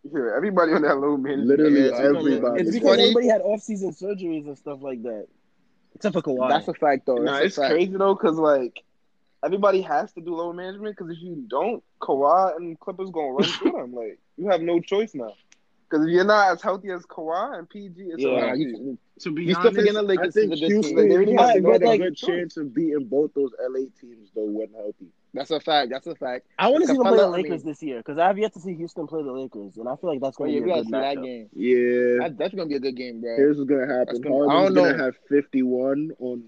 yeah, 0.03 0.31
everybody 0.35 0.73
on 0.73 0.81
that 0.83 0.97
low 0.99 1.17
man. 1.17 1.47
Literally 1.47 1.81
it's 1.81 1.99
everybody. 1.99 2.35
because- 2.35 2.59
It's 2.59 2.69
It's 2.69 2.77
because 2.77 2.89
funny. 2.91 3.03
everybody 3.03 3.27
had 3.27 3.41
off-season 3.41 3.91
surgeries 3.91 4.45
and 4.47 4.57
stuff 4.57 4.79
like 4.81 5.03
that, 5.03 5.27
except 5.95 6.13
for 6.13 6.21
Kawhi. 6.21 6.49
That's 6.49 6.67
a 6.67 6.73
fact, 6.73 7.05
though. 7.05 7.15
Nah, 7.17 7.33
That's 7.33 7.45
it's 7.45 7.55
fact. 7.57 7.71
crazy 7.71 7.95
though, 7.97 8.15
cause 8.15 8.37
like 8.37 8.83
everybody 9.43 9.81
has 9.81 10.11
to 10.13 10.21
do 10.21 10.35
load 10.35 10.53
management. 10.53 10.97
Cause 10.97 11.09
if 11.09 11.17
you 11.21 11.43
don't, 11.47 11.83
Kawhi 12.01 12.55
and 12.57 12.79
Clippers 12.79 13.09
gonna 13.11 13.31
run 13.31 13.43
through 13.43 13.71
them. 13.71 13.93
Like 13.93 14.19
you 14.37 14.49
have 14.49 14.61
no 14.61 14.79
choice 14.79 15.13
now. 15.13 15.33
Cause 15.89 16.03
if 16.03 16.09
you're 16.09 16.23
not 16.23 16.53
as 16.53 16.61
healthy 16.61 16.89
as 16.91 17.01
Kawhi 17.05 17.59
and 17.59 17.69
PG, 17.69 17.93
it's 17.97 18.21
Yeah. 18.23 18.45
Nah, 18.47 18.53
you, 18.53 18.97
to 19.19 19.31
be 19.31 19.43
You 19.43 19.53
still 19.53 19.59
honest, 19.67 19.75
forgetting 19.75 19.93
the 19.95 19.99
I 19.99 20.03
Lakers 20.03 20.33
think 20.33 20.53
is 20.53 20.59
a 20.59 20.65
good 20.65 20.71
Houston 20.71 20.95
team. 20.95 21.09
They 21.09 21.17
really 21.17 21.33
has 21.33 21.49
have 21.49 21.65
a 21.65 21.79
to 21.79 21.97
good 21.97 22.15
chance 22.15 22.55
of 22.57 22.73
beating 22.73 23.03
both 23.05 23.33
those 23.33 23.51
LA 23.61 23.79
teams, 23.99 24.29
though, 24.33 24.45
when 24.45 24.69
healthy. 24.73 25.07
That's 25.33 25.49
a 25.51 25.59
fact. 25.61 25.89
That's 25.91 26.07
a 26.07 26.15
fact. 26.15 26.45
I 26.59 26.67
want 26.67 26.81
to 26.83 26.87
see 26.87 26.93
them 26.93 27.03
play 27.03 27.11
the 27.17 27.23
Capela, 27.23 27.25
I 27.25 27.29
Lakers 27.29 27.63
mean- 27.63 27.71
this 27.71 27.81
year 27.83 27.97
because 27.99 28.17
I 28.17 28.27
have 28.27 28.37
yet 28.37 28.53
to 28.53 28.59
see 28.59 28.73
Houston 28.75 29.07
play 29.07 29.23
the 29.23 29.31
Lakers, 29.31 29.77
and 29.77 29.87
I 29.87 29.95
feel 29.95 30.09
like 30.09 30.19
that's 30.21 30.35
going 30.37 30.51
to 30.51 30.59
we 30.59 30.65
be 30.65 30.71
a 30.71 30.75
good 30.75 30.85
see 30.87 30.91
that 30.91 31.21
game. 31.21 31.49
Yeah. 31.53 32.17
That, 32.27 32.35
that's 32.37 32.53
gonna 32.53 32.67
be 32.67 32.75
a 32.75 32.79
good 32.79 32.95
game, 32.97 33.21
bro. 33.21 33.35
Here's 33.37 33.57
what's 33.57 33.69
gonna 33.69 33.87
happen. 33.87 34.19
gonna- 34.21 34.35
I 34.35 34.51
Harden's 34.53 34.75
don't 34.75 34.83
gonna 34.85 34.97
know. 34.97 35.03
have 35.05 35.15
51 35.29 36.11
on 36.19 36.43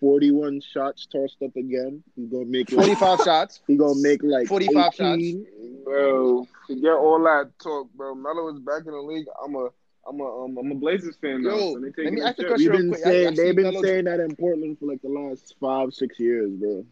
41 0.00 0.60
shots 0.60 1.06
tossed 1.06 1.42
up 1.42 1.56
again. 1.56 2.02
He's 2.16 2.28
gonna 2.28 2.44
make 2.44 2.70
like, 2.70 2.86
Forty-five 2.86 3.20
shots. 3.24 3.60
he 3.66 3.76
gonna 3.76 3.94
make 4.00 4.22
like 4.22 4.46
45 4.46 4.74
shots. 4.94 4.98
18. 5.00 5.46
Bro, 5.84 6.46
forget 6.66 6.92
all 6.92 7.20
that 7.24 7.50
talk, 7.62 7.88
bro. 7.94 8.14
Melo 8.14 8.48
is 8.54 8.60
back 8.60 8.80
in 8.86 8.92
the 8.92 8.98
league. 9.00 9.26
I'm 9.42 9.54
a, 9.54 9.68
I'm 10.08 10.20
a, 10.20 10.44
um, 10.44 10.56
I'm 10.58 10.70
a 10.70 10.74
Blazers 10.74 11.16
fan 11.20 11.42
now. 11.42 11.50
Yo, 11.56 11.58
so 11.74 11.80
let 12.04 12.12
me 12.12 12.20
ask 12.22 12.38
a 12.38 12.44
question 12.44 12.70
We've 12.70 12.70
real 12.70 12.78
been 12.80 12.90
quick. 12.90 13.06
I- 13.06 13.08
I 13.08 13.12
saying 13.12 13.34
they've 13.36 13.56
been 13.56 13.64
Melo's- 13.64 13.84
saying 13.84 14.04
that 14.04 14.20
in 14.20 14.36
Portland 14.36 14.78
for 14.78 14.86
like 14.86 15.02
the 15.02 15.08
last 15.08 15.54
five, 15.60 15.92
six 15.94 16.20
years, 16.20 16.50
bro. 16.52 16.84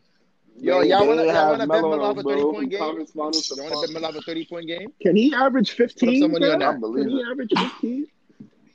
Yo, 0.59 0.81
They- 0.81 0.89
y'all 0.89 1.07
wanna 1.07 1.25
y'all 1.25 1.33
have 1.35 1.49
wanna 1.51 1.67
bet 1.67 1.83
Melo, 1.83 1.91
Melo 1.97 2.07
have 2.07 2.19
a 2.19 2.23
thirty 2.23 2.43
point 2.43 2.71
game? 2.71 2.79
conference 2.79 3.13
finals 3.13 3.47
to 3.49 3.55
You 3.57 3.63
wanna 3.63 3.77
bet. 3.81 3.91
Melo 3.91 4.07
have 4.07 4.17
a 4.17 4.21
thirty 4.23 4.45
point 4.47 4.67
game? 4.67 4.93
Can 5.01 5.17
he 5.17 5.35
average 5.35 5.71
15? 5.73 6.21
some 6.21 6.35
on 6.35 6.41
that. 6.41 6.59
Can 6.95 7.09
he 7.09 7.21
it. 7.21 7.27
average 7.31 7.51
15? 7.51 8.07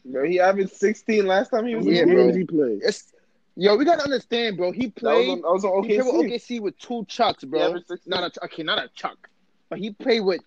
Bro, 0.06 0.26
he 0.26 0.40
averaged 0.40 0.72
16 0.72 1.26
last 1.28 1.50
time 1.50 1.66
he 1.66 1.76
was 1.76 1.86
Yeah, 1.86 2.04
in 2.04 2.10
the 2.10 2.16
games 2.16 2.32
bro. 2.32 2.38
he 2.38 2.44
played? 2.44 2.82
It's 2.84 3.14
yo, 3.56 3.76
we 3.78 3.86
gotta 3.86 4.04
understand, 4.04 4.58
bro. 4.58 4.72
He 4.72 4.88
That 4.88 5.16
was 5.16 5.28
played. 5.28 5.30
on, 5.30 5.42
that 5.42 5.52
was 5.52 5.66
on 5.66 5.84
He 5.84 5.90
played 6.02 6.06
with 6.06 6.16
OKC. 6.16 6.58
OKC 6.58 6.60
with 6.62 6.78
two 6.78 7.06
chucks, 7.08 7.44
bro. 7.44 7.76
Not 8.06 8.36
a 8.38 8.46
okay, 8.46 8.64
not 8.64 8.80
a 8.80 8.90
chuck, 8.96 9.30
but 9.70 9.80
he 9.80 9.92
played 9.92 10.22
with 10.22 10.42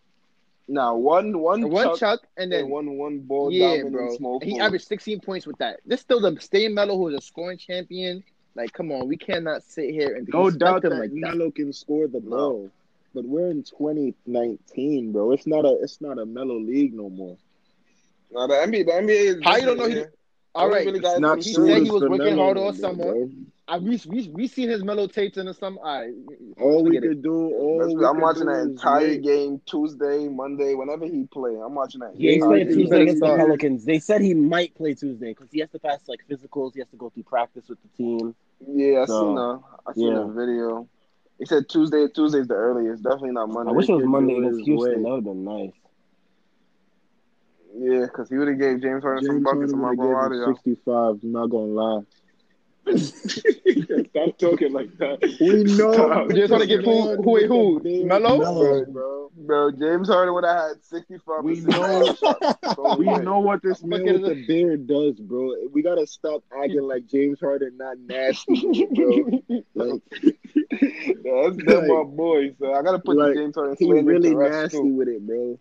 Nah, 0.67 0.95
one, 0.95 1.39
one, 1.41 1.69
one 1.69 1.85
chuck, 1.85 1.99
chuck 1.99 2.21
and 2.39 2.51
then 2.51 2.63
and 2.63 2.71
one, 2.71 2.97
one 2.97 3.21
ball 3.21 3.53
yeah, 3.53 3.69
dominant 3.69 3.93
bro. 3.93 4.17
small 4.17 4.39
And 4.41 4.51
he 4.51 4.59
averaged 4.59 4.87
sixteen 4.89 5.21
points 5.21 5.47
with 5.47 5.59
that. 5.59 5.81
This 5.85 6.01
still 6.01 6.21
the 6.21 6.41
same 6.41 6.75
Melo 6.75 6.97
who 6.97 7.09
is 7.09 7.15
a 7.15 7.21
scoring 7.21 7.59
champion. 7.59 8.25
Like, 8.55 8.73
come 8.73 8.93
on, 8.93 9.09
we 9.09 9.17
cannot 9.17 9.63
sit 9.63 9.91
here 9.91 10.15
and 10.15 10.29
No 10.33 10.51
disrespect 10.51 10.59
doubt 10.61 10.85
him 10.85 10.91
that 10.91 10.99
like 11.01 11.11
that. 11.11 11.37
Melo 11.37 11.51
can 11.51 11.73
score 11.73 12.07
the 12.07 12.21
No. 12.21 12.71
but 13.15 13.25
we're 13.25 13.51
in 13.51 13.63
2019, 13.63 15.13
bro. 15.13 15.33
It's 15.33 15.47
not 15.47 15.65
a 15.65 15.79
it's 15.83 16.01
not 16.01 16.19
a 16.19 16.27
Melo 16.27 16.59
league 16.59 16.95
no 16.95 17.09
more. 17.11 17.37
Nah, 18.31 18.47
the 18.47 18.55
NBA, 18.55 18.87
the 18.87 18.93
NBA 18.93 19.09
is. 19.11 19.37
How 19.43 19.57
you 19.57 19.67
don't 19.67 19.79
know 19.79 19.87
he- 19.89 20.05
All 20.55 20.69
right, 20.69 20.87
really 20.87 21.01
It's 21.01 21.19
not 21.19 21.39
he 21.39 21.51
he 21.51 21.55
said 21.55 21.67
said 21.67 21.83
he 21.83 21.91
was 21.91 22.03
working 22.05 22.37
hard 22.37 22.57
no 22.57 22.65
all 22.65 22.73
summer. 22.73 23.13
bro. 23.13 23.31
I, 23.67 23.79
we 23.79 23.99
we 24.07 24.29
we 24.29 24.47
seen 24.47 24.69
his 24.69 24.85
Melo 24.85 25.07
tapes 25.07 25.39
in 25.39 25.47
the 25.47 25.55
summer. 25.55 25.81
All 25.83 26.01
right, 26.01 26.13
All 26.61 26.85
we 26.85 26.91
Forget 26.91 27.05
it. 27.05 27.09
could 27.09 27.23
do, 27.23 27.33
all 27.35 27.95
we 27.95 28.05
I'm 28.05 28.21
could 28.21 28.21
watching 28.21 28.47
do 28.47 28.53
that 28.53 28.61
is 28.61 28.67
entire 28.67 28.99
wait. 29.09 29.23
game 29.23 29.61
Tuesday, 29.67 30.29
Monday, 30.29 30.75
whenever 30.75 31.07
he 31.07 31.25
play. 31.33 31.53
I'm 31.65 31.75
watching 31.75 32.01
that. 32.01 32.15
Yeah, 32.17 32.33
he's 32.33 32.45
playing 32.45 32.69
Tuesday 32.69 32.89
better 32.89 33.03
against 33.03 33.21
the. 33.21 33.37
Pelicans. 33.37 33.85
They 33.85 33.99
said 33.99 34.21
he 34.21 34.35
might 34.35 34.75
play 34.75 34.95
Tuesday 34.95 35.31
because 35.31 35.51
he 35.51 35.61
has 35.61 35.71
to 35.71 35.79
pass 35.79 36.01
like 36.09 36.21
physicals. 36.31 36.75
He 36.75 36.81
has 36.81 36.89
to 36.91 36.97
go 36.97 37.09
through 37.11 37.25
practice 37.25 37.69
with 37.69 37.79
the 37.83 37.89
team. 37.97 38.35
Yeah, 38.67 39.03
I 39.03 39.07
So, 39.07 39.21
seen 39.21 39.35
the 39.35 39.61
I 39.87 39.93
seen 39.95 40.15
yeah. 40.15 40.19
the 40.19 40.27
video. 40.27 40.89
He 41.39 41.47
said 41.47 41.69
Tuesday. 41.69 42.07
Tuesday's 42.09 42.49
the 42.49 42.55
earliest. 42.55 43.03
Definitely 43.03 43.33
not 43.33 43.49
Monday. 43.49 43.71
I 43.71 43.73
wish 43.73 43.89
it 43.89 43.95
was 43.95 44.05
Monday 44.05 44.35
do 44.35 44.39
against 44.39 44.61
Houston. 44.61 45.03
wait. 45.03 45.03
That 45.03 45.11
would 45.11 45.15
have 45.17 45.25
been 45.25 45.45
nice. 45.45 45.73
Yeah, 47.77 48.03
because 48.07 48.29
he 48.29 48.37
would 48.37 48.49
have 48.49 48.59
gave 48.59 48.81
James 48.83 49.03
Harden 49.03 49.23
some 49.25 49.37
James 49.37 49.43
buckets. 49.43 49.73
Harden 49.73 49.75
I'm 49.75 49.81
would 49.83 49.97
gonna 49.97 50.11
lie 50.13 50.23
have 50.23 50.31
given 50.31 50.43
him 50.43 50.55
65. 50.55 51.19
I'm 51.23 51.33
not 51.33 51.49
gonna 51.51 51.65
lie. 51.65 52.03
Stop 52.87 54.39
talking 54.39 54.73
like 54.73 54.97
that. 54.99 55.19
We 55.41 55.65
know. 55.77 55.93
Stop. 55.93 56.31
Just 56.31 56.53
wanna 56.53 56.67
get 56.67 56.85
who- 56.85 57.17
who 57.23 57.31
wait, 57.31 57.47
who? 57.47 57.81
Melo? 58.05 58.39
Melo, 58.39 58.85
bro. 58.87 59.31
Bro, 59.37 59.73
James 59.73 60.09
Harden 60.09 60.33
would 60.35 60.45
have 60.45 60.69
had 60.69 60.85
65. 60.85 61.43
We 61.45 61.61
know. 61.61 62.15
We 62.99 63.07
know 63.07 63.41
what 63.41 63.63
this 63.63 63.83
man 63.83 64.05
with 64.05 64.23
the 64.23 64.45
beard 64.47 64.87
does, 64.87 65.19
bro. 65.19 65.53
We 65.73 65.83
gotta 65.83 66.07
stop 66.07 66.45
acting 66.57 66.83
like 66.83 67.07
James 67.07 67.41
Harden 67.41 67.77
not 67.77 67.99
nasty, 67.99 68.87
bro. 68.95 69.43
Like, 69.75 70.03
That's 70.13 71.57
them 71.65 71.89
my 71.89 72.05
boy. 72.05 72.55
So 72.59 72.73
I 72.73 72.83
gotta 72.83 72.99
put 73.01 73.17
Like, 73.17 73.35
the 73.35 73.41
James 73.41 73.55
Harden 73.57 73.77
he 73.79 73.87
slander 73.87 74.11
really 74.13 74.35
nasty 74.35 74.79
too. 74.79 74.85
with 74.95 75.09
it, 75.09 75.27
bro. 75.27 75.59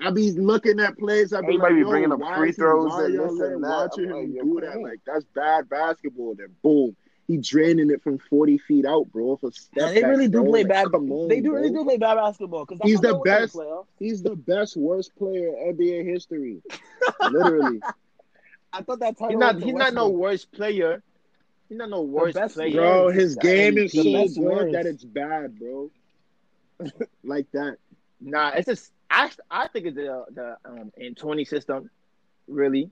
I 0.00 0.10
be 0.10 0.32
looking 0.32 0.78
at 0.80 0.98
plays. 0.98 1.32
I 1.32 1.40
be 1.40 1.46
Everybody 1.48 1.74
like, 1.76 1.84
be 1.84 1.88
bringing 1.90 2.12
up 2.12 2.18
why 2.20 2.36
free 2.36 2.52
throws 2.52 2.90
why 2.90 3.04
and 3.06 3.14
y'all 3.14 3.28
this 3.28 3.38
letting- 3.38 3.54
and 3.54 3.64
that. 3.64 3.68
Watching 3.68 4.04
I'm 4.10 4.16
him 4.16 4.34
like, 4.34 4.44
do 4.44 4.60
that, 4.60 4.76
on. 4.76 4.82
like 4.82 5.00
that's 5.06 5.24
bad 5.34 5.68
basketball. 5.68 6.34
Then 6.34 6.54
boom, 6.62 6.96
he 7.26 7.38
draining 7.38 7.90
it 7.90 8.02
from 8.02 8.18
forty 8.18 8.58
feet 8.58 8.84
out, 8.84 9.10
bro. 9.10 9.36
For 9.36 9.50
step 9.52 9.70
Yeah, 9.88 9.92
they 9.94 10.00
back, 10.02 10.10
really 10.10 10.28
do 10.28 10.42
bro. 10.42 10.50
play 10.50 10.62
Like, 10.64 10.68
bad. 10.68 10.90
Come 10.92 11.10
on, 11.10 11.28
they 11.28 11.40
do 11.40 11.50
bro. 11.50 11.60
really 11.60 11.70
do 11.70 11.84
play 11.84 11.96
bad 11.96 12.16
basketball 12.16 12.66
because 12.66 12.80
He's 12.82 13.00
the 13.00 13.14
best. 13.24 13.54
Playoffs. 13.56 13.86
He's 13.98 14.22
the 14.22 14.36
best 14.36 14.76
worst 14.76 15.16
player 15.16 15.48
in 15.48 15.76
NBA 15.76 16.04
history. 16.04 16.62
Literally, 17.30 17.80
I 18.74 18.82
thought 18.82 19.00
that 19.00 19.16
title 19.16 19.30
he's 19.30 19.38
not 19.38 19.62
he's 19.62 19.74
not 19.74 19.94
no 19.94 20.08
Westbrook. 20.08 20.20
worst 20.20 20.52
player. 20.52 21.02
He's 21.70 21.78
not 21.78 21.88
no 21.90 22.02
worst 22.02 22.34
best 22.36 22.54
player. 22.54 22.72
bro. 22.72 23.08
His 23.08 23.34
the 23.34 23.40
game 23.40 23.78
is 23.78 23.92
so 23.92 24.02
good 24.02 24.74
that 24.74 24.84
it's 24.86 25.04
bad, 25.04 25.58
bro. 25.58 25.90
like 27.24 27.50
that. 27.52 27.78
Nah, 28.20 28.50
it's 28.50 28.66
just 28.66 28.92
I 29.10 29.30
I 29.50 29.68
think 29.68 29.86
it's 29.86 29.96
the 29.96 30.24
the 30.32 30.56
um 30.64 30.92
D'Antoni 30.98 31.46
system, 31.46 31.90
really, 32.48 32.90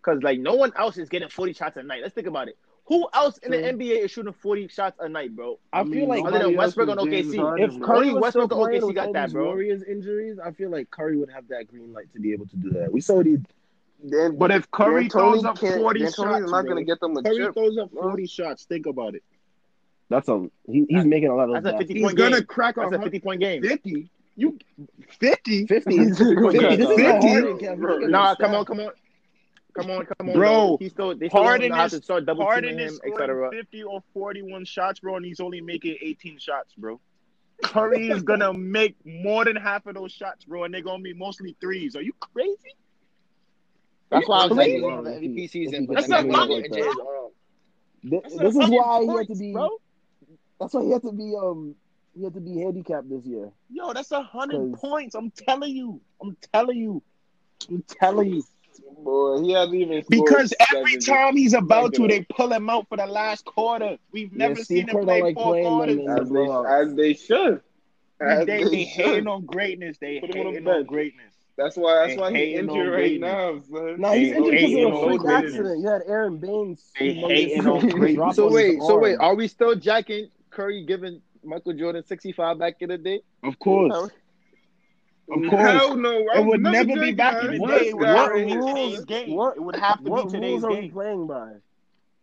because 0.00 0.22
like 0.22 0.38
no 0.38 0.54
one 0.54 0.72
else 0.76 0.96
is 0.98 1.08
getting 1.08 1.28
forty 1.28 1.52
shots 1.52 1.76
a 1.76 1.82
night. 1.82 2.02
Let's 2.02 2.14
think 2.14 2.26
about 2.26 2.48
it. 2.48 2.56
Who 2.86 3.06
else 3.12 3.36
in 3.38 3.50
the 3.50 3.58
True. 3.58 3.72
NBA 3.72 4.04
is 4.04 4.10
shooting 4.10 4.32
forty 4.32 4.66
shots 4.68 4.96
a 5.00 5.08
night, 5.08 5.36
bro? 5.36 5.58
I 5.72 5.84
feel 5.84 6.08
like 6.08 6.24
other 6.24 6.30
than 6.38 6.40
nobody 6.52 6.56
else 6.56 6.76
Westbrook 6.76 6.88
on 6.88 6.96
OKC. 7.08 7.36
Harden, 7.38 7.70
if. 7.70 7.80
Curry 7.82 8.12
was 8.14 8.30
still 8.30 8.42
Westbrook 8.48 8.52
and 8.52 8.60
playing 8.60 8.82
OKC 8.82 8.94
got 8.94 9.12
that, 9.12 9.26
these 9.26 9.32
bro. 9.34 9.44
Warriors 9.44 9.82
injuries, 9.82 10.38
I 10.38 10.52
feel 10.52 10.70
like 10.70 10.90
Curry 10.90 11.18
would 11.18 11.30
have 11.30 11.46
that 11.48 11.68
green 11.68 11.92
light 11.92 12.10
to 12.14 12.20
be 12.20 12.32
able 12.32 12.46
to 12.46 12.56
do 12.56 12.70
that. 12.70 12.90
We 12.90 13.00
saw 13.02 13.16
what 13.16 13.26
he 13.26 13.36
Then, 14.02 14.36
But 14.38 14.52
if 14.52 14.70
Curry 14.70 15.08
throws 15.10 15.44
up 15.44 15.58
forty 15.58 16.00
D'Antoni's 16.00 16.14
shots, 16.14 16.50
not 16.50 16.66
gonna 16.66 16.84
get 16.84 16.98
them 17.00 17.14
a 17.16 17.22
Curry 17.22 17.36
chip. 17.36 17.52
throws 17.54 17.76
up 17.76 17.90
bro. 17.92 18.02
forty 18.04 18.26
shots. 18.26 18.64
Think 18.64 18.86
about 18.86 19.14
it. 19.16 19.22
that's 20.08 20.28
a 20.28 20.48
he, 20.66 20.86
he's 20.88 21.04
making 21.04 21.28
a 21.28 21.34
lot 21.34 21.50
of 21.50 21.62
That's 21.62 21.66
a 21.66 21.70
those 21.72 21.78
fifty 21.80 21.94
He's 21.94 22.02
point 22.04 22.16
gonna 22.16 22.36
game. 22.36 22.46
crack 22.46 22.76
a 22.78 22.80
That's 22.80 22.92
a 22.92 22.96
hundred- 22.96 23.04
fifty 23.12 23.20
point 23.20 23.40
game. 23.40 23.60
50? 23.62 24.08
You 24.38 24.56
50? 25.18 25.66
50. 25.66 25.96
He's 25.96 26.18
50. 26.18 26.34
gonna 26.36 26.52
This 26.52 26.60
crack 26.60 26.78
is 26.78 26.84
a 26.86 26.88
how 26.88 26.96
50? 27.20 27.28
Harden 27.28 27.58
can 27.58 27.78
Bro, 27.80 27.94
look 27.94 28.02
at 28.04 28.10
Nah, 28.10 28.34
come 28.36 28.54
on, 28.54 28.64
come 28.64 28.80
on. 28.80 28.90
Come 29.74 29.90
on, 29.90 30.06
come 30.06 30.28
on, 30.30 30.34
Bro, 30.34 30.48
though. 30.50 30.76
He 30.80 30.88
still 30.88 31.14
they 31.16 31.28
still 31.28 31.42
Harden 31.42 31.60
don't 31.62 31.70
know 31.70 31.76
how 31.76 31.84
is- 31.86 31.92
to 31.92 32.02
start 32.02 32.24
double 32.24 32.44
Harden 32.44 32.70
teaming 32.70 32.84
is 32.86 32.92
him, 32.92 32.96
scoring 32.98 33.14
etc. 33.14 33.50
50 33.50 33.82
or 33.82 34.02
41 34.14 34.64
shots, 34.64 35.00
bro, 35.00 35.16
and 35.16 35.24
he's 35.24 35.40
only 35.40 35.60
making 35.60 35.96
18 36.00 36.38
shots, 36.38 36.72
bro. 36.78 37.00
Curry 37.64 38.08
is 38.08 38.22
gonna 38.22 38.52
make 38.52 38.94
more 39.04 39.44
than 39.44 39.56
half 39.56 39.86
of 39.86 39.94
those 39.96 40.12
shots, 40.12 40.44
bro, 40.44 40.64
and 40.64 40.72
they're 40.72 40.82
gonna 40.82 41.02
be 41.02 41.12
mostly 41.14 41.56
threes. 41.60 41.96
Are 41.96 42.02
you 42.02 42.12
crazy? 42.20 42.76
That's 44.10 44.26
why 44.28 44.38
I 44.42 44.46
was 44.46 44.56
Crazy. 44.56 44.70
saying 44.70 44.82
he's 44.84 44.92
on 44.92 45.04
the 45.04 45.10
MVP 45.10 45.50
season. 45.50 45.86
but 45.86 45.94
That's 45.96 46.08
then 46.08 46.18
a 46.18 46.22
he's 46.28 46.34
gonna 46.34 46.38
hundred 46.38 46.70
go 46.70 46.76
into 46.76 46.76
his 46.76 46.86
points. 46.86 47.00
own. 47.00 47.30
Thi- 48.10 48.20
That's 48.22 48.36
This 48.36 48.50
is 48.50 48.70
100 48.70 48.76
why 48.78 49.02
he 49.02 49.18
had 49.18 49.28
to 49.28 49.34
be. 49.34 49.52
bro. 49.52 49.68
That's 50.60 50.74
why 50.74 50.82
he 50.84 50.90
had 50.92 51.02
to 51.02 51.12
be. 51.12 51.34
Um, 51.36 51.74
he 52.18 52.24
had 52.24 52.34
to 52.34 52.40
be 52.40 52.58
handicapped 52.58 53.08
this 53.08 53.24
year. 53.24 53.50
Yo, 53.70 53.92
that's 53.92 54.10
a 54.12 54.22
hundred 54.22 54.72
'Cause- 54.72 54.80
points. 54.80 55.14
I'm 55.14 55.30
telling 55.30 55.74
you. 55.74 56.00
I'm 56.20 56.36
telling 56.52 56.76
you. 56.78 57.02
I'm 57.70 57.84
telling 57.88 58.34
you. 58.34 58.42
Boy, 59.04 59.42
he 59.42 59.52
hasn't 59.52 59.74
even 59.74 60.02
Because 60.08 60.52
every 60.74 60.96
time 60.98 61.36
he's 61.36 61.54
about 61.54 61.94
to, 61.94 62.06
they 62.08 62.22
pull 62.22 62.52
him 62.52 62.68
out 62.70 62.88
for 62.88 62.96
the 62.96 63.06
last 63.06 63.44
quarter. 63.44 63.96
We've 64.12 64.32
never 64.32 64.56
Steve 64.56 64.66
seen 64.66 64.86
Kerr 64.88 64.98
him 65.00 65.04
play 65.04 65.22
like 65.22 65.34
four 65.36 65.60
quarters. 65.60 65.98
as 66.08 66.30
they, 66.30 66.48
as 66.48 66.94
they 66.94 67.14
should. 67.14 67.60
As 68.20 68.46
They, 68.46 68.64
they, 68.64 68.70
they 68.70 68.84
should. 68.86 69.04
hating 69.06 69.26
on 69.28 69.44
greatness. 69.46 69.98
They 70.00 70.20
Put 70.20 70.34
him 70.34 70.40
on 70.40 70.52
hating 70.52 70.64
the 70.64 70.70
on 70.72 70.84
greatness. 70.84 71.34
That's 71.56 71.76
why. 71.76 71.94
That's 71.94 72.14
They 72.14 72.20
why 72.20 72.28
he's 72.30 72.36
hating 72.38 72.70
on 72.70 72.76
injured 72.76 72.92
right 72.92 72.98
greatness. 73.20 73.68
now, 73.70 73.78
son. 73.78 74.00
No, 74.00 74.12
he's 74.12 74.30
They 74.30 74.36
injured 74.36 74.50
because 74.52 74.60
hating 74.70 74.84
of 74.86 74.92
a 74.92 74.96
on 74.96 75.08
freak 75.08 75.20
greatness. 75.20 75.52
accident. 75.52 75.80
You 75.80 75.88
had 75.88 76.02
Aron 76.06 76.38
Baynes. 76.38 76.90
They 76.98 77.14
humongous 77.14 77.28
hating 77.28 77.66
on 77.66 77.88
greatness. 77.88 78.36
So 78.36 78.50
wait, 78.52 78.80
so 78.82 78.98
wait, 78.98 79.16
are 79.18 79.34
we 79.34 79.48
still 79.48 79.74
jacking 79.74 80.28
Curry 80.50 80.84
giving 80.86 81.20
Michael 81.44 81.72
Jordan 81.74 82.02
sixty 82.04 82.32
five 82.32 82.58
back 82.58 82.76
in 82.80 82.88
the 82.90 82.98
day? 82.98 83.20
Of 83.42 83.58
course. 83.58 84.10
Of 85.30 85.42
Hell 85.44 85.88
course. 85.88 85.96
no. 86.00 86.26
I 86.34 86.38
It 86.40 86.46
would 86.46 86.60
never 86.62 86.94
be 86.94 87.12
back 87.12 87.44
in 87.44 87.50
the 87.52 87.58
day. 87.66 87.92
what, 87.92 87.94
What 87.94 88.14
what 88.14 88.32
rules- 88.34 88.66
today's 88.66 89.04
game? 89.04 89.34
what- 89.34 89.56
it 89.56 89.62
would 89.62 89.76
have 89.76 90.02
to 90.04 90.10
What 90.10 90.24
be 90.26 90.30
today's 90.32 90.62
rules 90.62 90.64
are 90.64 90.80
we 90.80 90.90
playing 90.90 91.26
by? 91.26 91.52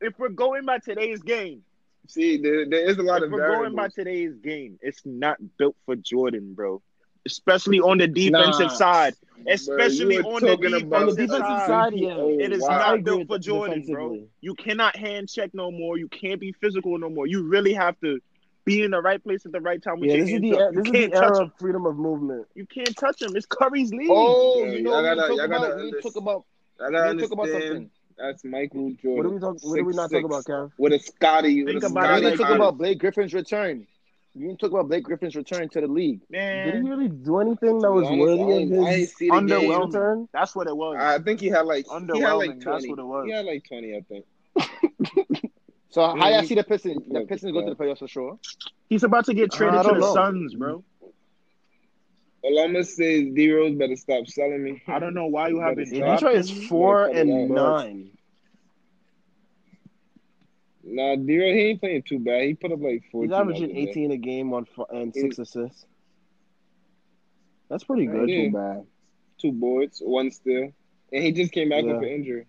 If 0.02 0.18
we're 0.20 0.30
going 0.30 0.66
by 0.66 0.80
today's 0.80 1.22
game, 1.22 1.64
See, 2.08 2.38
there, 2.38 2.68
there 2.70 2.88
is 2.88 2.98
a 3.00 3.04
lot 3.04 3.18
if 3.22 3.26
of 3.28 3.32
we're 3.32 3.48
going 3.48 3.74
by 3.76 3.88
today's 3.90 4.36
game, 4.36 4.78
it's 4.82 5.02
not 5.06 5.38
built 5.58 5.76
for 5.86 5.96
Jordan, 5.96 6.54
bro. 6.54 6.82
Especially 7.26 7.80
on 7.80 7.98
the 7.98 8.08
defensive 8.08 8.68
Nah. 8.68 8.74
side. 8.74 9.14
Especially 9.48 10.16
you 10.18 10.24
were 10.24 10.34
on 10.34 10.42
the 10.42 10.48
talking 10.50 10.70
defensive 10.72 10.94
On 10.94 11.06
the 11.08 11.12
defensive 11.14 11.40
side. 11.40 11.68
side, 11.68 11.94
yeah. 11.96 12.16
Oh, 12.16 12.30
It 12.40 12.52
is 12.54 12.62
oh, 12.62 12.68
wow. 12.68 12.78
Not 12.96 13.04
built 13.04 13.28
for 13.28 13.40
Jordan, 13.40 13.84
bro. 13.88 14.28
You 14.42 14.54
cannot 14.56 14.96
hand 14.96 15.30
check 15.30 15.52
no 15.56 15.72
more. 15.72 15.98
You 15.98 16.08
can't 16.08 16.40
be 16.40 16.52
physical 16.52 16.98
no 17.00 17.10
more. 17.10 17.26
You 17.26 17.42
really 17.48 17.74
have 17.74 18.00
to 18.02 18.20
be 18.66 18.82
in 18.84 18.92
the 18.92 19.02
right 19.02 19.24
place 19.24 19.46
at 19.46 19.52
the 19.52 19.62
right 19.62 19.82
time 19.82 20.00
with 20.00 20.10
Yeah, 20.10 20.18
your 20.18 20.26
this 20.26 20.36
is 20.36 20.42
the 20.42 20.58
up. 20.58 20.74
You 20.74 20.82
this 20.84 20.86
is 20.88 20.92
can't 20.92 21.14
the 21.14 21.20
touch 21.20 21.36
era 21.36 21.44
of 21.46 21.52
freedom 21.60 21.86
of 21.86 21.96
movement. 21.98 22.48
You 22.56 22.66
can't 22.66 22.96
touch 22.98 23.22
him. 23.22 23.36
It's 23.36 23.46
Curry's 23.46 23.92
league. 23.94 24.10
Oh, 24.12 24.64
Yeah, 24.64 24.72
you 24.74 24.82
know 24.84 24.92
what 24.92 25.04
gotta- 25.04 25.34
we 25.34 25.38
y'all 25.38 25.48
talk 25.48 25.58
about? 25.58 25.78
We 25.82 26.02
talk 26.02 26.16
about 26.16 26.46
I 26.82 26.92
gotta 26.92 27.16
we 27.16 27.22
talk 27.22 27.32
about 27.32 27.48
something. 27.50 27.90
That's 28.18 28.44
Michael 28.46 28.92
Jordan. 29.02 29.18
What 29.18 29.26
are 29.26 29.30
we 29.30 29.40
talk? 29.40 29.64
What 29.64 29.80
are 29.80 29.84
we 29.84 29.94
not 29.94 30.10
talking 30.12 30.26
about, 30.26 30.46
Kev? 30.46 30.72
With 30.78 30.94
a 30.94 31.00
Scottie. 31.00 31.64
With 31.64 31.74
Think 31.74 31.84
a 31.84 31.88
about 31.88 32.02
We 32.02 32.06
it 32.06 32.08
Scottie. 32.08 32.22
didn't 32.26 32.40
talk 32.40 32.56
about 32.56 32.78
Blake 32.78 33.00
Griffin's 33.00 33.34
return. 33.34 33.88
You 34.38 34.48
didn't 34.48 34.60
talk 34.60 34.72
about 34.72 34.88
Blake 34.90 35.04
Griffin's 35.04 35.36
return 35.36 35.70
to 35.70 35.82
the 35.82 35.88
league. 35.88 36.20
Did 36.32 36.74
he 36.76 36.90
really 36.90 37.08
do 37.08 37.40
anything 37.40 37.80
that 37.80 37.92
was 37.92 38.10
worthy 38.10 38.42
I 38.42 38.44
of 38.44 38.50
ain't- 38.52 38.74
I 38.74 38.90
ain't 38.90 39.00
his 39.00 39.16
see 39.16 39.30
the 39.30 39.40
game. 39.42 39.48
Underwhelming. 39.50 39.86
return? 39.88 40.30
that's 40.34 40.56
what 40.56 40.68
it 40.68 40.76
was. 40.76 40.98
I 41.00 41.20
think 41.20 41.40
he 41.40 41.48
had 41.48 41.66
like 41.66 41.86
he 41.88 41.94
had 41.94 42.02
Underwhelming, 42.04 42.48
like 42.48 42.60
that's 42.60 42.88
what 42.88 43.00
it 43.00 43.06
was. 43.06 43.26
He 43.28 43.32
had 43.32 43.46
like 43.46 43.66
twenty, 43.68 43.96
I 43.96 44.02
think. 44.02 44.26
So 45.96 46.02
how 46.08 46.28
Yeah, 46.28 46.40
y'all 46.40 46.44
see 46.44 46.56
the 46.56 46.64
Pistons? 46.66 47.08
The 47.08 47.22
Yeah, 47.22 47.26
Pistons 47.26 47.54
go 47.54 47.62
to 47.62 47.70
the 47.70 47.76
playoffs 47.78 48.00
for 48.00 48.08
sure. 48.10 48.38
He's 48.90 49.04
about 49.06 49.24
to 49.28 49.34
get 49.34 49.54
Uh, 49.54 49.58
traded 49.58 49.76
I 49.80 49.84
to 49.84 49.88
the 49.94 50.00
know. 50.00 50.14
Suns, 50.14 50.54
bro. 50.54 50.84
All 52.42 52.60
I'm 52.60 52.74
gonna 52.74 52.84
say 52.84 53.22
is 53.22 53.34
D 53.34 53.50
Rose 53.50 53.76
better 53.76 53.96
stop 53.96 54.28
selling 54.28 54.62
me. 54.62 54.82
I 54.88 55.00
don't 55.00 55.14
know 55.14 55.28
why 55.28 55.48
you 55.48 55.56
Better 55.60 55.70
haven't 55.70 55.86
stop. 55.86 56.20
Detroit 56.20 56.36
is 56.36 56.52
four 56.68 57.06
and 57.08 57.48
nine. 57.50 58.12
Nah, 60.84 61.16
D 61.16 61.40
Rose 61.40 61.54
he 61.56 61.62
ain't 61.62 61.80
playing 61.80 62.04
too 62.04 62.20
bad. 62.20 62.44
He 62.44 62.56
put 62.56 62.74
up 62.74 62.82
like 62.82 63.06
four. 63.10 63.24
He's 63.24 63.32
averaging 63.32 63.70
the 63.70 63.74
other 63.76 63.86
day. 63.86 63.90
18 63.92 64.12
a 64.12 64.18
game 64.18 64.52
on 64.52 64.68
f- 64.78 64.86
and 64.92 65.14
He- 65.16 65.22
six 65.22 65.40
assists. 65.40 65.86
That's 67.70 67.86
pretty 67.86 68.06
good. 68.06 68.30
Yeah. 68.30 68.48
Too 68.48 68.52
bad. 68.52 68.86
two 69.38 69.52
boards, 69.54 70.02
one 70.04 70.30
steal, 70.30 70.74
and 71.14 71.24
he 71.24 71.32
just 71.32 71.54
came 71.54 71.70
back 71.70 71.86
Yeah. 71.86 71.94
with 71.94 72.04
an 72.04 72.10
injury. 72.10 72.48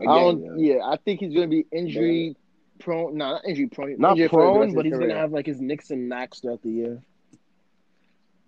I 0.00 0.20
don't. 0.20 0.38
Again, 0.42 0.58
Yeah, 0.58 0.84
I 0.84 0.96
think 0.96 1.20
he's 1.20 1.34
gonna 1.34 1.46
be 1.48 1.66
injury 1.72 2.36
prone. 2.78 3.16
Nah, 3.16 3.32
not 3.32 3.44
injury 3.46 3.66
prone. 3.68 3.96
Not 3.98 4.12
injury 4.12 4.28
for 4.28 4.40
prone, 4.42 4.74
but 4.74 4.84
his 4.84 4.94
he's 4.94 5.00
gonna 5.00 5.14
have 5.18 5.32
like 5.32 5.46
his 5.46 5.60
nicks 5.60 5.90
and 5.90 6.08
knacks 6.08 6.40
throughout 6.40 6.62
the 6.62 6.70
year. 6.70 7.02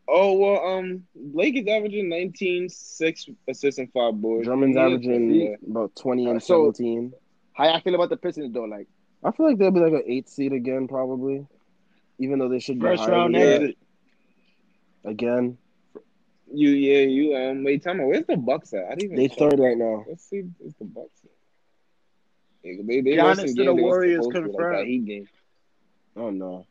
Oh 0.09 0.33
well, 0.35 0.67
um, 0.79 1.07
Blake 1.15 1.57
is 1.57 1.67
averaging 1.67 2.09
19, 2.09 2.69
6 2.69 3.27
assists 3.49 3.79
and 3.79 3.91
five 3.93 4.21
boards. 4.21 4.47
Drummond's 4.47 4.77
He 4.77 4.83
is- 4.83 4.87
averaging 4.93 5.35
yeah. 5.35 5.55
about 5.71 5.95
20 5.97 6.27
and 6.27 6.37
Uh, 6.37 6.41
so- 6.41 6.73
17. 6.73 7.13
How 7.55 7.65
y'all 7.69 7.81
feel 7.81 7.95
about 7.95 8.09
the 8.11 8.17
Pistons 8.17 8.53
though? 8.53 8.65
Like, 8.65 8.89
I 9.23 9.31
feel 9.31 9.47
like 9.47 9.59
they'll 9.59 9.71
be 9.71 9.81
like 9.81 9.93
an 9.93 10.03
eight 10.07 10.29
seed 10.29 10.53
again, 10.53 10.89
probably. 10.89 11.47
Even 12.19 12.39
though 12.39 12.49
they 12.49 12.59
should 12.59 12.79
be 12.79 12.87
First 12.87 13.03
higher 13.05 13.13
round 13.13 13.35
than 13.35 13.43
exit. 13.43 13.77
again. 15.05 15.59
You 16.55 16.69
yeah 16.71 16.99
you 17.01 17.35
um 17.37 17.65
wait 17.65 17.83
tell 17.83 17.95
me 17.95 18.05
where's 18.05 18.27
the 18.27 18.37
Bucks 18.37 18.75
at? 18.75 18.85
I 18.85 18.89
didn't 18.95 19.05
even 19.05 19.17
They 19.17 19.29
check. 19.29 19.39
third 19.39 19.59
right 19.59 19.77
now. 19.77 20.05
Let's 20.07 20.25
see 20.25 20.43
where's 20.59 20.75
the 20.75 20.85
Bucks. 20.85 21.22
At. 22.65 22.71
Yeah, 22.71 22.83
they 22.87 23.01
they 23.01 23.11
Giannis 23.13 23.23
lost 23.25 23.39
some 23.41 23.47
to 23.49 23.55
games 23.55 23.67
the 23.67 23.75
Warriors 23.83 24.25
supposed 24.25 24.35
to, 24.35 24.41
like 24.41 24.51
confirmed. 24.53 24.79
that 24.79 24.87
Heat 24.87 25.05
game. 25.05 25.29
Oh 26.17 26.31
no, 26.31 26.67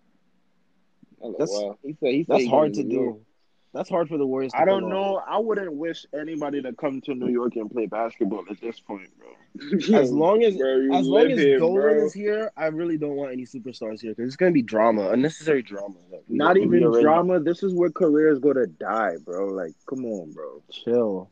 I 1.24 1.28
That's- 1.32 1.50
wow. 1.52 1.78
He 1.84 1.94
said 2.00 2.10
he 2.14 2.24
said 2.24 2.28
that's 2.28 2.44
he 2.44 2.50
hard 2.50 2.74
to 2.76 2.84
New 2.84 2.94
York. 3.02 3.16
do. 3.18 3.26
That's 3.74 3.90
hard 3.90 4.10
for 4.10 4.18
the 4.18 4.26
Warriors. 4.28 4.52
To 4.52 4.60
I 4.60 4.66
don't 4.66 4.90
know. 4.90 5.16
off. 5.18 5.24
I 5.30 5.38
wouldn't 5.38 5.74
wish 5.74 6.06
anybody 6.14 6.62
to 6.62 6.74
come 6.74 7.00
to 7.02 7.16
New 7.16 7.30
York 7.30 7.56
and 7.56 7.72
play 7.72 7.86
basketball 7.86 8.44
at 8.50 8.60
this 8.60 8.82
point, 8.82 9.08
bro. 9.18 9.30
As 9.98 10.12
long 10.12 10.44
as 10.44 10.58
Bro, 10.58 10.90
as 10.94 11.06
long 11.08 11.32
as 11.32 11.40
here, 11.40 11.58
Dolan 11.60 11.82
bro. 11.82 12.06
is 12.06 12.14
here, 12.14 12.52
I 12.58 12.66
really 12.68 12.98
don't 12.98 13.16
want 13.16 13.32
any 13.32 13.46
superstars 13.46 14.02
here 14.02 14.12
because 14.12 14.28
it's 14.28 14.36
gonna 14.36 14.52
be 14.52 14.62
drama, 14.62 15.10
unnecessary 15.10 15.62
drama. 15.62 15.96
that 16.10 16.22
we- 16.28 16.36
Not 16.38 16.56
we 16.56 16.64
even 16.64 16.84
already- 16.84 17.04
drama. 17.04 17.40
This 17.40 17.64
is 17.64 17.74
where 17.74 17.90
careers 17.90 18.40
go 18.40 18.52
to 18.54 18.68
die, 18.68 19.16
bro. 19.26 19.48
Like, 19.48 19.72
come 19.88 20.04
on, 20.06 20.32
bro. 20.34 20.62
Chill, 20.70 21.30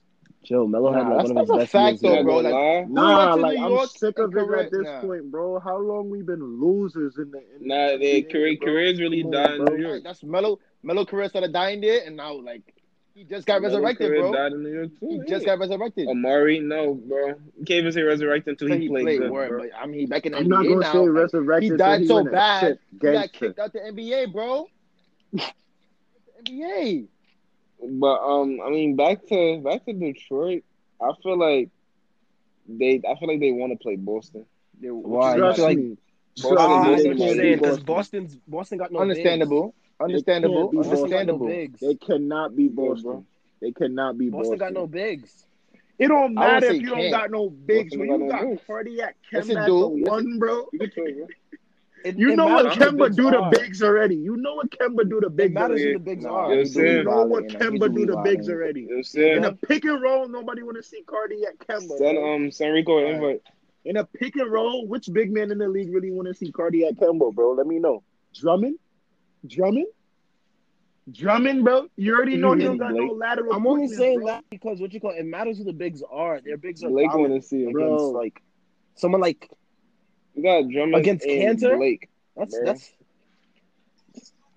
chill. 0.50 0.68
Melo 0.68 0.92
had 0.92 1.04
Nah, 1.04 1.16
like 1.16 1.28
one 1.28 1.38
of 1.38 1.48
his 1.48 1.58
best 1.58 1.72
fact, 1.72 2.02
years 2.04 2.16
though, 2.18 2.24
bro. 2.24 2.42
Not 2.42 2.44
Like- 2.44 2.54
lie. 2.54 2.86
Nah, 2.90 3.34
like 3.36 3.58
I'm 3.60 3.70
York 3.72 3.90
sick 3.92 4.20
of 4.20 4.32
it 4.32 4.34
career- 4.34 4.56
at 4.60 4.72
this 4.72 4.84
nah. 4.84 5.02
point, 5.02 5.32
bro. 5.32 5.60
How 5.60 5.78
long 5.78 6.10
we 6.10 6.22
been 6.22 6.44
losers 6.60 7.18
in 7.18 7.32
the? 7.32 7.38
In 7.60 7.68
Nah, 7.68 7.92
the 7.92 7.98
their 7.98 8.16
NBA, 8.24 8.32
career 8.32 8.58
bro? 8.58 8.66
careers 8.68 9.00
really 9.00 9.22
Come 9.24 9.34
on, 9.36 9.44
died 9.44 9.52
in 9.60 9.66
bro. 9.66 9.76
New 9.76 9.88
York. 9.88 10.04
That's 10.04 10.24
Melo. 10.24 10.60
Melo 10.84 11.06
career 11.06 11.30
started 11.30 11.54
dying 11.54 11.82
there, 11.82 12.02
and 12.06 12.16
now 12.18 12.34
like 12.34 12.74
he 13.14 13.24
just 13.26 13.46
got 13.46 13.62
Melo 13.62 13.76
resurrected, 13.76 14.10
bro. 14.12 14.34
Died 14.34 14.52
in 14.54 14.64
New 14.64 14.70
York 14.74 14.90
too. 15.00 15.08
He 15.08 15.16
yeah. 15.18 15.24
just 15.28 15.46
got 15.46 15.60
resurrected. 15.60 16.08
Amar'e, 16.08 16.62
no, 16.64 16.94
bro. 16.96 17.28
You 17.28 17.66
can't 17.66 17.80
even 17.80 17.92
say 17.92 18.02
resurrected 18.02 18.52
until 18.54 18.70
So 18.70 18.78
he, 18.80 18.88
played, 18.88 19.20
good, 19.20 19.32
word, 19.32 19.50
bro. 19.50 19.60
but 19.60 19.70
I 19.78 19.86
mean, 19.86 20.08
back 20.08 20.26
in 20.26 20.32
the 20.32 20.40
I'm 20.40 20.48
not 20.48 20.64
NBA 20.66 20.70
gonna 20.70 20.80
now, 20.82 20.92
say 20.94 21.00
like, 21.00 21.10
resurrected. 21.10 21.72
he 21.72 21.78
died 21.78 22.08
so 22.08 22.24
bad, 22.24 22.60
shit 22.62 22.80
he 22.94 22.98
got 22.98 23.34
kicked 23.34 23.60
out 23.60 23.74
the 23.74 23.80
NBA, 23.80 24.32
bro. 24.32 24.68
NBA. 26.46 27.08
But 27.82 28.20
um, 28.22 28.60
I 28.66 28.70
mean, 28.70 28.96
back 28.96 29.26
to 29.28 29.62
back 29.62 29.86
to 29.86 29.94
Detroit. 29.94 30.64
I 31.02 31.12
feel 31.24 31.38
like 31.38 31.70
they, 32.68 33.02
I 33.10 33.16
feel 33.20 33.28
like 33.30 33.40
they 33.40 33.52
want 33.52 33.72
to 33.72 33.78
play 33.78 33.96
Boston. 33.96 34.46
They- 34.82 34.90
Why? 34.90 35.38
Trust 35.38 35.58
feel 35.58 35.66
like- 35.66 35.78
Boston 36.36 36.58
Ah, 36.60 36.84
I 36.84 36.94
is 36.94 37.02
see 37.02 37.08
what 37.10 37.18
you're 37.18 37.28
might 37.28 37.36
saying 37.38 37.58
because 37.58 37.80
Boston. 37.80 38.24
Boston's 38.24 38.36
Boston 38.48 38.78
got 38.78 38.92
no 38.92 39.00
Understandable. 39.00 39.74
Understandable. 40.00 40.70
It 40.70 40.72
can't 40.72 40.72
be 40.72 40.78
Bigs. 40.78 40.88
Boston 40.88 41.10
got 41.10 41.26
no 41.26 41.34
Understandable. 41.34 41.48
bigs. 41.48 41.80
They 41.82 41.96
cannot 41.96 42.56
be 42.56 42.68
Boston. 42.70 43.04
bro. 43.12 43.26
They 43.62 43.72
cannot 43.72 44.18
be 44.18 44.30
Boston 44.30 44.42
Boston. 44.52 44.58
got 44.60 44.74
no 44.74 44.88
bigs. 44.88 45.46
It 45.98 46.08
don't 46.08 46.34
matter 46.34 46.68
if 46.68 46.82
you 46.82 46.88
don't 46.90 46.98
can't. 47.00 47.12
got 47.12 47.32
no 47.32 47.50
bigs. 47.50 47.94
Boston 47.96 48.00
When 48.00 48.08
got 48.10 48.20
you 48.20 48.26
no 48.26 48.32
got 48.32 48.50
bigs. 48.52 48.62
cardiac 48.68 49.16
Yes, 49.34 49.48
Kemba 49.48 49.50
it 49.52 49.58
at 49.58 49.66
do. 49.66 49.80
the 49.82 50.10
one, 50.10 50.40
bro. 50.40 50.70
It- 52.04 52.18
You 52.18 52.32
it 52.32 52.36
know 52.38 52.46
what 52.48 52.66
matters 52.66 52.78
who 52.78 52.98
the 52.98 53.10
Kemba 53.10 53.16
do 53.16 53.32
to 53.32 53.50
bigs 53.52 53.84
already. 53.84 54.16
You 54.16 54.38
know 54.38 54.56
what 54.56 54.70
Kemba 54.72 55.10
do 55.10 55.20
to 55.22 55.30
bigs 55.30 55.54
matters 55.54 55.82
who 55.82 55.88
already. 55.88 55.94
the 55.94 56.00
bigs 56.00 56.24
Nah, 56.24 56.30
are. 56.32 56.54
Yo, 56.54 56.58
he 56.58 56.64
do 56.64 56.70
Sam. 56.74 56.84
You 56.86 56.98
be 57.00 57.04
know 57.04 57.26
what 57.26 57.48
Kemba 57.48 57.96
do 57.96 58.06
to 58.06 58.18
bigs 58.24 58.50
already. 58.50 58.82
You 58.82 58.88
know 58.88 58.96
what 58.96 59.16
I'm 59.18 59.38
In 59.38 59.44
a 59.46 59.54
pick 59.54 59.86
and 59.86 60.02
roll, 60.02 60.28
nobody 60.30 60.64
want 60.64 60.78
to 60.78 60.84
see 60.84 61.02
cardiac 61.04 61.58
Kemba. 61.68 61.98
Send 61.98 62.18
bro. 62.18 62.36
um 62.36 62.52
San 62.52 62.72
Rico 62.72 62.98
an 63.00 63.16
invite. 63.16 63.42
In 63.86 63.98
a 63.98 64.06
pick 64.06 64.36
and 64.36 64.52
roll, 64.52 64.88
which 64.88 65.10
big 65.12 65.32
man 65.32 65.52
in 65.52 65.58
the 65.58 65.68
league 65.68 65.94
really 65.94 66.12
want 66.12 66.28
to 66.28 66.34
see 66.34 66.52
cardiac 66.52 66.94
Kemba, 66.96 67.34
bro? 67.34 67.52
Let 67.52 67.68
me 67.68 67.80
know. 67.80 68.04
Drummond? 68.34 68.78
Drummond? 69.46 69.88
Drummond, 71.12 71.64
bro? 71.64 71.88
You 71.98 72.14
already 72.16 72.38
know 72.38 72.54
he 72.54 72.64
don't 72.64 72.78
got 72.78 72.94
no 72.94 73.06
lateral. 73.14 73.54
I'm 73.54 73.66
only 73.66 73.88
saying 73.88 74.20
bro. 74.20 74.28
that 74.28 74.44
because 74.50 74.80
what 74.80 74.94
you 74.94 75.00
call 75.00 75.12
it 75.12 75.26
matters 75.26 75.58
who 75.58 75.64
the 75.64 75.74
bigs 75.74 76.04
are. 76.10 76.40
Their 76.42 76.58
bigs 76.58 76.84
are 76.84 76.90
Blake 76.90 77.14
want 77.14 77.34
to 77.34 77.42
see 77.42 77.66
against 77.66 78.04
like 78.06 78.42
someone 78.96 79.22
like 79.22 79.50
You 80.40 80.44
got 80.44 80.70
Drummond 80.70 80.96
Against 81.02 81.26
and 81.26 81.60
Kanter? 81.60 81.76
Blake 81.78 82.10
that's 82.38 82.56
Bro. 82.56 82.66
that's 82.66 82.94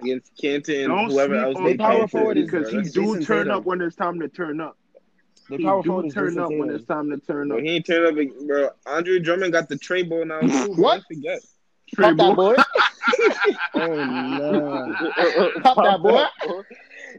against 0.01 0.33
Kanter 0.41 0.85
and 0.85 0.89
Don't 0.89 1.11
whoever 1.11 1.35
sleep 1.35 1.45
else. 1.45 1.57
They 1.59 1.73
they 1.73 1.77
power 1.77 2.09
forward 2.09 2.39
is- 2.39 2.45
because 2.51 2.69
he 2.69 2.75
bro. 2.77 2.83
Jayson 2.85 2.93
do 3.19 3.25
turn 3.25 3.39
Tatum. 3.47 3.59
up 3.59 3.65
when 3.65 3.81
it's 3.81 3.97
time 3.97 4.21
to 4.21 4.29
turn 4.29 4.61
up. 4.61 4.77
their 5.49 5.59
He 5.59 5.65
power 5.65 5.83
do 5.83 5.89
forward 5.89 6.13
turn 6.15 6.29
Jayson 6.35 6.43
up 6.43 6.51
when 6.51 6.71
it's 6.71 6.85
time 6.85 7.11
to 7.11 7.19
turn 7.19 7.49
Bro, 7.49 7.59
up. 7.59 7.63
he 7.65 7.71
ain't 7.71 7.87
turned 7.87 8.19
up, 8.19 8.47
bro. 8.47 8.69
Andre 8.87 9.19
Drummond 9.19 9.53
got 9.53 9.69
the 9.69 9.77
trade 9.77 10.09
ball 10.09 10.25
now 10.25 10.41
too. 10.41 10.73
What? 10.75 11.03
Forget. 11.09 11.41
Pop 11.97 12.17
that 12.17 12.37
boy. 12.37 12.55
Oh 13.75 13.87
no. 14.05 14.95
Pop 15.63 15.77
that 15.79 16.01
boy. 16.01 16.25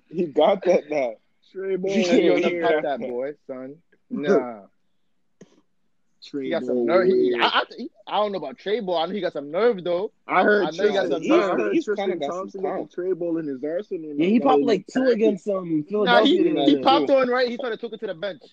He 0.10 0.26
got 0.28 0.64
that 0.64 0.90
now. 0.90 1.16
Trey 1.52 1.76
Ball. 1.76 1.92
You 1.92 2.04
can't 2.06 2.24
yeah, 2.24 2.34
even 2.38 2.56
yeah. 2.56 2.68
pop 2.72 2.84
that 2.84 3.00
boy, 3.02 3.34
son. 3.46 3.76
Nah. 4.10 4.62
Trey 6.24 6.46
He 6.46 6.50
got 6.50 6.66
some 6.66 6.86
nerve. 6.86 7.08
He. 7.08 7.36
I, 7.40 7.46
I, 7.46 7.64
he, 7.78 7.90
I 8.08 8.18
don't 8.18 8.32
know 8.32 8.38
about 8.38 8.58
Trey 8.58 8.80
Ball. 8.80 8.98
I 8.98 9.06
know 9.06 9.14
he 9.14 9.22
got 9.22 9.34
some 9.34 9.52
nerve 9.52 9.84
though. 9.84 10.12
I 10.28 10.44
heard 10.44 10.68
I 10.68 10.72
know 10.72 10.88
he 10.88 10.94
got 10.94 11.10
some 11.10 11.28
nerve. 11.28 11.60
heard 11.60 11.74
He's 11.74 11.86
Tristan 11.86 12.10
kinda 12.12 12.28
got 12.28 12.34
Thompson 12.34 12.62
got 12.62 12.70
talent. 12.70 12.92
the 12.96 13.16
ball 13.16 13.38
in 13.38 13.48
his 13.48 13.64
arsenal. 13.64 14.14
Yeah, 14.16 14.26
he 14.26 14.34
Like, 14.34 14.44
popped 14.44 14.64
like 14.64 14.88
two 14.88 15.00
package. 15.02 15.16
against 15.16 15.48
um 15.50 15.86
Nah, 15.90 16.24
he, 16.26 16.38
he 16.66 16.78
popped 16.78 17.10
on 17.10 17.28
right. 17.30 17.50
He 17.50 17.56
started 17.56 17.84
it 17.84 18.00
to 18.00 18.08
the 18.08 18.14
bench. 18.14 18.44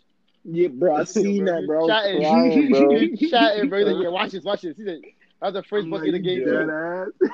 Yeah, 0.44 0.68
bro, 0.68 0.96
I 0.96 1.04
seen 1.04 1.44
that, 1.44 1.66
bro. 1.66 1.86
Chatting, 1.86 2.20
Crying, 2.20 2.70
bro. 2.70 3.06
Chatting, 3.30 3.68
bro. 3.68 3.80
Like, 3.80 4.02
yeah, 4.02 4.08
watch 4.08 4.32
this, 4.32 4.44
watch 4.44 4.62
this. 4.62 4.76
He 4.76 4.84
said, 4.84 5.00
"That 5.40 5.52
was 5.52 5.54
the 5.54 5.62
first 5.64 5.84
I'm 5.84 5.90
bucket 5.90 6.12
like, 6.12 6.20
of 6.20 6.24
the 6.24 6.36
game." 7.26 7.30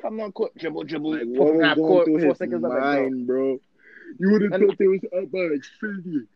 Come 0.00 0.20
on, 0.20 0.32
court, 0.32 0.54
dribble, 0.56 0.84
dribble, 0.84 1.16
Like, 1.16 1.32
pull 1.34 1.46
from 1.46 1.60
half 1.60 1.80
going 1.80 1.82
court, 1.82 2.02
through 2.02 2.18
four 2.20 2.34
his 2.34 2.36
seconds 2.36 2.62
left. 2.62 2.74
Like, 2.74 2.90
bro. 2.90 3.10
mind, 3.10 3.26
bro? 3.26 3.60
You 4.18 4.30
would 4.32 4.42
have 4.42 4.56
thought 4.56 4.78
they 4.78 4.86
was 4.88 5.04
up 5.16 5.30
by 5.30 5.38
Xfinity. 5.38 6.26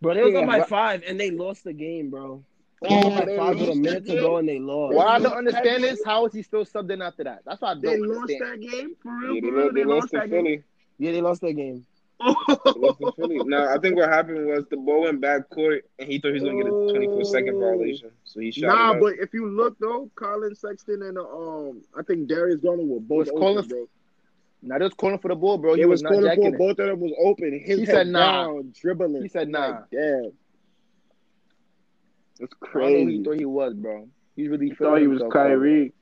Bro, 0.00 0.14
they 0.14 0.22
was 0.24 0.34
Yeah, 0.34 0.40
up 0.40 0.46
by 0.46 0.60
five 0.60 1.02
and 1.06 1.18
they 1.20 1.30
lost 1.30 1.64
the 1.64 1.72
game, 1.72 2.10
bro. 2.10 2.44
They 2.82 2.88
was 2.96 3.16
up 3.16 3.26
they 3.26 3.36
five 3.36 3.54
with 3.54 3.62
a 3.62 3.66
lost 3.68 3.78
minute 3.80 4.04
the 4.04 4.14
to 4.16 4.20
go 4.20 4.36
and 4.36 4.48
they 4.48 4.58
lost. 4.58 4.94
What 4.94 5.06
I 5.08 5.18
don't 5.18 5.32
understand 5.32 5.82
game. 5.82 5.92
is 5.92 6.02
how 6.04 6.26
is 6.26 6.32
he 6.34 6.42
still 6.42 6.64
subbed 6.64 6.90
in 6.92 7.00
after 7.02 7.24
that? 7.24 7.42
That's 7.46 7.60
why 7.62 7.70
I 7.72 7.74
They 7.74 7.96
don't 7.96 8.08
lost 8.08 8.20
understand. 8.32 8.62
that 8.62 8.70
game 8.70 8.96
for 9.02 9.12
real. 9.18 9.34
Yeah, 9.36 9.40
they, 9.40 9.48
for 9.48 9.54
real. 9.54 9.64
lost, 9.64 9.74
they 9.74 9.84
lost 9.84 10.10
to 10.10 10.16
that 10.18 10.30
game. 10.30 10.64
Yeah, 10.98 11.12
they 11.12 11.20
lost 11.20 11.40
that 11.42 11.52
game. 11.54 11.86
Lost 12.20 13.16
Philly. 13.16 13.38
No, 13.44 13.68
I 13.68 13.78
think 13.78 13.96
what 13.96 14.08
happened 14.08 14.46
was 14.46 14.64
the 14.70 14.76
ball 14.76 15.02
went 15.02 15.20
back 15.20 15.48
court, 15.50 15.84
and 15.98 16.08
he 16.08 16.18
thought 16.18 16.28
he 16.28 16.34
was 16.34 16.42
gonna 16.44 16.56
get 16.56 16.66
a 16.66 16.70
24 16.70 17.24
second 17.24 17.54
Oh. 17.56 17.60
violation, 17.60 18.10
so 18.24 18.40
he 18.40 18.50
shot. 18.50 18.68
Nah, 18.68 19.00
but 19.00 19.14
if 19.18 19.32
you 19.34 19.48
look 19.48 19.78
though, 19.78 20.10
Collin 20.14 20.54
Sexton 20.54 21.02
and 21.02 21.18
um, 21.18 21.82
I 21.96 22.02
think 22.02 22.28
Darius 22.28 22.60
Garland 22.60 22.88
were 22.88 23.00
both 23.00 23.18
Was 23.26 23.28
open, 23.30 23.40
Colin- 23.40 23.68
bro. 23.68 23.86
Now 24.62 24.78
just 24.78 24.96
calling 24.96 25.18
for 25.18 25.28
the 25.28 25.34
ball, 25.34 25.58
bro. 25.58 25.74
He, 25.74 25.80
He 25.80 25.84
was, 25.86 26.02
was, 26.02 26.02
not 26.04 26.12
calling 26.12 26.36
for 26.36 26.46
it. 26.46 26.54
it. 26.54 26.58
both 26.58 26.78
of 26.78 26.86
them 26.86 27.00
was 27.00 27.12
open. 27.22 27.52
His 27.62 27.80
He 27.80 27.84
head 27.84 27.94
said 27.94 28.06
nah. 28.08 28.44
down, 28.46 28.72
dribbling. 28.80 29.22
He 29.22 29.28
said 29.28 29.48
nah. 29.50 29.66
Like, 29.68 29.90
damn. 29.90 30.32
That's 32.38 32.52
I 32.62 32.66
don't 32.78 32.82
know 32.82 32.88
who 32.88 32.94
he 32.96 33.04
crazy. 33.04 33.24
thought 33.24 33.38
he 33.38 33.44
was, 33.44 33.74
bro. 33.74 34.08
He 34.36 34.48
really 34.48 34.68
He 34.70 34.74
thought 34.74 35.00
he 35.00 35.06
was 35.06 35.20
himself, 35.20 35.32
Kyrie. 35.32 35.92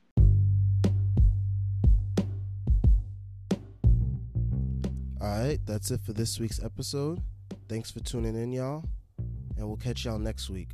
All 5.20 5.28
right, 5.28 5.58
that's 5.66 5.90
it 5.90 6.00
for 6.00 6.12
this 6.12 6.40
week's 6.40 6.62
episode. 6.62 7.22
Thanks 7.68 7.90
for 7.90 8.00
tuning 8.00 8.34
in, 8.34 8.50
y'all, 8.52 8.84
and 9.56 9.66
we'll 9.68 9.76
catch 9.76 10.04
y'all 10.04 10.18
next 10.18 10.50
week. 10.50 10.70